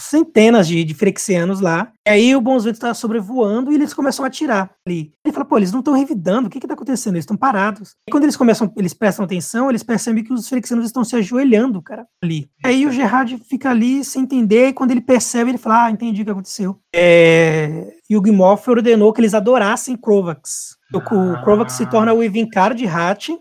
centenas 0.03 0.67
de, 0.67 0.85
de 0.85 0.95
Frexianos 0.95 1.61
lá. 1.61 1.93
E 2.07 2.11
aí 2.11 2.37
o 2.37 2.41
Bons 2.41 2.65
Ventos 2.65 2.81
tá 2.81 2.93
sobrevoando 2.95 3.71
e 3.71 3.75
eles 3.75 3.95
começam 3.95 4.25
a 4.25 4.29
atirar 4.29 4.71
ali. 4.87 5.13
Ele 5.25 5.33
fala, 5.33 5.45
pô, 5.47 5.57
eles 5.57 5.73
não 5.73 5.79
estão 5.79 5.95
revidando, 5.95 6.49
o 6.49 6.51
que 6.51 6.59
que 6.59 6.67
tá 6.67 6.75
acontecendo? 6.75 7.15
Eles 7.15 7.23
estão 7.23 7.37
parados. 7.37 7.95
E 8.09 8.11
quando 8.11 8.25
eles 8.25 8.37
começam, 8.37 8.73
eles 8.77 8.93
prestam 8.93 9.25
atenção, 9.25 9.69
eles 9.69 9.83
percebem 9.83 10.25
que 10.25 10.33
os 10.33 10.49
Frexianos 10.49 10.87
estão 10.87 11.05
se 11.05 11.15
ajoelhando, 11.17 11.81
cara, 11.81 12.07
ali. 12.23 12.51
Aí 12.65 12.87
o 12.87 12.93
Gerard 12.93 13.41
fica 13.49 13.71
ali 13.71 14.05
sem 14.05 14.23
entender, 14.23 14.69
e 14.69 14.73
quando 14.73 14.91
ele 14.91 15.01
percebe, 15.01 15.51
ele 15.51 15.59
fala, 15.59 15.85
ah, 15.85 15.91
entendi 15.91 16.23
o 16.23 16.25
que 16.25 16.31
aconteceu. 16.31 16.79
É... 16.95 17.95
E 18.11 18.17
o 18.17 18.25
Gimoff 18.25 18.69
ordenou 18.69 19.13
que 19.13 19.21
eles 19.21 19.35
adorassem 19.35 19.97
Crovax. 19.97 20.77
O, 20.93 20.99
o 20.99 21.43
Crovax 21.43 21.73
se 21.75 21.87
torna 21.87 22.13
o 22.13 22.23
Ivinkar 22.23 22.75
de 22.75 22.87
Hat, 22.87 23.33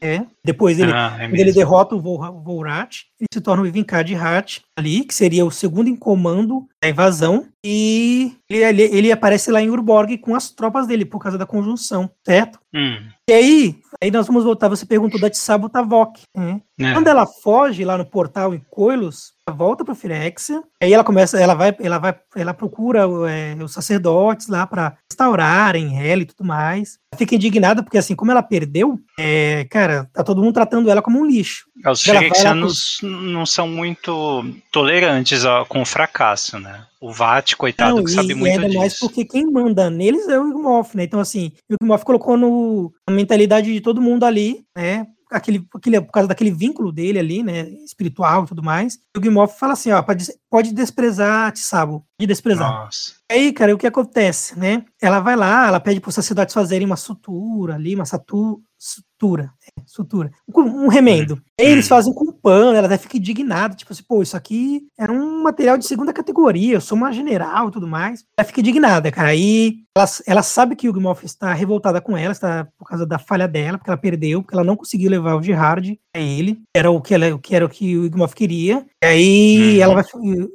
é. 0.00 0.24
Depois 0.44 0.78
ele, 0.78 0.92
Ah, 0.92 1.16
é 1.20 1.24
ele 1.26 1.52
derrota 1.52 1.94
o 1.94 2.00
Vol- 2.00 2.40
Volrat, 2.42 3.02
ele 3.20 3.26
se 3.32 3.40
torna 3.40 3.62
o 3.62 3.66
Ivinkar 3.66 4.04
de 4.04 4.14
Hat 4.14 4.62
ali, 4.76 5.04
que 5.04 5.14
seria 5.14 5.44
o 5.44 5.50
segundo 5.50 5.88
em 5.88 5.96
comando 5.96 6.66
da 6.82 6.88
invasão. 6.88 7.46
E 7.64 8.36
ele, 8.48 8.82
ele, 8.82 9.12
aparece 9.12 9.50
lá 9.50 9.60
em 9.60 9.68
Urborg 9.70 10.18
com 10.18 10.34
as 10.34 10.50
tropas 10.50 10.86
dele, 10.86 11.04
por 11.04 11.18
causa 11.20 11.36
da 11.38 11.46
conjunção, 11.46 12.10
certo? 12.24 12.58
Hum, 12.74 12.98
E 13.28 13.32
aí, 13.32 13.76
aí 14.02 14.10
nós 14.10 14.26
vamos 14.26 14.44
voltar, 14.44 14.68
você 14.68 14.86
perguntou 14.86 15.20
da 15.20 15.28
Tsabo 15.30 15.68
Tavok, 15.68 16.20
né? 16.36 16.60
é. 16.80 16.92
Quando 16.92 17.08
ela 17.08 17.26
foge 17.26 17.84
lá 17.84 17.98
no 17.98 18.06
portal 18.06 18.54
em 18.54 18.60
Coilos, 18.70 19.32
volta 19.52 19.84
para 19.84 19.94
Firexia, 19.94 20.60
aí 20.82 20.92
ela 20.92 21.04
começa, 21.04 21.38
ela 21.38 21.54
vai, 21.54 21.74
ela 21.80 21.98
vai, 21.98 22.14
ela 22.34 22.52
procura 22.52 23.06
é, 23.30 23.56
os 23.62 23.72
sacerdotes 23.72 24.48
lá 24.48 24.66
para 24.66 24.96
restaurarem 25.10 26.04
ela 26.04 26.22
e 26.22 26.26
tudo 26.26 26.44
mais. 26.44 26.98
Fica 27.16 27.36
indignada 27.36 27.82
porque 27.82 27.96
assim, 27.96 28.16
como 28.16 28.32
ela 28.32 28.42
perdeu, 28.42 28.98
é, 29.18 29.64
cara, 29.70 30.10
tá 30.12 30.24
todo 30.24 30.42
mundo 30.42 30.54
tratando 30.54 30.90
ela 30.90 31.00
como 31.00 31.20
um 31.20 31.24
lixo. 31.24 31.66
Os 31.86 32.04
vai 32.04 32.14
lá 32.16 32.20
Firexianos 32.22 32.98
não 33.02 33.46
são 33.46 33.68
muito 33.68 34.44
tolerantes 34.72 35.44
ó, 35.44 35.64
com 35.64 35.82
o 35.82 35.86
fracasso, 35.86 36.58
né? 36.58 36.84
O 37.00 37.12
Vat, 37.12 37.54
coitado, 37.54 37.96
Não, 37.96 38.04
que 38.04 38.10
sabe 38.10 38.32
e 38.32 38.34
muito 38.34 38.52
ainda 38.52 38.66
disso. 38.66 38.78
mais 38.78 38.98
porque 38.98 39.24
quem 39.24 39.46
manda 39.46 39.88
neles 39.88 40.28
é 40.28 40.40
o 40.40 40.48
Igmoff, 40.48 40.96
né? 40.96 41.04
Então 41.04 41.20
assim, 41.20 41.52
o 41.70 41.74
Igmoff 41.74 42.04
colocou 42.04 42.36
no, 42.36 42.92
a 43.08 43.12
mentalidade 43.12 43.72
de 43.72 43.80
todo 43.80 44.02
mundo 44.02 44.24
ali, 44.24 44.64
né? 44.76 45.06
Aquele, 45.30 45.66
aquele, 45.74 46.00
por 46.00 46.12
causa 46.12 46.28
daquele 46.28 46.50
vínculo 46.50 46.92
dele 46.92 47.18
ali, 47.18 47.42
né? 47.42 47.68
Espiritual 47.84 48.44
e 48.44 48.46
tudo 48.46 48.62
mais. 48.62 48.98
E 49.14 49.18
o 49.18 49.22
Gimoff 49.22 49.58
fala 49.58 49.72
assim, 49.72 49.90
ó, 49.90 50.00
pode, 50.02 50.26
pode 50.48 50.72
desprezar 50.72 51.52
Tsabo, 51.52 52.04
pode 52.18 52.26
desprezar. 52.28 52.70
Nossa. 52.70 53.14
Aí, 53.30 53.52
cara, 53.52 53.74
o 53.74 53.78
que 53.78 53.86
acontece, 53.86 54.58
né? 54.58 54.84
Ela 55.02 55.18
vai 55.18 55.34
lá, 55.34 55.66
ela 55.66 55.80
pede 55.80 56.00
para 56.00 56.08
os 56.08 56.14
sacerdotes 56.14 56.54
fazerem 56.54 56.86
uma 56.86 56.96
sutura 56.96 57.74
ali, 57.74 57.94
uma 57.94 58.04
satu, 58.04 58.62
sutura, 58.78 59.52
é, 59.66 59.82
sutura, 59.84 60.30
um, 60.54 60.84
um 60.84 60.88
remendo. 60.88 61.42
Aí 61.58 61.66
eles 61.66 61.88
fazem 61.88 62.14
com 62.14 62.30
pano, 62.30 62.76
ela 62.76 62.86
até 62.86 62.98
fica 62.98 63.16
indignada, 63.16 63.74
tipo 63.74 63.92
assim, 63.92 64.04
pô, 64.04 64.22
isso 64.22 64.36
aqui 64.36 64.86
era 64.96 65.12
um 65.12 65.35
material 65.46 65.78
de 65.78 65.86
segunda 65.86 66.12
categoria, 66.12 66.74
eu 66.74 66.80
sou 66.80 66.96
uma 66.96 67.12
general 67.12 67.68
e 67.68 67.72
tudo 67.72 67.86
mais. 67.86 68.24
Ela 68.38 68.46
fica 68.46 68.60
indignada, 68.60 69.10
cara. 69.10 69.28
Aí 69.28 69.78
ela, 69.96 70.06
ela 70.26 70.42
sabe 70.42 70.76
que 70.76 70.88
o 70.88 70.92
Gmoff 70.92 71.24
está 71.24 71.52
revoltada 71.52 72.00
com 72.00 72.16
ela, 72.16 72.32
está 72.32 72.66
por 72.78 72.86
causa 72.86 73.06
da 73.06 73.18
falha 73.18 73.48
dela, 73.48 73.78
porque 73.78 73.90
ela 73.90 73.96
perdeu, 73.96 74.42
porque 74.42 74.54
ela 74.54 74.64
não 74.64 74.76
conseguiu 74.76 75.10
levar 75.10 75.34
o 75.36 75.42
Gerard 75.42 75.98
a 76.14 76.18
ele, 76.20 76.60
era 76.74 76.90
o 76.90 77.00
que, 77.00 77.14
ela, 77.14 77.34
o 77.34 77.38
que 77.38 77.54
era 77.54 77.64
o 77.64 77.68
que 77.68 77.96
o 77.96 78.10
Gmoff 78.10 78.34
queria. 78.34 78.84
E 79.02 79.06
aí 79.06 79.76
Uhum. 79.76 79.82
ela 79.82 79.94
vai, 79.94 80.04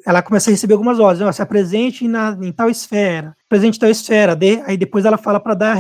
ela 0.05 0.21
começa 0.21 0.49
a 0.49 0.51
receber 0.51 0.73
algumas 0.73 0.99
ordens, 0.99 1.27
ó, 1.27 1.31
se 1.31 1.41
apresente 1.41 2.07
na, 2.07 2.37
em 2.41 2.51
tal 2.51 2.69
esfera, 2.69 3.35
presente 3.49 3.77
em 3.77 3.79
tal 3.79 3.89
esfera, 3.89 4.35
dê, 4.35 4.61
aí 4.65 4.77
depois 4.77 5.05
ela 5.05 5.17
fala 5.17 5.39
para 5.39 5.53
dar, 5.53 5.77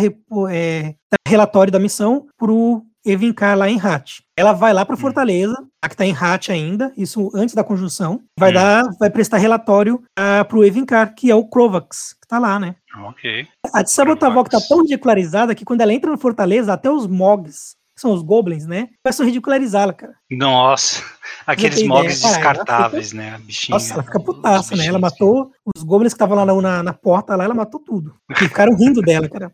é, 0.49 0.95
dar 1.11 1.17
relatório 1.27 1.71
da 1.71 1.79
missão 1.79 2.27
pro 2.37 2.83
Evincar 3.05 3.57
lá 3.57 3.69
em 3.69 3.79
Hat. 3.79 4.23
Ela 4.37 4.53
vai 4.53 4.73
lá 4.73 4.85
para 4.85 4.95
Fortaleza, 4.97 5.55
a 5.83 5.89
que 5.89 5.95
tá 5.97 6.05
em 6.05 6.15
Hat 6.15 6.51
ainda, 6.51 6.91
isso 6.95 7.31
antes 7.33 7.55
da 7.55 7.63
conjunção, 7.63 8.21
vai 8.37 8.51
Hum. 8.51 8.53
dar, 8.53 8.83
vai 8.99 9.09
prestar 9.09 9.37
relatório 9.37 10.03
uh, 10.19 10.45
pro 10.47 10.63
Evincar, 10.63 11.13
que 11.15 11.31
é 11.31 11.35
o 11.35 11.45
Crovax, 11.45 12.13
que 12.21 12.27
tá 12.27 12.37
lá, 12.39 12.59
né? 12.59 12.75
Ok. 13.05 13.47
A 13.73 13.81
de 13.81 13.91
Sabotavok 13.91 14.49
tá 14.49 14.57
Crovax. 14.57 14.67
tão 14.67 14.81
ridicularizada 14.81 15.55
que 15.55 15.65
quando 15.65 15.81
ela 15.81 15.93
entra 15.93 16.11
na 16.11 16.17
Fortaleza, 16.17 16.73
até 16.73 16.91
os 16.91 17.07
Mogs, 17.07 17.75
que 17.95 18.01
são 18.01 18.11
os 18.13 18.21
Goblins, 18.21 18.65
né? 18.65 18.89
Começam 19.03 19.23
a 19.23 19.27
ridicularizá-la, 19.27 19.93
cara. 19.93 20.13
Nossa, 20.31 21.03
aqueles 21.45 21.83
mogs 21.83 22.21
cara, 22.21 22.33
descartáveis, 22.35 23.11
né? 23.13 23.35
A 23.35 23.37
bichinha. 23.37 23.75
Nossa, 23.75 23.93
ela 23.93 24.03
fica 24.03 24.19
putaça, 24.19 24.75
né? 24.75 24.85
Ela 24.85 24.97
matou 24.99 25.51
os 25.75 25.83
goblins 25.83 26.13
que 26.13 26.15
estavam 26.15 26.37
lá 26.37 26.45
na, 26.45 26.53
na, 26.61 26.83
na 26.83 26.93
porta 26.93 27.35
lá, 27.35 27.43
ela 27.43 27.53
matou 27.53 27.79
tudo. 27.79 28.15
E 28.29 28.35
ficaram 28.35 28.75
rindo 28.75 29.01
dela, 29.01 29.27
cara. 29.29 29.51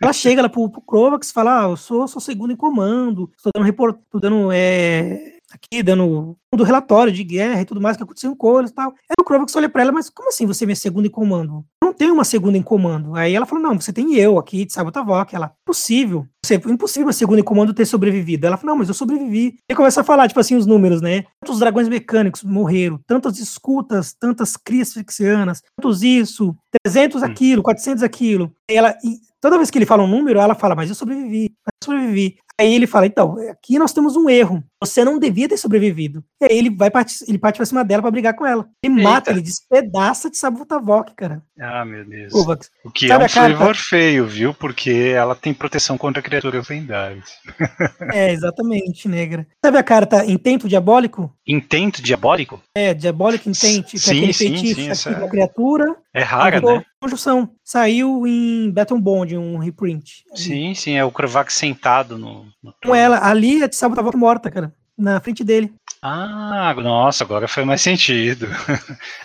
Ela 0.00 0.12
chega 0.12 0.42
lá 0.42 0.48
pro, 0.48 0.70
pro 0.70 0.80
Crovax 0.80 1.28
e 1.28 1.32
fala: 1.32 1.64
Ah, 1.64 1.68
eu 1.68 1.76
sou, 1.76 2.08
sou 2.08 2.20
segundo 2.20 2.52
em 2.52 2.56
comando, 2.56 3.30
estou 3.36 3.52
dando 3.54 3.64
report, 3.64 3.98
tô 4.10 4.18
dando 4.18 4.50
é, 4.50 5.38
aqui, 5.52 5.82
dando 5.82 6.36
do 6.54 6.64
relatório 6.64 7.12
de 7.12 7.22
guerra 7.22 7.60
e 7.60 7.64
tudo 7.64 7.80
mais 7.80 7.96
que 7.96 8.02
aconteceu 8.02 8.30
em 8.30 8.34
Colos 8.34 8.70
e 8.70 8.74
tal. 8.74 8.90
Aí 8.90 9.16
o 9.20 9.24
Crovax 9.24 9.54
olha 9.54 9.68
pra 9.68 9.82
ela, 9.82 9.92
mas 9.92 10.10
como 10.10 10.28
assim 10.28 10.46
você 10.46 10.64
é 10.64 10.66
minha 10.66 10.76
segunda 10.76 11.06
em 11.06 11.10
comando? 11.10 11.64
Eu 11.82 11.86
não 11.86 11.92
tenho 11.92 12.12
uma 12.12 12.24
segunda 12.24 12.58
em 12.58 12.62
comando. 12.62 13.14
Aí 13.14 13.34
ela 13.34 13.46
falou: 13.46 13.62
Não, 13.62 13.80
você 13.80 13.92
tem 13.92 14.14
eu 14.16 14.38
aqui 14.38 14.64
de 14.64 14.72
Sabotavok. 14.72 15.34
Ela, 15.34 15.52
possível. 15.64 16.26
Você, 16.44 16.54
impossível 16.54 17.08
a 17.08 17.12
segunda 17.12 17.40
em 17.40 17.44
comando 17.44 17.74
ter 17.74 17.86
sobrevivido. 17.86 18.46
Ela 18.46 18.56
falou: 18.56 18.74
Não, 18.74 18.78
mas 18.78 18.88
eu 18.88 18.94
sobrevivi. 18.94 19.56
E 19.68 19.74
começa 19.74 20.00
a 20.00 20.04
falar, 20.04 20.28
tipo 20.28 20.40
assim, 20.40 20.56
os 20.56 20.66
números, 20.66 21.00
né? 21.00 21.24
Tantos 21.44 21.60
dragões 21.60 21.88
mecânicos 21.88 22.42
morreram, 22.42 23.00
tantas 23.06 23.38
escutas, 23.38 24.12
tantas 24.12 24.56
crias 24.56 24.92
fixianas, 24.92 25.62
tantos 25.76 26.02
isso, 26.02 26.54
300 26.84 27.22
aquilo, 27.22 27.62
400 27.62 28.02
aquilo. 28.02 28.52
E 28.70 28.74
ela, 28.74 28.94
e 29.04 29.18
toda 29.40 29.56
vez 29.56 29.70
que 29.70 29.78
ele 29.78 29.86
fala 29.86 30.02
um 30.02 30.08
número, 30.08 30.40
ela 30.40 30.54
fala: 30.54 30.74
Mas 30.74 30.88
eu 30.88 30.94
sobrevivi, 30.94 31.50
mas 31.64 31.72
eu 31.82 31.92
sobrevivi. 31.92 32.36
Aí 32.60 32.74
ele 32.74 32.86
fala, 32.86 33.06
então, 33.06 33.36
aqui 33.50 33.78
nós 33.78 33.90
temos 33.90 34.16
um 34.16 34.28
erro. 34.28 34.62
Você 34.82 35.02
não 35.02 35.18
devia 35.18 35.48
ter 35.48 35.56
sobrevivido. 35.56 36.22
E 36.42 36.44
aí 36.44 36.58
ele 36.58 36.68
vai 36.70 36.90
partir, 36.90 37.24
ele 37.26 37.38
parte 37.38 37.56
pra 37.56 37.64
cima 37.64 37.82
dela 37.82 38.02
pra 38.02 38.10
brigar 38.10 38.34
com 38.34 38.44
ela. 38.46 38.68
Ele 38.82 38.98
Eita. 38.98 39.02
mata, 39.08 39.30
ele 39.30 39.40
despedaça 39.40 40.30
de 40.30 40.36
Sabotavok, 40.36 41.14
cara. 41.14 41.42
Ah, 41.58 41.84
meu 41.86 42.04
Deus. 42.04 42.32
Kovacs. 42.32 42.70
O 42.84 42.90
que 42.90 43.08
Sabe 43.08 43.24
é 43.24 43.26
um 43.26 43.30
flavor 43.30 43.74
feio, 43.74 44.26
viu? 44.26 44.52
Porque 44.52 44.90
ela 45.14 45.34
tem 45.34 45.54
proteção 45.54 45.96
contra 45.96 46.22
criaturas 46.22 46.68
lendárias. 46.68 47.30
É, 48.12 48.32
exatamente, 48.32 49.08
negra. 49.08 49.46
Sabe 49.64 49.78
a 49.78 49.82
carta 49.82 50.24
Intento 50.26 50.68
Diabólico? 50.68 51.32
Intento 51.46 52.02
diabólico? 52.02 52.60
É, 52.74 52.92
Diabolic 52.94 53.48
Intent, 53.48 53.84
que 53.90 53.96
é 53.96 54.00
Sim, 54.00 54.32
sim, 54.32 54.56
sim, 54.56 54.74
que 54.74 54.88
essa 54.88 55.10
é- 55.10 55.28
criatura. 55.28 55.96
É 56.12 56.22
rara, 56.22 56.60
né? 56.60 56.82
Conjunção. 57.00 57.50
Saiu 57.64 58.26
em 58.26 58.70
Battle 58.70 59.00
Bond, 59.00 59.36
um 59.36 59.58
reprint. 59.58 60.24
Sim, 60.34 60.74
sim, 60.74 60.96
é 60.96 61.04
o 61.04 61.10
Krovac 61.12 61.52
sentado 61.52 62.18
no 62.18 62.46
Com 62.84 62.94
ela, 62.94 63.24
ali 63.26 63.62
é 63.62 63.68
de 63.68 63.76
Sabotavok 63.76 64.16
morta, 64.16 64.50
cara. 64.50 64.72
Na 64.96 65.18
frente 65.20 65.42
dele. 65.42 65.72
Ah, 66.02 66.74
nossa, 66.76 67.24
agora 67.24 67.46
faz 67.48 67.66
mais 67.66 67.80
sentido. 67.82 68.46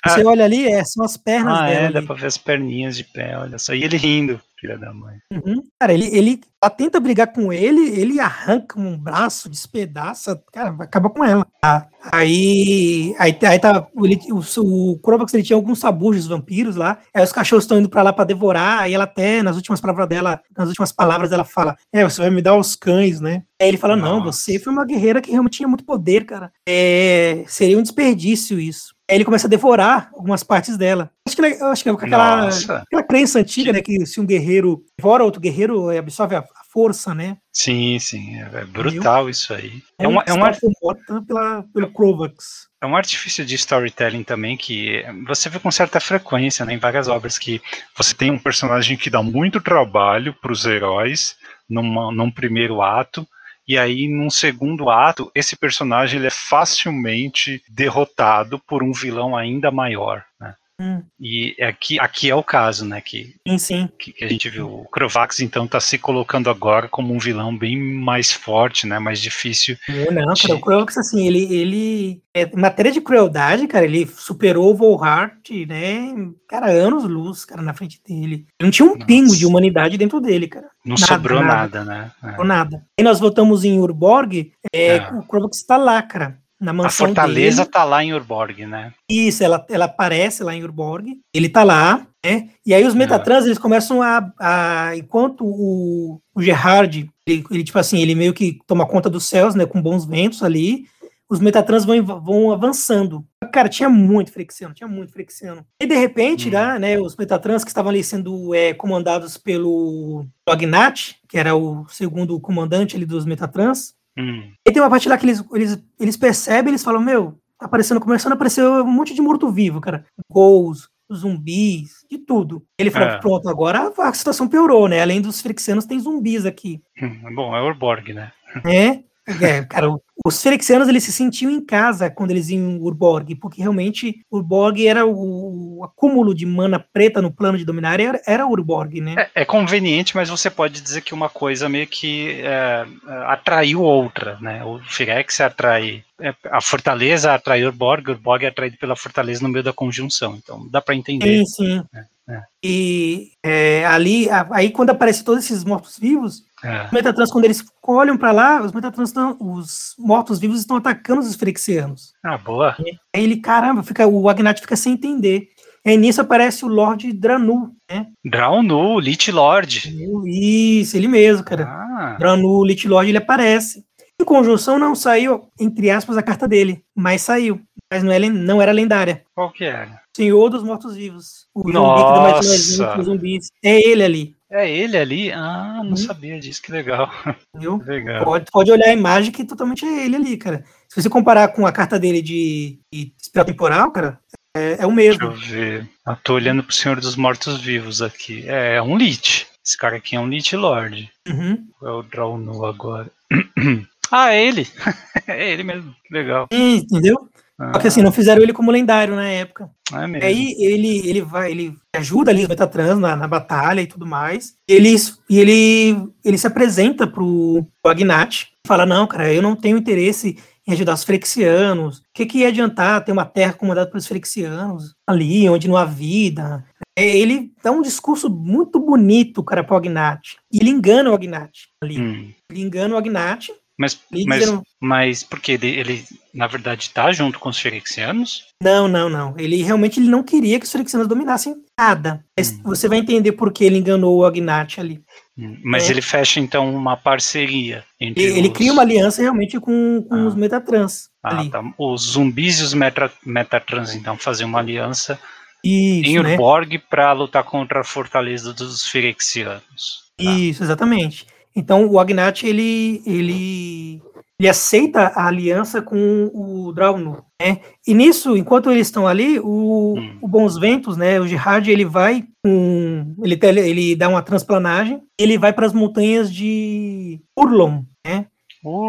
Você 0.06 0.24
olha 0.26 0.44
ali, 0.46 0.68
é, 0.68 0.84
são 0.86 1.04
as 1.06 1.18
pernas 1.18 1.58
Ah, 1.60 1.68
dela. 1.68 1.88
é, 1.88 1.92
dá 1.92 1.98
ali. 2.00 2.08
pra 2.08 2.16
ver 2.16 2.28
as 2.28 2.38
perninhas 2.38 2.96
de 2.98 3.04
pé, 3.04 3.38
olha 3.38 3.58
só. 3.58 3.74
E 3.74 3.84
ele 3.84 3.98
rindo, 3.98 4.40
filha 4.66 4.78
da 4.78 4.94
mãe. 4.94 5.18
Uhum. 5.32 5.64
Cara, 5.80 5.94
ele, 5.94 6.08
ele 6.16 6.42
ela 6.62 6.70
tenta 6.72 7.00
brigar 7.00 7.32
com 7.32 7.54
ele, 7.54 7.90
ele 8.00 8.20
arranca 8.20 8.80
um 8.80 8.98
braço, 8.98 9.48
despedaça, 9.48 10.42
cara, 10.52 10.76
acaba 10.80 11.12
com 11.12 11.24
ela. 11.24 11.46
tá? 11.62 11.88
Aí, 12.12 13.14
aí, 13.20 13.38
aí 13.44 13.60
tá, 13.60 13.88
ele, 14.04 14.20
o, 14.32 14.42
o 14.62 15.00
Krovax, 15.00 15.34
ele 15.34 15.44
tinha 15.44 15.56
alguns 15.56 15.80
sabujos 15.80 16.26
vampiros 16.26 16.76
lá, 16.76 16.98
aí 17.14 17.24
os 17.24 17.32
cachorros 17.32 17.66
estão 17.66 17.78
indo 17.80 17.90
pra 17.90 18.02
lá 18.02 18.12
pra 18.12 18.26
devorar, 18.26 18.80
aí 18.80 18.96
ela 18.96 19.04
até, 19.04 19.44
nas 19.44 19.56
últimas 19.56 19.80
palavras 19.80 20.08
dela, 20.08 20.42
nas 20.58 20.70
últimas 20.70 20.92
palavras 20.92 21.32
ela 21.32 21.44
fala, 21.44 21.76
é, 21.94 22.04
você 22.04 22.22
vai 22.22 22.32
me 22.32 22.42
dar 22.42 22.56
os 22.56 22.76
cães, 22.76 23.22
né? 23.22 23.44
Aí 23.62 23.68
ele 23.68 23.78
fala, 23.78 23.96
não, 23.96 24.20
Nossa. 24.20 24.42
você 24.42 24.60
foi 24.60 24.74
uma 24.74 24.86
guerreira 24.86 25.22
que 25.22 25.32
realmente 25.32 25.58
tinha 25.58 25.68
muito 25.68 25.86
poder, 25.86 26.26
cara. 26.26 26.52
É, 26.68 27.44
seria 27.48 27.78
um 27.78 27.84
desperdício 27.84 28.60
isso. 28.60 28.95
Aí 29.10 29.18
ele 29.18 29.26
começa 29.26 29.48
a 29.48 29.50
devorar 29.50 30.10
algumas 30.14 30.44
partes 30.44 30.78
dela. 30.78 31.12
Acho 31.28 31.36
que, 31.36 31.46
acho 31.46 31.84
que 31.84 31.90
é 31.90 31.92
aquela, 31.92 32.50
aquela 32.50 33.04
crença 33.04 33.40
antiga, 33.40 33.72
né? 33.72 33.82
Que 33.82 34.06
se 34.06 34.20
um 34.20 34.26
guerreiro 34.26 34.84
devora 34.98 35.24
outro 35.24 35.40
guerreiro, 35.40 35.92
eh, 35.92 36.00
absorve 36.00 36.36
a, 36.36 36.44
força, 36.76 37.16
né? 37.16 37.38
Sim, 37.54 37.98
sim, 38.00 38.36
é, 38.36 38.50
é 38.60 38.66
brutal 38.66 39.30
isso 39.30 39.54
aí. 39.54 39.82
É, 39.98 40.06
Aí 40.06 40.12
uma, 40.12 40.24
é, 40.28 40.34
um, 40.34 40.40
morta 40.40 41.22
pela, 41.26 41.64
pelo 41.74 41.90
Krovax. 41.90 42.68
é 42.82 42.86
um 42.86 42.98
artifício 42.98 43.46
de 43.46 43.56
storytelling 43.56 44.26
também 44.26 44.58
que 44.58 45.02
você 45.26 45.48
vê 45.48 45.58
com 45.58 45.72
certa 45.72 46.02
frequência 46.02 46.66
né, 46.66 46.74
em 46.74 46.78
várias 46.78 47.08
obras 47.08 47.40
que 47.40 47.62
Você 47.96 48.14
tem 48.14 48.30
um 48.30 48.38
personagem 48.38 48.98
que 48.98 49.10
dá 49.10 49.24
muito 49.24 49.62
trabalho 49.62 50.34
pros 50.34 50.66
heróis 50.66 51.38
numa, 51.70 52.12
num 52.12 52.30
primeiro 52.30 52.82
ato, 52.82 53.26
e 53.68 53.78
aí 53.78 54.08
num 54.08 54.30
segundo 54.30 54.90
ato, 54.90 55.32
esse 55.34 55.56
personagem 55.56 56.20
ele 56.20 56.28
é 56.28 56.32
facilmente 56.32 57.64
derrotado 57.68 58.60
por 58.60 58.84
um 58.84 58.92
vilão 58.92 59.36
ainda 59.36 59.72
maior. 59.72 60.24
Né? 60.40 60.56
Hum, 60.80 61.02
E 61.18 61.56
aqui, 61.64 61.98
aqui 62.00 62.30
é 62.30 62.36
o 62.36 62.44
caso, 62.44 62.84
né? 62.84 63.00
Que, 63.00 63.34
sim, 63.48 63.58
sim. 63.58 63.90
que, 63.98 64.12
que 64.12 64.26
a 64.26 64.28
gente 64.28 64.50
viu. 64.50 64.68
O 64.68 64.86
Krovax, 64.90 65.40
então, 65.40 65.64
está 65.64 65.80
se 65.80 65.98
colocando 65.98 66.50
agora 66.50 66.90
como 66.90 67.14
um 67.14 67.18
vilão 67.18 67.58
bem 67.58 67.78
mais 67.78 68.34
forte, 68.34 68.86
né? 68.86 69.00
Mais 69.00 69.22
difícil. 69.22 69.78
Não, 70.12 70.34
de- 70.34 70.42
cara, 70.42 70.56
o 70.56 70.60
Krovax, 70.62 70.98
assim, 70.98 71.26
ele, 71.26 71.44
ele. 71.54 72.22
é, 72.34 72.44
Em 72.44 72.60
matéria 72.60 72.92
de 72.92 73.00
crueldade, 73.00 73.68
cara, 73.68 73.86
ele 73.86 74.06
superou 74.06 74.70
o 74.72 74.76
Volhart, 74.76 75.50
né? 75.66 76.14
Cara, 76.48 76.70
anos 76.72 77.06
luz, 77.06 77.46
cara, 77.46 77.62
na 77.62 77.74
frente 77.74 78.02
dele. 78.06 78.46
Não 78.62 78.70
tinha 78.70 78.86
um 78.86 78.96
Nossa. 78.96 79.06
pingo 79.06 79.34
de 79.36 79.46
humanidade 79.46 79.98
dentro 79.98 80.20
dele, 80.20 80.48
cara. 80.50 80.68
Não 80.84 80.96
Nada, 80.96 81.08
sobrou 81.08 81.42
nada. 81.42 81.84
nada, 81.84 81.86
né? 81.86 82.12
É. 82.34 82.38
Ou 82.38 82.44
nada. 82.44 82.86
Aí 83.00 83.04
nós 83.04 83.20
voltamos 83.22 83.64
em 83.64 83.80
Urborg, 83.80 84.52
é, 84.74 84.98
É. 84.98 85.10
o 85.14 85.24
Krovax 85.24 85.64
tá 85.64 85.78
lá, 85.78 86.02
cara. 86.02 86.38
Na 86.60 86.72
A 86.72 86.74
mansão 86.74 87.08
fortaleza 87.08 87.64
dele. 87.64 87.72
tá 87.72 87.84
lá 87.84 88.04
em 88.04 88.14
Urborg, 88.14 88.66
né? 88.66 88.94
Isso, 89.10 89.44
ela, 89.44 89.66
ela 89.70 89.86
aparece 89.86 90.42
lá 90.44 90.56
em 90.56 90.64
Urborg, 90.64 91.20
ele 91.34 91.50
tá 91.50 91.64
lá, 91.64 92.08
né? 92.26 92.50
E 92.66 92.74
aí 92.74 92.86
os 92.86 92.96
É. 92.96 92.98
Metatrans, 92.98 93.46
eles 93.46 93.58
começam 93.58 94.02
a, 94.02 94.32
a- 94.40 94.96
enquanto 94.96 95.44
o, 95.46 96.22
o 96.34 96.42
Gerard, 96.42 97.10
ele, 97.28 97.44
ele, 97.52 97.64
tipo 97.64 97.78
assim, 97.78 98.00
ele 98.00 98.16
meio 98.16 98.34
que 98.34 98.60
toma 98.66 98.88
conta 98.88 99.10
dos 99.10 99.26
céus, 99.26 99.54
né, 99.54 99.66
com 99.66 99.82
bons 99.82 100.06
ventos 100.06 100.42
ali, 100.44 100.86
os 101.30 101.40
Metatrans 101.42 101.84
vão, 101.84 102.02
vão 102.22 102.52
avançando. 102.54 103.26
Cara, 103.52 103.68
tinha 103.68 103.90
muito 103.90 104.32
Frexiano, 104.32 104.74
tinha 104.74 104.88
muito 104.88 105.12
Frexiano. 105.12 105.66
E 105.82 105.86
de 105.86 105.96
repente, 105.96 106.48
Hum. 106.50 106.54
lá, 106.54 106.80
né, 106.80 106.98
os 107.00 107.16
Metatrans 107.18 107.64
que 107.66 107.70
estavam 107.70 107.90
ali 107.90 108.04
sendo 108.04 108.54
é, 108.56 108.74
comandados 108.74 109.38
pelo 109.38 110.26
Agnat, 110.48 111.16
que 111.28 111.38
era 111.38 111.54
o 111.56 111.86
segundo 111.90 112.40
comandante 112.40 112.96
ali 112.96 113.06
dos 113.06 113.26
Metatrans, 113.26 113.94
Hum, 114.18 114.52
e 114.66 114.72
tem 114.72 114.82
uma 114.82 114.90
parte 114.90 115.10
lá 115.10 115.18
que 115.18 115.26
eles, 115.26 115.44
eles, 115.54 115.84
eles 116.00 116.18
percebem, 116.18 116.72
eles 116.72 116.84
falam, 116.84 117.02
meu, 117.02 117.34
tá 117.60 117.66
aparecendo, 117.66 118.00
começando 118.00 118.32
a 118.32 118.36
aparecer 118.36 118.64
um 118.66 118.86
monte 118.86 119.14
de 119.14 119.22
morto-vivo, 119.22 119.82
cara. 119.82 120.06
Gols, 120.32 120.90
zumbis, 121.14 122.06
de 122.10 122.18
tudo. 122.18 122.64
Ele 122.80 122.90
falou, 122.92 123.10
É. 123.10 123.18
pronto, 123.20 123.50
agora 123.50 123.92
a 123.98 124.14
situação 124.14 124.48
piorou, 124.48 124.88
né? 124.88 125.02
Além 125.02 125.22
dos 125.22 125.42
Frixianos, 125.42 125.86
tem 125.86 126.00
zumbis 126.00 126.46
aqui. 126.46 126.82
hum, 127.02 127.36
bom, 127.36 127.56
é 127.56 127.62
Urborg, 127.62 128.14
né? 128.14 128.32
né? 128.64 129.04
É, 129.42 129.64
cara, 129.66 129.90
o- 129.92 130.02
os 130.24 130.42
Ferexianos 130.42 130.88
eles 130.88 131.04
se 131.04 131.12
sentiam 131.12 131.52
em 131.52 131.60
casa 131.64 132.10
quando 132.10 132.32
eles 132.32 132.50
iam 132.50 132.72
em 132.72 132.80
Urborg, 132.80 133.36
porque 133.36 133.62
realmente 133.62 134.22
Urborg 134.32 134.88
era 134.88 135.06
o, 135.06 135.80
o 135.80 135.84
acúmulo 135.84 136.34
de 136.34 136.46
mana 136.46 136.80
preta 136.80 137.22
no 137.22 137.32
plano 137.32 137.58
de 137.58 137.66
dominar, 137.66 138.00
era, 138.00 138.22
era 138.26 138.48
Urborg, 138.48 139.02
né? 139.02 139.16
É, 139.36 139.42
é 139.42 139.46
conveniente, 139.46 140.16
mas 140.16 140.30
você 140.30 140.50
pode 140.50 140.80
dizer 140.82 141.02
que 141.02 141.14
uma 141.14 141.28
coisa 141.30 141.68
meio 141.68 141.86
que 141.88 142.40
é, 142.42 142.86
é, 143.08 143.14
atraiu 143.28 143.82
outra, 143.82 144.38
né? 144.42 144.64
O 144.64 144.80
Firex 144.88 145.42
atrai 145.42 146.04
é, 146.20 146.34
a 146.50 146.62
fortaleza 146.62 147.34
atrai 147.34 147.66
Urborg, 147.66 148.12
Urborg 148.12 148.46
é 148.46 148.48
atraído 148.48 148.78
pela 148.78 148.96
fortaleza 148.96 149.44
no 149.44 149.50
meio 149.50 149.64
da 149.64 149.74
conjunção. 149.74 150.36
Então 150.42 150.66
dá 150.72 150.82
para 150.82 150.96
entender. 150.96 151.44
Sim, 151.46 151.46
sim. 151.46 151.84
é. 151.94 152.42
E 152.64 153.32
é, 153.44 153.86
ali, 153.86 154.28
a- 154.30 154.48
aí 154.52 154.72
quando 154.72 154.90
aparecem 154.90 155.24
todos 155.24 155.44
esses 155.44 155.64
mortos-vivos, 155.64 156.44
É. 156.64 156.86
os 156.86 156.92
Metatrans, 156.92 157.30
quando 157.32 157.46
eles 157.46 157.64
olham 157.84 158.18
pra 158.18 158.32
lá, 158.32 158.62
os 158.64 158.72
Metatrans 158.72 159.10
estão, 159.10 159.38
os 159.40 159.94
mortos-vivos 160.06 160.60
estão 160.60 160.78
atacando 160.78 161.22
os 161.22 161.36
Ferexianos. 161.36 162.14
Ah, 162.24 162.38
boa. 162.38 162.76
Aí 163.14 163.24
ele, 163.24 163.38
caramba, 163.38 163.84
fica, 163.84 164.08
o 164.08 164.30
Agnat 164.30 164.62
fica 164.62 164.76
sem 164.76 164.94
entender. 164.94 165.50
Aí 165.86 165.98
nisso 165.98 166.22
aparece 166.22 166.66
o 166.66 166.68
Lord 166.68 167.12
Dranu, 167.14 167.72
né? 167.90 168.08
Draunu, 168.24 169.00
Lich 169.00 169.32
Lord. 169.32 169.94
Isso, 170.26 170.98
ele 170.98 171.08
mesmo, 171.08 171.44
cara. 171.44 171.66
Ah, 171.68 172.16
Dranu, 172.18 172.64
Lich 172.64 172.88
Lord, 172.88 173.10
ele 173.10 173.18
aparece. 173.18 173.84
Em 174.20 174.26
conjunção 174.26 174.80
não 174.80 174.96
saiu, 174.96 175.50
entre 175.60 175.92
aspas, 175.92 176.18
a 176.18 176.24
carta 176.24 176.48
dele, 176.48 176.84
mas 176.96 177.22
saiu. 177.22 177.62
Mas 177.92 178.02
não, 178.02 178.12
é, 178.12 178.20
não 178.30 178.62
era 178.62 178.72
lendária. 178.72 179.24
qual 179.36 179.52
que 179.52 179.64
era? 179.64 180.02
Senhor 180.16 180.50
dos 180.50 180.64
Mortos-Vivos. 180.64 181.48
O 181.54 181.62
zumbi 181.62 181.74
que 181.74 182.14
dá 182.14 182.22
mais 182.22 182.78
Nossa. 182.78 183.04
zumbis. 183.04 183.48
É 183.64 183.88
ele 183.88 184.04
ali, 184.04 184.36
É 184.58 184.70
ele 184.72 184.98
ali? 184.98 185.32
Ah, 185.34 185.82
não 185.84 185.90
Uhum. 185.92 185.98
sabia 185.98 186.40
disso, 186.40 186.62
que 186.62 186.72
legal. 186.72 187.12
entendeu? 187.54 187.82
legal. 187.86 188.24
Pode, 188.24 188.46
pode 188.52 188.72
olhar 188.72 188.88
a 188.88 188.94
imagem 188.94 189.32
que 189.32 189.44
totalmente 189.44 189.86
é 189.86 190.06
ele 190.06 190.16
ali, 190.16 190.38
cara. 190.38 190.64
Se 190.88 191.02
você 191.02 191.10
comparar 191.10 191.50
com 191.50 191.68
a 191.68 191.72
carta 191.74 192.00
dele 192.00 192.22
de, 192.22 192.80
de 192.94 193.12
espiral 193.22 193.46
temporal, 193.46 193.92
cara, 193.92 194.18
é, 194.56 194.78
é 194.80 194.88
o 194.88 194.96
Deixa 194.96 195.22
eu 195.24 195.30
mesmo. 195.32 195.32
ver. 195.34 195.90
Eu 196.08 196.16
tô 196.24 196.34
olhando 196.36 196.64
pro 196.64 196.74
Senhor 196.74 197.00
dos 197.02 197.16
Mortos 197.18 197.60
Vivos 197.60 198.02
aqui. 198.02 198.48
É, 198.48 198.76
é 198.76 198.82
um 198.82 198.96
Lich. 198.98 199.46
Esse 199.66 199.78
cara 199.78 199.98
aqui 199.98 200.16
é 200.16 200.20
um 200.20 200.28
Lich 200.30 200.56
Lord. 200.56 201.12
Uhum. 201.28 201.68
É 201.84 201.90
o 201.90 202.04
Draunu 202.04 202.66
agora. 202.66 203.12
ah, 204.12 204.34
é 204.34 204.46
ele. 204.48 204.68
é 205.28 205.52
ele 205.52 205.64
mesmo. 205.64 205.94
Legal. 206.10 206.48
Sim, 206.54 206.78
Entendeu? 206.78 207.28
Só 207.58 207.80
que 207.80 207.88
assim, 207.88 208.02
não 208.02 208.12
fizeram 208.12 208.42
ele 208.42 208.52
como 208.52 208.70
lendário 208.70 209.16
na 209.16 209.30
época. 209.30 209.70
É 209.94 210.06
mesmo. 210.08 210.28
aí 210.28 210.56
ele, 210.60 211.08
ele 211.08 211.22
vai, 211.22 211.52
ele 211.52 211.74
ajuda 211.96 212.32
ali 212.32 212.44
os 212.44 212.50
Metatrans 212.50 213.00
na, 213.00 213.16
na 213.16 213.28
batalha 213.28 213.82
e 213.82 213.88
tudo 213.88 214.06
mais. 214.06 214.56
E 214.70 214.74
ele, 214.74 214.96
e 215.30 215.40
ele, 215.40 216.10
ele 216.24 216.38
se 216.38 216.48
apresenta 216.48 217.08
pro, 217.08 217.66
pro 217.82 217.92
Agnat 217.92 218.48
e 218.66 218.68
fala: 218.68 218.86
Não, 218.86 219.08
cara, 219.08 219.32
eu 219.32 219.42
não 219.42 219.56
tenho 219.56 219.78
interesse 219.78 220.38
em 220.68 220.74
ajudar 220.74 220.94
os 220.94 221.04
Frexianos. 221.04 222.00
O 222.00 222.04
que, 222.14 222.26
que 222.26 222.40
ia 222.40 222.50
adiantar 222.50 223.04
ter 223.06 223.12
uma 223.12 223.26
terra 223.26 223.54
comandada 223.54 223.90
pelos 223.90 224.08
Frexianos 224.08 224.96
ali, 225.08 225.48
onde 225.48 225.68
não 225.68 225.78
há 225.78 225.86
vida? 225.86 226.66
É, 226.98 227.06
Ele 227.06 227.52
dá 227.64 227.72
um 227.72 227.82
discurso 227.82 228.30
muito 228.30 228.80
bonito, 228.80 229.44
cara, 229.44 229.64
pro 229.64 229.76
Agnat. 229.76 230.38
E 230.52 230.60
ele 230.60 230.70
engana 230.70 231.12
o 231.12 231.14
Agnat 231.14 231.68
ali. 231.82 232.00
Hum. 232.00 232.32
Ele 232.50 232.62
engana 232.62 232.96
o 232.96 232.98
Agnat. 232.98 233.52
Mas, 233.78 234.00
Ele 234.12 234.26
mas, 234.26 234.62
mas 234.80 235.24
porque 235.24 235.52
ele, 235.52 235.68
ele, 235.68 236.06
na 236.34 236.48
verdade, 236.48 236.90
tá 236.92 237.12
junto 237.12 237.38
com 237.40 237.50
os 237.50 237.60
Ferexianos? 237.60 238.46
Não, 238.64 238.88
não, 238.88 239.10
não. 239.10 239.36
Ele 239.38 239.62
realmente 239.64 240.00
ele 240.00 240.08
não 240.10 240.24
queria 240.24 240.58
que 240.60 240.66
os 240.66 240.72
Ferexianos 240.72 241.08
dominassem 241.10 241.56
nada. 241.78 242.24
Mas 242.38 242.52
Hum. 242.52 242.62
Você 242.64 242.88
vai 242.88 243.00
entender 243.00 243.34
por 243.34 243.52
que 243.52 243.66
ele 243.66 243.78
enganou 243.78 244.18
o 244.18 244.26
Agnat 244.26 244.80
ali. 244.80 245.02
Hum, 245.38 245.58
Mas 245.64 245.90
É. 245.90 245.92
ele 245.92 246.02
fecha, 246.02 246.40
então, 246.40 246.74
uma 246.74 246.96
parceria 246.96 247.84
entre 248.00 248.24
Ele, 248.24 248.38
ele 248.40 248.48
os- 248.48 248.54
cria 248.54 248.72
uma 248.72 248.82
aliança 248.82 249.22
realmente 249.22 249.60
com, 249.60 250.02
com 250.08 250.16
Ah. 250.16 250.26
os 250.28 250.36
Metatrans 250.36 251.10
Ah, 251.22 251.40
ali. 251.40 251.50
tá. 251.50 251.62
Os 251.78 252.02
zumbis 252.12 252.60
e 252.60 252.64
os 252.64 252.74
meta, 252.74 253.12
Metatrans, 253.26 253.94
então, 253.94 254.18
fazem 254.18 254.48
uma 254.48 254.60
aliança 254.60 255.20
em 255.66 256.00
Isso, 256.02 256.24
né? 256.24 256.32
Urborg 256.32 256.78
pra 256.90 257.12
lutar 257.12 257.44
contra 257.44 257.82
a 257.82 257.84
fortaleza 257.84 258.54
dos 258.54 258.86
Firexianos. 258.86 260.06
Tá. 260.18 260.24
Isso, 260.32 260.64
exatamente. 260.64 261.26
Então 261.56 261.88
o 261.88 262.00
Agnat 262.00 262.44
ele, 262.44 263.02
ele, 263.06 264.02
ele 264.40 264.50
aceita 264.50 265.08
a 265.16 265.28
aliança 265.28 265.82
com 265.82 266.30
o 266.34 266.74
Draunu. 266.74 267.24
Né? 267.42 267.60
E 267.88 267.94
nisso, 267.94 268.36
enquanto 268.36 268.72
eles 268.72 268.88
estão 268.88 269.08
ali, 269.08 269.40
o, 269.40 269.96
Hum. 269.98 270.18
o 270.22 270.28
Bons 270.28 270.58
Ventos, 270.58 270.98
né, 270.98 271.20
o 271.20 271.28
Gerard, 271.28 271.70
ele 271.70 271.86
vai 271.86 272.26
com. 272.44 273.16
Ele, 273.24 273.40
ele 273.60 273.96
dá 273.96 274.10
uma 274.10 274.22
transplanagem, 274.22 275.02
ele 275.20 275.38
vai 275.38 275.54
para 275.54 275.66
as 275.66 275.74
montanhas 275.74 276.34
de 276.34 277.20
Urlon, 277.38 277.84
né? 278.06 278.28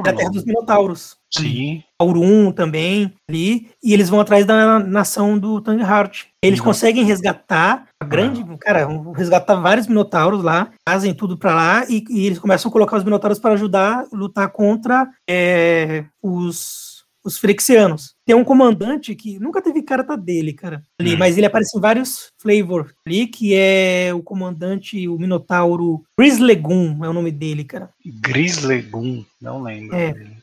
Da 0.02 0.12
terra 0.12 0.30
dos 0.30 0.44
Minotauros. 0.44 1.16
Sim. 1.30 1.82
Aurum 1.98 2.50
também 2.52 3.12
ali, 3.28 3.68
e 3.82 3.92
eles 3.92 4.08
vão 4.08 4.20
atrás 4.20 4.46
da 4.46 4.78
nação 4.78 5.38
do 5.38 5.60
Tangheart. 5.60 6.24
Eles 6.42 6.58
Uhum. 6.60 6.64
conseguem 6.66 7.04
resgatar 7.04 7.86
a 8.00 8.04
grande, 8.06 8.44
cara, 8.60 8.88
um- 8.88 9.12
resgatar 9.12 9.56
vários 9.56 9.86
minotauros 9.86 10.42
lá, 10.42 10.68
trazem 10.86 11.12
tudo 11.14 11.36
pra 11.36 11.54
lá 11.54 11.84
e, 11.88 12.04
e 12.08 12.26
eles 12.26 12.38
começam 12.38 12.68
a 12.68 12.72
colocar 12.72 12.96
os 12.96 13.04
minotauros 13.04 13.38
para 13.38 13.54
ajudar 13.54 14.04
a 14.12 14.16
lutar 14.16 14.48
contra 14.50 15.08
é, 15.28 16.04
os 16.22 16.85
os 17.26 17.38
Frexianos. 17.38 18.14
Tem 18.24 18.36
um 18.36 18.44
comandante 18.44 19.14
que 19.14 19.38
nunca 19.40 19.60
teve 19.60 19.82
carta 19.82 20.16
dele, 20.16 20.52
cara, 20.52 20.82
ali, 20.98 21.14
Hum. 21.14 21.18
mas 21.18 21.36
ele 21.36 21.46
aparece 21.46 21.76
em 21.76 21.80
vários 21.80 22.30
flavor 22.38 22.94
ali, 23.04 23.26
que 23.26 23.52
é 23.54 24.12
o 24.14 24.22
comandante, 24.22 25.08
o 25.08 25.18
minotauro 25.18 26.04
Grislegum, 26.18 27.04
é 27.04 27.08
o 27.08 27.12
nome 27.12 27.32
dele, 27.32 27.64
cara. 27.64 27.90
Grislegum, 28.04 29.24
não 29.42 29.62
lembro. 29.62 29.96
É. 29.96 30.12
dele. 30.12 30.36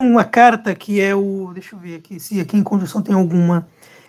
uma 0.00 0.24
carta 0.24 0.74
que 0.74 1.00
é 1.00 1.14
o. 1.14 1.50
Deixa 1.54 1.74
eu 1.74 1.80
ver 1.80 1.96
aqui, 1.96 2.20
se 2.20 2.38
aqui 2.40 2.56
em 2.56 2.62
conjunção 2.62 3.02
tem 3.02 3.14
alguma. 3.14 3.66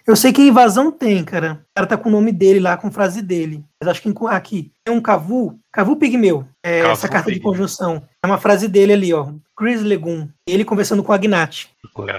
Eu 0.09 0.15
sei 0.15 0.33
que 0.33 0.41
invasão 0.41 0.91
tem, 0.91 1.23
cara. 1.23 1.61
O 1.61 1.75
cara 1.75 1.87
tá 1.87 1.95
com 1.95 2.09
o 2.09 2.11
nome 2.11 2.31
dele 2.31 2.59
lá, 2.59 2.75
com 2.75 2.89
frase 2.91 3.21
dele. 3.21 3.63
Mas 3.79 3.89
acho 3.89 4.01
que 4.01 4.09
aqui 4.27 4.71
tem 4.83 4.95
um 4.95 4.99
Cavu. 4.99 5.59
Cavu 5.71 5.95
Pigmeu. 5.97 6.47
É 6.63 6.79
Cavu 6.81 6.93
essa 6.93 7.07
carta 7.07 7.29
de 7.29 7.35
Pigmeu. 7.35 7.51
conjunção. 7.51 8.01
É 8.23 8.25
uma 8.27 8.39
frase 8.39 8.67
dele 8.67 8.93
ali, 8.93 9.13
ó. 9.13 9.31
Chris 9.55 9.83
Legum. 9.83 10.27
Ele 10.47 10.65
conversando 10.65 11.03
com 11.03 11.13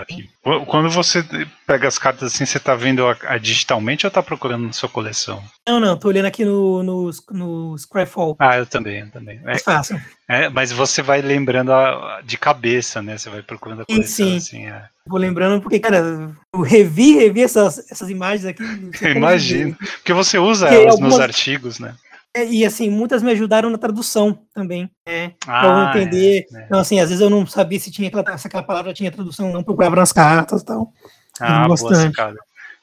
aqui. 0.02 0.28
Qu- 0.42 0.64
Quando 0.66 0.88
você 0.88 1.24
pega 1.66 1.88
as 1.88 1.98
cartas 1.98 2.32
assim, 2.32 2.46
você 2.46 2.60
tá 2.60 2.74
vendo 2.76 3.04
a, 3.06 3.16
a 3.26 3.38
digitalmente 3.38 4.06
ou 4.06 4.10
tá 4.12 4.22
procurando 4.22 4.66
na 4.66 4.72
sua 4.72 4.88
coleção? 4.88 5.42
Não, 5.68 5.80
não, 5.80 5.96
tô 5.98 6.08
olhando 6.08 6.26
aqui 6.26 6.44
no, 6.44 6.82
no, 6.84 7.10
no 7.32 7.76
Scryfall. 7.78 8.36
Ah, 8.38 8.56
eu 8.58 8.66
também, 8.66 9.00
eu 9.00 9.10
também. 9.10 9.38
É, 9.38 9.44
Mais 9.46 9.62
fácil. 9.62 10.00
é, 10.28 10.48
mas 10.48 10.70
você 10.70 11.02
vai 11.02 11.20
lembrando 11.22 11.72
a- 11.72 12.20
de 12.24 12.38
cabeça, 12.38 13.02
né? 13.02 13.18
Você 13.18 13.28
vai 13.30 13.42
procurando 13.42 13.80
a 13.80 13.84
Sim, 13.90 13.96
coleção 13.96 14.26
sim. 14.26 14.36
assim. 14.36 14.66
É. 14.66 14.84
Vou 15.10 15.18
lembrando, 15.18 15.60
porque, 15.60 15.80
cara, 15.80 16.32
eu 16.54 16.60
revi, 16.62 17.14
revi 17.16 17.42
essas, 17.42 17.90
essas 17.90 18.08
imagens 18.08 18.44
aqui. 18.46 18.62
Eu 19.02 19.10
imagino. 19.16 19.72
dizer. 19.72 19.90
Porque 19.96 20.12
você 20.12 20.38
usa 20.38 20.66
Porque 20.68 20.80
elas 20.82 20.92
algumas- 20.92 21.12
nos 21.14 21.20
artigos, 21.20 21.78
né? 21.80 21.96
É, 22.32 22.44
E 22.46 22.64
assim, 22.64 22.88
muitas 22.88 23.24
me 23.24 23.32
ajudaram 23.32 23.68
na 23.70 23.76
tradução 23.76 24.38
também. 24.54 24.88
É, 25.04 25.30
pra 25.44 25.90
Ah, 25.90 25.92
eu 25.96 26.00
entender. 26.02 26.46
é, 26.52 26.58
é. 26.60 26.64
Então, 26.66 26.78
assim, 26.78 27.00
às 27.00 27.08
vezes 27.08 27.20
eu 27.20 27.28
não 27.28 27.44
sabia 27.44 27.80
se 27.80 27.90
tinha 27.90 28.06
aquela, 28.06 28.38
se 28.38 28.46
aquela 28.46 28.62
palavra 28.62 28.94
tinha 28.94 29.10
tradução, 29.10 29.52
não 29.52 29.64
procurava 29.64 29.96
nas 29.96 30.12
cartas 30.12 30.62
e 30.62 30.64
tal. 30.64 30.92
Ah, 31.40 31.66
boa 31.66 31.76
sacada. 31.76 32.38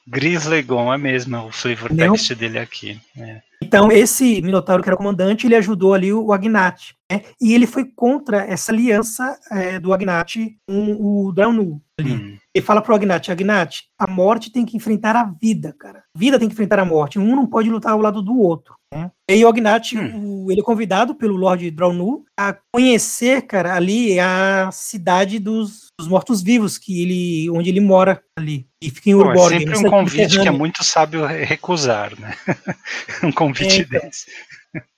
Grislegon 0.06 0.92
é 0.92 0.98
mesmo, 0.98 1.46
o 1.46 1.50
flavor 1.52 1.88
text 1.94 2.34
dele 2.34 2.58
aqui. 2.58 3.00
É. 3.16 3.40
Então, 3.68 3.92
esse 3.92 4.40
Minotauro 4.40 4.82
que 4.82 4.88
era 4.88 4.94
o 4.94 4.98
comandante, 4.98 5.46
ele 5.46 5.54
ajudou 5.54 5.92
ali 5.92 6.10
o 6.10 6.32
Agnat. 6.32 6.94
né? 7.12 7.20
E 7.38 7.52
ele 7.52 7.66
foi 7.66 7.84
contra 7.84 8.38
essa 8.38 8.72
aliança 8.72 9.38
é, 9.50 9.78
do 9.78 9.92
Agnat 9.92 10.36
com 10.66 10.96
o 10.98 11.32
Draunu. 11.32 11.78
Ali. 12.00 12.12
Hum, 12.12 12.38
Ele 12.58 12.66
fala 12.66 12.82
pro 12.82 12.94
Agnat, 12.94 13.30
Agnat, 13.30 13.82
a 13.98 14.10
morte 14.10 14.50
tem 14.50 14.64
que 14.66 14.76
enfrentar 14.76 15.14
a 15.14 15.24
vida, 15.40 15.74
cara. 15.78 16.00
A 16.14 16.18
vida 16.18 16.38
tem 16.38 16.48
que 16.48 16.54
enfrentar 16.54 16.78
a 16.80 16.84
morte. 16.84 17.18
Um 17.18 17.36
não 17.36 17.46
pode 17.46 17.70
lutar 17.70 17.92
ao 17.92 18.00
lado 18.00 18.20
do 18.20 18.36
outro. 18.38 18.74
Né? 18.92 19.10
E 19.30 19.44
o 19.44 19.48
Agnat, 19.48 19.92
Hum. 19.96 20.44
o- 20.46 20.50
ele 20.50 20.60
é 20.60 20.64
convidado 20.64 21.14
pelo 21.14 21.36
Lord 21.36 21.70
Draunu 21.70 22.24
a 22.38 22.56
conhecer, 22.74 23.42
cara, 23.42 23.74
ali 23.74 24.18
a 24.18 24.70
cidade 24.72 25.38
dos, 25.38 25.86
dos 25.98 26.08
mortos-vivos, 26.08 26.78
que 26.78 27.02
ele, 27.02 27.50
onde 27.50 27.68
ele 27.70 27.80
mora 27.80 28.22
ali. 28.36 28.66
E 28.82 28.90
fica 28.90 29.10
em 29.10 29.14
Pô, 29.14 29.22
é 29.22 29.26
Urborg. 29.28 29.50
sempre 29.50 29.64
no 29.66 29.70
um 29.72 29.74
centro 29.76 29.90
convite 29.90 30.40
que 30.40 30.48
é 30.48 30.50
muito 30.50 30.82
sábio 30.84 31.26
re- 31.26 31.44
recusar, 31.44 32.18
né? 32.18 32.34
um 33.22 33.30
convite 33.32 33.80
É, 33.82 33.84
então. 33.84 34.00
desse. 34.00 34.26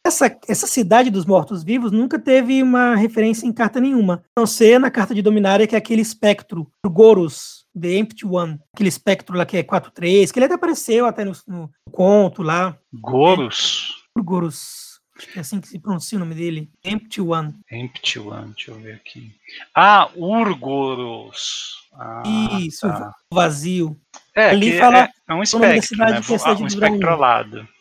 Essa, 0.04 0.36
essa 0.48 0.66
cidade 0.66 1.10
dos 1.10 1.24
mortos-vivos 1.24 1.92
nunca 1.92 2.18
teve 2.18 2.62
uma 2.62 2.94
referência 2.96 3.46
em 3.46 3.52
carta 3.52 3.80
nenhuma. 3.80 4.24
A 4.36 4.40
não 4.40 4.46
ser 4.46 4.80
na 4.80 4.90
carta 4.90 5.14
de 5.14 5.22
Dominária, 5.22 5.66
que 5.66 5.74
é 5.74 5.78
aquele 5.78 6.02
espectro, 6.02 6.70
o 6.84 6.90
Gorus, 6.90 7.66
The 7.78 7.96
Empty 7.98 8.26
One. 8.26 8.58
Aquele 8.74 8.88
espectro 8.88 9.36
lá 9.36 9.46
que 9.46 9.56
é 9.56 9.62
4-3, 9.62 10.32
que 10.32 10.38
ele 10.38 10.46
até 10.46 10.54
apareceu 10.54 11.06
até 11.06 11.24
no, 11.24 11.32
no 11.46 11.70
conto 11.92 12.42
lá. 12.42 12.76
Gorus. 12.92 13.94
O 14.16 14.22
Gorus. 14.22 14.90
Acho 15.16 15.32
que 15.32 15.38
é 15.38 15.42
assim 15.42 15.60
que 15.60 15.68
se 15.68 15.78
pronuncia 15.78 16.16
o 16.16 16.20
nome 16.20 16.34
dele. 16.34 16.70
Empty 16.82 17.20
One. 17.20 17.54
Empty 17.70 18.18
One, 18.20 18.52
deixa 18.54 18.70
eu 18.70 18.80
ver 18.80 18.94
aqui. 18.94 19.30
Ah, 19.74 20.08
Urgoros. 20.16 21.88
Ah, 21.92 22.22
Isso, 22.58 22.88
tá. 22.88 23.14
vazio. 23.32 24.00
É, 24.34 24.50
ali 24.50 24.78
fala 24.78 25.04
é, 25.04 25.10
é 25.28 25.34
um 25.34 25.42
espectro, 25.42 25.98
né? 25.98 26.22
que 26.22 26.32
é 26.32 26.36
a 26.36 26.38
cidade 26.38 26.62
um 26.62 26.66
de 26.66 26.78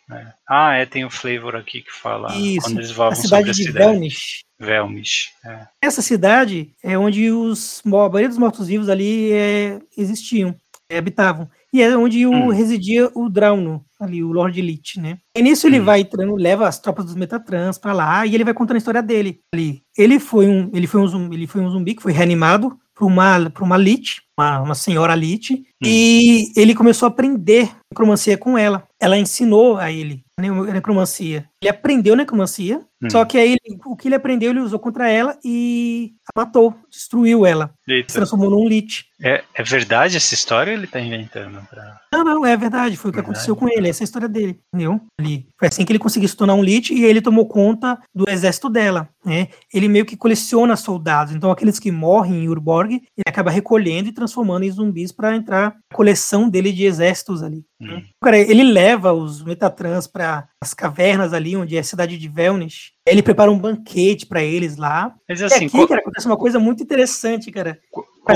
né? 0.10 0.34
Ah, 0.48 0.74
é, 0.74 0.86
tem 0.86 1.06
o 1.06 1.10
flavor 1.10 1.56
aqui 1.56 1.82
que 1.82 1.92
fala 1.92 2.36
Isso, 2.36 2.62
quando 2.68 2.80
eles 2.80 2.92
A 2.92 2.94
voavam 2.94 3.16
sobre 3.16 3.28
cidade 3.28 3.50
a 3.50 3.54
de 3.54 3.64
cidade. 3.64 3.86
Velnish. 3.86 4.44
Velmish. 4.60 5.30
É. 5.46 5.68
Essa 5.82 6.02
cidade 6.02 6.74
é 6.84 6.98
onde 6.98 7.30
os, 7.32 7.82
a 7.86 7.90
maioria 7.90 8.28
dos 8.28 8.38
mortos-vivos 8.38 8.90
ali 8.90 9.32
é, 9.32 9.80
existiam, 9.96 10.54
é, 10.90 10.98
habitavam. 10.98 11.50
E 11.72 11.82
é 11.84 11.96
onde 11.96 12.26
o, 12.26 12.32
Hum. 12.32 12.48
residia 12.50 13.10
o 13.14 13.30
Drauno, 13.30 13.86
ali, 14.00 14.24
o 14.24 14.32
Lord 14.32 14.60
Elite, 14.60 15.00
né? 15.00 15.20
E 15.38 15.42
nisso 15.42 15.68
ele 15.68 15.80
Hum. 15.80 15.86
vai 15.86 16.00
entrando, 16.02 16.36
leva 16.36 16.68
as 16.68 16.80
tropas 16.80 17.06
dos 17.06 17.14
Metatrans 17.16 17.78
pra 17.78 17.94
lá 17.94 18.26
e 18.26 18.34
ele 18.34 18.44
vai 18.44 18.54
contando 18.56 18.76
a 18.76 18.80
história 18.80 19.04
dele 19.04 19.40
ali. 19.54 19.84
Ele 19.96 20.20
foi 20.20 20.48
um, 20.48 20.72
ele 20.74 20.88
foi 20.88 21.00
um, 21.02 21.08
zumbi, 21.08 21.36
ele 21.36 21.48
foi 21.48 21.62
um 21.62 21.70
zumbi 21.70 21.94
que 21.96 22.02
foi 22.02 22.12
reanimado 22.12 22.76
por 22.96 23.06
uma, 23.06 23.50
por 23.52 23.64
uma 23.64 23.78
Lich, 23.78 24.22
uma, 24.40 24.62
uma 24.62 24.76
senhora 24.76 25.14
Lich, 25.16 25.66
e 25.84 26.52
ele 26.56 26.74
começou 26.74 27.08
a 27.08 27.10
aprender 27.10 27.70
necromancia 27.92 28.38
com 28.38 28.58
ela. 28.58 28.84
Ela 29.02 29.18
ensinou 29.18 29.78
a 29.78 29.92
ele 29.92 30.24
necromancia. 30.40 31.46
Ele 31.62 31.70
aprendeu 31.70 32.16
necromancia, 32.16 32.82
Hum. 33.02 33.10
só 33.10 33.24
que 33.26 33.38
aí 33.38 33.52
ele- 33.66 33.78
o 33.86 33.96
que 33.96 34.08
ele 34.10 34.16
aprendeu 34.16 34.52
ele 34.52 34.60
usou 34.60 34.78
contra 34.80 35.10
ela 35.10 35.38
e 35.44 36.14
a 36.34 36.40
matou, 36.40 36.74
destruiu 36.90 37.46
ela, 37.46 37.74
se 37.86 37.94
Eita. 37.94 38.14
transformou 38.14 38.50
num 38.50 38.68
Lich. 38.68 39.06
É, 39.22 39.42
é 39.54 39.64
verdade 39.64 40.16
essa 40.18 40.34
história 40.34 40.72
ou 40.74 40.78
ele 40.78 40.88
tá 40.88 41.00
inventando? 41.00 41.62
Pra... 41.70 41.98
Não, 42.14 42.24
não, 42.24 42.46
é 42.46 42.56
verdade, 42.58 42.96
foi 42.98 43.10
o 43.10 43.14
que 43.14 43.18
Verdade. 43.18 43.38
aconteceu 43.38 43.56
com 43.56 43.68
ele, 43.70 43.88
essa 43.90 44.02
é 44.02 44.04
a 44.04 44.06
história 44.06 44.28
dele, 44.30 44.60
entendeu? 44.74 45.00
Ali. 45.20 45.48
Foi 45.58 45.68
assim 45.68 45.84
que 45.86 45.92
ele 45.94 46.00
conseguiu 46.00 46.28
se 46.30 46.36
tornar 46.38 46.54
um 46.56 46.64
Lich 46.64 46.94
e 46.94 47.04
ele 47.06 47.22
tomou 47.22 47.46
conta 47.48 47.98
do 48.16 48.30
exército 48.30 48.70
dela, 48.70 49.10
né? 49.26 49.48
Ele 49.74 49.88
meio 49.90 50.06
que 50.06 50.16
coleciona 50.18 50.76
soldados, 50.78 51.34
então 51.34 51.52
aqueles 51.52 51.80
que 51.80 51.92
morrem 51.92 52.44
em 52.44 52.50
Urborg, 52.50 52.94
ele 52.96 53.02
acaba 53.28 53.50
recolhendo 53.52 54.08
e 54.10 54.14
transformando 54.14 54.29
em 54.66 54.72
zumbis 54.72 55.12
para 55.12 55.36
entrar 55.36 55.76
coleção 55.94 56.50
dele 56.50 56.72
de 56.72 56.86
exércitos 56.86 57.42
ali. 57.44 57.64
Hum. 57.82 58.02
Cara, 58.22 58.38
ele 58.38 58.64
leva 58.64 59.14
os 59.14 59.44
Metatrans 59.44 60.08
para 60.08 60.48
as 60.62 60.74
cavernas 60.74 61.34
ali, 61.34 61.56
onde 61.56 61.76
é 61.76 61.80
a 61.80 61.84
cidade 61.84 62.18
de 62.18 62.28
Velnish. 62.28 62.92
Ele 63.06 63.22
prepara 63.24 63.52
um 63.52 63.58
banquete 63.60 64.26
para 64.26 64.44
eles 64.44 64.78
lá. 64.78 65.14
Mas 65.28 65.40
E 65.42 65.46
assim, 65.46 65.66
aqui, 65.66 65.78
co- 65.78 65.88
cara, 65.88 66.02
acontece 66.02 66.26
uma 66.28 66.38
coisa 66.38 66.60
muito 66.60 66.84
interessante, 66.84 67.52
cara. 67.52 67.80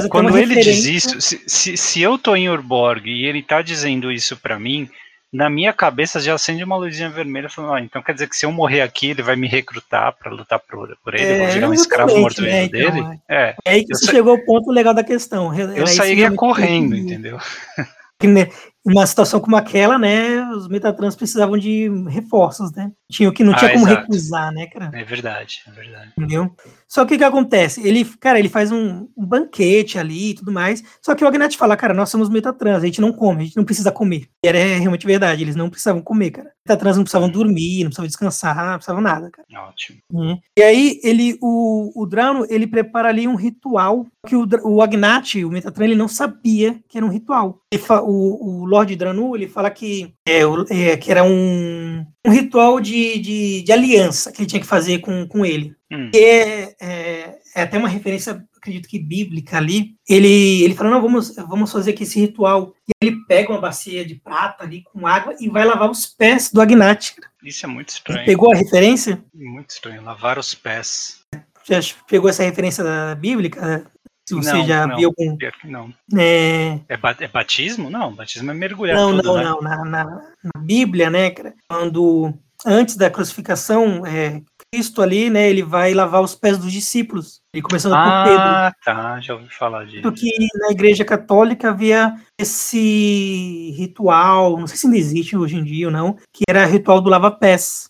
quando 0.10 0.36
ele 0.38 0.56
diz 0.56 0.66
referência- 0.86 0.92
isso, 0.92 1.22
se, 1.22 1.42
se, 1.46 1.78
se 1.78 2.02
eu 2.02 2.18
tô 2.18 2.36
em 2.36 2.50
Urborg 2.50 3.08
e 3.10 3.26
ele 3.26 3.44
tá 3.44 3.62
dizendo 3.62 4.12
isso 4.12 4.36
pra 4.38 4.60
mim, 4.60 4.90
na 5.34 5.50
minha 5.50 5.74
cabeça 5.74 6.20
já 6.20 6.36
acende 6.36 6.64
uma 6.64 6.78
luzinha 6.78 7.10
vermelha 7.10 7.50
falando, 7.50 7.74
ah, 7.74 7.82
então 7.82 8.04
quer 8.04 8.14
dizer 8.14 8.30
que 8.30 8.36
se 8.36 8.46
eu 8.46 8.52
morrer 8.52 8.82
aqui, 8.82 9.10
ele 9.10 9.24
vai 9.24 9.36
me 9.36 9.48
recrutar 9.48 10.16
pra 10.18 10.32
lutar 10.32 10.60
por, 10.60 10.96
por 11.04 11.16
ele, 11.16 11.34
eu 11.34 11.38
vou 11.40 11.48
É, 11.48 11.52
virar 11.52 11.70
um 11.70 11.74
escravo 11.74 12.16
morto-vivo 12.20 12.52
né, 12.56 12.64
então, 12.66 12.80
dele? 12.80 13.20
É, 13.28 13.56
É 13.66 13.72
aí 13.72 13.84
que 13.84 13.96
você 13.96 14.06
sa- 14.06 14.12
chegou 14.12 14.34
ao 14.34 14.46
ponto 14.46 14.70
legal 14.72 14.94
da 14.94 15.04
questão. 15.04 15.52
Eu 15.54 15.84
isso 15.86 15.96
sairia 15.96 16.30
que 16.30 16.36
correndo, 16.38 16.96
entendeu? 16.96 17.40
Que, 18.20 18.28
né, 18.28 18.50
Numa 18.86 19.08
situação 19.08 19.40
como 19.40 19.56
aquela, 19.56 19.98
né, 19.98 20.42
os 20.52 20.68
Metatrans 20.68 21.16
precisavam 21.16 21.58
de 21.58 21.90
reforços, 22.10 22.70
né? 22.74 22.92
Tinha 23.14 23.32
que 23.32 23.44
não 23.44 23.54
Ah, 23.54 23.58
tinha 23.58 23.74
como 23.74 23.86
exato. 23.88 24.02
recusar, 24.02 24.52
né, 24.52 24.66
cara? 24.68 24.90
É 24.94 25.04
verdade, 25.04 25.62
é 25.68 25.72
verdade. 25.72 26.12
Entendeu? 26.18 26.52
Só 26.88 27.06
que 27.06 27.16
o 27.16 27.18
que 27.18 27.24
acontece? 27.24 27.86
Ele, 27.88 28.04
cara, 28.20 28.40
ele 28.40 28.50
faz 28.50 28.72
um, 28.72 29.08
um 29.18 29.26
banquete 29.26 29.98
ali 30.00 30.32
e 30.32 30.34
tudo 30.34 30.52
mais. 30.52 30.84
Só 31.02 31.14
que 31.16 31.24
o 31.24 31.28
Agnat 31.28 31.56
fala, 31.58 31.78
cara, 31.78 31.94
nós 31.94 32.10
somos 32.10 32.30
Metatrans, 32.30 32.82
a 32.82 32.86
gente 32.86 33.02
não 33.02 33.12
come, 33.14 33.42
a 33.42 33.46
gente 33.46 33.58
não 33.58 33.64
precisa 33.66 33.92
comer. 33.92 34.28
E 34.44 34.48
era 34.48 34.58
realmente 34.58 35.06
verdade, 35.06 35.44
eles 35.44 35.56
não 35.56 35.70
precisavam 35.70 36.02
comer, 36.02 36.32
cara. 36.32 36.52
Metatrans 36.68 36.96
não 36.98 37.04
precisavam 37.04 37.30
dormir, 37.30 37.80
não 37.84 37.90
precisavam 37.90 38.08
descansar, 38.08 38.56
não 38.56 38.74
precisavam 38.76 39.02
nada, 39.02 39.30
cara. 39.32 39.68
Ótimo. 39.70 40.00
Uhum. 40.12 40.40
E 40.58 40.62
aí 40.64 41.00
ele, 41.04 41.38
o, 41.42 41.92
o 42.02 42.06
Drauno, 42.06 42.46
ele 42.50 42.66
prepara 42.68 43.10
ali 43.10 43.28
um 43.28 43.36
ritual 43.36 44.06
que 44.28 44.36
o, 44.36 44.48
o 44.64 44.82
Agnat, 44.82 45.44
o 45.44 45.50
Metatran, 45.50 45.86
ele 45.86 45.96
não 45.96 46.08
sabia 46.08 46.80
que 46.88 46.98
era 46.98 47.06
um 47.06 47.10
ritual. 47.10 47.60
Ele 47.72 47.82
fa- 47.82 48.02
o, 48.02 48.62
o 48.62 48.66
Lord 48.66 48.96
Dranu, 48.96 49.36
ele 49.36 49.48
fala 49.48 49.70
que, 49.70 50.14
é, 50.28 50.42
é, 50.70 50.98
que 50.98 51.12
era 51.12 51.24
um, 51.24 52.06
um 52.26 52.32
ritual 52.32 52.80
de, 52.80 53.20
de, 53.20 53.62
de 53.64 53.72
aliança 53.72 54.32
que 54.32 54.42
ele 54.42 54.48
tinha 54.48 54.62
que 54.62 54.68
fazer 54.68 55.00
com, 55.00 55.28
com 55.28 55.46
ele. 55.46 55.76
Hum. 55.92 56.10
É, 56.16 56.76
é, 56.80 57.36
é 57.56 57.62
até 57.62 57.78
uma 57.78 57.90
referência, 57.90 58.44
acredito 58.56 58.88
que 58.88 59.00
bíblica 59.00 59.58
ali. 59.58 59.96
Ele, 60.08 60.64
ele 60.64 60.76
fala: 60.76 60.92
não, 60.92 61.02
vamos, 61.02 61.36
vamos 61.36 61.72
fazer 61.72 61.92
aqui 61.92 62.04
esse 62.04 62.20
ritual. 62.20 62.74
E 62.88 63.06
ele 63.06 63.18
pega 63.28 63.52
uma 63.52 63.62
bacia 63.62 64.06
de 64.06 64.16
prata 64.16 64.64
ali 64.64 64.84
com 64.84 65.06
água 65.06 65.36
e 65.40 65.50
vai 65.50 65.66
lavar 65.66 65.90
os 65.90 66.06
pés 66.06 66.50
do 66.52 66.62
Agnati. 66.62 67.16
Isso 67.44 67.66
é 67.66 67.70
muito 67.70 67.90
estranho. 67.90 68.20
Ele 68.20 68.26
pegou 68.26 68.54
a 68.54 68.56
referência? 68.56 69.24
Muito 69.34 69.72
estranho, 69.72 70.02
lavar 70.02 70.40
os 70.40 70.56
pés. 70.56 71.22
Já 71.66 71.80
pegou 72.08 72.30
essa 72.30 72.44
referência 72.44 72.84
bíblica? 73.16 73.86
Se 74.28 74.36
você 74.36 74.54
não, 74.54 74.66
já 74.66 74.88
não, 74.88 74.96
viu 74.96 75.10
algum. 75.10 75.38
Não. 75.66 75.94
É... 76.18 76.80
É, 76.88 77.00
é, 77.20 77.28
batismo? 77.28 77.90
Não, 77.90 78.14
batismo 78.14 78.52
é 78.52 78.54
mergulhar. 78.54 78.96
Não, 78.96 79.16
tudo, 79.16 79.24
não, 79.24 79.36
né? 79.36 79.44
não. 79.44 79.62
Na, 79.62 79.86
na, 79.86 80.06
na, 80.06 80.62
Bíblia, 80.62 81.10
né, 81.10 81.30
cara, 81.32 81.54
quando 81.68 82.34
antes 82.66 82.96
da 82.96 83.10
crucificação, 83.10 84.06
é, 84.06 84.42
Cristo 84.72 85.02
ali, 85.02 85.30
né, 85.30 85.50
ele 85.50 85.62
vai 85.62 85.94
lavar 85.94 86.22
os 86.22 86.36
pés 86.36 86.58
dos 86.58 86.72
discípulos. 86.72 87.42
Ele 87.54 87.62
começando 87.62 87.94
ah, 87.94 88.24
com 88.24 88.30
Pedro. 88.30 88.44
Ah, 88.44 88.74
tá, 88.84 89.20
já 89.20 89.34
ouvi 89.36 89.50
falar 89.50 89.86
disso. 89.86 90.02
Porque 90.02 90.32
na 90.56 90.72
Igreja 90.72 91.06
Católica 91.06 91.70
havia 91.70 92.16
esse 92.40 93.72
ritual, 93.78 94.58
não 94.58 94.68
sei 94.68 94.78
se 94.78 94.88
ainda 94.88 94.98
existe 94.98 95.38
hoje 95.38 95.58
em 95.58 95.64
dia 95.64 95.88
ou 95.88 95.92
não, 95.92 96.18
que 96.34 96.44
era 96.50 96.66
ritual 96.66 97.02
do 97.02 97.10
lava-pés 97.10 97.90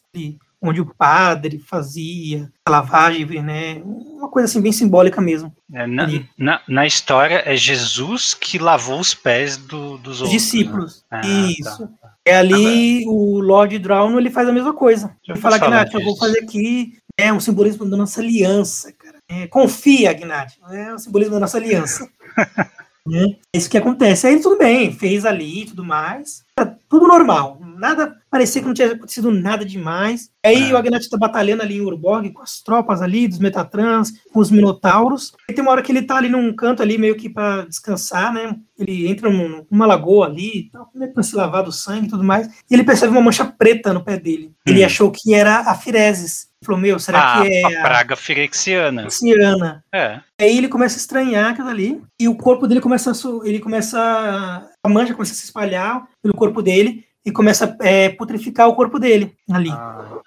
onde 0.64 0.80
o 0.80 0.86
padre 0.86 1.60
fazia 1.60 2.50
a 2.66 2.72
lavagem, 2.72 3.44
né? 3.44 3.82
Uma 3.84 4.30
coisa 4.30 4.48
assim 4.48 4.62
bem 4.62 4.72
simbólica 4.72 5.20
mesmo. 5.22 5.54
É, 5.74 5.86
na, 5.86 6.08
na, 6.38 6.62
na, 6.68 6.88
história 6.88 7.44
é 7.46 7.56
Jesus 7.58 8.34
que 8.34 8.58
lavou 8.58 9.00
os 9.00 9.14
pés 9.14 9.58
do, 9.58 9.98
dos 9.98 10.22
outros. 10.22 10.32
Discípulos. 10.32 11.04
Né? 11.12 11.22
Ah, 11.22 11.28
Isso. 11.28 11.88
Tá. 11.88 12.14
É 12.26 12.38
ali 12.38 13.04
o 13.06 13.42
Lord 13.42 13.78
Drown 13.80 14.18
ele 14.18 14.32
faz 14.32 14.48
a 14.48 14.54
mesma 14.54 14.74
coisa. 14.74 15.14
ele 15.28 15.38
fala, 15.38 15.58
Gnat, 15.58 15.94
eu 15.94 16.02
vou 16.02 16.16
fazer 16.16 16.40
aqui 16.40 16.98
é 17.18 17.32
um 17.32 17.40
simbolismo 17.40 17.86
da 17.86 17.98
nossa 17.98 18.22
aliança, 18.22 18.92
cara. 18.94 19.20
É, 19.30 19.46
confia, 19.48 20.14
Gnat. 20.14 20.58
É 20.72 20.94
um 20.94 20.98
simbolismo 20.98 21.34
da 21.34 21.42
nossa 21.42 21.58
aliança. 21.58 22.08
Né? 23.06 23.36
É 23.54 23.58
isso 23.58 23.70
que 23.70 23.78
acontece. 23.78 24.26
Aí 24.26 24.40
tudo 24.40 24.58
bem, 24.58 24.94
fez 24.94 25.26
ali 25.26 25.64
e 25.64 25.66
tudo 25.66 25.84
mais. 25.84 26.42
Tá 26.56 26.74
tudo 26.88 27.06
normal. 27.06 27.60
Nada, 27.84 28.16
parecia 28.32 28.62
que 28.62 28.68
não 28.68 28.74
tinha 28.74 28.94
acontecido 28.94 29.30
nada 29.30 29.66
demais. 29.66 30.30
Aí 30.42 30.70
é. 30.70 30.74
o 30.74 30.78
Agnat 30.78 31.06
tá 31.10 31.18
batalhando 31.18 31.64
ali 31.64 31.80
em 31.80 31.82
Urborg 31.82 32.32
com 32.32 32.42
as 32.42 32.62
tropas 32.62 33.02
ali, 33.02 33.28
dos 33.28 33.40
Metatrans, 33.40 34.14
com 34.32 34.40
os 34.40 34.50
Minotauros. 34.50 35.34
E 35.50 35.54
tem 35.54 35.62
uma 35.62 35.72
hora 35.72 35.82
que 35.82 35.92
ele 35.92 36.02
tá 36.02 36.16
ali 36.16 36.30
num 36.30 36.56
canto 36.56 36.82
ali, 36.82 36.98
meio 36.98 37.18
que 37.18 37.30
para 37.30 37.66
descansar, 37.66 38.34
né? 38.34 38.56
Ele 38.80 39.06
entra 39.06 39.30
numa 39.30 39.86
lagoa 39.86 40.28
ali, 40.28 40.72
né, 40.96 41.08
pra 41.08 41.24
se 41.24 41.36
lavar 41.36 41.62
do 41.62 41.74
sangue 41.74 42.08
e 42.08 42.10
tudo 42.12 42.24
mais. 42.24 42.48
E 42.48 42.74
ele 42.74 42.86
percebe 42.86 43.12
uma 43.12 43.22
mancha 43.22 43.44
preta 43.44 43.92
no 43.92 44.02
pé 44.02 44.18
dele. 44.18 44.54
Ele 44.66 44.82
hum. 44.82 44.86
achou 44.86 45.12
que 45.12 45.34
era 45.34 45.70
a 45.70 45.76
Firezes. 45.76 46.54
Ele 46.62 46.66
falou, 46.66 46.80
meu, 46.80 46.98
será 47.00 47.34
ah, 47.34 47.42
que 47.42 47.54
é. 47.54 47.66
A 47.66 47.82
praga 47.82 48.16
firexiana. 48.16 49.10
Firexiana. 49.10 49.84
É. 49.94 50.22
Aí 50.40 50.58
ele 50.58 50.70
começa 50.70 50.96
a 50.96 51.00
estranhar 51.00 51.52
aquilo 51.52 51.68
ali. 51.68 52.02
E 52.18 52.30
o 52.30 52.36
corpo 52.36 52.66
dele 52.66 52.80
começa 52.80 53.12
a. 53.12 53.46
Ele 53.46 53.60
começa. 53.60 54.00
A 54.82 54.90
mancha 54.90 55.14
começa 55.14 55.34
a 55.34 55.36
se 55.36 55.44
espalhar 55.44 56.08
pelo 56.22 56.34
corpo 56.34 56.62
dele 56.62 57.04
e 57.26 57.32
começa 57.32 57.78
a 57.80 57.88
é, 57.88 58.10
putrificar 58.10 58.68
o 58.68 58.76
corpo 58.76 59.00
dele 59.00 59.34
ali. 59.52 59.72
Ah, 59.72 60.22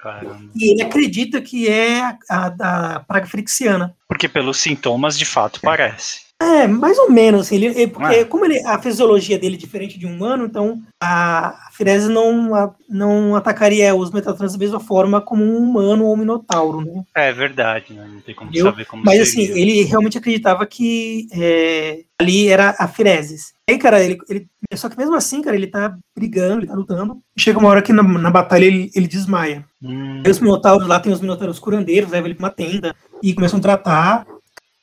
e 0.54 0.72
ele 0.72 0.82
acredita 0.82 1.40
que 1.40 1.68
é 1.68 2.00
a, 2.00 2.18
a, 2.30 2.94
a 2.96 3.00
praga 3.00 3.26
frixiana. 3.26 3.94
Porque 4.08 4.28
pelos 4.28 4.58
sintomas, 4.58 5.18
de 5.18 5.24
fato, 5.24 5.60
parece. 5.60 6.25
É, 6.40 6.66
mais 6.66 6.98
ou 6.98 7.10
menos. 7.10 7.50
Ele, 7.50 7.66
ele 7.66 7.86
porque 7.88 8.14
é. 8.14 8.24
como 8.24 8.44
ele, 8.44 8.58
a 8.66 8.78
fisiologia 8.78 9.38
dele 9.38 9.56
é 9.56 9.58
diferente 9.58 9.98
de 9.98 10.06
um 10.06 10.14
humano, 10.14 10.44
então 10.44 10.82
a 11.02 11.68
Firese 11.72 12.10
não, 12.10 12.54
a, 12.54 12.74
não 12.88 13.34
atacaria 13.34 13.94
os 13.94 14.10
Metatrans 14.10 14.52
da 14.52 14.58
mesma 14.58 14.78
forma 14.78 15.20
como 15.20 15.42
um 15.42 15.56
humano 15.56 16.04
ou 16.04 16.12
um 16.12 16.16
Minotauro, 16.16 16.82
né? 16.82 17.04
É 17.14 17.32
verdade, 17.32 17.94
né? 17.94 18.06
Não 18.06 18.20
tem 18.20 18.34
como 18.34 18.50
Eu, 18.52 18.66
saber 18.66 18.84
como 18.84 19.02
Mas 19.04 19.28
seria. 19.28 19.44
assim, 19.48 19.60
ele 19.60 19.82
realmente 19.84 20.18
acreditava 20.18 20.66
que 20.66 21.26
é, 21.32 22.00
ali 22.20 22.48
era 22.48 22.74
a 22.78 22.86
Fireses. 22.86 23.54
Aí, 23.68 23.78
cara, 23.78 24.02
ele, 24.02 24.18
ele. 24.28 24.46
Só 24.74 24.88
que 24.88 24.98
mesmo 24.98 25.14
assim, 25.16 25.40
cara, 25.40 25.56
ele 25.56 25.66
tá 25.66 25.96
brigando, 26.14 26.60
ele 26.60 26.66
tá 26.66 26.74
lutando. 26.74 27.18
Chega 27.36 27.58
uma 27.58 27.68
hora 27.68 27.82
que 27.82 27.92
na, 27.92 28.02
na 28.02 28.30
batalha 28.30 28.64
ele, 28.64 28.90
ele 28.94 29.08
desmaia. 29.08 29.64
Hum. 29.82 30.22
Aí 30.24 30.30
os 30.30 30.38
Minotauros 30.38 30.86
lá 30.86 31.00
tem 31.00 31.12
os 31.12 31.20
Minotauros 31.20 31.58
curandeiros, 31.58 32.10
levam 32.10 32.26
ele 32.26 32.34
pra 32.34 32.46
uma 32.46 32.52
tenda 32.52 32.94
e 33.22 33.34
começam 33.34 33.58
a 33.58 33.62
tratar. 33.62 34.26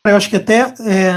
Eu 0.06 0.18
acho 0.18 0.30
que 0.30 0.36
até, 0.36 0.74
é, 0.82 1.14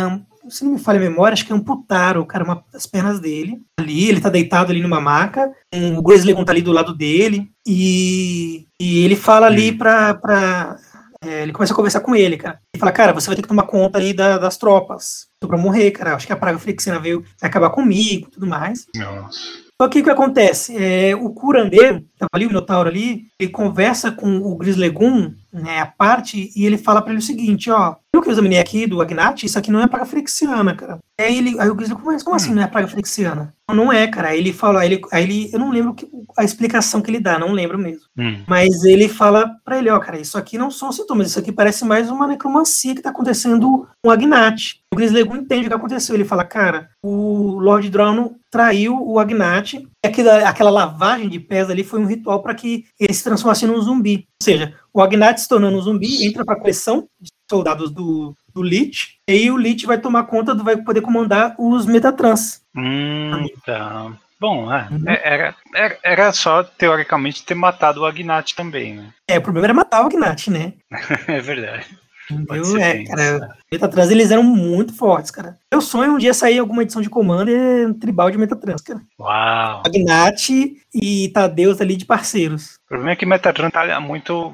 se 0.48 0.64
não 0.64 0.72
me 0.72 0.78
falha 0.78 0.98
a 0.98 1.02
memória, 1.02 1.32
acho 1.32 1.44
que 1.44 1.52
amputaram, 1.52 2.24
cara, 2.24 2.44
uma 2.44 2.64
das 2.72 2.86
pernas 2.86 3.18
dele. 3.18 3.60
Ali, 3.78 4.08
ele 4.08 4.20
tá 4.20 4.28
deitado 4.28 4.70
ali 4.70 4.80
numa 4.80 5.00
maca, 5.00 5.50
o 5.96 6.02
Grizzly 6.02 6.34
tá 6.44 6.52
ali 6.52 6.62
do 6.62 6.72
lado 6.72 6.94
dele, 6.96 7.50
e, 7.66 8.66
e 8.80 9.04
ele 9.04 9.16
fala 9.16 9.46
ali 9.46 9.72
hum. 9.72 9.78
pra, 9.78 10.14
pra 10.14 10.76
é, 11.24 11.42
ele 11.42 11.52
começa 11.52 11.72
a 11.72 11.76
conversar 11.76 12.00
com 12.00 12.14
ele, 12.14 12.36
cara. 12.36 12.60
Ele 12.72 12.78
fala, 12.78 12.92
cara, 12.92 13.12
você 13.12 13.26
vai 13.26 13.36
ter 13.36 13.42
que 13.42 13.48
tomar 13.48 13.64
conta 13.64 13.98
aí 13.98 14.12
da, 14.12 14.38
das 14.38 14.56
tropas. 14.56 15.26
Tô 15.40 15.48
pra 15.48 15.58
morrer, 15.58 15.90
cara. 15.90 16.14
Acho 16.14 16.26
que 16.26 16.32
a 16.32 16.36
praga 16.36 16.58
flexina 16.58 17.00
veio 17.00 17.24
acabar 17.42 17.70
comigo 17.70 18.28
e 18.28 18.30
tudo 18.30 18.46
mais. 18.46 18.86
Nossa. 18.94 19.38
Só 19.80 19.88
que 19.88 20.00
o 20.00 20.04
que 20.04 20.10
acontece? 20.10 20.74
É, 20.76 21.14
o 21.14 21.30
curandeiro, 21.30 22.02
tava 22.18 22.30
ali, 22.32 22.46
o 22.46 22.48
Minotauro 22.48 22.88
ali, 22.88 23.24
ele 23.38 23.50
conversa 23.50 24.10
com 24.10 24.38
o 24.38 24.56
Grislegum, 24.56 25.34
né, 25.62 25.80
a 25.80 25.86
parte, 25.86 26.52
e 26.54 26.64
ele 26.66 26.78
fala 26.78 27.00
para 27.00 27.12
ele 27.12 27.20
o 27.20 27.24
seguinte, 27.24 27.70
ó, 27.70 27.96
o 28.16 28.22
que 28.22 28.28
eu 28.28 28.32
examinei 28.32 28.58
aqui 28.58 28.86
do 28.86 29.00
Agnat, 29.00 29.44
isso 29.44 29.58
aqui 29.58 29.70
não 29.70 29.80
é 29.80 29.86
praga 29.86 30.06
frixiana, 30.06 30.74
cara. 30.74 30.98
Aí, 31.18 31.38
ele, 31.38 31.60
aí 31.60 31.68
o 31.68 31.74
Grislegum, 31.74 32.04
mas 32.04 32.22
como 32.22 32.36
assim 32.36 32.54
não 32.54 32.62
é 32.62 32.66
praga 32.66 32.88
frixiana? 32.88 33.54
Não, 33.68 33.74
não 33.74 33.92
é, 33.92 34.06
cara. 34.06 34.28
Aí 34.28 34.38
ele 34.38 34.52
fala, 34.52 34.80
aí 34.80 34.92
ele, 34.92 35.00
aí 35.12 35.22
ele 35.24 35.50
eu 35.52 35.58
não 35.58 35.70
lembro 35.70 35.94
que, 35.94 36.08
a 36.36 36.44
explicação 36.44 37.00
que 37.00 37.10
ele 37.10 37.20
dá, 37.20 37.38
não 37.38 37.52
lembro 37.52 37.78
mesmo. 37.78 38.02
Hum. 38.18 38.42
Mas 38.46 38.84
ele 38.84 39.08
fala 39.08 39.56
para 39.64 39.78
ele, 39.78 39.90
ó, 39.90 39.98
cara, 39.98 40.18
isso 40.18 40.38
aqui 40.38 40.58
não 40.58 40.70
são 40.70 40.92
sintomas, 40.92 41.28
isso 41.28 41.38
aqui 41.38 41.52
parece 41.52 41.84
mais 41.84 42.10
uma 42.10 42.26
necromancia 42.26 42.94
que 42.94 43.02
tá 43.02 43.10
acontecendo 43.10 43.86
com 44.02 44.08
o 44.08 44.10
Agnat. 44.10 44.80
O 44.92 44.96
Grislegum 44.96 45.36
entende 45.36 45.66
o 45.66 45.68
que 45.68 45.74
aconteceu. 45.74 46.14
Ele 46.14 46.24
fala, 46.24 46.44
cara, 46.44 46.88
o 47.02 47.58
Lord 47.58 47.88
Drown 47.90 48.34
traiu 48.50 48.98
o 49.02 49.18
Agnat, 49.18 49.74
e 49.74 49.88
aquela, 50.06 50.48
aquela 50.48 50.70
lavagem 50.70 51.28
de 51.28 51.38
pés 51.38 51.68
ali 51.68 51.84
foi 51.84 52.00
um 52.00 52.06
ritual 52.06 52.42
para 52.42 52.54
que 52.54 52.84
ele 52.98 53.12
se 53.12 53.24
transformasse 53.24 53.66
num 53.66 53.80
zumbi. 53.80 54.26
Ou 54.40 54.44
seja, 54.44 54.74
o 54.92 55.00
Agnat 55.00 55.40
se 55.40 55.48
tornando 55.48 55.78
um 55.78 55.80
zumbi, 55.80 56.26
entra 56.26 56.44
para 56.44 56.54
a 56.54 56.58
coleção 56.58 57.08
de 57.18 57.30
soldados 57.50 57.90
do, 57.90 58.36
do 58.52 58.62
Lich, 58.62 59.18
e 59.28 59.32
aí 59.32 59.50
o 59.50 59.56
Lich 59.56 59.86
vai 59.86 59.98
tomar 59.98 60.24
conta, 60.24 60.54
do, 60.54 60.62
vai 60.62 60.76
poder 60.76 61.00
comandar 61.00 61.54
os 61.58 61.86
Metatrans. 61.86 62.60
Hum, 62.76 63.46
tá. 63.64 64.12
Bom, 64.38 64.70
é, 64.70 64.88
uhum. 64.90 65.04
era, 65.06 65.56
era, 65.74 65.98
era, 66.02 66.32
só, 66.32 66.62
teoricamente, 66.62 67.44
ter 67.44 67.54
matado 67.54 68.02
o 68.02 68.04
Agnat 68.04 68.54
também, 68.54 68.94
né? 68.94 69.14
É, 69.26 69.38
o 69.38 69.42
problema 69.42 69.66
era 69.66 69.74
matar 69.74 70.02
o 70.02 70.06
Agnat, 70.06 70.50
né? 70.50 70.74
é 71.26 71.40
verdade. 71.40 71.86
Entendeu? 72.30 72.76
É, 72.78 73.04
cara, 73.04 73.56
Metatrans 73.70 74.10
eles 74.10 74.30
eram 74.30 74.42
muito 74.42 74.94
fortes, 74.94 75.30
cara. 75.30 75.56
Meu 75.72 75.80
sonho 75.80 76.10
é 76.10 76.14
um 76.14 76.18
dia 76.18 76.34
sair 76.34 76.58
alguma 76.58 76.82
edição 76.82 77.02
de 77.02 77.10
Commander 77.10 77.94
tribal 77.94 78.30
de 78.30 78.38
Metatrans, 78.38 78.82
cara. 78.82 79.00
Uau! 79.18 79.82
Agnat 79.86 80.50
e 80.94 81.28
Tadeus 81.30 81.80
ali 81.80 81.96
de 81.96 82.04
parceiros. 82.04 82.74
O 82.86 82.88
problema 82.88 83.12
é 83.12 83.16
que 83.16 83.26
Metatrans 83.26 83.72
tá 83.72 84.00
muito 84.00 84.52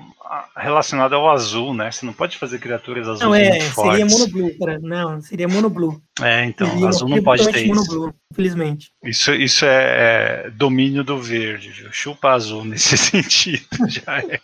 relacionado 0.57 1.15
ao 1.15 1.31
azul, 1.31 1.74
né? 1.74 1.90
Você 1.90 2.07
não 2.07 2.12
pode 2.12 2.39
fazer 2.39 2.59
criaturas 2.59 3.07
azuis 3.07 3.20
não, 3.20 3.35
é, 3.35 3.51
muito 3.51 3.65
fortes. 3.73 3.93
Seria 3.93 4.07
monoblue, 4.07 4.59
cara. 4.59 4.78
Não, 4.81 5.20
seria 5.20 5.49
monoblue. 5.49 5.99
É, 6.20 6.44
então, 6.44 6.69
seria 6.70 6.89
azul 6.89 7.09
não 7.09 7.23
pode 7.23 7.44
ter 7.51 7.66
isso. 7.66 7.74
Monoblue, 7.74 8.12
infelizmente. 8.32 8.90
Isso, 9.05 9.32
isso 9.35 9.65
é, 9.65 10.47
é, 10.47 10.51
domínio 10.51 11.05
do 11.05 11.19
verde, 11.19 11.70
viu? 11.70 11.93
Chupa 11.93 12.31
azul 12.31 12.65
nesse 12.65 12.97
sentido, 12.99 13.66
já 13.89 14.19
é. 14.19 14.40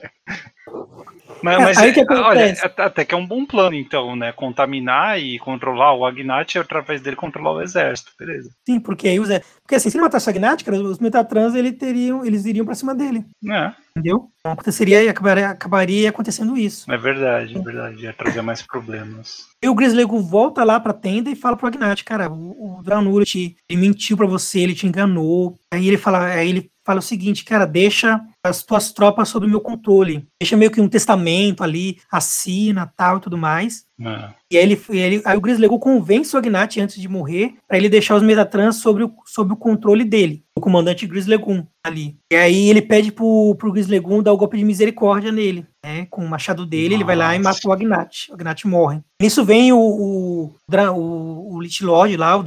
Mas, 1.43 1.59
mas 1.59 1.78
Aí 1.78 1.93
que 1.93 2.05
olha, 2.12 2.55
até 2.77 3.05
que 3.05 3.15
é 3.15 3.19
um 3.19 3.27
bom 3.27 3.45
plano, 3.45 3.74
então, 3.74 4.16
né? 4.16 4.32
Contaminar 4.32 5.20
e 5.20 5.39
controlar 5.39 5.95
o 5.95 6.05
Agnat 6.05 6.55
e 6.55 6.59
através 6.59 7.01
dele 7.01 7.16
controlar 7.16 7.53
o 7.53 7.62
exército, 7.62 8.12
beleza. 8.19 8.51
Sim, 8.66 8.81
porque 8.81 9.09
aí 9.09 9.20
os. 9.20 9.28
Porque 9.62 9.74
assim, 9.74 9.90
se 9.90 9.97
ele 9.97 10.03
matasse 10.03 10.27
o 10.27 10.31
Agnat, 10.31 10.65
cara, 10.65 10.81
os 10.81 10.99
Metatrans 10.99 11.55
ele 11.55 11.73
teriam, 11.73 12.24
eles 12.24 12.45
iriam 12.45 12.65
pra 12.66 12.74
cima 12.74 12.95
dele. 12.95 13.24
É. 13.49 13.73
Entendeu? 13.90 14.31
Então 14.39 14.53
aconteceria 14.53 15.03
e 15.03 15.09
acabaria, 15.09 15.49
acabaria 15.49 16.09
acontecendo 16.09 16.57
isso. 16.57 16.90
É 16.90 16.97
verdade, 16.97 17.57
é 17.57 17.61
verdade. 17.61 18.03
Ia 18.05 18.12
trazer 18.12 18.43
mais 18.43 18.62
problemas. 18.62 19.47
E 19.62 19.69
o 19.69 19.74
Grislego 19.74 20.20
volta 20.20 20.65
lá 20.65 20.78
pra 20.78 20.93
tenda 20.93 21.31
e 21.31 21.36
fala 21.36 21.57
pro 21.57 21.66
Agnat, 21.66 22.05
cara, 22.05 22.31
o, 22.31 22.78
o 22.78 22.82
Dranurit, 22.82 23.57
ele 23.69 23.81
mentiu 23.81 24.16
pra 24.16 24.27
você, 24.27 24.61
ele 24.61 24.74
te 24.74 24.86
enganou. 24.86 25.57
Aí 25.73 25.86
ele 25.86 25.99
fala, 25.99 26.27
aí 26.27 26.49
ele 26.49 26.70
fala 26.89 27.01
o 27.01 27.02
seguinte, 27.02 27.44
cara, 27.44 27.66
deixa 27.66 28.19
as 28.43 28.62
tuas 28.62 28.90
tropas 28.93 29.28
sob 29.28 29.47
meu 29.47 29.60
controle. 29.60 30.27
Deixa 30.40 30.56
meio 30.56 30.70
que 30.70 30.81
um 30.81 30.89
testamento 30.89 31.62
ali, 31.62 32.01
assina, 32.10 32.90
tal 32.97 33.19
e 33.19 33.20
tudo 33.20 33.36
mais. 33.36 33.85
É. 34.01 34.31
E 34.51 34.57
aí, 34.57 34.62
ele, 34.62 34.81
ele, 34.91 35.23
aí 35.25 35.37
o 35.37 35.41
Grislego 35.41 35.79
convence 35.79 36.35
o 36.35 36.39
Agnat 36.39 36.81
antes 36.81 37.01
de 37.01 37.09
morrer 37.09 37.55
para 37.66 37.77
ele 37.77 37.89
deixar 37.89 38.15
os 38.15 38.23
Metatrans 38.23 38.77
sob 38.77 39.03
o, 39.05 39.12
sob 39.27 39.53
o 39.53 39.57
controle 39.57 40.05
dele, 40.05 40.45
o 40.57 40.61
comandante 40.61 41.07
Grislegum 41.07 41.66
ali. 41.85 42.16
E 42.33 42.37
aí 42.37 42.70
ele 42.70 42.81
pede 42.81 43.11
pro, 43.11 43.55
pro 43.57 43.73
Grislegum 43.73 44.23
dar 44.23 44.33
o 44.33 44.37
golpe 44.37 44.57
de 44.57 44.65
misericórdia 44.65 45.33
nele, 45.33 45.66
né? 45.85 46.07
Com 46.11 46.25
o 46.25 46.29
machado 46.29 46.65
dele, 46.65 46.91
Nossa. 46.91 46.97
ele 46.97 47.05
vai 47.05 47.16
lá 47.16 47.35
e 47.35 47.39
mata 47.41 47.59
o 47.66 47.73
Agnat. 47.73 48.31
O 48.31 48.35
Agnat 48.35 48.66
morre. 48.66 49.01
Nisso 49.20 49.45
vem 49.45 49.73
o, 49.73 49.79
o, 49.79 50.55
o, 50.70 51.57
o 51.57 51.61
Lich 51.61 51.85
Lord 51.85 52.16
lá, 52.16 52.39
o 52.39 52.45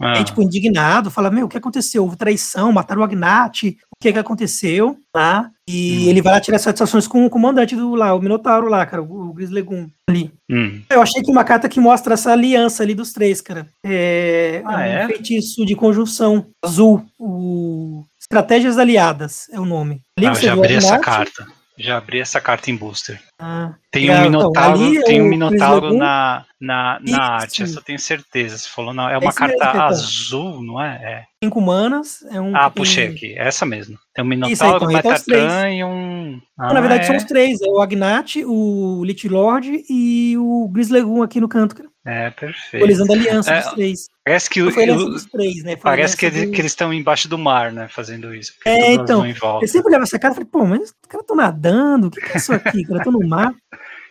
ah. 0.00 0.18
é, 0.18 0.24
tipo, 0.24 0.42
indignado, 0.42 1.10
fala, 1.10 1.30
meu, 1.30 1.46
o 1.46 1.48
que 1.48 1.58
aconteceu? 1.58 2.04
Houve 2.04 2.16
traição, 2.16 2.72
mataram 2.72 3.00
o 3.02 3.04
Agnat, 3.04 3.76
o 3.90 3.93
que, 4.04 4.12
que 4.12 4.18
aconteceu 4.18 4.96
lá. 5.14 5.50
E 5.66 6.04
Hum. 6.06 6.10
ele 6.10 6.20
vai 6.20 6.34
lá 6.34 6.40
tirar 6.40 6.58
satisfações 6.58 7.06
com 7.06 7.24
o 7.24 7.30
comandante 7.30 7.74
do 7.74 7.94
lá, 7.94 8.14
o 8.14 8.20
Minotauro 8.20 8.68
lá, 8.68 8.84
cara, 8.84 9.02
o, 9.02 9.30
o 9.30 9.32
Grislegum 9.32 9.88
ali. 10.08 10.30
Hum. 10.50 10.82
Eu 10.90 11.00
achei 11.00 11.22
que 11.22 11.30
uma 11.30 11.42
carta 11.44 11.68
que 11.68 11.80
mostra 11.80 12.14
essa 12.14 12.32
aliança 12.32 12.82
ali 12.82 12.94
dos 12.94 13.12
três, 13.12 13.40
cara. 13.40 13.66
É, 13.82 14.62
Ah, 14.66 14.76
um 14.76 14.80
é? 14.80 15.06
feitiço 15.06 15.64
de 15.64 15.74
conjunção 15.74 16.46
azul. 16.62 17.02
O 17.18 18.04
Estratégias 18.20 18.76
Aliadas 18.78 19.46
é 19.50 19.58
o 19.58 19.64
nome. 19.64 20.00
Ali 20.18 20.26
Ah, 20.26 20.30
eu 20.30 20.34
já 20.34 20.52
abri 20.52 20.74
essa 20.74 20.98
carta. 20.98 21.46
Já 21.76 21.98
abri 21.98 22.20
essa 22.20 22.40
carta 22.40 22.70
em 22.70 22.76
booster. 22.76 23.20
Ah, 23.38 23.74
Tem 23.90 24.08
um 24.08 24.12
então, 24.12 24.22
Minotauro, 24.22 25.02
tem 25.04 25.20
um 25.22 25.24
Minotauro 25.28 25.92
na, 25.94 26.44
na, 26.60 27.00
Isso. 27.02 27.16
na 27.16 27.22
arte, 27.24 27.62
essa 27.64 27.78
eu 27.78 27.82
tenho 27.82 27.98
certeza. 27.98 28.58
Você 28.58 28.68
falou, 28.68 28.94
não, 28.94 29.08
é 29.08 29.18
uma 29.18 29.28
Esse 29.30 29.38
carta 29.38 29.82
azul, 29.82 30.62
não 30.62 30.80
é? 30.80 31.00
É. 31.02 31.24
cinco 31.42 31.60
manas. 31.60 32.22
É 32.30 32.40
um 32.40 32.54
Ah, 32.54 32.70
puxei 32.70 33.08
aqui, 33.08 33.34
essa 33.36 33.66
mesmo. 33.66 33.98
Tem 34.14 34.24
um 34.24 34.28
Isso 34.46 34.62
aí, 34.62 34.70
Minotauro, 34.70 34.76
então, 34.76 34.88
um 34.88 35.02
tá 35.02 35.08
Metatran 35.10 35.70
e 35.70 35.84
um. 35.84 36.40
Não, 36.56 36.72
na 36.72 36.80
verdade 36.80 37.02
Ah, 37.02 37.06
são 37.06 37.14
é? 37.14 37.18
os 37.18 37.24
três. 37.24 37.60
É 37.60 37.66
o 37.66 37.80
Agnate, 37.80 38.44
o 38.44 39.02
Lich 39.04 39.28
Lord 39.28 39.84
e 39.90 40.36
o 40.38 40.68
Grislegum 40.68 41.22
aqui 41.22 41.40
no 41.40 41.48
canto, 41.48 41.74
cara. 41.74 41.88
É, 42.06 42.30
perfeito. 42.30 42.70
Simbolizando 42.70 43.12
a 43.12 43.16
aliança 43.16 43.52
É, 43.54 43.60
dos 43.62 43.72
três. 43.72 44.08
Parece 44.24 44.50
que, 44.50 44.70
foi 44.70 44.82
aliança 44.82 45.04
dos 45.06 45.24
três, 45.26 45.62
né? 45.64 45.72
Foi 45.72 45.80
parece 45.82 46.16
que, 46.16 46.26
ele- 46.26 46.46
do- 46.46 46.52
que 46.52 46.60
eles 46.60 46.72
estão 46.72 46.92
embaixo 46.92 47.28
do 47.28 47.38
mar, 47.38 47.72
né? 47.72 47.88
Fazendo 47.88 48.34
isso. 48.34 48.52
É, 48.64 48.92
então. 48.92 49.24
Eu 49.26 49.68
sempre 49.68 49.88
olhava 49.88 50.04
essa 50.04 50.18
cara 50.18 50.32
e 50.32 50.36
falei, 50.36 50.48
pô, 50.50 50.66
mas 50.66 50.82
os 50.82 50.94
caras 51.08 51.22
estão 51.24 51.36
nadando, 51.36 52.08
o 52.08 52.10
que, 52.10 52.20
que 52.20 52.32
é 52.32 52.36
isso 52.36 52.52
aqui, 52.52 52.84
cara? 52.84 53.02
Tô 53.04 53.10
no 53.10 53.26
mar. 53.26 53.54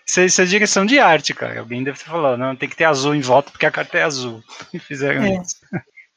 Isso, 0.05 0.19
é- 0.19 0.25
isso 0.25 0.41
é 0.41 0.45
direção 0.45 0.85
de 0.85 0.99
arte, 0.99 1.33
cara. 1.33 1.61
Alguém 1.61 1.81
deve 1.81 1.97
ter 1.97 2.03
falado, 2.03 2.37
não, 2.37 2.53
tem 2.57 2.67
que 2.67 2.75
ter 2.75 2.83
azul 2.83 3.15
em 3.15 3.21
volta 3.21 3.51
porque 3.51 3.65
a 3.65 3.71
carta 3.71 3.97
é 3.99 4.03
azul. 4.03 4.43
E 4.73 4.77
fizeram 4.77 5.23
É. 5.23 5.37
isso. 5.41 5.55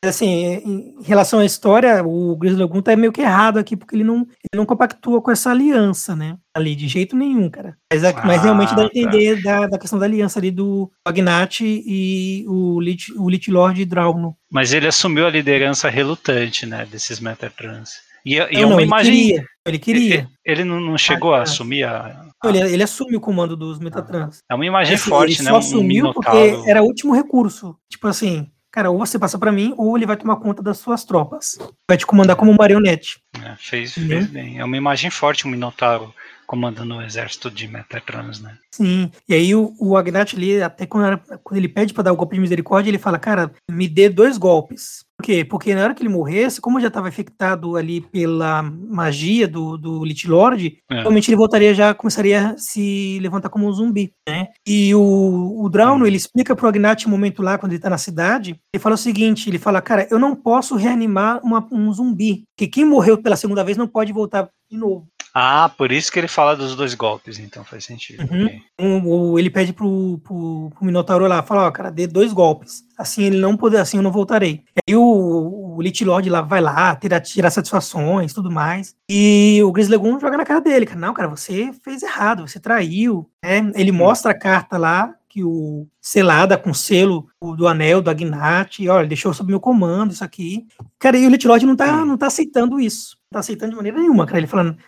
Assim, 0.09 0.27
em 0.29 0.95
relação 1.05 1.39
à 1.41 1.45
história, 1.45 2.03
o 2.05 2.37
Grislegum 2.37 2.81
tá 2.83 2.95
meio 2.97 3.13
que 3.13 3.21
errado 3.21 3.59
aqui, 3.59 3.77
porque 3.77 3.95
ele 3.97 4.05
não, 4.05 4.19
ele 4.19 4.57
não 4.57 4.67
compactua 4.67 5.21
com 5.21 5.31
essa 5.31 5.51
aliança, 5.51 6.15
né? 6.17 6.37
Ali, 6.55 6.75
de 6.75 6.89
jeito 6.89 7.15
nenhum, 7.17 7.49
cara. 7.51 7.77
Mas, 7.93 8.03
é- 8.05 8.13
mas 8.25 8.43
realmente 8.43 8.75
dá 8.75 8.83
a 8.83 8.85
Ah, 8.87 8.89
tá. 8.91 8.99
entender 8.99 9.43
da, 9.43 9.67
da 9.67 9.79
questão 9.79 9.99
da 9.99 10.07
aliança 10.07 10.39
ali 10.39 10.51
do 10.51 10.91
Agnate 11.05 11.65
e 11.87 12.45
o 12.49 12.81
Lich, 12.81 13.13
o 13.17 13.29
Lich 13.29 13.51
Lord 13.51 13.85
Drauno. 13.85 14.37
Mas 14.51 14.73
ele 14.73 14.87
assumiu 14.87 15.27
a 15.27 15.31
liderança 15.31 15.89
relutante, 15.89 16.65
né? 16.67 16.87
Desses 16.91 17.21
Metatrans. 17.21 17.91
E, 18.25 18.39
é- 18.41 18.53
e 18.53 18.57
é 18.57 18.61
Não, 18.63 18.71
uma 18.71 18.81
ele 18.81 18.87
imagem. 18.87 19.13
queria. 19.15 19.45
Ele 19.67 19.79
queria. 19.79 20.15
Ele, 20.15 20.29
ele 20.45 20.65
não, 20.65 20.81
não 20.81 20.99
chegou 20.99 21.35
a 21.35 21.39
Ah, 21.39 21.43
assumir 21.43 21.85
a. 21.85 22.25
Não, 22.43 22.51
ele, 22.51 22.73
ele 22.75 22.83
assume 22.83 23.17
o 23.17 23.21
comando 23.21 23.57
dos 23.57 23.79
Metatrans. 23.79 24.41
É 24.51 24.55
uma 24.55 24.67
imagem 24.67 24.95
Assim, 24.95 25.09
forte, 25.11 25.35
ele 25.35 25.43
né? 25.45 25.51
só 25.51 25.57
Um 25.57 25.59
assumiu 25.59 26.13
porque 26.13 26.31
minotauro. 26.31 26.69
era 26.69 26.83
o 26.83 26.87
último 26.87 27.15
recurso. 27.15 27.77
Tipo 27.91 28.09
assim, 28.09 28.49
cara, 28.77 28.91
ou 28.91 28.99
você 28.99 29.19
passa 29.19 29.39
pra 29.39 29.51
mim, 29.51 29.73
ou 29.79 29.97
ele 29.97 30.05
vai 30.05 30.19
tomar 30.19 30.37
conta 30.37 30.63
das 30.63 30.77
suas 30.77 31.03
tropas. 31.03 31.59
Vai 31.89 31.97
te 31.97 32.05
comandar 32.05 32.37
como 32.37 32.53
marionete. 32.55 33.19
É, 33.43 33.57
fez, 33.59 33.97
Uhum. 33.97 34.07
fez 34.07 34.27
bem. 34.27 34.59
É 34.59 34.65
uma 34.65 34.77
imagem 34.77 35.09
forte, 35.11 35.47
um 35.47 35.51
Minotauro 35.51 36.13
comandando 36.47 36.95
o 36.97 37.03
exército 37.03 37.51
de 37.51 37.67
Metatrans, 37.67 38.39
né? 38.41 38.57
Sim. 38.71 39.11
E 39.27 39.33
aí 39.35 39.55
o, 39.55 39.75
o 39.81 39.97
Agnat 39.97 40.37
ali, 40.37 40.63
até 40.63 40.85
quando, 40.87 41.07
era- 41.07 41.17
quando 41.43 41.57
ele 41.57 41.69
pede 41.69 41.95
pra 41.95 42.03
dar 42.05 42.13
o 42.13 42.17
golpe 42.17 42.35
de 42.37 42.41
misericórdia, 42.43 42.91
ele 42.91 42.99
fala, 42.99 43.19
cara, 43.19 43.51
me 43.71 43.89
dê 43.89 44.11
dois 44.11 44.37
golpes. 44.37 45.06
Por 45.19 45.25
quê? 45.25 45.45
Porque 45.45 45.75
na 45.75 45.83
hora 45.83 45.95
que 45.95 46.03
ele 46.03 46.11
morresse, 46.11 46.61
como 46.61 46.79
já 46.79 46.89
estava 46.89 47.09
infectado 47.09 47.75
ali 47.77 48.03
pela 48.03 48.63
magia 48.63 49.49
do, 49.49 49.79
do 49.79 50.05
Lich 50.05 50.29
Lord, 50.29 50.79
É. 50.91 51.01
realmente 51.01 51.31
ele 51.31 51.37
voltaria 51.39 51.73
já, 51.75 51.95
começaria 51.95 52.51
a 52.51 52.59
se 52.59 53.19
levantar 53.23 53.49
como 53.49 53.67
um 53.67 53.73
zumbi, 53.73 54.13
né? 54.29 54.49
E 54.67 54.95
o, 54.95 55.63
o 55.65 55.69
Drauno, 55.71 56.05
Hum. 56.05 56.07
ele 56.07 56.17
explica 56.19 56.55
pro 56.55 56.69
Agnat 56.69 57.07
um 57.07 57.11
momento 57.11 57.41
lá, 57.43 57.57
quando 57.57 57.73
ele 57.73 57.81
tá 57.81 57.89
na 57.89 57.97
cidade, 57.99 58.57
ele 58.75 58.83
fala 58.83 58.95
o 58.95 58.99
seguinte, 58.99 59.49
ele 59.49 59.59
fala, 59.59 59.81
cara, 59.81 60.07
eu 60.11 60.19
não 60.19 60.37
posso 60.37 60.77
reanimar 60.77 61.41
uma- 61.43 61.67
um 61.73 61.91
zumbi, 61.95 62.45
porque 62.55 62.71
quem 62.71 62.85
morreu 62.85 63.17
pela 63.17 63.37
segunda 63.37 63.65
vez 63.65 63.79
não 63.79 63.89
pode 63.89 64.13
voltar 64.13 64.49
de 64.71 64.77
novo. 64.77 65.07
Ah, 65.39 65.69
por 65.77 65.93
isso 65.93 66.11
que 66.11 66.19
ele 66.19 66.29
fala 66.29 66.57
dos 66.57 66.75
dois 66.75 66.95
golpes, 66.95 67.39
então 67.39 67.63
faz 67.63 67.85
sentido. 67.85 68.23
Uhum. 68.33 68.47
ok. 68.47 68.63
Um- 68.81 69.39
ele 69.39 69.51
pede 69.51 69.71
pro, 69.71 70.19
pro, 70.25 70.71
pro 70.75 70.85
Minotauro 70.87 71.27
lá, 71.27 71.43
fala, 71.43 71.67
ó, 71.67 71.71
cara, 71.71 71.91
dê 71.91 72.07
dois 72.07 72.33
golpes. 72.33 72.83
Assim 72.97 73.25
ele 73.25 73.37
não 73.39 73.55
poder, 73.55 73.77
assim 73.77 73.99
eu 73.99 74.03
não 74.03 74.11
voltarei. 74.11 74.63
E 74.75 74.81
aí 74.93 74.97
o, 74.97 75.75
o 75.77 75.83
Lich 75.83 76.03
Lord 76.07 76.31
lá 76.31 76.41
vai 76.41 76.63
lá, 76.63 76.97
tirar, 76.97 77.21
tirar 77.21 77.51
satisfações, 77.51 78.33
tudo 78.33 78.51
mais. 78.51 78.95
E 79.11 79.61
o 79.63 79.71
Grislegum 79.73 80.19
joga 80.19 80.39
na 80.39 80.45
cara 80.47 80.63
dele, 80.63 80.87
cara. 80.87 80.99
Não, 80.99 81.13
cara, 81.13 81.29
você 81.29 81.71
fez 81.85 82.03
errado, 82.03 82.49
você 82.49 82.59
traiu. 82.59 83.29
né? 83.45 83.71
Ele 83.75 83.93
mostra 83.93 84.31
a 84.31 84.39
carta 84.39 84.79
lá, 84.79 85.15
que 85.29 85.45
o 85.45 85.87
selada 86.01 86.57
com 86.57 86.73
selo 86.73 87.27
do 87.59 87.69
anel 87.69 88.01
do 88.01 88.09
Agnat, 88.09 88.79
e 88.83 88.89
olha, 88.89 89.07
deixou 89.07 89.35
sob 89.35 89.51
meu 89.51 89.61
comando 89.61 90.13
isso 90.15 90.25
aqui. 90.25 90.67
Cara, 90.99 91.19
e 91.19 91.27
o 91.27 91.31
Lich 91.31 91.47
Lord 91.47 91.67
não 91.67 91.77
tá, 91.77 92.07
não 92.07 92.17
tá 92.17 92.29
aceitando 92.29 92.81
isso. 92.81 93.19
Não 93.31 93.37
tá 93.37 93.41
aceitando 93.41 93.73
de 93.73 93.77
maneira 93.77 93.99
nenhuma, 93.99 94.25
cara. 94.25 94.39
Ele 94.39 94.47
falando, 94.47 94.79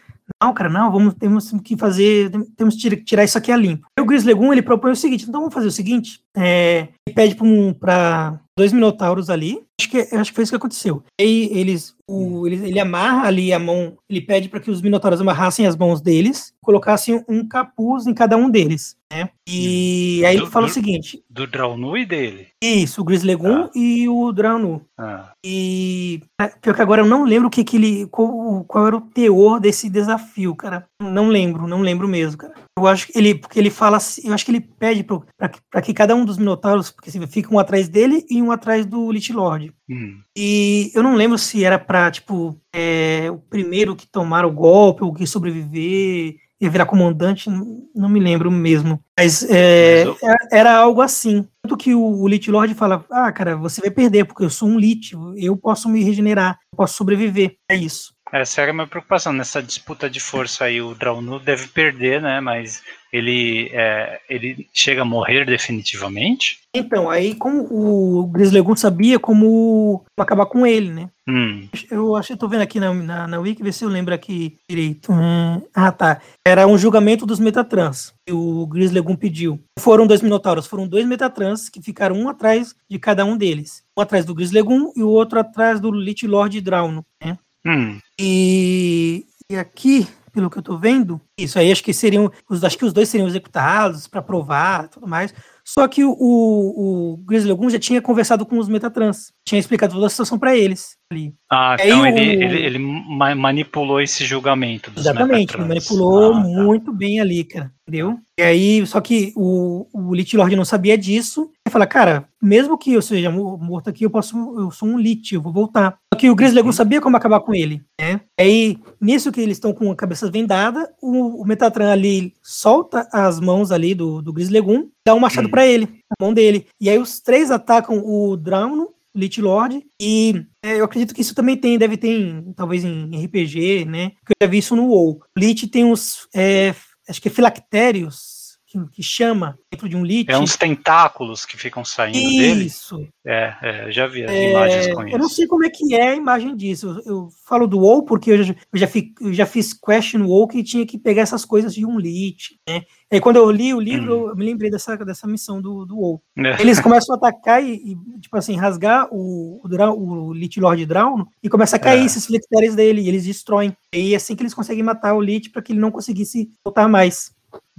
não, 0.43 0.53
cara, 0.55 0.69
não, 0.69 0.91
vamos, 0.91 1.15
temos 1.15 1.51
que 1.65 1.77
fazer, 1.77 2.31
tem- 2.31 2.45
temos 2.57 2.75
que 2.75 2.81
tira- 2.81 2.97
tirar 2.97 3.25
isso 3.25 3.39
aqui 3.39 3.51
a 3.53 3.57
limpo. 3.57 3.87
Aí 3.99 4.03
o 4.03 4.07
Grislegum, 4.07 4.53
ele 4.53 4.63
propõe 4.63 4.93
o 4.93 4.97
seguinte, 4.97 5.23
então 5.29 5.41
vamos 5.41 5.55
fazer 5.55 5.69
o 5.69 5.73
seguinte, 5.73 6.21
é, 6.37 6.89
ele 7.07 7.15
pede 7.15 7.35
para 7.75 8.39
dois 8.59 8.73
minotauros 8.73 9.31
ali, 9.31 9.61
acho 9.81 9.89
que, 9.91 9.99
acho 10.17 10.31
que 10.31 10.35
foi 10.35 10.43
isso 10.45 10.53
que 10.53 10.57
aconteceu. 10.57 11.03
Aí 11.21 11.49
eles, 11.53 11.95
o, 12.07 12.47
ele, 12.47 12.57
ele 12.69 12.81
amarra 12.81 13.27
ali 13.29 13.53
a 13.53 13.59
mão, 13.59 13.97
ele 14.11 14.21
pede 14.21 14.49
para 14.49 14.61
que 14.61 14.71
os 14.71 14.83
minotauros 14.83 15.21
amarrassem 15.21 15.67
as 15.67 15.77
mãos 15.77 16.01
deles, 16.01 16.53
colocassem 16.61 17.25
um 17.29 17.47
capuz 17.47 18.07
em 18.07 18.13
cada 18.13 18.37
um 18.37 18.51
deles, 18.51 18.97
né? 19.11 19.31
E 19.49 20.23
aí 20.27 20.35
ele 20.37 20.45
Do- 20.45 20.51
fala 20.51 20.67
o 20.67 20.69
do- 20.69 20.75
seguinte, 20.75 21.23
Do 21.31 21.47
Draunu 21.47 21.97
e 21.97 22.05
dele. 22.05 22.49
isso, 22.63 23.01
o 23.01 23.05
Grislegum 23.05 23.63
Ah. 23.65 23.71
e 23.75 24.09
o 24.09 24.33
Dranu. 24.33 24.83
Ah, 24.99 25.33
E 25.45 26.21
é, 26.41 26.49
pior 26.49 26.75
que 26.75 26.83
agora 26.83 27.03
eu 27.03 27.07
não 27.07 27.25
lembro 27.25 27.47
o 27.49 27.51
que, 27.51 27.63
que 27.65 27.77
ele. 27.77 28.07
Qual, 28.09 28.65
qual 28.65 28.87
era 28.89 28.97
o 28.97 29.01
teor 29.01 29.61
desse 29.61 29.89
desafio, 29.89 30.55
cara. 30.55 30.85
Não 31.01 31.29
lembro, 31.29 31.67
não 31.69 31.81
lembro 31.81 32.07
mesmo, 32.09 32.37
cara. 32.37 32.55
Eu 32.79 32.87
acho 32.87 33.07
que 33.07 33.19
ele. 33.19 33.35
Porque 33.35 33.59
ele 33.59 33.71
fala 33.71 33.97
assim, 33.99 34.29
Eu 34.29 34.35
acho 34.35 34.45
que 34.45 34.51
ele 34.51 34.61
pede 34.61 35.03
pro, 35.03 35.25
pra, 35.71 35.83
que- 35.83 35.93
cada 35.95 36.15
um 36.15 36.25
dos 36.25 36.39
Minotauros, 36.39 36.91
porque 36.91 37.11
assim, 37.11 37.27
fica 37.27 37.53
um 37.55 37.59
atrás 37.59 37.89
dele 37.89 38.25
e 38.31 38.41
um 38.43 38.51
atrás 38.53 38.87
do 38.87 39.11
Lich 39.11 39.33
Lord. 39.33 39.73
hum. 39.91 40.21
E 40.37 40.91
eu 40.95 41.03
não 41.03 41.15
lembro 41.15 41.37
se 41.39 41.65
era 41.65 41.79
pra, 41.79 42.11
tipo, 42.11 42.61
é, 42.75 43.31
o 43.31 43.39
primeiro 43.39 43.97
que 43.97 44.07
tomar 44.07 44.45
o 44.45 44.53
golpe, 44.53 45.03
ou 45.05 45.13
que 45.13 45.27
sobreviver, 45.27 46.37
ia 46.61 46.71
virar 46.71 46.87
comandante, 46.87 47.49
não, 47.95 48.09
me 48.09 48.19
lembro 48.21 48.51
mesmo. 48.51 49.01
Mas, 49.19 49.43
é, 49.49 50.05
Mas 50.05 50.23
era, 50.23 50.39
era 50.53 50.77
algo 50.77 51.01
assim. 51.01 51.47
Tanto 51.63 51.77
que 51.77 51.95
o, 51.95 52.03
o 52.03 52.27
Lich 52.29 52.51
Lord 52.51 52.75
fala, 52.75 53.05
ah, 53.11 53.31
cara, 53.33 53.57
você 53.57 53.81
vai 53.81 53.91
perder, 53.91 54.25
porque 54.25 54.45
eu 54.45 54.51
sou 54.51 54.69
um 54.69 54.79
Lich, 54.79 55.13
eu 55.37 55.57
posso 55.57 55.89
me 55.89 56.03
regenerar, 56.03 56.59
eu 56.73 56.77
posso 56.77 56.95
sobreviver. 56.95 57.57
É 57.71 57.77
isso. 57.77 58.13
Essa 58.33 58.63
era 58.63 58.71
a 58.71 58.75
minha 58.75 58.87
preocupação. 58.87 59.33
Nessa 59.33 59.63
disputa 59.63 60.09
de 60.09 60.21
força 60.21 60.65
aí, 60.65 60.81
o 60.81 60.95
Draunu 60.95 61.39
deve 61.39 61.69
perder, 61.69 62.21
né? 62.21 62.41
Mas 62.41 62.83
ele, 63.13 63.71
é, 63.73 64.21
ele 64.29 64.69
chega 64.73 65.03
a 65.03 65.05
morrer 65.05 65.45
definitivamente? 65.45 66.61
Então, 66.75 67.09
aí 67.09 67.35
como 67.35 67.67
o 67.71 68.27
Grislegum 68.27 68.77
sabia 68.77 69.19
como 69.19 70.05
acabar 70.19 70.47
com 70.47 70.67
ele, 70.67 70.91
né? 70.91 71.11
Hum. 71.27 71.69
Eu 71.91 72.17
acho 72.17 72.29
que 72.29 72.39
tô 72.39 72.49
vendo 72.49 72.63
aqui 72.63 72.79
na, 72.79 72.93
na, 72.93 73.27
na 73.27 73.39
Wiki, 73.39 73.63
ver 73.63 73.73
se 73.73 73.85
eu 73.85 73.89
lembro 73.89 74.15
aqui 74.15 74.57
direito. 74.69 75.13
Hum, 75.13 75.63
ah, 75.75 75.91
tá. 75.91 76.21
Era 76.47 76.67
um 76.67 76.79
julgamento 76.79 77.27
dos 77.27 77.41
Metatrans 77.41 78.13
que 78.27 78.33
o 78.33 78.67
Grislegum 78.67 79.17
pediu. 79.17 79.61
Foram 79.79 80.07
dois 80.07 80.23
Minotauros, 80.23 80.67
foram 80.67 80.87
dois 80.87 81.07
Metatrans 81.07 81.69
que 81.69 81.83
ficaram 81.83 82.17
um 82.17 82.29
atrás 82.29 82.75
de 82.89 82.99
cada 82.99 83.25
um 83.25 83.37
deles. 83.37 83.83
Um 83.97 84.03
atrás 84.03 84.25
do 84.25 84.35
Grislegum 84.35 84.93
e 84.95 85.03
o 85.03 85.09
outro 85.09 85.41
atrás 85.41 85.81
do 85.81 85.91
Lich 85.91 86.27
Lord 86.27 86.61
Drauno, 86.61 87.05
né? 87.23 87.39
Hum. 87.69 88.01
E, 88.19 89.27
e 89.51 89.57
aqui, 89.57 90.09
pelo 90.33 90.49
que 90.49 90.59
eu 90.59 90.63
tô 90.63 90.79
vendo, 90.79 91.21
isso 91.37 91.59
aí 91.59 91.71
acho 91.71 91.85
que 91.85 91.93
seriam. 91.93 92.33
Os, 92.49 92.65
acho 92.65 92.79
que 92.79 92.85
os 92.85 92.93
dois 92.93 93.09
seriam 93.09 93.29
executados 93.29 94.09
para 94.09 94.23
provar 94.23 94.89
tudo 94.89 95.07
mais. 95.07 95.35
Só 95.65 95.87
que 95.87 96.03
o, 96.03 96.13
o, 96.13 97.13
o 97.13 97.17
Grislegum 97.19 97.69
já 97.69 97.79
tinha 97.79 98.01
conversado 98.01 98.47
com 98.47 98.59
os 98.59 98.69
Metatrans, 98.69 99.33
tinha 99.45 99.59
explicado 99.59 99.93
toda 99.93 100.07
a 100.07 100.11
situação 100.11 100.39
para 100.39 100.57
eles 100.57 100.98
ali. 101.11 101.35
Ah, 101.51 101.77
então 101.81 102.03
o- 102.03 102.07
ele, 102.07 102.45
ele, 102.45 102.59
ele 102.67 102.79
ma- 102.79 103.35
manipulou 103.35 104.01
esse 104.01 104.25
julgamento 104.25 104.91
dos 104.91 105.05
Exatamente, 105.07 105.55
ele 105.57 105.65
manipulou 105.65 106.35
Ah, 106.35 106.43
tá. 106.43 106.49
muito 106.49 106.93
bem 106.93 107.19
ali, 107.21 107.45
cara. 107.45 107.73
Entendeu? 107.89 108.19
E 108.39 108.43
aí, 108.43 108.87
só 108.87 109.01
que 109.01 109.33
o, 109.35 109.87
o 109.93 110.15
Lich 110.15 110.37
Lord 110.37 110.55
não 110.55 110.65
sabia 110.65 110.99
disso. 110.99 111.51
Ele 111.67 111.73
fala, 111.73 111.87
cara, 111.87 112.29
mesmo 112.43 112.77
que 112.77 112.93
eu 112.93 113.01
seja 113.01 113.31
mo- 113.31 113.57
morto 113.57 113.89
aqui, 113.89 114.05
eu 114.05 114.11
posso. 114.11 114.37
Eu 114.59 114.71
sou 114.71 114.87
um 114.89 114.99
Lich, 114.99 115.35
eu 115.35 115.41
vou 115.41 115.53
voltar. 115.53 115.97
Só 116.13 116.19
que 116.21 116.29
o 116.29 116.35
Grislegum 116.35 116.73
sabia 116.73 117.01
como 117.01 117.17
acabar 117.17 117.41
com 117.41 117.55
ele, 117.55 117.83
né? 117.99 118.21
Aí, 118.39 118.77
nisso 119.01 119.33
que 119.33 119.41
eles 119.41 119.57
estão 119.57 119.73
com 119.73 119.91
a 119.91 119.97
cabeça 119.97 120.31
vendada, 120.31 120.91
o, 121.01 121.43
o 121.43 121.47
Metatran 121.47 121.91
ali 121.91 122.35
solta 122.43 123.09
as 123.13 123.41
mãos 123.41 123.73
ali 123.73 123.95
do, 123.95 124.21
do 124.21 124.33
Grislegum, 124.33 124.89
dá 125.07 125.15
um 125.15 125.21
machado 125.21 125.49
Hum. 125.49 125.51
pra 125.51 125.67
ele, 125.67 125.87
na 125.87 126.17
mão 126.27 126.35
dele. 126.35 126.67
E 126.79 126.91
aí 126.91 126.99
os 126.99 127.21
três 127.21 127.51
atacam 127.51 128.03
o 128.05 128.37
Drauno, 128.37 128.89
Lich 129.19 129.41
Lord, 129.41 129.85
e 130.01 130.45
é, 130.63 130.81
eu 130.81 130.85
acredito 130.85 131.15
que 131.15 131.21
isso 131.21 131.35
também 131.35 131.57
tem, 131.57 131.77
deve 131.79 131.97
ter, 131.97 132.09
em- 132.09 132.53
talvez 132.55 132.85
em 132.85 133.11
RPG, 133.25 133.85
né? 133.85 134.11
Porque 134.21 134.35
eu 134.41 134.47
já 134.47 134.51
vi 134.51 134.59
isso 134.59 134.77
no 134.77 134.87
WoW. 134.87 135.21
Lich 135.37 135.67
tem 135.69 135.85
uns, 135.85 136.29
é, 136.35 136.75
acho 137.09 137.21
que 137.21 137.29
é 137.29 137.31
filactérios, 137.31 138.38
que 138.87 138.97
que, 138.97 139.03
chama 139.03 139.59
dentro 139.71 139.89
de 139.89 139.97
um 139.97 140.05
lit. 140.05 140.31
É 140.31 140.39
uns 140.39 140.57
tentáculos 140.57 141.45
que 141.47 141.57
ficam 141.57 141.85
saindo 141.85 142.19
dele. 142.19 142.65
Isso. 142.65 143.07
É, 143.25 143.55
é, 143.63 143.91
já 143.93 144.07
vi 144.07 144.25
as 144.25 144.31
É, 144.31 144.51
imagens 144.51 144.95
com 144.95 145.03
isso. 145.07 145.15
eu 145.15 145.19
não 145.19 145.29
sei 145.29 145.47
como 145.47 145.65
é 145.65 145.71
que 145.71 145.95
é 145.95 146.11
a 146.11 146.15
imagem 146.17 146.57
disso. 146.57 147.01
Eu, 147.05 147.13
eu 147.15 147.29
falo 147.45 147.67
do 147.67 147.79
WoW 147.81 148.05
porque 148.05 148.31
eu 148.31 148.43
já, 148.43 148.55
eu 148.73 148.79
já, 148.79 148.87
fi- 148.87 149.13
eu 149.21 149.33
já 149.33 149.47
fiz 149.47 149.73
question 149.75 150.23
WoW 150.25 150.49
que 150.49 150.63
tinha 150.63 150.87
que 150.87 150.99
pegar 150.99 151.23
essas 151.23 151.45
coisas 151.45 151.75
de 151.75 151.85
um 151.85 151.99
lit, 151.99 152.59
né? 152.69 152.83
E 153.11 153.21
quando 153.21 153.37
eu 153.37 153.51
li 153.51 153.73
o 153.73 153.81
livro, 153.81 154.29
eu 154.29 154.37
me 154.37 154.45
lembrei 154.45 154.71
dessa, 154.71 154.95
dessa 154.99 155.27
missão 155.27 155.63
do, 155.63 155.87
do 155.87 155.97
WoW. 155.99 156.23
É. 156.37 156.61
Eles 156.61 156.79
começam 156.79 157.15
a 157.15 157.17
atacar 157.19 157.63
e, 157.65 157.75
e, 157.93 158.21
tipo 158.21 158.37
assim, 158.37 158.55
rasgar 158.55 159.09
o, 159.11 159.63
o, 159.65 160.27
o 160.27 160.33
Lich 160.35 160.61
Lord 160.61 160.85
Draun 160.85 161.25
e 161.43 161.49
começa 161.49 161.77
a 161.77 161.79
cair 161.79 162.03
É. 162.03 162.05
esses 162.05 162.27
flectérios 162.27 162.75
dele, 162.75 163.01
e 163.01 163.09
eles 163.09 163.25
destroem. 163.25 163.75
E 163.95 164.13
é 164.13 164.17
assim 164.17 164.37
que 164.37 164.43
eles 164.43 164.53
conseguem 164.53 164.83
matar 164.83 165.15
o 165.15 165.23
Lich 165.23 165.49
para 165.49 165.63
que 165.63 165.73
ele 165.73 165.81
não 165.81 165.91
conseguisse 165.91 166.51
voltar 166.63 166.87
mais. 166.87 167.31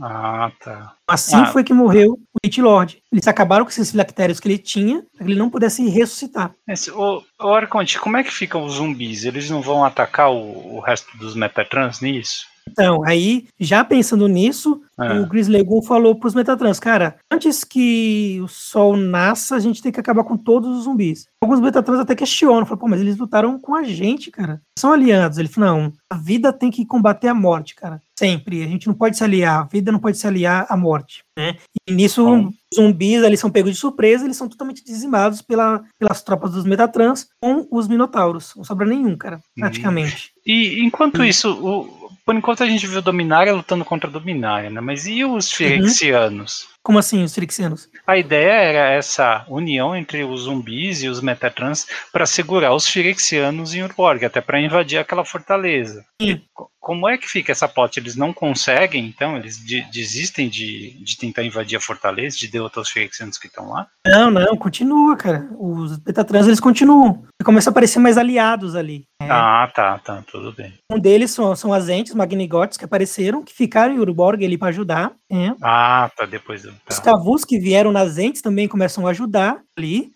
Ah, 0.01 0.51
tá. 0.63 0.93
Assim 1.07 1.35
Ah. 1.38 1.45
foi 1.47 1.63
que 1.63 1.73
morreu 1.73 2.11
o 2.13 2.38
Lich 2.43 2.61
Lord. 2.61 3.01
Eles 3.11 3.27
acabaram 3.27 3.65
com 3.65 3.69
esses 3.71 3.91
filactérios 3.91 4.39
que 4.39 4.47
ele 4.47 4.57
tinha, 4.57 5.03
para 5.15 5.26
que 5.26 5.31
ele 5.31 5.39
não 5.39 5.49
pudesse 5.49 5.88
ressuscitar. 5.89 6.51
Esse, 6.67 6.89
o, 6.91 7.21
o 7.41 7.47
Arconte, 7.49 7.99
como 7.99 8.15
é 8.17 8.23
que 8.23 8.31
ficam 8.31 8.63
os 8.63 8.73
zumbis? 8.76 9.26
Eles 9.26 9.49
não 9.49 9.61
vão 9.61 9.84
atacar 9.84 10.31
o, 10.31 10.76
o 10.77 10.80
resto 10.80 11.17
dos 11.17 11.35
Metatrans 11.35 11.99
nisso? 11.99 12.45
Então, 12.71 13.03
aí, 13.05 13.47
já 13.59 13.83
pensando 13.83 14.27
nisso, 14.27 14.81
É. 14.99 15.19
o 15.19 15.27
Gris 15.27 15.47
Legun 15.47 15.81
falou 15.81 16.15
pros 16.15 16.35
Metatrans, 16.35 16.79
cara, 16.79 17.15
antes 17.31 17.63
que 17.63 18.39
o 18.43 18.47
sol 18.47 18.97
nasça, 18.97 19.55
a 19.55 19.59
gente 19.59 19.81
tem 19.81 19.91
que 19.91 19.99
acabar 19.99 20.23
com 20.23 20.35
todos 20.37 20.77
os 20.77 20.83
zumbis. 20.83 21.27
Alguns 21.41 21.61
Metatrans 21.61 21.99
até 22.01 22.15
questionam, 22.15 22.65
falam, 22.65 22.79
pô, 22.79 22.87
mas 22.87 22.99
eles 23.01 23.17
lutaram 23.17 23.57
com 23.57 23.73
a 23.75 23.83
gente, 23.83 24.29
cara. 24.29 24.61
São 24.77 24.91
aliados. 24.91 25.37
Ele 25.37 25.47
falou, 25.47 25.69
não, 25.69 25.93
a 26.09 26.15
vida 26.17 26.51
tem 26.51 26.69
que 26.69 26.85
combater 26.85 27.27
a 27.29 27.33
morte, 27.33 27.75
cara. 27.75 28.01
Sempre. 28.17 28.61
A 28.61 28.67
gente 28.67 28.85
não 28.87 28.93
pode 28.93 29.15
se 29.17 29.23
aliar, 29.23 29.61
a 29.61 29.63
vida 29.63 29.91
não 29.93 29.99
pode 29.99 30.17
se 30.17 30.27
aliar 30.27 30.65
à 30.69 30.75
morte, 30.75 31.23
né? 31.37 31.55
E 31.89 31.93
nisso, 31.93 32.25
Bom. 32.25 32.47
os 32.49 32.55
zumbis, 32.75 33.23
eles 33.23 33.39
são 33.39 33.49
pegos 33.49 33.71
de 33.71 33.77
surpresa, 33.79 34.25
eles 34.25 34.35
são 34.35 34.49
totalmente 34.49 34.83
dizimados 34.83 35.41
pela, 35.41 35.81
pelas 35.97 36.21
tropas 36.21 36.51
dos 36.51 36.65
Metatrans 36.65 37.27
com 37.41 37.65
os 37.71 37.87
Minotauros. 37.87 38.53
Não 38.57 38.65
sobra 38.65 38.85
nenhum, 38.85 39.15
cara, 39.15 39.39
praticamente. 39.57 40.31
E 40.45 40.83
enquanto 40.83 41.23
isso, 41.23 41.49
o- 41.53 41.98
por 42.25 42.35
enquanto 42.35 42.63
a 42.63 42.67
gente 42.67 42.85
viu 42.87 43.01
Dominária 43.01 43.53
lutando 43.53 43.85
contra 43.85 44.09
Dominária, 44.09 44.69
né? 44.69 44.81
Mas 44.81 45.05
e 45.05 45.23
os 45.23 45.51
Firexianos? 45.51 46.67
Como 46.81 46.97
assim, 46.97 47.23
os 47.23 47.33
Trixianos? 47.33 47.89
A 48.07 48.17
ideia 48.17 48.51
era 48.51 48.91
essa 48.91 49.45
união 49.47 49.95
entre 49.95 50.23
os 50.23 50.41
zumbis 50.41 51.03
e 51.03 51.09
os 51.09 51.21
Metatrans 51.21 51.85
para 52.11 52.25
segurar 52.25 52.73
os 52.73 52.87
Firexianos 52.87 53.75
em 53.75 53.83
Urborg, 53.83 54.25
até 54.25 54.41
para 54.41 54.61
invadir 54.61 54.97
aquela 54.97 55.25
fortaleza. 55.25 56.05
Sim. 56.21 56.41
Co- 56.80 56.89
Como 56.89 57.07
é 57.07 57.18
que 57.18 57.27
fica 57.27 57.51
essa 57.51 57.68
plot? 57.68 57.99
Eles 57.99 58.15
não 58.15 58.34
conseguem, 58.34 59.06
então? 59.06 59.38
Eles 59.38 59.57
de- 59.64 59.84
desistem 59.91 60.49
de, 60.49 60.91
de 61.03 61.18
tentar 61.18 61.43
invadir 61.43 61.77
a 61.77 61.81
fortaleza, 61.81 62.38
de 62.38 62.47
derrotar 62.47 62.81
os 62.81 62.89
Firexianos 62.89 63.38
que 63.38 63.47
estão 63.47 63.69
lá? 63.69 63.88
Não, 64.06 64.31
não, 64.31 64.57
continua, 64.57 65.15
cara. 65.15 65.47
Os 65.57 65.97
Betatrans, 65.97 66.47
eles 66.47 66.60
continuam. 66.60 67.23
Começam 67.43 67.69
a 67.69 67.73
aparecer 67.73 67.99
mais 67.99 68.18
aliados 68.18 68.76
ali. 68.76 69.03
É. 69.22 69.27
Ah, 69.30 69.69
tá, 69.73 69.97
tá, 69.99 70.23
tudo 70.30 70.51
bem. 70.53 70.73
Um 70.91 70.99
deles 70.99 71.31
são, 71.31 71.56
são 71.56 71.72
as 71.73 71.88
entes 71.89 72.14
Magnigotes 72.14 72.77
que 72.77 72.85
apareceram, 72.85 73.43
que 73.43 73.53
ficaram 73.53 73.93
em 73.93 73.99
Urborg 73.99 74.43
ali 74.43 74.57
para 74.57 74.69
ajudar. 74.69 75.11
é. 75.31 75.51
Ah, 75.61 76.10
tá, 76.18 76.26
depois 76.26 76.64
do. 76.64 76.73
Os 76.89 76.97
Tá, 76.99 77.03
Cavus 77.11 77.45
que 77.45 77.60
vieram 77.60 77.91
nas 77.91 78.18
entes 78.18 78.41
também 78.41 78.68
começam 78.68 79.06
a 79.06 79.11
ajudar 79.11 79.60
ali. 79.77 80.11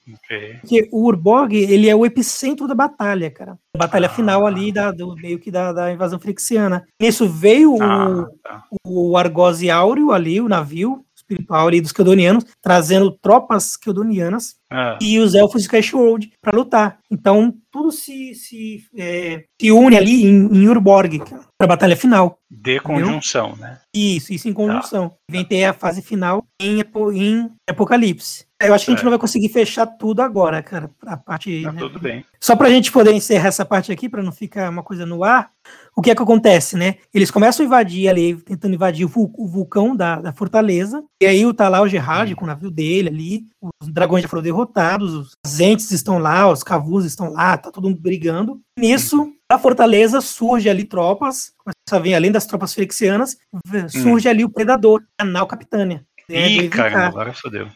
Porque 0.61 0.89
o 0.91 1.05
Urborg, 1.07 1.53
ele 1.55 1.87
é 1.89 1.95
o 1.95 2.05
epicentro 2.05 2.67
da 2.67 2.75
batalha, 2.75 3.29
cara. 3.29 3.57
A 3.75 3.77
batalha 3.79 4.07
Ah. 4.07 4.09
final 4.13 4.45
ali, 4.45 4.71
da, 4.71 4.91
do, 4.91 5.15
meio 5.15 5.39
que 5.39 5.49
da, 5.51 5.71
da 5.71 5.91
invasão 5.91 6.19
frixiana. 6.53 6.85
Nisso 7.01 7.27
veio 7.27 7.81
Ah, 7.81 8.07
o, 8.09 8.25
tá. 8.43 8.63
o 8.85 9.17
Argose 9.17 9.69
Áureo 9.69 10.11
ali, 10.11 10.39
o 10.39 10.47
navio 10.47 11.03
espiritual 11.15 11.67
ali 11.67 11.81
dos 11.81 11.91
Keldonianos, 11.91 12.45
trazendo 12.61 13.11
tropas 13.11 13.75
keldonianas 13.77 14.55
Ah, 14.73 14.97
e 14.99 15.19
os 15.19 15.35
elfos 15.35 15.61
de 15.63 15.69
Cashworld 15.69 16.31
para 16.41 16.57
lutar. 16.57 16.97
Então 17.11 17.53
tudo 17.71 17.91
se, 17.91 18.33
se, 18.35 18.83
é, 18.97 19.43
se 19.61 19.71
une 19.71 19.95
ali 19.97 20.25
em, 20.25 20.45
em 20.51 20.67
Urborg 20.67 21.19
para 21.57 21.65
a 21.65 21.67
batalha 21.67 21.95
final. 21.95 22.37
de 22.51 22.79
conjunção, 22.79 23.55
né? 23.55 23.79
Isso, 23.95 24.33
isso 24.33 24.47
em 24.49 24.53
conjunção. 24.53 25.13
Vem 25.29 25.43
ter 25.45 25.63
a 25.65 25.73
fase 25.73 26.01
final 26.01 26.43
em, 26.61 26.81
em 27.13 27.49
Apocalipse. 27.69 28.45
Eu 28.61 28.73
acho 28.73 28.85
que 28.85 28.91
a 28.91 28.93
gente 28.93 29.01
É. 29.01 29.03
não 29.05 29.11
vai 29.11 29.19
conseguir 29.19 29.49
fechar 29.49 29.85
tudo 29.85 30.21
agora, 30.21 30.61
cara. 30.63 30.89
A 31.05 31.17
parte, 31.17 31.63
Tá 31.63 31.71
né? 31.71 31.79
tudo 31.79 31.99
bem. 31.99 32.23
Só 32.39 32.55
para 32.55 32.67
a 32.67 32.71
gente 32.71 32.91
poder 32.91 33.11
encerrar 33.13 33.47
essa 33.49 33.65
parte 33.65 33.91
aqui, 33.91 34.07
para 34.07 34.23
não 34.23 34.31
ficar 34.31 34.69
uma 34.69 34.83
coisa 34.83 35.05
no 35.05 35.23
ar, 35.23 35.51
o 35.95 36.01
que 36.01 36.09
é 36.11 36.15
que 36.15 36.21
acontece, 36.21 36.77
né? 36.77 36.95
Eles 37.13 37.29
começam 37.31 37.63
a 37.63 37.67
invadir 37.67 38.07
ali, 38.07 38.35
tentando 38.37 38.73
invadir 38.75 39.05
o, 39.05 39.09
vul- 39.09 39.33
o 39.37 39.47
vulcão 39.47 39.95
da, 39.95 40.21
da 40.21 40.31
fortaleza, 40.31 41.03
e 41.21 41.25
aí 41.25 41.53
tá 41.53 41.67
lá 41.67 41.81
o 41.81 41.87
Gerard 41.87 42.33
com 42.35 42.45
o 42.45 42.47
navio 42.47 42.71
dele 42.71 43.09
ali, 43.09 43.45
os 43.81 43.89
dragões 43.91 44.21
já 44.23 44.29
foram 44.29 44.43
derrotados, 44.63 45.35
os 45.45 45.59
entes 45.59 45.91
estão 45.91 46.17
lá, 46.17 46.49
os 46.49 46.63
cavus 46.63 47.05
estão 47.05 47.31
lá, 47.31 47.57
tá 47.57 47.71
todo 47.71 47.87
mundo 47.89 47.99
brigando. 47.99 48.59
Nisso, 48.77 49.31
a 49.49 49.57
fortaleza 49.59 50.21
surge 50.21 50.69
ali 50.69 50.83
tropas, 50.83 51.51
começa 51.57 51.75
a 51.95 51.99
vir 51.99 52.13
além 52.15 52.31
das 52.31 52.45
tropas 52.45 52.73
flexianas, 52.73 53.37
v- 53.65 53.89
surge 53.89 54.27
ali 54.29 54.43
o 54.43 54.49
Predador, 54.49 55.01
a 55.17 55.23
Nau 55.25 55.45
Capitânia. 55.47 56.05
né, 56.29 56.43
do 56.47 56.63
Ih, 56.63 56.69
caramba, 56.69 57.07
agora 57.07 57.33
fodeu. 57.33 57.67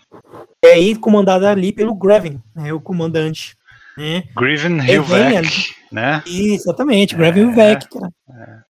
E 0.64 0.68
aí, 0.68 0.96
comandada 0.96 1.50
ali 1.52 1.72
pelo 1.74 1.94
Grevin, 1.94 2.42
né, 2.56 2.72
o 2.74 2.80
comandante. 2.80 3.56
Né? 3.98 4.24
Griven 4.36 4.80
Ele 4.88 5.00
né? 5.92 6.22
Exatamente, 6.26 7.16
É, 7.16 7.18
Grevin 7.18 7.52
Vec, 7.54 7.88
cara. 7.90 8.12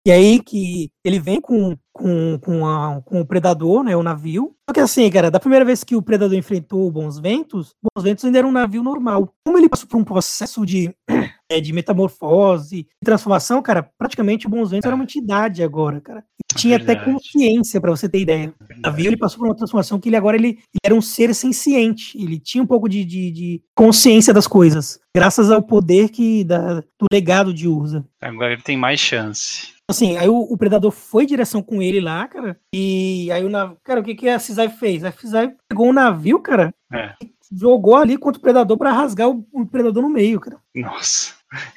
E 0.07 0.11
aí 0.13 0.41
que 0.41 0.91
ele 1.05 1.19
vem 1.19 1.41
com, 1.41 1.77
com, 1.93 2.39
com, 2.41 2.67
a- 2.67 3.01
com 3.05 3.21
o 3.21 3.27
Predador, 3.27 3.83
né, 3.83 3.97
o 3.97 4.03
navio. 4.03 4.55
Só 4.69 4.75
que 4.75 4.81
assim, 4.81 5.11
cara, 5.11 5.31
da 5.31 5.41
primeira 5.41 5.65
vez 5.65 5.83
que 5.83 5.97
o 5.97 6.03
Predador 6.03 6.37
enfrentou 6.37 6.87
o 6.87 6.91
Bons 6.91 7.19
Ventos, 7.19 7.71
o 7.83 7.89
Bons 7.97 8.05
Ventos 8.05 8.25
ainda 8.25 8.39
era 8.39 8.47
um 8.47 8.53
navio 8.53 8.83
normal. 8.83 9.33
Como 9.45 9.59
ele 9.59 9.69
passou 9.69 9.89
por 9.89 9.97
um 9.97 10.05
processo 10.05 10.65
de, 10.67 10.95
é, 11.51 11.61
de 11.61 11.73
metamorfose 11.73 12.81
e 12.81 13.05
transformação, 13.05 13.63
cara, 13.63 13.89
praticamente 13.99 14.47
o 14.47 14.51
Bons 14.51 14.71
Ventos 14.71 14.87
era 14.87 14.95
uma 14.95 15.05
entidade 15.05 15.63
agora, 15.63 16.01
cara. 16.01 16.23
E 16.53 16.55
tinha 16.59 16.77
até 16.77 16.95
Verdade. 16.95 17.11
consciência, 17.13 17.81
pra 17.81 17.91
você 17.91 18.09
ter 18.09 18.21
ideia. 18.21 18.53
O 18.79 18.81
navio 18.83 19.07
ele 19.07 19.17
passou 19.17 19.39
por 19.39 19.49
uma 19.49 19.57
transformação 19.57 19.99
que 19.99 20.09
ele 20.09 20.17
agora 20.17 20.37
ele, 20.37 20.49
ele 20.49 20.59
era 20.85 20.95
um 20.95 21.01
ser 21.03 21.35
senciente. 21.35 22.17
Ele 22.21 22.39
tinha 22.39 22.63
um 22.63 22.67
pouco 22.67 22.89
de, 22.89 23.05
de, 23.05 23.31
de 23.31 23.63
consciência 23.75 24.33
das 24.35 24.47
coisas, 24.47 24.99
graças 25.17 25.51
ao 25.51 25.63
poder 25.63 26.09
que 26.11 26.45
da, 26.45 26.81
do 26.81 27.06
legado 27.13 27.53
de 27.55 27.69
Urza. 27.69 28.05
Agora 28.21 28.53
ele 28.53 28.63
tem 28.63 28.77
mais 28.77 29.01
chance. 29.01 29.75
Assim, 29.89 30.17
aí 30.17 30.29
o, 30.29 30.37
o 30.41 30.59
Predador 30.59 30.91
foi 30.91 31.23
em 31.25 31.29
direção 31.29 31.63
com 31.63 31.81
ele 31.81 32.01
lá, 32.01 32.27
cara. 32.27 32.59
E 32.75 33.31
aí 33.31 33.45
o 33.45 33.49
navio. 33.49 33.77
Cara, 33.85 34.01
o 34.01 34.03
que, 34.03 34.15
que 34.17 34.29
a 34.29 34.39
Cisai 34.39 34.69
fez? 34.69 35.05
A 35.05 35.13
Cisai 35.13 35.55
pegou 35.69 35.89
o 35.89 35.93
navio, 35.93 36.41
cara, 36.41 36.75
É. 36.93 37.15
jogou 37.53 37.95
ali 37.95 38.17
contra 38.19 38.39
o 38.39 38.43
Predador 38.43 38.77
pra 38.77 38.91
rasgar 38.93 39.29
o, 39.29 39.47
o 39.53 39.65
Predador 39.65 40.03
no 40.03 40.11
meio, 40.11 40.41
cara. 40.41 40.59
Nossa. 40.75 41.35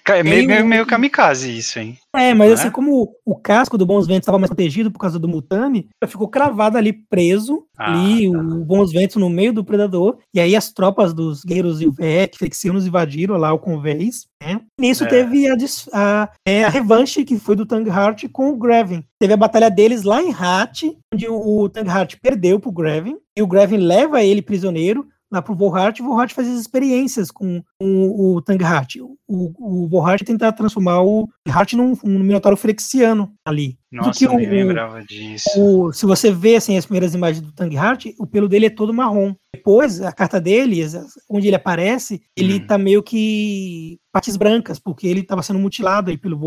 É 0.08 0.24
meio, 0.24 0.48
meio, 0.48 0.66
meio 0.66 0.86
kamikaze 0.86 1.56
isso, 1.56 1.78
hein? 1.80 1.98
É, 2.16 2.34
mas 2.34 2.50
Né? 2.50 2.54
assim, 2.56 2.72
como 2.72 3.14
o, 3.24 3.36
casco 3.36 3.78
do 3.78 3.86
Bons 3.86 4.08
Ventos 4.08 4.24
estava 4.24 4.40
mais 4.40 4.50
protegido 4.50 4.90
por 4.92 4.98
causa 5.00 5.20
do 5.20 5.28
Mutami, 5.28 5.88
ficou 6.08 6.28
cravado 6.28 6.78
ali, 6.78 6.92
preso, 6.92 7.64
Ah, 7.78 7.92
ali, 7.94 8.32
tá. 8.32 8.38
o 8.40 8.66
Bons 8.66 8.92
Ventos 8.92 9.18
no 9.18 9.30
meio 9.30 9.54
do 9.54 9.64
Predador, 9.64 10.18
e 10.34 10.40
aí 10.40 10.56
as 10.56 10.72
tropas 10.74 11.14
dos 11.14 11.44
guerreiros 11.44 11.82
Ilvec, 11.82 12.38
Flexianos 12.38 12.88
invadiram 12.88 13.38
lá 13.38 13.54
o 13.54 13.60
convés, 13.60 14.26
né? 14.42 14.60
Nisso 14.80 15.04
É. 15.04 15.08
teve 15.08 15.48
a, 15.48 15.56
a, 15.94 16.30
é, 16.48 16.64
a 16.64 16.70
revanche 16.70 17.24
que 17.24 17.38
foi 17.38 17.56
do 17.56 17.66
Tanghart 17.66 18.26
com 18.32 18.50
o 18.50 18.58
Grevin. 18.58 19.04
Teve 19.20 19.34
a 19.34 19.38
batalha 19.38 19.70
deles 19.70 20.02
lá 20.04 20.22
em 20.22 20.34
Hat, 20.34 20.92
onde 21.14 21.28
o, 21.28 21.62
o 21.62 21.70
Tanghart 21.70 22.16
perdeu 22.22 22.60
pro 22.60 22.72
Grevin, 22.72 23.18
e 23.38 23.42
o 23.44 23.48
Grevin 23.48 23.78
leva 23.78 24.24
ele 24.24 24.42
prisioneiro, 24.42 25.08
lá 25.32 25.44
pro 25.44 25.54
Volhart, 25.56 26.00
e 26.00 26.02
o 26.02 26.06
Volhart 26.06 26.34
faz 26.34 26.48
as 26.48 26.60
experiências 26.60 27.30
com, 27.30 27.62
o, 27.82 28.36
o 28.36 28.42
Tanghart. 28.42 28.96
O, 28.98 29.18
o 29.28 29.88
Volhart 29.88 30.24
tenta 30.24 30.52
transformar 30.52 31.02
o 31.02 31.28
Hart 31.48 31.74
num, 31.74 31.96
num 32.04 32.20
Minotauro 32.20 32.58
Frexiano 32.58 33.32
ali. 33.46 33.78
Nossa, 33.92 34.24
eu 34.24 34.34
nem 34.36 34.48
lembrava 34.50 35.04
disso. 35.04 35.50
o- 35.58 35.92
se 35.94 36.06
você 36.06 36.32
vê 36.32 36.56
assim, 36.58 36.78
as 36.78 36.86
primeiras 36.86 37.14
imagens 37.16 37.42
do 37.42 37.52
Tanghart, 37.52 38.06
o 38.20 38.28
pelo 38.28 38.48
dele 38.48 38.68
é 38.68 38.70
todo 38.70 38.94
marrom. 38.94 39.34
Depois, 39.56 40.00
a 40.02 40.12
carta 40.12 40.40
dele, 40.40 40.82
onde 41.30 41.48
ele 41.48 41.56
aparece, 41.56 42.22
ele 42.36 42.56
Hum. 42.56 42.68
tá 42.68 42.78
meio 42.78 43.02
que 43.02 43.98
partes 44.12 44.36
brancas, 44.36 44.78
porque 44.80 45.08
ele 45.08 45.22
estava 45.22 45.42
sendo 45.42 45.58
mutilado 45.60 46.10
aí 46.12 46.18
pelo. 46.18 46.38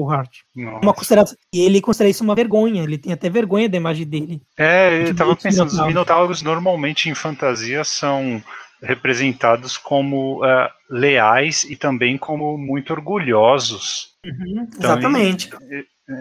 Uma 0.83 0.93
consideração, 0.95 1.37
e 1.55 1.61
ele 1.61 1.81
considera 1.81 2.11
isso 2.11 2.23
uma 2.25 2.35
vergonha, 2.35 2.83
ele 2.83 2.99
tem 2.99 3.13
até 3.13 3.29
vergonha 3.29 3.69
da 3.69 3.77
imagem 3.77 4.07
dele. 4.07 4.41
É, 4.59 5.09
eu 5.09 5.15
tava 5.15 5.35
pensando, 5.37 5.69
os 5.69 5.87
minotauros 5.87 6.43
normalmente 6.43 7.09
em 7.09 7.15
fantasia 7.15 7.83
são 7.85 8.43
representados 8.83 9.77
como 9.79 10.43
ah, 10.45 10.71
leais 10.91 11.65
e 11.65 11.77
também 11.77 12.19
como 12.19 12.57
muito 12.59 12.93
orgulhosos. 12.93 14.13
Então, 14.25 14.67
Exatamente. 14.79 15.51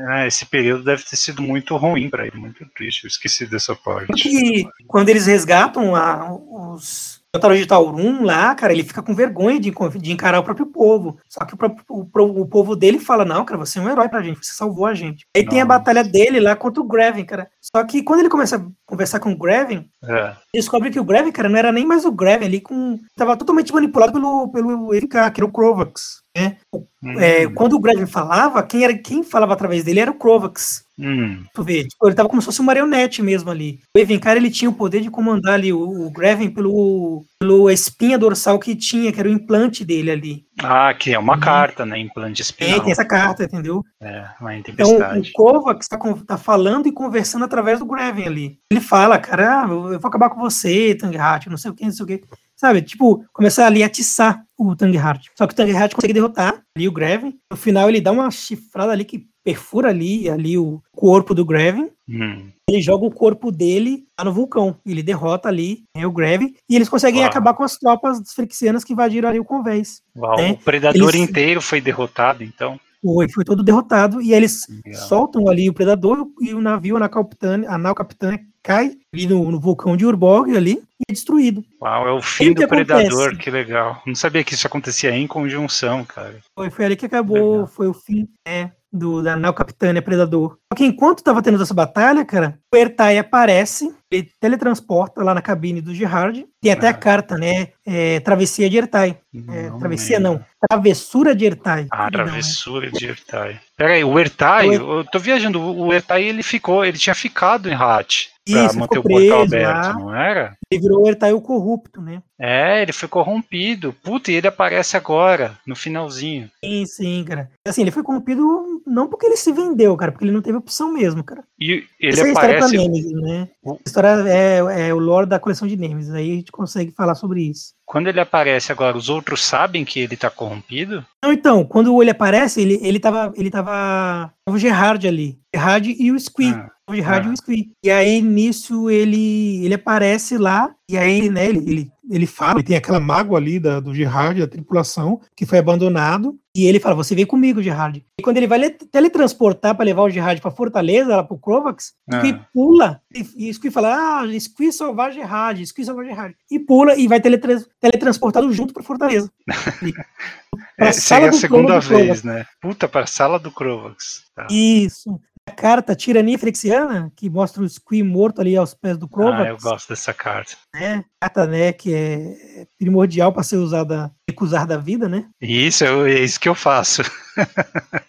Ah, 0.09 0.25
esse 0.27 0.45
período 0.45 0.83
deve 0.83 1.03
ter 1.03 1.15
sido 1.15 1.41
muito 1.41 1.75
ruim 1.75 2.09
para 2.09 2.25
ele, 2.27 2.37
muito 2.37 2.65
triste. 2.75 3.03
Eu 3.03 3.07
esqueci 3.07 3.45
dessa 3.45 3.75
parte. 3.75 4.13
Que 4.13 4.65
quando 4.87 5.09
eles 5.09 5.25
resgatam 5.25 5.95
a- 5.95 6.31
os, 6.33 7.20
Jotaro 7.33 7.55
de 7.55 7.65
Taurum 7.65 8.23
lá, 8.25 8.53
cara, 8.53 8.73
ele 8.73 8.83
fica 8.83 9.01
com 9.01 9.15
vergonha 9.15 9.57
de, 9.57 9.71
de 9.71 10.11
encarar 10.11 10.39
o 10.39 10.43
próprio 10.43 10.65
povo. 10.65 11.17
Só 11.29 11.45
que 11.45 11.53
o, 11.53 11.57
próprio, 11.57 11.85
o, 11.87 12.41
o, 12.41 12.45
povo 12.45 12.75
dele 12.75 12.99
fala: 12.99 13.23
Não, 13.23 13.45
cara, 13.45 13.57
você 13.57 13.79
é 13.79 13.81
um 13.81 13.89
herói 13.89 14.09
pra 14.09 14.21
gente, 14.21 14.45
você 14.45 14.51
salvou 14.51 14.85
a 14.85 14.93
gente. 14.93 15.25
Aí 15.33 15.43
Nossa. 15.43 15.51
tem 15.51 15.61
a 15.61 15.65
batalha 15.65 16.03
dele 16.03 16.41
lá 16.41 16.57
contra 16.57 16.81
o 16.81 16.85
Greven, 16.85 17.23
cara. 17.23 17.49
Só 17.61 17.81
que 17.85 18.03
quando 18.03 18.19
ele 18.19 18.29
começa 18.29 18.57
a 18.57 18.65
conversar 18.85 19.21
com 19.21 19.31
o 19.31 19.37
Greven, 19.37 19.89
é. 20.03 20.35
descobre 20.53 20.89
que 20.89 20.99
o 20.99 21.05
Greven, 21.05 21.31
cara, 21.31 21.47
não 21.47 21.57
era 21.57 21.71
nem 21.71 21.85
mais 21.85 22.03
o 22.03 22.11
Greven 22.11 22.49
ali, 22.49 22.59
com. 22.59 22.99
Tava 23.15 23.37
totalmente 23.37 23.73
manipulado 23.73 24.11
pelo, 24.11 24.49
pelo 24.49 24.93
EVK, 24.93 25.31
que 25.33 25.39
era 25.39 25.45
o 25.45 25.51
Krovax. 25.53 26.21
Né? 26.35 26.57
Hum. 27.01 27.19
É, 27.19 27.47
quando 27.47 27.73
o 27.73 27.79
Greven 27.79 28.07
falava, 28.07 28.61
quem, 28.63 28.83
era, 28.83 28.97
quem 28.97 29.23
falava 29.23 29.53
através 29.53 29.85
dele 29.85 30.01
era 30.01 30.11
o 30.11 30.15
Krovax. 30.15 30.83
Hum. 31.01 31.43
Tu 31.53 31.63
vê, 31.63 31.83
tipo, 31.83 32.07
ele 32.07 32.15
tava 32.15 32.29
como 32.29 32.41
se 32.41 32.45
fosse 32.45 32.61
um 32.61 32.65
marionete 32.65 33.21
mesmo 33.21 33.49
ali. 33.49 33.79
O 33.95 33.99
Evencar, 33.99 34.37
ele 34.37 34.51
tinha 34.51 34.69
o 34.69 34.73
poder 34.73 35.01
de 35.01 35.09
comandar 35.09 35.55
ali 35.55 35.73
o, 35.73 35.79
o 35.79 36.11
Greven 36.11 36.49
pelo, 36.51 37.23
pelo 37.39 37.69
espinha 37.69 38.17
dorsal 38.17 38.59
que 38.59 38.75
tinha, 38.75 39.11
que 39.11 39.19
era 39.19 39.27
o 39.27 39.31
implante 39.31 39.83
dele 39.83 40.11
ali. 40.11 40.45
Ah, 40.61 40.93
que 40.93 41.13
é 41.13 41.17
uma 41.17 41.35
hum. 41.35 41.39
carta, 41.39 41.85
né? 41.85 41.97
Implante 41.97 42.41
espinhal. 42.41 42.77
É, 42.77 42.79
tem 42.81 42.91
essa 42.91 43.05
carta, 43.05 43.43
entendeu? 43.43 43.83
É, 43.99 44.25
uma 44.39 44.55
Então, 44.55 44.97
o 44.97 45.31
Kovacs 45.33 45.87
tá, 45.87 45.97
tá 46.27 46.37
falando 46.37 46.87
e 46.87 46.91
conversando 46.91 47.45
através 47.45 47.79
do 47.79 47.85
Greven 47.85 48.27
ali. 48.27 48.59
Ele 48.71 48.79
fala, 48.79 49.17
cara, 49.17 49.63
ah, 49.63 49.67
eu 49.67 49.99
vou 49.99 50.07
acabar 50.07 50.29
com 50.29 50.39
você, 50.39 50.93
Tanghat, 50.93 51.49
não 51.49 51.57
sei 51.57 51.71
o 51.71 51.73
que, 51.73 51.83
não 51.83 51.91
sei 51.91 52.03
o 52.03 52.07
que. 52.07 52.21
Sabe, 52.61 52.83
tipo, 52.83 53.25
começar 53.33 53.65
ali 53.65 53.81
a 53.81 53.87
atiçar 53.87 54.43
o 54.55 54.75
Tangheart. 54.75 55.29
Só 55.35 55.47
que 55.47 55.53
o 55.53 55.55
Tangheart 55.57 55.95
consegue 55.95 56.13
derrotar 56.13 56.61
ali 56.77 56.87
o 56.87 56.91
Greven. 56.91 57.33
No 57.49 57.57
final 57.57 57.89
ele 57.89 57.99
dá 57.99 58.11
uma 58.11 58.29
chifrada 58.29 58.91
ali 58.91 59.03
que 59.03 59.25
perfura 59.43 59.89
ali, 59.89 60.29
ali 60.29 60.57
o 60.57 60.81
corpo 60.91 61.33
do 61.33 61.45
Greven. 61.45 61.89
Hum. 62.07 62.49
Ele 62.69 62.81
joga 62.81 63.05
o 63.05 63.11
corpo 63.11 63.51
dele 63.51 64.05
lá 64.17 64.25
no 64.25 64.33
vulcão. 64.33 64.77
Ele 64.85 65.03
derrota 65.03 65.49
ali 65.49 65.83
né, 65.95 66.05
o 66.05 66.11
Greven. 66.11 66.55
E 66.69 66.75
eles 66.75 66.87
conseguem 66.87 67.21
Uau. 67.21 67.29
acabar 67.29 67.53
com 67.53 67.63
as 67.63 67.77
tropas 67.77 68.19
frixianas 68.33 68.83
que 68.83 68.93
invadiram 68.93 69.29
ali 69.29 69.39
o 69.39 69.45
convés. 69.45 70.01
Né? 70.15 70.51
O 70.51 70.57
predador 70.57 71.09
eles... 71.09 71.29
inteiro 71.29 71.61
foi 71.61 71.81
derrotado, 71.81 72.43
então. 72.43 72.79
Foi, 73.03 73.27
foi 73.29 73.43
todo 73.43 73.63
derrotado. 73.63 74.21
E 74.21 74.33
eles 74.33 74.67
Legal. 74.85 75.01
soltam 75.01 75.49
ali 75.49 75.69
o 75.69 75.73
predador 75.73 76.27
e 76.39 76.53
o 76.53 76.61
navio, 76.61 76.95
a 76.95 76.99
nau 76.99 77.09
capitã, 77.09 77.63
a 77.67 77.77
nau 77.77 77.95
capitã 77.95 78.37
cai 78.63 78.95
ali 79.13 79.27
no, 79.27 79.51
no 79.51 79.59
vulcão 79.59 79.97
de 79.97 80.05
Urborg 80.05 80.55
ali 80.55 80.73
e 80.73 81.03
é 81.09 81.13
destruído. 81.13 81.65
Uau, 81.81 82.07
é 82.07 82.11
o 82.11 82.21
fim 82.21 82.53
do 82.53 82.67
Predador, 82.67 83.21
acontece? 83.21 83.37
que 83.37 83.49
legal. 83.49 84.01
Não 84.05 84.15
sabia 84.15 84.43
que 84.43 84.53
isso 84.53 84.67
acontecia 84.67 85.11
em 85.11 85.25
conjunção, 85.25 86.05
cara. 86.05 86.39
Foi, 86.55 86.69
foi 86.69 86.85
ali 86.85 86.95
que 86.95 87.07
acabou, 87.07 87.51
legal. 87.53 87.67
foi 87.67 87.87
o 87.87 87.93
fim 87.93 88.27
é, 88.47 88.69
do, 88.91 89.21
da 89.21 89.35
Nau 89.35 89.53
Capitânia 89.53 90.01
Predador. 90.01 90.57
Só 90.71 90.75
que 90.75 90.85
enquanto 90.85 91.23
tava 91.23 91.41
tendo 91.41 91.61
essa 91.61 91.73
batalha, 91.73 92.25
cara, 92.25 92.59
o 92.73 92.77
Ertai 92.77 93.17
aparece, 93.17 93.93
ele 94.11 94.29
teletransporta 94.39 95.23
lá 95.23 95.33
na 95.33 95.41
cabine 95.41 95.81
do 95.81 95.95
Gerard. 95.95 96.45
Tem 96.61 96.71
até 96.71 96.87
ah. 96.87 96.91
a 96.91 96.93
carta, 96.93 97.37
né? 97.37 97.69
É, 97.85 98.19
travessia 98.19 98.69
de 98.69 98.77
Ertai. 98.77 99.17
É, 99.49 99.69
travessia 99.79 100.19
não, 100.19 100.43
travessura 100.67 101.33
de 101.33 101.45
Ertai. 101.45 101.87
Ah, 101.89 102.09
Perdão, 102.09 102.25
travessura 102.25 102.87
né? 102.87 102.91
de 102.93 103.07
Ertai. 103.07 103.59
Peraí, 103.77 104.03
o 104.03 104.19
Ertai, 104.19 104.69
o 104.77 104.99
eu 104.99 105.05
tô 105.05 105.17
viajando, 105.17 105.59
o 105.59 105.91
Ertai 105.91 106.23
ele 106.23 106.43
ficou, 106.43 106.85
ele 106.85 106.97
tinha 106.97 107.15
ficado 107.15 107.69
em 107.69 107.73
Hat 107.73 108.29
pra 108.45 108.65
Isso, 108.65 108.79
manter 108.79 108.99
o 108.99 109.03
portal 109.03 109.41
aberto, 109.43 109.87
lá. 109.87 109.93
não 109.93 110.15
era? 110.15 110.57
Ele 110.69 110.81
virou 110.81 111.03
o 111.03 111.07
Ertai 111.07 111.31
o 111.33 111.41
corrupto, 111.41 112.01
né? 112.01 112.21
É, 112.39 112.81
ele 112.81 112.91
foi 112.91 113.07
corrompido. 113.07 113.93
Puta, 114.03 114.31
e 114.31 114.35
ele 114.35 114.47
aparece 114.47 114.97
agora, 114.97 115.57
no 115.65 115.75
finalzinho. 115.75 116.49
Sim, 116.63 116.85
sim, 116.85 117.23
cara. 117.27 117.49
Assim, 117.67 117.81
ele 117.81 117.91
foi 117.91 118.03
corrompido 118.03 118.81
não 118.85 119.07
porque 119.07 119.27
ele 119.27 119.37
se 119.37 119.51
vendeu, 119.51 119.95
cara, 119.95 120.11
porque 120.11 120.25
ele 120.25 120.31
não 120.31 120.41
teve 120.41 120.57
opção 120.57 120.91
mesmo, 120.91 121.23
cara. 121.23 121.43
E 121.59 121.85
ele 121.99 122.13
Essa 122.13 122.21
aparece... 122.21 122.25
é 122.25 122.29
a 122.29 122.31
história 122.31 122.59
pra 122.59 122.67
Nemesis, 122.67 123.11
né? 123.11 123.49
História 123.85 124.00
é, 124.07 124.87
é 124.87 124.93
o 124.93 124.99
lore 124.99 125.27
da 125.27 125.39
coleção 125.39 125.67
de 125.67 125.77
Nemesis, 125.77 126.13
aí 126.13 126.31
a 126.31 126.35
gente 126.35 126.51
consegue 126.51 126.91
falar 126.91 127.15
sobre 127.15 127.41
isso. 127.43 127.73
Quando 127.85 128.07
ele 128.07 128.19
aparece 128.19 128.71
agora, 128.71 128.97
os 128.97 129.09
outros 129.09 129.43
sabem 129.43 129.83
que 129.83 129.99
ele 129.99 130.15
tá 130.15 130.29
corrompido? 130.29 131.05
Não, 131.23 131.33
então, 131.33 131.65
quando 131.65 132.01
ele 132.01 132.11
aparece, 132.11 132.61
ele, 132.61 132.79
ele 132.81 132.99
tava. 132.99 133.33
Ele 133.35 133.49
tava. 133.49 134.33
O 134.47 134.57
Gerard 134.57 135.05
ali. 135.07 135.37
Gerard 135.53 135.95
e 135.99 136.11
o 136.11 136.19
Squee. 136.19 136.53
Ah, 136.53 136.69
o 136.89 136.95
Gerard 136.95 137.27
ah. 137.27 137.51
e. 137.51 137.71
E 137.83 137.91
aí, 137.91 138.21
nisso, 138.21 138.89
ele, 138.89 139.65
ele 139.65 139.73
aparece 139.73 140.37
lá, 140.37 140.73
e 140.89 140.97
aí, 140.97 141.29
né, 141.29 141.47
ele, 141.49 141.59
ele 141.59 141.91
ele 142.11 142.27
fala, 142.27 142.59
e 142.59 142.63
tem 142.63 142.75
aquela 142.75 142.99
mágoa 142.99 143.37
ali 143.37 143.59
da, 143.59 143.79
do 143.79 143.95
Gerard, 143.95 144.39
da 144.39 144.47
tripulação, 144.47 145.21
que 145.35 145.45
foi 145.45 145.59
abandonado, 145.59 146.37
e 146.53 146.65
ele 146.65 146.79
fala: 146.79 146.95
Você 146.95 147.15
vem 147.15 147.25
comigo, 147.25 147.63
Gerard. 147.63 148.05
E 148.19 148.21
quando 148.21 148.37
ele 148.37 148.47
vai 148.47 148.69
teletransportar 148.69 149.75
para 149.75 149.85
levar 149.85 150.03
o 150.03 150.09
Gerard 150.09 150.41
para 150.41 150.51
Fortaleza, 150.51 151.15
lá 151.15 151.23
para 151.23 151.35
o 151.35 151.39
Crovax, 151.39 151.93
ah. 152.11 152.25
e 152.27 152.37
pula, 152.53 153.01
e, 153.15 153.49
e 153.49 153.53
Squee 153.53 153.71
fala: 153.71 154.21
Ah, 154.21 154.39
Squee 154.39 154.73
salvar 154.73 155.13
Gerard, 155.13 155.65
Squee 155.65 155.85
salvar 155.85 156.05
Gerard. 156.05 156.35
E 156.51 156.59
pula 156.59 156.95
e 156.95 157.07
vai 157.07 157.21
teletrans, 157.21 157.65
teletransportado 157.79 158.51
junto 158.51 158.73
para 158.73 158.83
Fortaleza. 158.83 159.31
é, 160.77 160.91
seria 160.91 161.29
a 161.29 161.33
segunda 161.33 161.79
vez, 161.79 162.23
né? 162.23 162.45
Puta, 162.61 162.87
para 162.87 163.05
a 163.05 163.07
sala 163.07 163.39
do 163.39 163.51
Crovax. 163.51 164.23
Tá. 164.35 164.47
Isso 164.49 165.17
carta 165.51 165.95
Tirania 165.95 166.39
Frexiana, 166.39 167.11
que 167.15 167.29
mostra 167.29 167.61
o 167.61 167.69
Squee 167.69 168.01
morto 168.01 168.41
ali 168.41 168.55
aos 168.55 168.73
pés 168.73 168.97
do 168.97 169.07
Crovax. 169.07 169.45
Ah, 169.45 169.49
eu 169.49 169.57
gosto 169.57 169.89
dessa 169.89 170.13
carta. 170.13 170.53
É, 170.75 171.03
carta, 171.19 171.45
né, 171.45 171.73
que 171.73 171.93
é 171.93 172.65
primordial 172.79 173.31
para 173.31 173.43
ser 173.43 173.57
usada, 173.57 174.11
recusar 174.27 174.65
da 174.65 174.77
vida, 174.77 175.07
né? 175.07 175.27
Isso, 175.39 175.83
é 175.83 176.19
isso 176.21 176.39
que 176.39 176.49
eu 176.49 176.55
faço. 176.55 177.03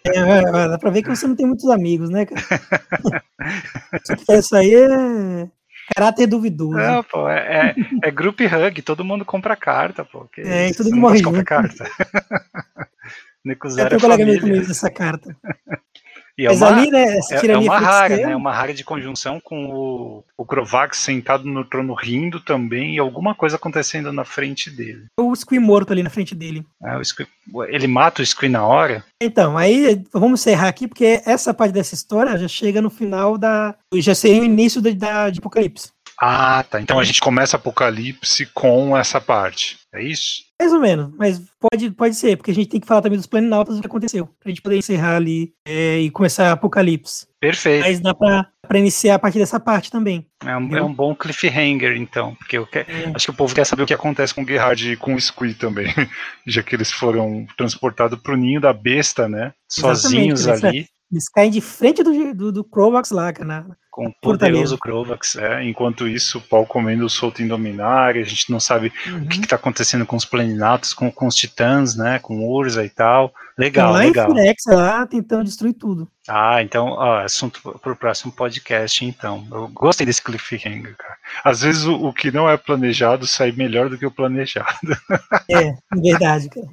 É, 0.05 0.17
é, 0.17 0.67
dá 0.67 0.77
pra 0.77 0.91
ver 0.91 1.01
que 1.01 1.09
você 1.09 1.25
não 1.25 1.35
tem 1.35 1.45
muitos 1.45 1.67
amigos, 1.69 2.09
né, 2.09 2.25
cara? 2.25 2.41
Que 4.27 4.33
isso 4.33 4.53
aí 4.53 4.75
é 4.75 5.49
caráter 5.95 6.27
duvidoso. 6.27 6.77
Não, 6.77 7.03
pô, 7.03 7.29
é, 7.29 7.69
é, 7.69 7.75
é 8.03 8.11
group 8.11 8.39
hug, 8.41 8.81
todo 8.81 9.03
mundo 9.03 9.25
compra 9.25 9.55
carta, 9.55 10.03
pô. 10.03 10.25
Que 10.25 10.41
é, 10.41 10.73
todo 10.73 10.89
mundo 10.89 10.99
morre 10.99 11.19
junto. 11.19 11.43
carta. 11.43 11.85
Necusar 13.43 13.85
eu 13.85 13.89
tenho 13.89 13.99
um 13.99 14.01
colega 14.01 14.25
meu 14.25 14.39
comigo 14.39 14.67
dessa 14.67 14.89
carta. 14.89 15.35
E 16.37 16.45
é 16.47 16.51
uma, 16.51 16.67
ali, 16.67 16.89
né, 16.89 17.19
é, 17.31 17.45
é, 17.47 17.57
uma 17.57 17.77
rara, 17.77 18.17
né? 18.17 18.35
Uma 18.35 18.51
rara 18.51 18.73
de 18.73 18.83
conjunção 18.83 19.39
com 19.39 19.65
o, 19.65 20.23
o 20.35 20.45
Krovax 20.45 20.97
sentado 20.97 21.45
no 21.45 21.63
trono 21.63 21.93
rindo 21.93 22.39
também 22.39 22.95
e 22.95 22.99
alguma 22.99 23.35
coisa 23.35 23.55
acontecendo 23.55 24.11
na 24.11 24.25
frente 24.25 24.71
dele. 24.71 25.05
O 25.19 25.35
Squee 25.35 25.59
morto 25.59 25.93
ali 25.93 26.01
na 26.01 26.09
frente 26.09 26.33
dele. 26.33 26.65
É, 26.83 27.03
Squee, 27.03 27.27
ele 27.67 27.85
mata 27.85 28.23
o 28.23 28.25
Squee 28.25 28.49
na 28.49 28.65
hora? 28.65 29.03
Então, 29.21 29.57
aí 29.57 30.03
vamos 30.11 30.41
encerrar 30.41 30.69
aqui, 30.69 30.87
porque 30.87 31.21
essa 31.23 31.53
parte 31.53 31.73
dessa 31.73 31.93
história 31.93 32.37
já 32.37 32.47
chega 32.47 32.81
no 32.81 32.89
final 32.89 33.37
da. 33.37 33.75
Já 33.93 34.15
seria 34.15 34.41
o 34.41 34.45
início 34.45 34.81
da, 34.81 34.89
da 34.91 35.29
de 35.29 35.37
Apocalipse. 35.37 35.89
Ah, 36.19 36.63
tá. 36.67 36.81
Então 36.81 36.99
a 36.99 37.03
gente 37.03 37.21
começa 37.21 37.57
Apocalipse 37.57 38.47
com 38.47 38.97
essa 38.97 39.21
parte. 39.21 39.77
É 39.93 40.01
isso? 40.01 40.43
Mais 40.59 40.73
ou 40.73 40.79
menos, 40.79 41.13
mas 41.17 41.39
pode, 41.59 41.91
pode 41.91 42.15
ser, 42.15 42.35
porque 42.35 42.49
a 42.49 42.55
gente 42.55 42.67
tem 42.67 42.79
que 42.79 42.87
falar 42.87 43.01
também 43.01 43.17
dos 43.17 43.27
planinautas 43.27 43.77
o 43.77 43.81
que 43.81 43.85
aconteceu. 43.85 44.27
Pra 44.39 44.49
gente 44.49 44.61
poder 44.61 44.77
encerrar 44.77 45.17
ali 45.17 45.53
é, 45.67 45.99
e 45.99 46.09
começar 46.09 46.51
Apocalipse. 46.51 47.27
Perfeito. 47.39 47.85
Mas 47.85 47.99
dá 47.99 48.13
pra, 48.13 48.47
pra 48.67 48.79
iniciar 48.79 49.15
a 49.15 49.19
partir 49.19 49.37
dessa 49.37 49.59
parte 49.59 49.91
também. 49.91 50.25
É 50.43 50.57
um, 50.57 50.77
é 50.77 50.81
um 50.81 50.93
bom 50.93 51.13
cliffhanger, 51.13 51.95
então. 51.95 52.33
Porque 52.35 52.57
eu 52.57 52.65
quero, 52.65 52.89
é. 52.89 53.11
acho 53.13 53.25
que 53.25 53.31
o 53.31 53.35
povo 53.35 53.53
quer 53.53 53.65
saber 53.65 53.83
o 53.83 53.85
que 53.85 53.93
acontece 53.93 54.33
com 54.33 54.41
o 54.41 54.47
Gerard 54.47 54.93
e 54.93 54.97
com 54.97 55.13
o 55.13 55.21
Squee 55.21 55.53
também. 55.53 55.85
Já 56.47 56.63
que 56.63 56.75
eles 56.75 56.91
foram 56.91 57.45
transportados 57.55 58.19
pro 58.19 58.35
ninho 58.35 58.59
da 58.59 58.73
besta, 58.73 59.27
né? 59.27 59.53
Sozinhos 59.69 60.41
Exatamente, 60.41 60.67
ali. 60.67 60.87
Eles 61.11 61.29
caem 61.29 61.51
de 61.51 61.61
frente 61.61 62.01
do, 62.01 62.33
do, 62.33 62.51
do 62.51 62.63
Crovax 62.63 63.11
lá, 63.11 63.31
cara, 63.31 63.77
com 63.93 64.07
o 64.07 64.11
poderoso 64.11 64.75
Crovax. 64.75 65.35
É. 65.35 65.63
Enquanto 65.63 66.07
isso, 66.07 66.39
o 66.39 66.41
pau 66.41 66.65
comendo 66.65 67.07
solto 67.07 67.43
em 67.43 67.47
Dominar, 67.47 68.15
a 68.15 68.23
gente 68.23 68.49
não 68.49 68.59
sabe 68.59 68.91
uhum. 69.05 69.21
o 69.21 69.27
que 69.27 69.39
está 69.39 69.55
acontecendo 69.55 70.03
com 70.03 70.15
os 70.15 70.25
planinatos, 70.25 70.95
com, 70.95 71.11
com 71.11 71.27
os 71.27 71.35
titãs, 71.35 71.95
né? 71.95 72.17
Com 72.17 72.43
Urza 72.43 72.83
e 72.83 72.89
tal. 72.89 73.31
Legal, 73.55 73.91
lá 73.91 73.99
legal. 73.99 74.31
Em 74.31 74.33
Firex, 74.33 74.63
lá 74.65 75.05
tentando 75.05 75.43
destruir 75.43 75.73
tudo. 75.73 76.09
Ah, 76.27 76.63
então, 76.63 76.87
ó, 76.87 77.19
assunto 77.19 77.61
para 77.79 77.91
o 77.91 77.95
próximo 77.95 78.31
podcast, 78.31 79.05
então. 79.05 79.45
Eu 79.51 79.67
gostei 79.67 80.05
desse 80.07 80.23
cliffhanger, 80.23 80.95
cara. 80.97 81.17
Às 81.43 81.61
vezes 81.61 81.85
o, 81.85 81.93
o, 81.95 82.13
que 82.13 82.31
não 82.31 82.49
é 82.49 82.57
planejado 82.57 83.27
sai 83.27 83.51
melhor 83.51 83.89
do 83.89 83.97
que 83.97 84.05
o 84.05 84.11
planejado. 84.11 84.67
É, 85.51 85.73
verdade, 85.99 86.49
cara. 86.49 86.67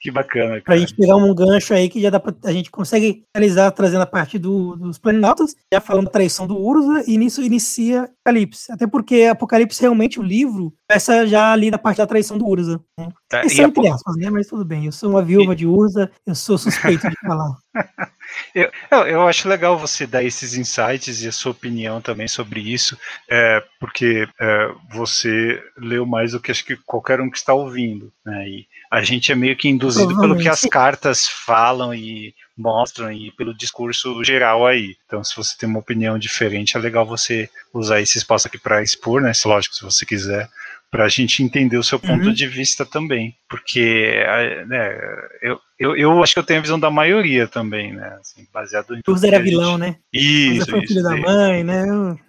Que 0.00 0.10
bacana, 0.10 0.48
cara. 0.48 0.62
Pra 0.62 0.76
gente 0.76 0.94
pegar 0.94 1.16
um 1.16 1.34
gancho 1.34 1.72
aí 1.72 1.88
que 1.88 2.00
já 2.00 2.10
dá 2.10 2.18
pra, 2.18 2.34
a 2.44 2.52
gente 2.52 2.70
consegue 2.70 3.24
realizar 3.34 3.70
trazendo 3.70 4.02
a 4.02 4.06
parte 4.06 4.38
do, 4.38 4.74
dos 4.76 4.98
planinautas, 4.98 5.54
já 5.72 5.80
falando 5.80 6.09
traição 6.10 6.46
do 6.46 6.58
Urza, 6.58 7.04
e 7.06 7.16
nisso 7.16 7.42
inicia 7.42 8.02
Apocalipse. 8.02 8.72
Até 8.72 8.86
porque 8.86 9.22
Apocalipse, 9.24 9.80
realmente, 9.80 10.20
o 10.20 10.22
livro, 10.22 10.72
essa 10.88 11.26
já 11.26 11.52
ali 11.52 11.70
da 11.70 11.78
parte 11.78 11.98
da 11.98 12.06
traição 12.06 12.36
do 12.36 12.46
Urza. 12.46 12.80
Né? 12.98 13.08
Tá, 13.28 13.44
Isso 13.44 13.60
é 13.60 13.64
entre 13.64 13.88
aspas, 13.88 14.16
né? 14.16 14.28
Mas 14.30 14.46
tudo 14.46 14.64
bem. 14.64 14.86
Eu 14.86 14.92
sou 14.92 15.10
uma 15.10 15.22
viúva 15.22 15.52
e... 15.52 15.56
de 15.56 15.66
Urza, 15.66 16.10
eu 16.26 16.34
sou 16.34 16.58
suspeito 16.58 17.08
de 17.08 17.16
falar. 17.26 17.54
Eu, 18.54 18.70
eu, 19.06 19.28
acho 19.28 19.48
legal 19.48 19.78
você 19.78 20.06
dar 20.06 20.22
esses 20.22 20.54
insights 20.54 21.22
e 21.22 21.28
a 21.28 21.32
sua 21.32 21.52
opinião 21.52 22.00
também 22.00 22.28
sobre 22.28 22.60
isso, 22.60 22.96
é, 23.28 23.62
porque 23.78 24.28
é, 24.40 24.70
você 24.92 25.62
leu 25.76 26.06
mais 26.06 26.32
do 26.32 26.40
que 26.40 26.50
acho 26.50 26.64
que 26.64 26.76
qualquer 26.76 27.20
um 27.20 27.30
que 27.30 27.38
está 27.38 27.52
ouvindo, 27.52 28.12
né? 28.24 28.48
E 28.48 28.66
a 28.90 29.02
gente 29.02 29.30
é 29.30 29.34
meio 29.34 29.56
que 29.56 29.68
induzido 29.68 30.18
pelo 30.18 30.36
que 30.36 30.48
as 30.48 30.62
cartas 30.62 31.26
falam 31.28 31.94
e 31.94 32.34
mostram 32.56 33.10
e 33.12 33.30
pelo 33.32 33.56
discurso 33.56 34.22
geral 34.24 34.66
aí. 34.66 34.96
Então, 35.06 35.22
se 35.22 35.36
você 35.36 35.56
tem 35.56 35.68
uma 35.68 35.78
opinião 35.78 36.18
diferente, 36.18 36.76
é 36.76 36.80
legal 36.80 37.06
você 37.06 37.48
usar 37.72 38.00
esse 38.00 38.18
espaço 38.18 38.48
aqui 38.48 38.58
para 38.58 38.82
expor, 38.82 39.20
né? 39.20 39.32
Lógico, 39.44 39.74
se 39.74 39.82
você 39.82 40.04
quiser 40.04 40.48
para 40.90 41.04
a 41.04 41.08
gente 41.08 41.42
entender 41.42 41.78
o 41.78 41.84
seu 41.84 42.00
ponto 42.00 42.26
Uhum. 42.28 42.32
de 42.34 42.46
vista 42.48 42.84
também, 42.84 43.34
porque 43.48 44.24
né, 44.66 44.98
eu, 45.40 45.60
eu, 45.78 45.96
eu 45.96 46.22
acho 46.22 46.32
que 46.34 46.38
eu 46.40 46.44
tenho 46.44 46.58
a 46.58 46.62
visão 46.62 46.80
da 46.80 46.90
maioria 46.90 47.46
também, 47.46 47.92
né, 47.92 48.16
assim, 48.20 48.44
baseado 48.52 48.96
em 48.96 49.00
que 49.02 49.10
era 49.26 49.36
gente- 49.38 49.48
vilão, 49.50 49.78
né? 49.78 49.96
Isso, 50.12 50.62
Uzi 50.62 50.70
foi 50.70 50.80
o 50.80 50.82
isso, 50.82 50.92
filho 50.94 51.02
da 51.04 51.14
de- 51.14 51.20
mãe, 51.20 51.62
né? 51.62 51.84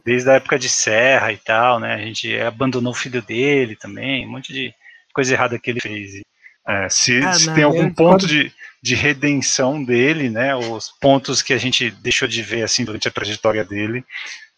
Desde 0.06 0.30
a 0.30 0.34
época 0.34 0.60
de 0.60 0.70
Serra 0.70 1.34
e 1.34 1.38
tal, 1.38 1.80
né, 1.80 1.96
a 1.96 1.98
gente 2.06 2.40
abandonou 2.40 2.92
o 2.92 2.96
filho 2.96 3.22
dele 3.22 3.76
também, 3.76 4.28
um 4.28 4.32
monte 4.32 4.54
de 4.54 4.72
coisa 5.14 5.34
errada 5.34 5.58
que 5.58 5.70
ele 5.72 5.80
fez. 5.82 6.22
É, 6.68 6.88
se, 6.88 7.18
Ah, 7.24 7.34
se 7.34 7.48
não, 7.48 7.54
tem 7.56 7.64
algum 7.64 7.92
ponto 7.92 8.28
de, 8.28 8.52
de 8.84 8.94
redenção 8.94 9.84
dele, 9.84 10.30
né, 10.30 10.56
os 10.56 10.90
pontos 11.02 11.42
que 11.42 11.54
a 11.54 11.58
gente 11.58 11.90
deixou 11.90 12.28
de 12.28 12.44
ver 12.44 12.62
assim 12.62 12.86
durante 12.86 13.08
a 13.08 13.12
trajetória 13.12 13.66
dele, 13.66 14.06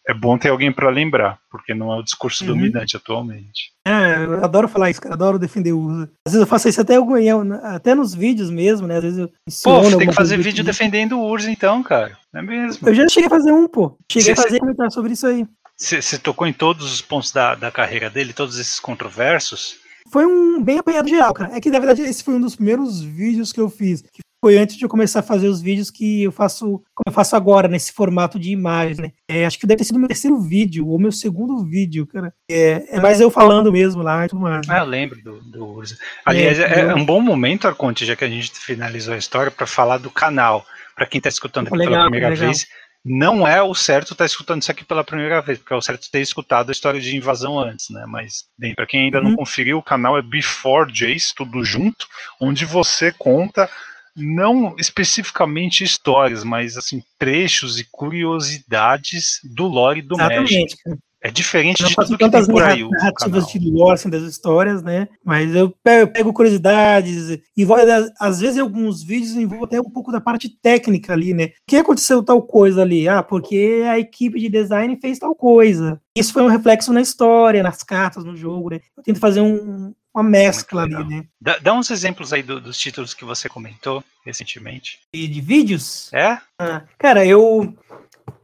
é 0.06 0.12
bom 0.14 0.36
ter 0.36 0.48
alguém 0.50 0.70
para 0.72 0.90
lembrar, 0.90 1.38
porque 1.50 1.72
não 1.74 1.92
é 1.92 1.96
o 1.96 2.02
discurso 2.02 2.44
Uhum. 2.44 2.50
dominante 2.50 2.96
atualmente. 2.96 3.72
É, 3.86 4.24
eu 4.24 4.44
adoro 4.44 4.68
falar 4.68 4.90
isso, 4.90 5.00
cara. 5.00 5.14
Adoro 5.14 5.38
defender 5.38 5.72
o 5.72 5.78
Uzi. 5.80 6.02
Às 6.26 6.32
vezes 6.32 6.40
eu 6.40 6.46
faço 6.46 6.68
isso 6.68 6.80
até, 6.80 6.96
algum- 6.96 7.14
até 7.62 7.94
nos 7.94 8.14
vídeos 8.14 8.50
mesmo, 8.50 8.86
né? 8.86 8.96
Às 8.96 9.02
vezes 9.02 9.18
eu 9.18 9.28
Pô, 9.62 9.82
você 9.82 9.96
tem 9.96 10.08
que 10.08 10.14
fazer 10.14 10.36
vídeo 10.38 10.62
do- 10.62 10.66
defendendo 10.66 11.18
o 11.18 11.30
Urs 11.30 11.46
então, 11.46 11.82
cara. 11.82 12.16
Não 12.32 12.40
é 12.40 12.44
mesmo? 12.44 12.88
Eu 12.88 12.94
já 12.94 13.08
cheguei 13.08 13.26
a 13.26 13.30
fazer 13.30 13.52
um, 13.52 13.66
pô. 13.68 13.96
Cheguei 14.10 14.34
Cê- 14.34 14.40
a 14.40 14.44
fazer 14.44 14.58
comentar 14.60 14.90
sobre 14.90 15.12
isso 15.12 15.26
aí. 15.26 15.46
Você 15.76 16.00
você 16.00 16.18
tocou 16.18 16.46
em 16.46 16.52
todos 16.52 16.92
os 16.92 17.00
pontos 17.00 17.32
da, 17.32 17.54
da 17.54 17.70
carreira 17.70 18.08
dele, 18.10 18.32
todos 18.32 18.58
esses 18.58 18.78
controversos? 18.80 19.76
Foi 20.12 20.26
um 20.26 20.62
bem 20.62 20.78
apanhado 20.78 21.08
geral, 21.08 21.32
cara. 21.32 21.56
É 21.56 21.60
que, 21.60 21.70
na 21.70 21.78
verdade, 21.78 22.02
esse 22.02 22.22
foi 22.22 22.34
um 22.34 22.40
dos 22.40 22.54
primeiros 22.56 23.00
vídeos 23.02 23.52
que 23.52 23.60
eu 23.60 23.70
fiz. 23.70 24.02
Que 24.02 24.20
foi 24.44 24.58
antes 24.58 24.76
de 24.76 24.84
eu 24.84 24.90
começar 24.90 25.20
a 25.20 25.22
fazer 25.22 25.48
os 25.48 25.62
vídeos 25.62 25.90
que 25.90 26.24
eu 26.24 26.30
faço, 26.30 26.66
como 26.94 27.04
eu 27.06 27.12
faço 27.12 27.34
agora, 27.34 27.66
nesse 27.66 27.92
formato 27.92 28.38
de 28.38 28.50
imagem, 28.50 29.00
né? 29.00 29.12
É, 29.26 29.46
acho 29.46 29.58
que 29.58 29.66
deve 29.66 29.78
ter 29.78 29.84
sido 29.84 29.98
meu 29.98 30.06
terceiro 30.06 30.38
vídeo, 30.38 30.86
ou 30.86 30.98
meu 30.98 31.10
segundo 31.10 31.64
vídeo, 31.64 32.06
cara. 32.06 32.30
É, 32.50 32.96
é 32.98 33.00
mais 33.00 33.22
eu 33.22 33.30
falando 33.30 33.72
mesmo 33.72 34.02
lá 34.02 34.26
e 34.26 34.28
tudo 34.28 34.42
mais. 34.42 34.68
Ah, 34.68 34.80
eu 34.80 34.84
lembro 34.84 35.18
do, 35.22 35.40
do. 35.44 35.82
Aliás, 36.26 36.60
é, 36.60 36.92
eu- 36.92 36.96
um 36.96 37.06
bom 37.06 37.22
momento, 37.22 37.66
Arconte, 37.66 38.04
já 38.04 38.14
que 38.14 38.22
a 38.22 38.28
gente 38.28 38.50
finalizou 38.52 39.14
a 39.14 39.16
história, 39.16 39.50
para 39.50 39.66
falar 39.66 39.96
do 39.96 40.10
canal. 40.10 40.62
Para 40.94 41.06
quem 41.06 41.18
está 41.20 41.30
escutando 41.30 41.68
aqui 41.68 41.78
Legal, 41.78 41.94
pela 41.94 42.02
primeira 42.04 42.28
legal. 42.28 42.46
vez, 42.48 42.66
não 43.02 43.48
é 43.48 43.62
o 43.62 43.74
certo 43.74 44.12
estar 44.12 44.26
escutando 44.26 44.60
isso 44.60 44.70
aqui 44.70 44.84
pela 44.84 45.02
primeira 45.02 45.40
vez, 45.40 45.58
porque 45.58 45.72
é 45.72 45.76
o 45.76 45.80
certo 45.80 46.10
ter 46.10 46.20
escutado 46.20 46.68
a 46.68 46.72
história 46.72 47.00
de 47.00 47.16
invasão 47.16 47.58
antes, 47.58 47.88
né? 47.88 48.04
Mas, 48.06 48.44
bem, 48.58 48.74
para 48.74 48.86
quem 48.86 49.04
ainda 49.04 49.22
não 49.22 49.30
Uhum. 49.30 49.36
conferiu, 49.36 49.78
o 49.78 49.82
canal 49.82 50.18
é 50.18 50.22
Before 50.22 50.92
Jace, 50.92 51.34
tudo 51.34 51.64
junto, 51.64 52.06
onde 52.38 52.64
você 52.66 53.10
conta 53.10 53.70
não 54.16 54.74
especificamente 54.78 55.82
histórias, 55.84 56.44
mas 56.44 56.76
assim 56.76 57.02
trechos 57.18 57.78
e 57.78 57.84
curiosidades 57.90 59.40
do 59.44 59.66
lore 59.66 60.02
do 60.02 60.16
Magic. 60.16 60.34
Exatamente, 60.42 60.76
cara. 60.84 60.98
É 61.26 61.30
diferente 61.30 61.82
Eu 61.82 61.88
de 61.88 61.94
tudo 61.94 62.08
que 62.08 62.18
tem 62.18 62.30
tantas 62.30 62.46
por 62.46 62.62
aí. 62.62 62.86
narrativas 62.86 63.46
de 63.46 63.70
lore 63.70 63.94
assim, 63.94 64.10
das 64.10 64.24
histórias, 64.24 64.82
né? 64.82 65.08
Mas 65.24 65.54
eu 65.54 65.74
pego, 65.82 66.34
curiosidades, 66.34 67.38
envolve, 67.56 67.82
às 68.20 68.40
vezes, 68.40 68.58
em 68.58 68.60
alguns 68.60 69.02
vídeos 69.02 69.34
envolve 69.34 69.64
até 69.64 69.80
um 69.80 69.88
pouco 69.90 70.12
da 70.12 70.20
parte 70.20 70.50
técnica 70.50 71.14
ali, 71.14 71.32
né? 71.32 71.44
O 71.46 71.50
que 71.66 71.76
aconteceu 71.76 72.22
tal 72.22 72.42
coisa 72.42 72.82
ali? 72.82 73.08
Ah, 73.08 73.22
porque 73.22 73.82
a 73.88 73.98
equipe 73.98 74.38
de 74.38 74.50
design 74.50 74.98
fez 75.00 75.18
tal 75.18 75.34
coisa. 75.34 75.98
Isso 76.14 76.30
foi 76.30 76.42
um 76.42 76.48
reflexo 76.48 76.92
na 76.92 77.00
história, 77.00 77.62
nas 77.62 77.82
cartas, 77.82 78.22
no 78.22 78.36
jogo, 78.36 78.68
né? 78.68 78.80
Eu 78.94 79.02
tento 79.02 79.18
fazer 79.18 79.40
um- 79.40 79.94
uma 80.14 80.22
mescla 80.22 80.82
ali, 80.82 81.04
né? 81.04 81.24
Dá, 81.40 81.58
dá 81.58 81.72
uns 81.74 81.90
exemplos 81.90 82.32
aí 82.32 82.42
do- 82.42 82.60
dos 82.60 82.78
títulos 82.78 83.12
que 83.14 83.24
você 83.24 83.48
comentou 83.48 84.02
recentemente. 84.24 85.00
E 85.12 85.26
de 85.26 85.40
vídeos, 85.40 86.12
É? 86.12 86.38
Ah, 86.58 86.82
cara, 86.98 87.26
eu, 87.26 87.74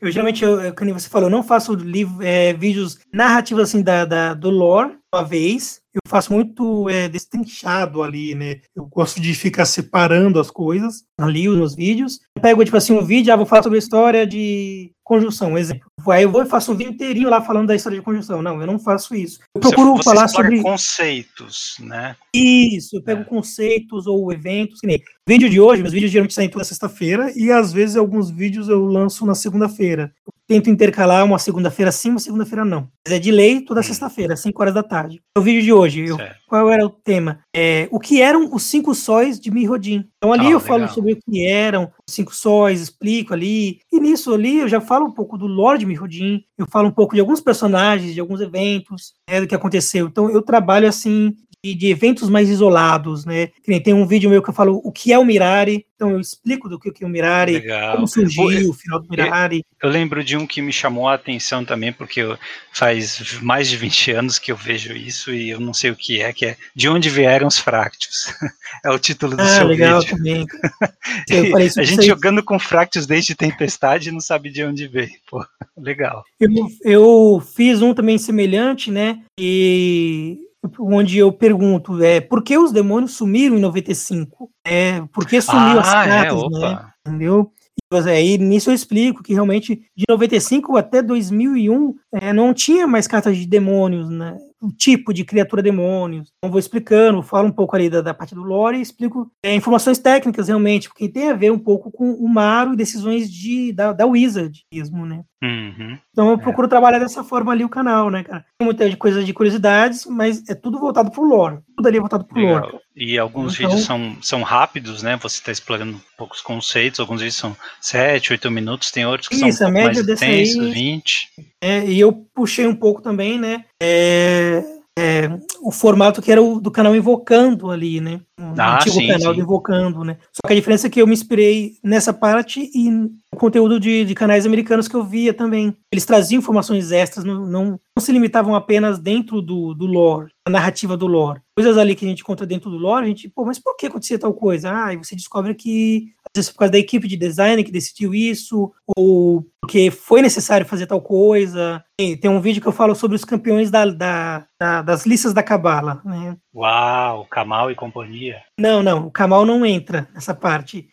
eu 0.01 0.11
geralmente, 0.11 0.45
eu, 0.45 0.75
como 0.75 0.93
você 0.93 1.09
falou, 1.09 1.29
eu 1.29 1.33
não 1.37 1.43
faço 1.43 1.75
livro, 1.75 2.23
é, 2.23 2.53
vídeos 2.53 2.99
narrativos 3.13 3.63
assim 3.63 3.83
da, 3.83 4.05
da- 4.05 4.35
do 4.35 4.51
lore 4.51 4.99
uma 5.15 5.23
vez. 5.25 5.81
Eu 5.93 6.01
faço 6.07 6.33
muito 6.33 6.89
é, 6.89 7.09
destrinchado 7.09 8.03
ali, 8.03 8.35
né? 8.35 8.61
Eu 8.77 8.87
gosto 8.87 9.21
de 9.21 9.35
ficar 9.35 9.65
separando 9.65 10.39
as 10.39 10.51
coisas 10.51 11.03
ali 11.19 11.49
nos 11.49 11.75
vídeos. 11.75 12.21
Eu 12.37 12.43
pego, 12.43 12.65
tipo 12.65 12.77
assim, 12.77 12.93
um 12.93 13.05
vídeo, 13.05 13.33
ah, 13.33 13.37
vou 13.37 13.47
falar 13.47 13.63
sobre 13.63 13.79
a 13.79 13.81
história 13.81 14.27
de 14.27 14.93
conjunção, 15.03 15.53
um 15.53 15.59
exemplo. 15.59 15.89
Aí 16.09 16.23
eu 16.23 16.31
vou 16.31 16.43
e 16.43 16.47
faço 16.47 16.71
um 16.71 16.77
vídeo 16.77 16.93
inteirinho 16.93 17.29
lá 17.29 17.43
falando 17.43 17.67
da 17.67 17.75
história 17.75 17.99
de 17.99 18.05
conjunção. 18.05 18.41
Não, 18.41 18.61
eu 18.61 18.67
não 18.67 18.79
faço 18.79 19.15
isso. 19.17 19.41
Eu 19.53 19.61
procuro 19.61 19.97
você 19.97 20.05
falar 20.05 20.29
sobre. 20.29 20.63
conceitos, 20.63 21.75
né? 21.81 22.15
Isso, 22.33 22.97
eu 22.97 23.03
pego 23.03 23.23
É. 23.23 23.25
conceitos 23.25 24.07
ou 24.07 24.33
eventos, 24.33 24.81
que 24.81 24.87
nem 24.87 25.03
vídeo 25.29 25.51
de 25.51 25.61
hoje, 25.61 25.83
meus 25.83 25.93
vídeos 25.93 26.13
geralmente 26.13 26.35
saem 26.35 26.49
toda 26.49 26.65
sexta-feira 26.65 27.33
e 27.37 27.51
às 27.51 27.73
vezes 27.73 27.97
alguns 27.97 28.31
vídeos 28.31 28.69
eu 28.69 28.85
lanço 28.85 29.27
na 29.27 29.35
segunda-feira. 29.35 30.13
Eu 30.27 30.33
tento 30.47 30.71
intercalar 30.71 31.25
uma 31.25 31.39
segunda-feira 31.39 31.91
sim, 31.93 32.11
uma 32.11 32.19
segunda-feira 32.21 32.65
não. 32.65 32.89
Mas 33.07 33.15
é 33.15 33.19
de 33.19 33.31
lei 33.33 33.61
toda 33.61 33.83
sexta-feira, 33.83 34.35
às 34.35 34.41
5 34.41 34.61
horas 34.63 34.75
da 34.75 34.83
tarde. 34.83 35.21
O 35.37 35.41
vídeo 35.41 35.63
de 35.63 35.73
hoje, 35.73 35.80
eu- 35.87 36.17
Certo. 36.17 36.37
qual 36.49 36.71
era 36.71 36.85
o 36.85 36.91
tema? 36.91 37.41
É, 37.55 37.89
o 37.91 37.99
que 38.01 38.21
eram 38.21 38.53
os 38.53 38.63
cinco 38.65 38.95
sóis 38.95 39.39
de 39.41 39.51
Mirrodin. 39.51 40.05
Então 40.19 40.33
ali 40.33 40.47
Ah, 40.47 40.51
eu 40.51 40.61
falo 40.61 40.81
legal. 40.81 40.95
sobre 40.95 41.13
o 41.13 41.19
que 41.25 41.47
eram 41.47 41.91
os 42.07 42.15
cinco 42.15 42.35
sóis, 42.35 42.81
explico 42.81 43.33
ali. 43.35 43.81
E 43.93 44.01
nisso 44.01 44.33
ali 44.35 44.59
eu 44.59 44.69
já 44.69 44.81
falo 44.81 45.07
um 45.07 45.13
pouco 45.13 45.37
do 45.39 45.47
lore 45.47 45.79
de 45.79 45.87
Mirrodin, 45.87 46.43
eu 46.59 46.67
falo 46.71 46.89
um 46.89 46.93
pouco 46.93 47.15
de 47.15 47.21
alguns 47.21 47.41
personagens, 47.41 48.15
de 48.15 48.21
alguns 48.21 48.41
eventos, 48.41 49.13
né, 49.29 49.41
do 49.41 49.47
que 49.47 49.55
aconteceu. 49.55 50.07
Então 50.07 50.31
eu 50.31 50.43
trabalho 50.43 50.89
assim 50.89 51.35
de, 51.65 51.75
de 51.75 51.89
eventos 51.89 52.29
mais 52.31 52.49
isolados, 52.49 53.25
né? 53.27 53.49
Tem 53.85 53.93
um 53.93 54.07
vídeo 54.07 54.31
meu 54.31 54.43
que 54.43 54.49
eu 54.51 54.55
falo 54.55 54.81
o 54.83 54.91
que 54.91 55.13
é 55.13 55.19
o 55.19 55.25
Mirari, 55.25 55.85
então 55.95 56.11
eu 56.11 56.21
explico 56.21 56.69
do 56.69 56.79
que 56.79 56.91
que 56.91 57.05
é 57.05 57.07
o 57.07 57.11
Mirari, 57.11 57.53
Legal. 57.53 57.95
como 57.97 58.09
surgiu 58.09 58.71
o 58.71 58.73
final 58.73 59.01
do 59.01 59.09
Mirari. 59.09 59.63
Eu 59.83 59.91
lembro 59.91 60.25
de 60.25 60.37
um 60.37 60.47
que 60.47 60.63
me 60.63 60.73
chamou 60.73 61.07
a 61.09 61.15
atenção 61.15 61.65
também, 61.65 61.93
porque 61.93 62.21
eu- 62.21 62.39
faz 62.73 63.39
mais 63.43 63.69
de 63.69 63.77
20 63.77 64.11
anos 64.11 64.39
que 64.39 64.51
eu 64.51 64.57
vejo 64.57 64.95
isso 64.95 65.33
e 65.33 65.51
eu 65.51 65.61
não 65.61 65.75
sei 65.75 65.91
o 65.91 65.97
que 65.97 66.23
é, 66.23 66.33
que 66.33 66.47
é 66.47 66.57
De 66.75 66.89
Onde 66.89 67.11
Vieram 67.11 67.47
os 67.47 67.59
Fractos. 67.59 68.33
é 68.85 68.91
o 68.91 68.99
título 68.99 69.37
do 69.37 69.43
Ah, 69.43 69.47
seu 69.47 69.67
legal 69.67 70.01
vídeo. 70.01 70.17
também. 70.17 70.47
Eu 71.29 71.57
a 71.57 71.61
gente 71.61 71.75
vocês. 71.75 72.07
jogando 72.07 72.43
com 72.43 72.59
Fractos 72.59 73.07
desde 73.07 73.35
Tempestade 73.35 74.11
não 74.11 74.21
sabe 74.21 74.51
de 74.51 74.65
onde 74.65 74.87
veio. 74.87 75.11
Pô, 75.29 75.45
legal. 75.77 76.25
Eu, 76.39 76.49
eu 76.85 77.43
fiz 77.55 77.83
um 77.83 77.93
também 77.93 78.17
semelhante, 78.17 78.91
né? 78.91 79.21
E 79.39 80.39
onde 80.79 81.19
eu 81.19 81.33
pergunto, 81.33 82.03
é, 82.03 82.21
por 82.21 82.43
que 82.43 82.57
os 82.57 82.73
demônios 82.73 83.17
sumiram 83.17 83.57
em 83.57 83.61
95? 83.61 84.51
É, 84.65 85.03
por 85.13 85.27
que 85.27 85.41
sumiu 85.41 85.81
as 85.81 85.93
ah, 85.93 86.05
é, 86.05 86.09
cartas, 86.09 86.43
né? 86.51 86.59
opa. 86.59 86.95
Entendeu? 87.07 87.53
E 87.93 88.09
aí 88.09 88.39
nisso 88.39 88.71
eu 88.71 88.75
explico 88.75 89.23
que 89.23 89.33
realmente 89.33 89.83
de 89.97 90.05
95 90.09 90.77
até 90.77 91.03
2001 91.03 91.95
é, 92.13 92.33
não 92.33 92.55
tinha 92.55 92.87
mais 92.87 93.07
cartas 93.09 93.37
de 93.37 93.47
demônios, 93.47 94.09
né? 94.09 94.37
O 94.63 94.71
tipo 94.71 95.13
de 95.13 95.25
criatura 95.25 95.63
demônios. 95.63 96.31
Então 96.39 96.51
vou 96.51 96.61
explicando, 96.61 97.23
falo 97.23 97.49
um 97.49 97.53
pouco 97.53 97.75
ali 97.75 97.89
da, 97.91 98.01
da 98.01 98.15
parte 98.15 98.35
do 98.35 98.43
lore 98.43 98.79
e 98.79 98.83
explico 98.83 99.31
é, 99.43 99.55
informações 99.55 99.99
técnicas 99.99 100.49
realmente, 100.49 100.89
porque 100.89 101.09
tem 101.09 101.31
a 101.31 101.35
ver 101.35 101.51
um 101.51 101.59
pouco 101.59 101.91
com 101.91 102.13
o 102.13 102.29
Maro 102.29 102.75
e 102.75 102.77
decisões 102.77 103.29
de, 103.33 103.73
da, 103.73 103.93
da 103.93 104.07
Wizard 104.07 104.63
mesmo, 104.73 105.05
né? 105.07 105.23
Uhum. 105.43 105.99
Então 106.13 106.29
eu 106.29 106.35
É. 106.35 106.37
procuro 106.37 106.69
trabalhar 106.69 106.99
dessa 106.99 107.25
forma 107.25 107.51
ali 107.51 107.65
o 107.65 107.69
canal, 107.71 108.11
né, 108.11 108.23
cara? 108.23 108.45
Tem 108.59 108.67
muita 108.67 108.97
coisa 108.97 109.25
de 109.25 109.33
curiosidades, 109.33 110.05
mas 110.07 110.47
é 110.49 110.55
tudo 110.55 110.79
voltado 110.79 111.11
pro 111.11 111.25
lore. 111.25 111.59
Tudo 111.75 111.87
ali 111.89 111.97
é 111.97 112.01
voltado 112.01 112.25
pro 112.27 112.39
lore. 112.41 112.79
E 113.01 113.19
alguns 113.19 113.55
Então- 113.55 113.71
vídeos 113.71 113.87
são, 113.87 114.17
são 114.21 114.43
rápidos, 114.43 115.03
né? 115.03 115.17
Você 115.23 115.39
está 115.39 115.51
explorando 115.51 115.99
poucos 116.19 116.43
conceitos, 116.43 117.01
alguns 117.01 117.23
vídeos 117.23 117.37
são 117.37 117.57
7, 117.81 118.33
8 118.33 118.51
minutos, 118.51 118.91
tem 118.91 119.07
outros 119.07 119.27
que 119.29 119.37
são 119.37 119.47
um 119.47 119.49
Isso, 119.49 119.59
pouco 119.61 119.73
média 119.73 120.05
mais 120.05 120.09
intensos, 120.23 120.67
aí- 120.67 120.73
20. 120.73 121.29
É, 121.63 121.85
e 121.87 121.99
eu 121.99 122.13
puxei 122.35 122.67
um 122.67 122.77
pouco 122.77 123.01
também, 123.01 123.39
né? 123.39 123.65
é, 123.83 124.63
é, 124.99 125.31
o 125.63 125.73
formato 125.73 126.21
que 126.21 126.31
era 126.31 126.43
o 126.43 126.61
do 126.61 126.71
canal 126.71 126.95
Invocando 126.95 127.71
ali, 127.71 128.01
né? 128.03 128.21
O 128.41 128.55
Ah, 128.59 128.77
antigo 128.77 128.95
sim, 128.97 129.07
canal 129.07 129.33
sim. 129.33 129.39
do 129.39 129.41
Invocando, 129.43 130.03
né? 130.05 130.17
Só 130.33 130.47
que 130.47 130.53
a 130.53 130.57
diferença 130.57 130.87
é 130.87 130.91
que 130.91 131.01
eu 131.03 131.07
me 131.07 131.13
inspirei 131.13 131.75
nessa 131.85 132.13
parte 132.13 132.71
e 132.75 132.91
no 132.91 133.11
conteúdo 133.37 133.79
de, 133.79 134.05
de 134.05 134.15
canais 134.15 134.47
americanos 134.47 134.89
que 134.89 134.95
eu 134.97 135.05
via 135.05 135.35
também. 135.35 135.77
Eles 135.93 136.05
traziam 136.07 136.39
informações 136.39 136.91
extras, 136.91 137.25
não, 137.25 137.47
não, 137.47 137.65
não 137.65 137.79
se 138.03 138.13
limitavam 138.13 138.55
apenas 138.55 138.99
dentro 138.99 139.43
do, 139.43 139.75
do 139.75 139.85
lore, 139.87 140.31
a 140.47 140.51
narrativa 140.51 140.97
do 140.97 141.07
lore. 141.07 141.41
Coisas 141.57 141.77
ali 141.77 141.95
que 141.95 142.07
a 142.07 142.09
gente 142.09 142.25
conta 142.25 142.47
dentro 142.47 142.71
do 142.71 142.79
lore, 142.79 143.05
a 143.05 143.09
gente, 143.09 143.29
pô, 143.29 143.45
mas 143.45 143.59
por 143.59 143.77
que 143.77 143.87
acontecia 143.87 144.19
tal 144.19 144.33
coisa? 144.33 144.71
Ah, 144.73 144.95
e 144.95 144.97
você 144.97 145.15
descobre 145.15 145.55
que 145.55 146.09
às 146.35 146.39
vezes 146.39 146.53
por 146.53 146.59
causa 146.61 146.73
da 146.73 146.79
equipe 146.79 147.09
de 147.09 147.17
design 147.17 147.63
que 147.65 147.73
decidiu 147.73 148.15
isso, 148.15 148.73
ou 148.97 149.45
porque 149.61 149.91
foi 149.91 150.23
necessário 150.23 150.65
fazer 150.67 150.87
tal 150.87 151.01
coisa. 151.01 151.83
Tem, 151.99 152.17
tem 152.17 152.31
um 152.31 152.41
vídeo 152.41 152.63
que 152.63 152.69
eu 152.69 152.73
falo 152.73 152.95
sobre 152.95 153.17
os 153.17 153.25
campeões 153.25 153.71
da, 153.71 153.85
da- 153.87 154.47
da- 154.59 154.83
das 154.83 155.05
listas 155.07 155.33
da 155.35 155.43
Cabala, 155.43 156.01
né? 156.05 156.37
Uau, 156.55 157.27
Kamal 157.31 157.71
e 157.71 157.75
companhia. 157.75 158.43
Não, 158.59 158.83
não, 158.83 159.07
o 159.07 159.11
Kamal 159.11 159.47
não 159.47 159.65
entra 159.65 160.09
nessa 160.15 160.35
parte. 160.35 160.89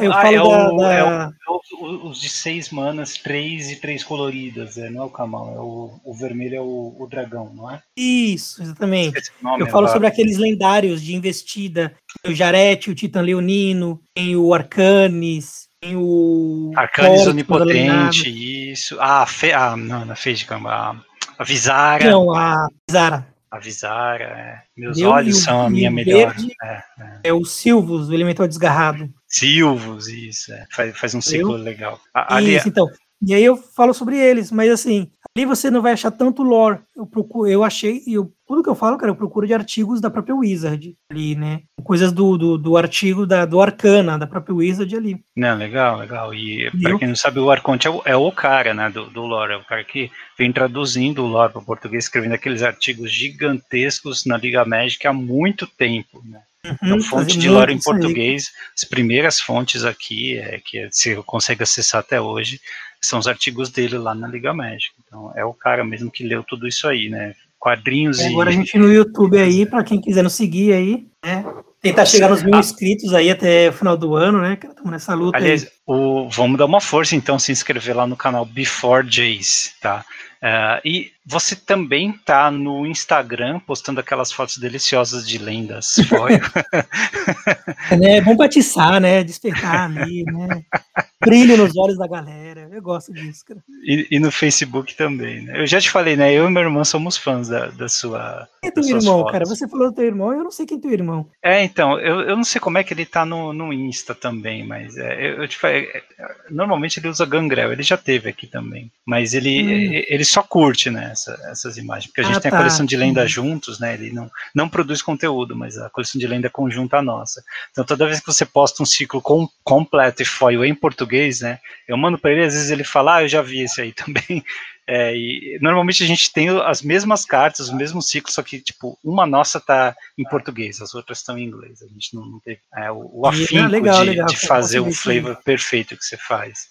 Eu 0.00 0.10
Ah, 0.12 0.22
falo 0.22 0.34
é 0.34 0.38
da, 0.38 0.72
o- 0.72 0.76
da- 0.78 0.92
é 0.92 0.98
É 0.98 1.50
os, 1.50 2.02
os 2.10 2.20
de 2.20 2.28
seis 2.28 2.70
manas, 2.70 3.14
três 3.16 3.70
e 3.70 3.76
três 3.76 4.02
coloridas, 4.02 4.76
é, 4.76 4.90
não 4.90 5.02
é 5.02 5.06
o 5.06 5.10
Kamal, 5.10 5.54
é 5.54 5.60
o, 5.60 6.00
o 6.04 6.14
vermelho 6.14 6.56
é 6.56 6.60
o, 6.60 6.96
o 6.98 7.06
dragão, 7.08 7.52
não 7.54 7.70
é? 7.70 7.80
Isso, 7.96 8.60
exatamente. 8.60 9.16
O 9.42 9.60
Eu 9.60 9.66
falo 9.68 9.86
sobre 9.88 10.08
aqueles 10.08 10.36
lendários 10.36 11.00
de 11.00 11.14
investida. 11.14 11.94
O 12.26 12.32
Jarete, 12.34 12.90
o 12.90 12.94
Titã 12.94 13.20
Leonino, 13.20 14.00
tem 14.14 14.34
o 14.34 14.52
Arcanis, 14.52 15.68
tem 15.80 15.94
o. 15.96 16.72
Arcanis 16.74 17.10
Corpus 17.10 17.26
Onipotente, 17.28 18.70
isso. 18.72 18.96
Ah, 18.98 19.22
a 19.22 19.26
Fe... 19.26 19.52
ah 19.52 19.76
não, 19.76 20.10
é 20.10 20.16
Fez 20.16 20.40
de 20.40 20.46
Cama. 20.46 21.04
A, 21.38 21.44
Visara. 21.44 22.10
Não, 22.10 22.34
a 22.34 22.68
Zara. 22.90 23.32
Avisar, 23.54 24.20
é. 24.20 24.64
meus 24.76 24.98
eu, 24.98 25.10
olhos 25.10 25.38
são 25.38 25.66
a 25.66 25.70
minha 25.70 25.88
melhor. 25.88 26.34
É, 26.60 26.66
é. 26.66 26.82
é, 27.22 27.32
o 27.32 27.44
Silvus, 27.44 28.08
o 28.08 28.12
elemental 28.12 28.48
desgarrado. 28.48 29.08
Silvus, 29.28 30.08
isso, 30.08 30.52
é. 30.52 30.66
faz, 30.72 30.98
faz 30.98 31.14
um 31.14 31.20
ciclo 31.20 31.56
eu, 31.56 31.62
legal. 31.62 32.00
Ali, 32.12 32.56
isso, 32.56 32.68
então. 32.68 32.90
E 33.22 33.32
aí 33.32 33.44
eu 33.44 33.56
falo 33.56 33.94
sobre 33.94 34.18
eles, 34.18 34.50
mas 34.50 34.72
assim, 34.72 35.08
ali 35.36 35.44
você 35.44 35.70
não 35.70 35.82
vai 35.82 35.92
achar 35.92 36.12
tanto 36.12 36.42
lore. 36.42 36.78
Eu 36.96 37.06
procuro, 37.06 37.48
eu 37.50 37.64
achei, 37.64 38.02
eu, 38.06 38.32
tudo 38.46 38.62
que 38.62 38.68
eu 38.68 38.74
falo, 38.74 38.96
cara, 38.96 39.10
eu 39.10 39.16
procuro 39.16 39.46
de 39.46 39.52
artigos 39.52 40.00
da 40.00 40.08
própria 40.08 40.34
Wizard 40.34 40.96
ali, 41.10 41.34
né? 41.34 41.62
Coisas 41.82 42.12
do, 42.12 42.38
do, 42.38 42.56
do 42.56 42.76
artigo 42.76 43.26
da, 43.26 43.44
do 43.44 43.60
Arcana, 43.60 44.16
da 44.16 44.26
própria 44.26 44.54
Wizard 44.54 44.94
ali. 44.94 45.20
Não, 45.36 45.56
legal, 45.58 45.98
legal. 45.98 46.32
E, 46.32 46.68
e 46.68 46.70
pra 46.70 46.92
eu... 46.92 46.98
quem 46.98 47.08
não 47.08 47.16
sabe, 47.16 47.40
o 47.40 47.50
Arconte 47.50 47.86
é 47.86 47.90
o, 47.90 48.02
é 48.04 48.16
o 48.16 48.30
cara, 48.30 48.72
né, 48.72 48.88
do, 48.88 49.06
do 49.10 49.22
lore, 49.22 49.54
é 49.54 49.56
o 49.56 49.64
cara 49.64 49.82
que 49.82 50.10
vem 50.38 50.52
traduzindo 50.52 51.24
o 51.24 51.26
lore 51.26 51.52
para 51.52 51.62
o 51.62 51.64
português, 51.64 52.04
escrevendo 52.04 52.34
aqueles 52.34 52.62
artigos 52.62 53.10
gigantescos 53.12 54.24
na 54.24 54.36
Liga 54.36 54.64
Magic 54.64 55.04
há 55.06 55.12
muito 55.12 55.66
tempo, 55.66 56.22
né? 56.24 56.40
Uhum, 56.64 56.76
então, 56.82 57.02
fonte 57.02 57.38
de 57.38 57.48
lore 57.48 57.74
em 57.74 57.78
português, 57.78 58.50
as 58.74 58.84
primeiras 58.84 59.38
fontes 59.38 59.84
aqui, 59.84 60.38
é, 60.38 60.58
que 60.64 60.88
você 60.90 61.14
consegue 61.16 61.62
acessar 61.62 62.00
até 62.00 62.18
hoje, 62.18 62.58
são 63.06 63.18
os 63.18 63.26
artigos 63.26 63.70
dele 63.70 63.98
lá 63.98 64.14
na 64.14 64.26
Liga 64.28 64.52
Médica. 64.52 64.94
Então, 65.06 65.32
é 65.34 65.44
o 65.44 65.54
cara 65.54 65.84
mesmo 65.84 66.10
que 66.10 66.24
leu 66.24 66.42
tudo 66.42 66.66
isso 66.66 66.88
aí, 66.88 67.08
né? 67.08 67.34
Quadrinhos 67.58 68.20
e. 68.20 68.26
Agora 68.26 68.50
a 68.50 68.52
gente 68.52 68.76
no 68.76 68.92
YouTube 68.92 69.38
aí, 69.38 69.64
para 69.64 69.82
quem 69.82 70.00
quiser 70.00 70.22
nos 70.22 70.34
seguir 70.34 70.72
aí, 70.72 71.06
né? 71.24 71.44
Tentar 71.80 72.06
chegar 72.06 72.30
nos 72.30 72.42
mil 72.42 72.54
ah. 72.54 72.60
inscritos 72.60 73.12
aí 73.12 73.30
até 73.30 73.68
o 73.68 73.72
final 73.72 73.96
do 73.96 74.14
ano, 74.14 74.40
né? 74.40 74.58
Estamos 74.62 74.90
nessa 74.90 75.14
luta 75.14 75.36
Aliás. 75.36 75.70
O, 75.86 76.28
vamos 76.30 76.58
dar 76.58 76.64
uma 76.64 76.80
força 76.80 77.14
então, 77.14 77.38
se 77.38 77.52
inscrever 77.52 77.94
lá 77.94 78.06
no 78.06 78.16
canal 78.16 78.46
Before 78.46 79.06
Jays, 79.06 79.74
tá? 79.82 80.04
Uh, 80.44 80.76
e 80.84 81.10
você 81.24 81.56
também 81.56 82.12
tá 82.12 82.50
no 82.50 82.86
Instagram 82.86 83.60
postando 83.60 83.98
aquelas 83.98 84.30
fotos 84.30 84.58
deliciosas 84.58 85.26
de 85.26 85.38
lendas 85.38 85.94
foil. 86.06 86.38
é, 87.90 87.96
né? 87.96 88.16
é 88.18 88.20
bom 88.20 88.40
atiçar, 88.42 89.00
né? 89.00 89.24
Despertar 89.24 89.84
ali, 89.84 90.22
né? 90.24 90.62
Brilho 91.24 91.56
nos 91.56 91.74
olhos 91.78 91.96
da 91.96 92.06
galera. 92.06 92.43
Eu 92.74 92.82
gosto 92.82 93.12
disso, 93.12 93.44
cara. 93.46 93.60
E, 93.82 94.06
e, 94.10 94.18
no 94.18 94.30
Facebook 94.30 94.94
também, 94.96 95.42
né? 95.42 95.62
Eu 95.62 95.66
já 95.66 95.80
te 95.80 95.90
falei, 95.90 96.16
né? 96.16 96.32
Eu 96.32 96.48
e 96.48 96.50
meu 96.50 96.62
irmão 96.62 96.84
somos 96.84 97.16
fãs 97.16 97.48
da, 97.48 97.66
da 97.66 97.88
sua. 97.88 98.48
Quem 98.60 98.70
é 98.70 98.72
teu 98.72 98.84
irmão, 98.84 99.18
fotos. 99.18 99.32
cara? 99.32 99.44
Você 99.46 99.68
falou 99.68 99.90
do 99.90 99.94
teu 99.94 100.04
irmão, 100.04 100.32
eu 100.32 100.44
não 100.44 100.50
sei 100.50 100.66
quem 100.66 100.78
é 100.78 100.80
teu 100.80 100.90
irmão. 100.90 101.26
É, 101.42 101.62
então, 101.62 101.98
eu, 102.00 102.20
eu 102.20 102.36
não 102.36 102.44
sei 102.44 102.60
como 102.60 102.76
é 102.76 102.84
que 102.84 102.92
ele 102.92 103.06
tá 103.06 103.24
no, 103.24 103.52
no 103.52 103.72
Insta 103.72 104.14
também, 104.14 104.66
mas 104.66 104.96
é, 104.96 105.14
eu, 105.26 105.42
eu 105.42 105.48
te 105.48 105.56
falei, 105.56 105.84
é, 105.84 106.02
normalmente 106.50 106.98
ele 106.98 107.08
usa 107.08 107.24
Gangrel, 107.24 107.72
ele 107.72 107.82
já 107.82 107.96
teve 107.96 108.28
aqui 108.28 108.46
também. 108.46 108.90
Mas 109.06 109.32
ele, 109.32 109.62
hum. 109.62 110.04
ele 110.08 110.24
só 110.24 110.42
curte, 110.42 110.90
né? 110.90 111.14
essa, 111.14 111.38
essas 111.50 111.76
imagens, 111.76 112.06
porque 112.06 112.20
a 112.20 112.24
gente 112.24 112.36
ah, 112.36 112.40
tem 112.40 112.52
a 112.52 112.56
coleção 112.56 112.84
de 112.84 112.96
lenda 112.96 113.22
uhum. 113.22 113.28
juntos, 113.28 113.78
né? 113.78 113.94
Ele 113.94 114.12
não, 114.12 114.30
não 114.54 114.68
produz 114.68 115.00
conteúdo, 115.00 115.56
mas 115.56 115.78
a 115.78 115.88
coleção 115.88 116.18
de 116.18 116.26
lenda 116.26 116.48
é 116.48 116.50
conjunta 116.50 117.00
nossa. 117.00 117.42
Então 117.70 117.84
toda 117.84 118.06
vez 118.06 118.20
que 118.20 118.26
você 118.26 118.44
posta 118.44 118.82
um 118.82 118.86
ciclo 118.86 119.22
com, 119.22 119.48
completo 119.62 120.22
e 120.22 120.26
foil 120.26 120.64
em 120.64 120.74
português, 120.74 121.40
né? 121.40 121.58
Eu 121.88 121.96
mando 121.96 122.18
para 122.18 122.32
ele, 122.32 122.44
às 122.44 122.54
vezes 122.54 122.63
ele 122.70 122.84
fala, 122.84 123.16
ah, 123.16 123.22
eu 123.22 123.28
já 123.28 123.42
vi 123.42 123.60
esse 123.60 123.80
aí 123.80 123.92
também. 123.94 124.44
É, 124.86 125.16
e 125.16 125.58
normalmente 125.62 126.04
a 126.04 126.06
gente 126.06 126.30
tem 126.30 126.50
as 126.60 126.82
mesmas 126.82 127.24
cartas, 127.24 127.68
os 127.68 127.74
mesmos 127.74 128.06
ciclos, 128.08 128.34
só 128.34 128.42
que 128.42 128.60
tipo 128.60 128.98
uma 129.02 129.26
nossa 129.26 129.58
tá 129.58 129.96
em 130.18 130.24
português, 130.24 130.82
as 130.82 130.94
outras 130.94 131.18
estão 131.18 131.38
em 131.38 131.44
inglês. 131.44 131.82
A 131.82 131.86
gente 131.86 132.14
não, 132.14 132.26
não 132.26 132.40
teve 132.40 132.60
é, 132.76 132.90
o, 132.90 133.10
o 133.12 133.26
afinco 133.26 133.66
legal, 133.68 134.00
de, 134.00 134.10
legal, 134.10 134.26
de 134.26 134.36
fazer 134.36 134.80
o 134.80 134.92
flavor 134.92 135.36
perfeito 135.42 135.96
que 135.96 136.04
você 136.04 136.18
faz. 136.18 136.68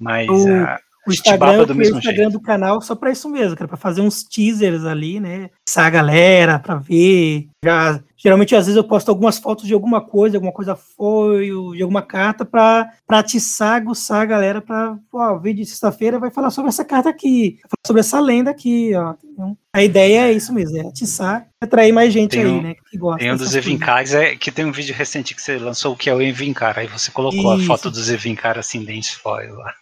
Mas 0.00 0.28
o, 0.30 0.48
uh, 0.48 0.78
o 1.06 1.12
Instagram, 1.12 1.64
do 1.64 1.74
mesmo 1.74 1.96
o 1.96 1.98
Instagram 1.98 2.24
jeito. 2.24 2.32
do 2.32 2.40
canal 2.40 2.80
só 2.80 2.94
para 2.94 3.10
isso 3.10 3.28
mesmo, 3.28 3.56
cara, 3.56 3.68
para 3.68 3.76
fazer 3.76 4.00
uns 4.00 4.22
teasers 4.22 4.84
ali, 4.84 5.20
né? 5.20 5.50
Essa 5.68 5.88
galera 5.90 6.58
para 6.58 6.76
ver. 6.76 7.48
Já 7.64 8.00
geralmente 8.16 8.54
às 8.54 8.66
vezes 8.66 8.76
eu 8.76 8.84
posto 8.84 9.08
algumas 9.08 9.38
fotos 9.38 9.66
de 9.66 9.74
alguma 9.74 10.00
coisa, 10.00 10.36
alguma 10.36 10.52
coisa 10.52 10.76
foi, 10.76 11.50
de 11.74 11.82
alguma 11.82 12.02
carta 12.02 12.44
para 12.44 12.88
para 13.06 13.18
atiçar, 13.18 13.76
aguçar 13.76 14.22
a 14.22 14.26
galera 14.26 14.60
para, 14.60 14.96
ó, 15.12 15.34
o 15.34 15.40
vídeo 15.40 15.64
de 15.64 15.70
sexta-feira 15.70 16.20
vai 16.20 16.30
falar 16.30 16.50
sobre 16.50 16.68
essa 16.68 16.84
carta 16.84 17.08
aqui, 17.08 17.58
vai 17.62 17.70
falar 17.70 17.86
sobre 17.86 18.00
essa 18.00 18.20
lenda 18.20 18.50
aqui, 18.50 18.94
ó. 18.94 19.14
Então, 19.24 19.56
a 19.72 19.82
ideia 19.82 20.28
é 20.28 20.32
isso 20.32 20.52
mesmo, 20.52 20.78
é 20.78 20.88
atiçar, 20.88 21.48
atrair 21.60 21.92
mais 21.92 22.12
gente 22.12 22.30
tem 22.30 22.42
aí, 22.42 22.46
um, 22.46 22.62
né, 22.62 22.74
que 22.88 22.96
gosta. 22.96 23.18
Tem 23.18 23.32
um 23.32 23.36
dos 23.36 23.56
Evincares, 23.56 24.14
é 24.14 24.36
que 24.36 24.52
tem 24.52 24.64
um 24.64 24.72
vídeo 24.72 24.94
recente 24.94 25.34
que 25.34 25.42
você 25.42 25.58
lançou 25.58 25.96
que 25.96 26.08
é 26.08 26.14
o 26.14 26.22
Evincar, 26.22 26.78
aí 26.78 26.86
você 26.86 27.10
colocou 27.10 27.56
isso. 27.56 27.64
a 27.64 27.66
foto 27.66 27.90
dos 27.90 28.08
Evincar 28.08 28.56
ascendentes 28.56 29.10
foil 29.10 29.56
lá. 29.56 29.74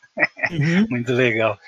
Uhum. 0.51 0.87
Muito 0.91 1.13
legal. 1.13 1.59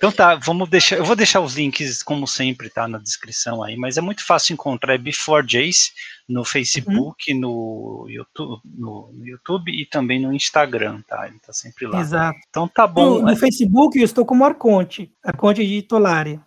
Então 0.00 0.10
tá, 0.10 0.34
vamos 0.34 0.66
deixar. 0.70 0.96
Eu 0.96 1.04
vou 1.04 1.14
deixar 1.14 1.40
os 1.40 1.56
links, 1.56 2.02
como 2.02 2.26
sempre, 2.26 2.70
tá 2.70 2.88
na 2.88 2.96
descrição 2.96 3.62
aí, 3.62 3.76
mas 3.76 3.98
é 3.98 4.00
muito 4.00 4.24
fácil 4.24 4.54
encontrar 4.54 4.94
é 4.94 4.98
Before 4.98 5.46
Jace 5.46 5.92
no 6.26 6.42
Facebook, 6.42 7.30
uhum. 7.34 7.38
no, 7.38 8.06
YouTube, 8.08 8.62
no, 8.64 9.12
YouTube 9.22 9.70
e 9.70 9.84
também 9.84 10.18
no 10.18 10.32
Instagram, 10.32 11.02
tá? 11.06 11.28
Ele 11.28 11.38
tá 11.38 11.52
sempre 11.52 11.86
lá. 11.86 12.00
Exato. 12.00 12.38
Então 12.48 12.66
tá 12.66 12.86
bom. 12.86 13.20
No, 13.20 13.26
no 13.26 13.36
Facebook 13.36 13.98
eu 13.98 14.04
estou 14.06 14.24
como 14.24 14.42
Arconte, 14.42 15.12
Arconte 15.22 15.66
de 15.66 15.82
Tolária. 15.82 16.40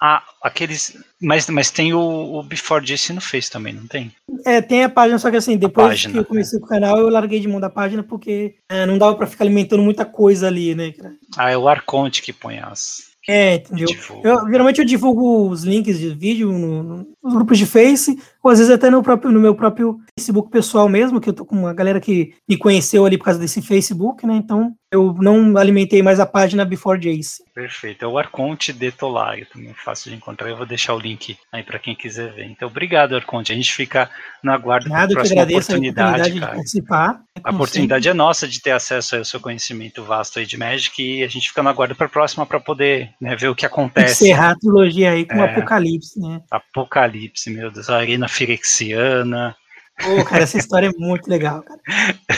Ah, 0.00 0.22
aqueles. 0.42 0.96
Mas, 1.20 1.48
mas 1.48 1.70
tem 1.70 1.94
o, 1.94 2.00
o 2.00 2.42
Before 2.42 2.84
This 2.84 3.08
no 3.10 3.20
Face 3.20 3.50
também, 3.50 3.72
não 3.72 3.86
tem? 3.86 4.12
É, 4.44 4.60
tem 4.60 4.84
a 4.84 4.88
página, 4.90 5.18
só 5.18 5.30
que 5.30 5.36
assim, 5.36 5.56
depois 5.56 5.88
página, 5.88 6.12
que 6.12 6.18
eu 6.18 6.24
comecei 6.24 6.58
é. 6.58 6.62
o 6.62 6.66
canal, 6.66 6.98
eu 6.98 7.08
larguei 7.08 7.40
de 7.40 7.48
mão 7.48 7.58
da 7.58 7.70
página 7.70 8.02
porque 8.02 8.56
é, 8.68 8.84
não 8.84 8.98
dava 8.98 9.16
pra 9.16 9.26
ficar 9.26 9.44
alimentando 9.44 9.82
muita 9.82 10.04
coisa 10.04 10.48
ali, 10.48 10.74
né, 10.74 10.92
cara? 10.92 11.14
Ah, 11.36 11.50
é 11.50 11.56
o 11.56 11.68
Arconte 11.68 12.20
que 12.20 12.32
põe 12.32 12.58
as. 12.58 13.16
É, 13.28 13.56
entendeu? 13.56 13.88
Eu, 14.22 14.46
geralmente 14.48 14.78
eu 14.78 14.84
divulgo 14.84 15.48
os 15.48 15.64
links 15.64 15.98
de 15.98 16.10
vídeo 16.14 16.52
no, 16.52 16.82
no, 16.82 17.08
nos 17.22 17.34
grupos 17.34 17.58
de 17.58 17.66
Face, 17.66 18.16
ou 18.46 18.50
às 18.50 18.60
vezes 18.60 18.72
até 18.72 18.88
no, 18.88 19.02
próprio, 19.02 19.32
no 19.32 19.40
meu 19.40 19.56
próprio 19.56 19.98
Facebook 20.16 20.50
pessoal 20.52 20.88
mesmo, 20.88 21.20
que 21.20 21.28
eu 21.28 21.32
tô 21.32 21.44
com 21.44 21.56
uma 21.56 21.74
galera 21.74 22.00
que 22.00 22.32
me 22.48 22.56
conheceu 22.56 23.04
ali 23.04 23.18
por 23.18 23.24
causa 23.24 23.40
desse 23.40 23.60
Facebook, 23.60 24.24
né? 24.24 24.36
Então 24.36 24.72
eu 24.90 25.14
não 25.18 25.56
alimentei 25.56 26.00
mais 26.00 26.20
a 26.20 26.26
página 26.26 26.64
Before 26.64 26.98
Jace. 26.98 27.42
Perfeito. 27.52 28.04
É 28.04 28.08
o 28.08 28.16
Arconte 28.16 28.72
de 28.72 28.92
Tolaio, 28.92 29.44
também 29.46 29.74
fácil 29.74 30.10
de 30.10 30.16
encontrar. 30.16 30.48
Eu 30.48 30.56
vou 30.56 30.64
deixar 30.64 30.94
o 30.94 30.98
link 30.98 31.36
aí 31.52 31.62
para 31.64 31.78
quem 31.78 31.94
quiser 31.94 32.32
ver. 32.32 32.44
Então, 32.44 32.68
obrigado, 32.68 33.16
Arconte. 33.16 33.52
A 33.52 33.56
gente 33.56 33.72
fica 33.72 34.08
no 34.42 34.52
aguardo 34.52 34.88
da 34.88 35.08
próxima 35.08 35.42
oportunidade, 35.42 35.52
oportunidade 35.52 36.40
cara. 36.40 36.52
participar. 36.52 37.20
A 37.42 37.50
oportunidade 37.50 38.04
sempre. 38.04 38.16
é 38.16 38.24
nossa 38.24 38.46
de 38.46 38.62
ter 38.62 38.70
acesso 38.70 39.16
ao 39.16 39.24
seu 39.24 39.40
conhecimento 39.40 40.04
vasto 40.04 40.38
aí 40.38 40.46
de 40.46 40.56
Magic 40.56 41.02
e 41.02 41.24
a 41.24 41.28
gente 41.28 41.48
fica 41.48 41.62
no 41.62 41.68
aguardo 41.68 41.96
para 41.96 42.06
a 42.06 42.10
próxima 42.10 42.46
para 42.46 42.60
poder 42.60 43.10
né, 43.20 43.34
ver 43.34 43.48
o 43.48 43.54
que 43.56 43.66
acontece. 43.66 44.24
Encerrar 44.24 44.50
a 44.50 44.56
trilogia 44.56 45.10
aí 45.10 45.24
com 45.24 45.42
é, 45.42 45.50
Apocalipse, 45.50 46.20
né? 46.20 46.40
Apocalipse, 46.50 47.50
meu 47.50 47.70
Deus. 47.70 47.90
A 47.90 47.96
Arena 47.96 48.28
Firexiana. 48.36 49.56
Pô, 49.98 50.24
cara, 50.24 50.42
essa 50.42 50.58
história 50.58 50.88
é 50.88 50.92
muito 50.98 51.28
legal, 51.28 51.62
cara. 51.62 51.80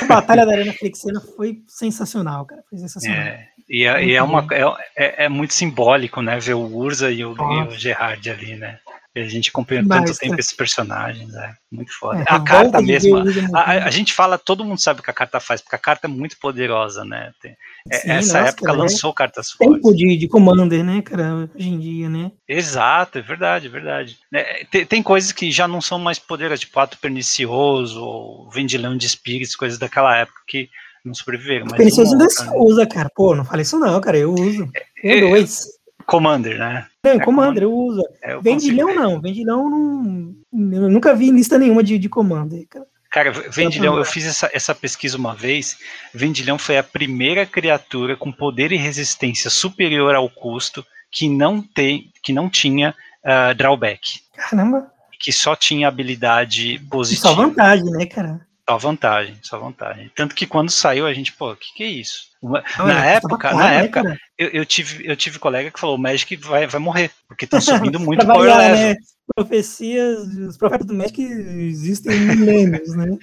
A 0.01 0.05
Batalha 0.07 0.47
da 0.47 0.53
Arena 0.53 0.73
Firexiana 0.73 1.21
foi 1.21 1.61
sensacional, 1.67 2.47
cara. 2.47 2.63
Foi 2.71 2.79
sensacional. 2.79 3.19
É, 3.19 3.49
e, 3.69 3.85
é, 3.85 4.05
e 4.05 4.15
é, 4.15 4.23
uma, 4.23 4.47
é, 4.53 4.63
é, 4.97 5.25
é, 5.25 5.29
muito 5.29 5.53
simbólico, 5.53 6.23
né? 6.23 6.39
Ver 6.39 6.55
o 6.55 6.65
Urza 6.65 7.11
e 7.11 7.25
o, 7.25 7.33
e 7.33 7.63
o 7.69 7.71
Gerard 7.73 8.31
ali, 8.31 8.55
né? 8.55 8.79
A 9.17 9.29
gente 9.29 9.51
acompanhou 9.51 9.87
tanto 9.87 10.17
tempo 10.17 10.39
esses 10.39 10.53
personagens, 10.53 11.35
é 11.35 11.55
muito 11.73 11.93
foda. 11.99 12.21
É, 12.21 12.25
a 12.29 12.41
carta 12.41 12.81
mesmo, 12.81 13.17
a, 13.55 13.71
a, 13.87 13.91
gente 13.91 14.13
fala, 14.13 14.39
todo 14.39 14.65
mundo 14.65 14.81
sabe 14.81 15.01
o 15.01 15.03
que 15.03 15.11
a 15.11 15.15
carta 15.15 15.41
faz, 15.41 15.61
porque 15.61 15.75
a 15.75 15.79
carta 15.79 16.07
é 16.07 16.11
muito 16.11 16.39
poderosa, 16.39 17.05
né? 17.05 17.33
Tem, 17.41 17.57
é, 17.91 17.97
Sim, 17.97 18.11
essa 18.11 18.39
nossa, 18.39 18.51
época 18.51 18.67
cara, 18.67 18.79
lançou 18.79 19.11
é 19.11 19.15
cartas 19.15 19.51
fortes. 19.51 19.77
Tempo 19.77 19.95
de, 19.95 20.17
de 20.17 20.29
Commander, 20.29 20.85
né, 20.85 21.03
cara, 21.03 21.49
hoje 21.55 21.69
em 21.69 21.79
dia, 21.79 22.09
né? 22.09 22.31
Exato, 22.47 23.19
é 23.19 23.23
verdade, 23.23 23.67
é 23.67 23.71
verdade. 23.71 24.19
É, 24.33 24.65
tem, 24.71 24.87
tem, 24.87 25.03
coisas 25.03 25.33
que 25.33 25.51
já 25.51 25.67
não 25.67 25.81
são 25.81 25.99
mais 25.99 26.19
poderosas, 26.19 26.61
tipo 26.61 26.79
Ato 26.79 26.99
Pernicioso, 26.99 28.01
ou 28.01 28.51
Vendilhão 28.51 28.97
de 28.97 29.07
Espíritos, 29.07 29.57
coisas 29.57 29.79
daquela 29.79 30.17
época 30.17 30.41
que 30.47 30.69
não 31.05 31.15
sobreviveram. 31.15 31.67
Pernicioso 31.69 32.13
ainda 32.13 32.29
se 32.29 32.45
usa, 32.57 32.87
cara. 32.87 33.11
Pô, 33.15 33.35
não 33.35 33.45
falei 33.45 33.63
isso 33.63 33.79
não, 33.79 34.01
cara, 34.01 34.19
eu 34.19 34.33
uso. 34.33 34.69
É, 35.03 35.21
dois. 35.21 35.78
Commander, 36.09 36.59
né? 36.59 36.87
É, 37.05 37.11
é 37.11 37.21
Commander, 37.21 37.65
eu 37.65 37.73
uso. 37.73 38.03
É, 38.23 38.41
Vendilhão 38.41 38.95
não, 38.95 39.21
Vendilhão 39.21 39.69
não. 39.69 40.35
Eu 40.73 40.89
nunca 40.89 41.15
vi 41.15 41.31
lista 41.31 41.59
nenhuma 41.59 41.83
de, 41.85 41.99
de 41.99 42.09
Commander, 42.09 42.67
cara. 42.67 42.87
Cara, 43.11 43.31
Vendilhão, 43.31 43.97
eu 43.97 44.05
fiz 44.05 44.27
essa, 44.27 44.51
essa 44.53 44.75
pesquisa 44.75 45.19
uma 45.19 45.35
vez. 45.35 45.77
Vendilhão 46.13 46.59
foi 46.59 46.79
a 46.79 46.83
primeira 46.83 47.45
criatura 47.45 48.17
com 48.17 48.33
poder 48.33 48.73
e 48.73 48.77
resistência 48.77 49.51
superior 49.51 50.15
ao 50.15 50.31
custo 50.31 50.85
que 51.11 51.29
não, 51.29 51.63
tem, 51.63 52.11
que 52.23 52.33
não 52.33 52.49
tinha 52.49 52.95
uh, 53.25 53.55
drawback. 53.55 54.21
Caramba! 54.35 54.91
Que 55.21 55.33
só 55.33 55.55
tinha 55.55 55.89
habilidade 55.89 56.79
positiva. 56.91 57.29
Só 57.29 57.35
vantagem, 57.35 57.91
né, 57.91 58.07
cara? 58.07 58.47
Só 58.69 58.77
vantagem, 58.77 59.39
só 59.41 59.59
vantagem. 59.59 60.13
Tanto 60.15 60.35
que 60.35 60.47
quando 60.47 60.69
saiu 60.69 61.07
a 61.07 61.15
gente, 61.15 61.33
pô, 61.33 61.53
o 61.53 61.57
que, 61.57 61.73
que 61.75 61.83
é 61.83 61.87
isso? 61.87 62.29
Uma, 62.43 62.63
na 62.77 63.07
época, 63.07 63.51
na 63.51 63.65
né, 63.65 63.85
época, 63.87 64.21
eu, 64.37 64.49
eu, 64.49 64.67
tive, 64.67 65.11
eu 65.11 65.17
tive 65.17 65.39
colega 65.39 65.71
que 65.71 65.81
falou, 65.81 65.97
o 65.97 65.99
Magic 65.99 66.37
vai, 66.37 66.67
vai 66.67 66.79
morrer, 66.79 67.11
porque 67.27 67.47
estão 67.47 67.63
subindo 67.63 67.99
muito 68.05 68.27
power 68.27 68.51
variar, 68.51 68.73
level. 68.73 68.89
Né? 68.89 68.97
Profecias, 69.35 70.19
os 70.37 70.59
profetas 70.59 70.87
do 70.87 70.93
Magic 70.93 71.23
existem 71.23 72.21
milênios, 72.21 72.95
né? 72.95 73.07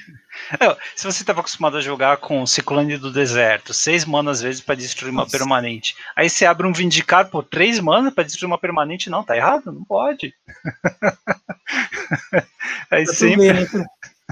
É, 0.59 0.76
se 0.93 1.05
você 1.05 1.23
estava 1.23 1.39
acostumado 1.39 1.77
a 1.77 1.81
jogar 1.81 2.17
com 2.17 2.45
Ciclone 2.45 2.97
do 2.97 3.09
Deserto, 3.09 3.73
seis 3.73 4.03
manas 4.03 4.39
às 4.39 4.43
vezes 4.43 4.61
para 4.61 4.76
destruir 4.76 5.13
Nossa. 5.13 5.27
uma 5.27 5.31
permanente. 5.31 5.95
Aí 6.13 6.30
você 6.30 6.45
abre 6.45 6.67
um 6.67 6.73
Vindicar 6.73 7.30
por 7.30 7.45
três 7.45 7.80
manas 7.80 8.13
para 8.13 8.26
destruir 8.26 8.47
uma 8.47 8.57
permanente, 8.57 9.09
não, 9.09 9.23
tá 9.23 9.38
errado? 9.38 9.72
Não 9.72 9.85
pode. 9.85 10.34
Aí 12.91 13.07
sempre... 13.07 13.53
Ver, 13.53 13.73
né, 13.73 13.85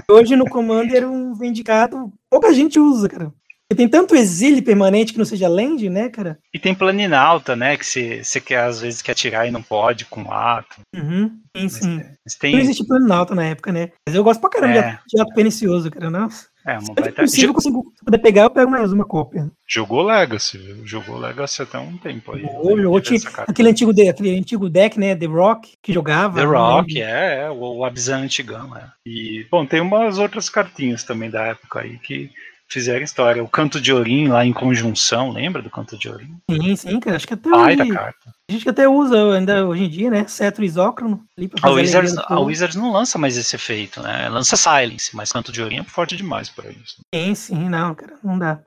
Hoje 0.08 0.36
no 0.36 0.44
Commander 0.44 1.08
um 1.08 1.34
Vendicato, 1.34 2.12
pouca 2.30 2.52
gente 2.52 2.78
usa, 2.78 3.08
cara. 3.08 3.32
E 3.70 3.74
tem 3.74 3.88
tanto 3.88 4.14
exílio 4.14 4.62
permanente 4.62 5.12
que 5.12 5.18
não 5.18 5.24
seja 5.24 5.48
land, 5.48 5.88
né, 5.88 6.10
cara? 6.10 6.38
E 6.52 6.58
tem 6.58 6.74
planina 6.74 7.18
alta, 7.18 7.56
né? 7.56 7.76
Que 7.76 7.84
você 8.22 8.40
quer, 8.40 8.60
às 8.64 8.80
vezes, 8.80 9.00
quer 9.00 9.12
atirar 9.12 9.48
e 9.48 9.50
não 9.50 9.62
pode 9.62 10.04
com 10.04 10.30
ato. 10.30 10.80
Uhum, 10.94 11.40
sim, 11.56 11.68
sim. 11.68 12.02
Mas 12.24 12.34
tem... 12.36 12.52
Não 12.52 12.60
existe 12.60 12.86
planina 12.86 13.16
alta 13.16 13.34
na 13.34 13.46
época, 13.46 13.72
né? 13.72 13.90
Mas 14.06 14.14
eu 14.14 14.22
gosto 14.22 14.40
pra 14.40 14.50
caramba 14.50 14.78
é. 14.78 14.98
de 15.08 15.20
ato 15.20 15.34
pernicioso, 15.34 15.90
cara. 15.90 16.10
Nossa. 16.10 16.46
É, 16.66 16.78
uma 16.78 16.94
baita... 16.94 17.22
possível, 17.22 17.50
eu 17.50 17.54
consigo, 17.54 17.92
se 17.94 18.04
puder 18.04 18.18
pegar, 18.18 18.42
eu 18.44 18.50
pego 18.50 18.70
mais 18.70 18.90
uma 18.90 19.04
cópia. 19.04 19.50
Jogou 19.66 20.02
Legacy, 20.02 20.56
viu? 20.56 20.86
Jogou 20.86 21.18
Legacy 21.18 21.62
até 21.62 21.78
um 21.78 21.98
tempo 21.98 22.32
aí. 22.32 22.42
Jogou, 22.42 22.80
jogou. 22.80 23.00
Tinha 23.00 23.20
aquele 23.46 23.68
antigo, 23.68 23.90
aquele 23.90 24.38
antigo 24.38 24.70
deck, 24.70 24.98
né? 24.98 25.14
The 25.14 25.26
Rock, 25.26 25.74
que 25.82 25.92
jogava. 25.92 26.40
The 26.40 26.46
Rock, 26.46 27.02
é, 27.02 27.42
é, 27.42 27.50
o, 27.50 27.78
o 27.78 27.84
Abzan 27.84 28.22
antigão, 28.22 28.74
é. 28.76 28.88
E, 29.04 29.46
bom, 29.50 29.66
tem 29.66 29.80
umas 29.80 30.18
outras 30.18 30.48
cartinhas 30.48 31.04
também 31.04 31.30
da 31.30 31.44
época 31.44 31.80
aí 31.80 31.98
que 31.98 32.30
fizeram 32.66 33.04
história. 33.04 33.42
O 33.42 33.48
Canto 33.48 33.80
de 33.80 33.92
Orim 33.92 34.28
lá 34.28 34.44
em 34.44 34.52
conjunção, 34.52 35.30
lembra 35.30 35.62
do 35.62 35.70
Canto 35.70 35.98
de 35.98 36.08
Orim? 36.08 36.36
Sim, 36.50 36.76
sim, 36.76 37.00
cara. 37.00 37.16
Acho 37.16 37.26
que 37.26 37.34
até 37.34 37.50
Ai, 37.54 37.76
da 37.76 37.88
carta. 37.88 38.33
A 38.48 38.52
gente 38.52 38.68
até 38.68 38.86
usa 38.86 39.36
ainda 39.36 39.66
hoje 39.66 39.84
em 39.84 39.88
dia, 39.88 40.10
né? 40.10 40.26
Cetro 40.28 40.64
isócrono. 40.64 41.24
A 41.62 41.70
Wizards, 41.70 42.14
a 42.18 42.38
Wizards 42.40 42.76
não 42.76 42.92
lança 42.92 43.16
mais 43.16 43.38
esse 43.38 43.56
efeito, 43.56 44.02
né? 44.02 44.28
Lança 44.28 44.54
Silence, 44.54 45.16
mas 45.16 45.32
Canto 45.32 45.50
de 45.50 45.62
Orim 45.62 45.78
é 45.78 45.84
forte 45.84 46.14
demais 46.14 46.50
para 46.50 46.70
isso. 46.70 47.00
Sim, 47.14 47.34
sim, 47.34 47.68
não, 47.68 47.94
cara. 47.94 48.16
Não 48.22 48.38
dá. 48.38 48.60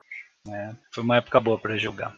É, 0.48 0.70
foi 0.92 1.04
uma 1.04 1.16
época 1.16 1.38
boa 1.38 1.58
para 1.58 1.76
jogar. 1.76 2.12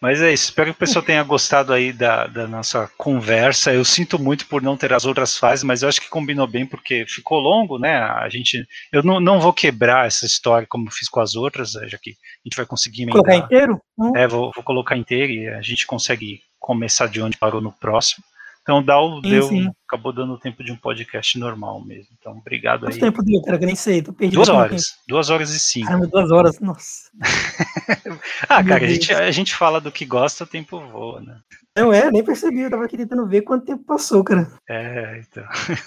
Mas 0.00 0.22
é 0.22 0.32
isso, 0.32 0.44
espero 0.44 0.70
que 0.70 0.76
o 0.76 0.78
pessoal 0.78 1.04
tenha 1.04 1.22
gostado 1.22 1.72
aí 1.72 1.92
da, 1.92 2.26
da, 2.26 2.46
nossa 2.46 2.90
conversa. 2.96 3.72
Eu 3.72 3.84
sinto 3.84 4.18
muito 4.18 4.46
por 4.46 4.62
não 4.62 4.76
ter 4.76 4.92
as 4.92 5.04
outras 5.04 5.36
fases, 5.36 5.62
mas 5.62 5.82
eu 5.82 5.88
acho 5.88 6.00
que 6.00 6.08
combinou 6.08 6.46
bem 6.46 6.64
porque 6.64 7.04
ficou 7.06 7.38
longo, 7.38 7.78
né? 7.78 7.96
A 7.98 8.28
gente, 8.28 8.66
eu 8.92 9.02
não, 9.02 9.20
não 9.20 9.40
vou 9.40 9.52
quebrar 9.52 10.06
essa 10.06 10.26
história 10.26 10.66
como 10.68 10.90
fiz 10.90 11.08
com 11.08 11.20
as 11.20 11.34
outras, 11.34 11.72
já 11.72 11.98
que 11.98 12.10
a 12.10 12.48
gente 12.48 12.56
vai 12.56 12.66
conseguir 12.66 13.02
emendar. 13.02 13.22
Colocar 13.22 13.36
inteiro? 13.36 13.80
É, 14.16 14.26
vou, 14.26 14.50
vou 14.54 14.64
colocar 14.64 14.96
inteiro 14.96 15.32
e 15.32 15.48
a 15.48 15.60
gente 15.60 15.86
consegue 15.86 16.40
começar 16.60 17.08
de 17.08 17.20
onde 17.20 17.36
parou 17.36 17.60
no 17.60 17.72
próximo. 17.72 18.22
Então 18.62 18.82
dá 18.82 19.00
o, 19.00 19.20
sim, 19.22 19.30
deu, 19.30 19.42
sim. 19.48 19.70
acabou 19.88 20.12
dando 20.12 20.38
tempo 20.38 20.62
de 20.62 20.70
um 20.70 20.76
podcast 20.76 21.38
normal 21.38 21.82
mesmo. 21.84 22.14
Então, 22.18 22.32
obrigado 22.32 22.82
Quanto 22.82 22.94
aí. 22.94 23.00
tempo 23.00 23.22
deu, 23.22 23.42
cara? 23.42 23.58
Que 23.58 23.66
nem 23.66 23.74
sei, 23.74 24.02
tô 24.02 24.12
perdido. 24.12 24.36
Duas 24.36 24.48
horas. 24.48 24.82
Tempo. 24.84 25.02
Duas 25.08 25.30
horas 25.30 25.50
e 25.50 25.58
cinco. 25.58 25.86
Caramba, 25.86 26.06
duas 26.06 26.30
horas, 26.30 26.60
nossa. 26.60 27.10
ah, 28.48 28.62
cara, 28.62 28.84
a 28.84 28.88
gente, 28.88 29.12
a 29.12 29.30
gente 29.30 29.54
fala 29.54 29.80
do 29.80 29.90
que 29.90 30.04
gosta, 30.04 30.44
o 30.44 30.46
tempo 30.46 30.78
voa, 30.78 31.20
né? 31.20 31.40
Não 31.80 31.92
é, 31.92 32.10
nem 32.10 32.24
percebi, 32.24 32.60
eu 32.60 32.70
tava 32.70 32.84
aqui 32.84 32.96
tentando 32.96 33.26
ver 33.26 33.42
quanto 33.42 33.66
tempo 33.66 33.84
passou, 33.84 34.22
cara. 34.22 34.48
É, 34.68 35.20
então. 35.20 35.44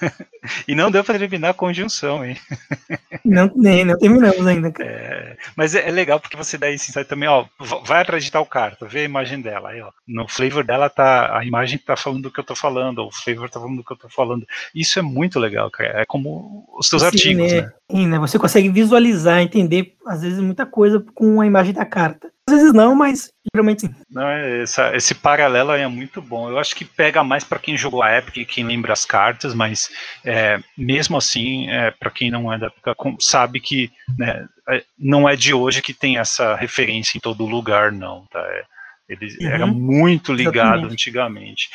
e 0.68 0.76
não 0.76 0.90
deu 0.90 1.04
pra 1.04 1.20
terminar 1.20 1.50
a 1.50 1.54
conjunção, 1.54 2.26
hein? 2.26 2.38
Não, 3.24 3.52
nem, 3.56 3.86
não 3.86 3.98
terminamos 3.98 4.46
ainda, 4.46 4.72
cara. 4.72 4.90
É, 4.90 5.38
mas 5.56 5.76
é, 5.76 5.88
é, 5.88 5.92
legal 5.92 6.20
porque 6.20 6.36
você 6.36 6.58
dá 6.58 6.70
esse 6.70 6.90
insight 6.90 7.08
também, 7.08 7.30
ó, 7.30 7.46
vai 7.86 8.02
atrás 8.02 8.24
de 8.24 8.32
tal 8.32 8.46
carta, 8.46 8.86
vê 8.86 9.00
a 9.00 9.06
imagem 9.06 9.42
dela, 9.42 9.70
aí, 9.70 9.82
ó. 9.82 9.92
No 10.08 10.28
flavor 10.28 10.64
dela 10.64 10.90
tá, 10.90 11.38
a 11.38 11.46
imagem 11.46 11.78
tá 11.78 11.96
falando 11.96 12.24
do 12.24 12.32
que 12.32 12.40
eu 12.40 12.44
tô 12.44 12.56
falando, 12.56 13.06
o 13.06 13.12
flavor 13.12 13.50
tá 13.50 13.60
falando 13.60 13.78
do 13.78 13.84
que 13.84 13.94
eu 13.94 13.98
tô 13.98 14.10
falando. 14.10 14.46
Isso 14.74 15.00
é 15.00 15.02
muito 15.02 15.40
legal, 15.40 15.70
cara. 15.70 16.02
É 16.02 16.06
como 16.06 16.68
os 16.78 16.88
seus 16.88 17.02
Sim, 17.02 17.08
artigos, 17.08 17.52
né? 17.52 17.62
né? 17.62 17.72
Sim, 17.92 18.08
né? 18.08 18.20
Você 18.20 18.40
consegue 18.40 18.70
visualizar, 18.70 19.42
entender, 19.42 19.96
às 20.06 20.22
vezes, 20.22 20.40
muita 20.40 20.66
coisa 20.66 21.04
com 21.14 21.40
a 21.40 21.46
imagem 21.46 21.74
da 21.74 21.86
carta. 21.86 22.32
Às 22.50 22.56
vezes 22.56 22.74
não, 22.74 22.94
mas 22.94 23.32
geralmente 23.54 23.82
sim. 23.82 23.96
Não, 24.10 24.28
essa, 24.28 24.96
esse 24.96 25.16
paralelo 25.16 25.72
aí 25.72 25.82
é 25.82 25.88
muito 25.88 26.22
bom. 26.22 26.50
Eu 26.50 26.60
acho 26.60 26.76
que 26.76 26.84
pega 26.84 27.24
mais 27.24 27.44
para 27.44 27.60
quem 27.60 27.78
jogou 27.78 28.04
a 28.04 28.10
época 28.10 28.40
e 28.40 28.46
quem 28.46 28.66
lembra 28.66 28.92
as 28.92 29.06
cartas, 29.06 29.54
mas 29.54 29.90
é, 30.26 30.60
mesmo 30.78 31.16
assim, 31.16 31.70
é, 31.70 31.92
para 31.92 32.12
quem 32.12 32.30
não 32.30 32.52
é 32.52 32.58
da 32.58 32.68
época, 32.68 32.96
sabe 33.20 33.62
que 33.62 33.90
né, 34.18 34.46
é, 34.70 34.84
não 35.00 35.28
é 35.28 35.38
de 35.38 35.54
hoje 35.54 35.82
que 35.82 35.94
tem 35.94 36.18
essa 36.18 36.56
referência 36.56 37.18
em 37.18 37.22
todo 37.22 37.46
lugar, 37.46 37.94
não. 37.94 38.26
Tá? 38.30 38.40
É, 38.40 38.64
ele 39.08 39.26
uhum. 39.40 39.48
era 39.48 39.66
muito 39.66 40.34
ligado 40.34 40.58
Exatamente. 40.58 40.94
antigamente. 40.94 41.70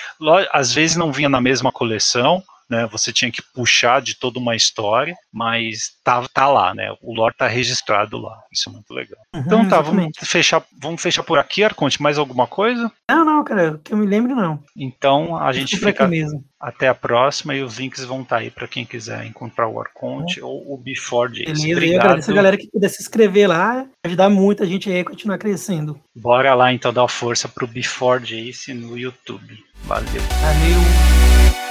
Às 0.53 0.73
vezes 0.74 0.97
não 0.97 1.12
vinha 1.12 1.28
na 1.28 1.40
mesma 1.40 1.73
coleção, 1.73 2.43
né? 2.69 2.86
Você 2.90 3.12
tinha 3.12 3.31
que 3.31 3.43
puxar 3.55 4.01
de 4.01 4.19
toda 4.19 4.39
uma 4.39 4.55
história, 4.55 5.15
mas 5.32 5.93
tá, 6.05 6.27
tá 6.32 6.49
lá, 6.49 6.74
né? 6.74 6.95
O 7.03 7.15
lore 7.15 7.35
tá 7.36 7.47
registrado 7.47 8.19
lá. 8.19 8.39
Isso 8.53 8.69
é 8.69 8.73
muito 8.73 8.93
legal. 8.93 9.20
Uhum, 9.35 9.40
então 9.40 9.69
tá, 9.69 9.81
vamos 9.81 10.12
fechar, 10.20 10.62
vamos 10.81 11.01
fechar 11.01 11.23
por 11.23 11.39
aqui, 11.39 11.65
Arconte. 11.65 12.03
Mais 12.03 12.19
alguma 12.19 12.47
coisa? 12.47 12.90
Não, 13.11 13.24
não, 13.24 13.43
cara, 13.43 13.81
que 13.82 13.93
eu 13.93 13.97
me 13.97 14.07
lembro 14.07 14.35
não. 14.35 14.62
Então 14.77 15.36
a 15.36 15.53
gente 15.53 15.77
fica 15.77 16.07
mesmo. 16.07 16.45
até 16.61 16.89
a 16.89 16.95
próxima 16.95 17.55
e 17.55 17.62
os 17.62 17.78
links 17.78 18.05
vão 18.05 18.23
estar 18.23 18.36
tá 18.36 18.43
aí 18.43 18.51
para 18.51 18.69
quem 18.69 18.85
quiser 18.85 19.24
encontrar 19.24 19.69
o 19.69 19.81
Arconte 19.81 20.40
uhum. 20.40 20.49
ou 20.49 20.74
o 20.74 20.77
Before 20.77 21.31
Jace. 21.31 21.45
Beleza, 21.47 21.73
Obrigado. 21.73 21.95
eu 21.95 22.01
agradeço 22.01 22.31
a 22.31 22.35
galera 22.35 22.57
que 22.57 22.70
puder 22.70 22.89
se 22.89 23.03
inscrever 23.03 23.49
lá, 23.49 23.86
ajudar 24.05 24.28
muito 24.28 24.62
a 24.62 24.66
gente 24.66 24.90
aí 24.90 25.01
a 25.01 25.05
continuar 25.05 25.39
crescendo. 25.39 25.99
Bora 26.15 26.55
lá 26.55 26.73
então 26.73 26.93
dar 26.93 27.09
força 27.09 27.49
pro 27.49 27.66
Before 27.66 28.23
Jace 28.23 28.74
no 28.74 28.99
YouTube. 28.99 29.65
Valeu. 29.85 30.23
Valeu. 30.40 31.68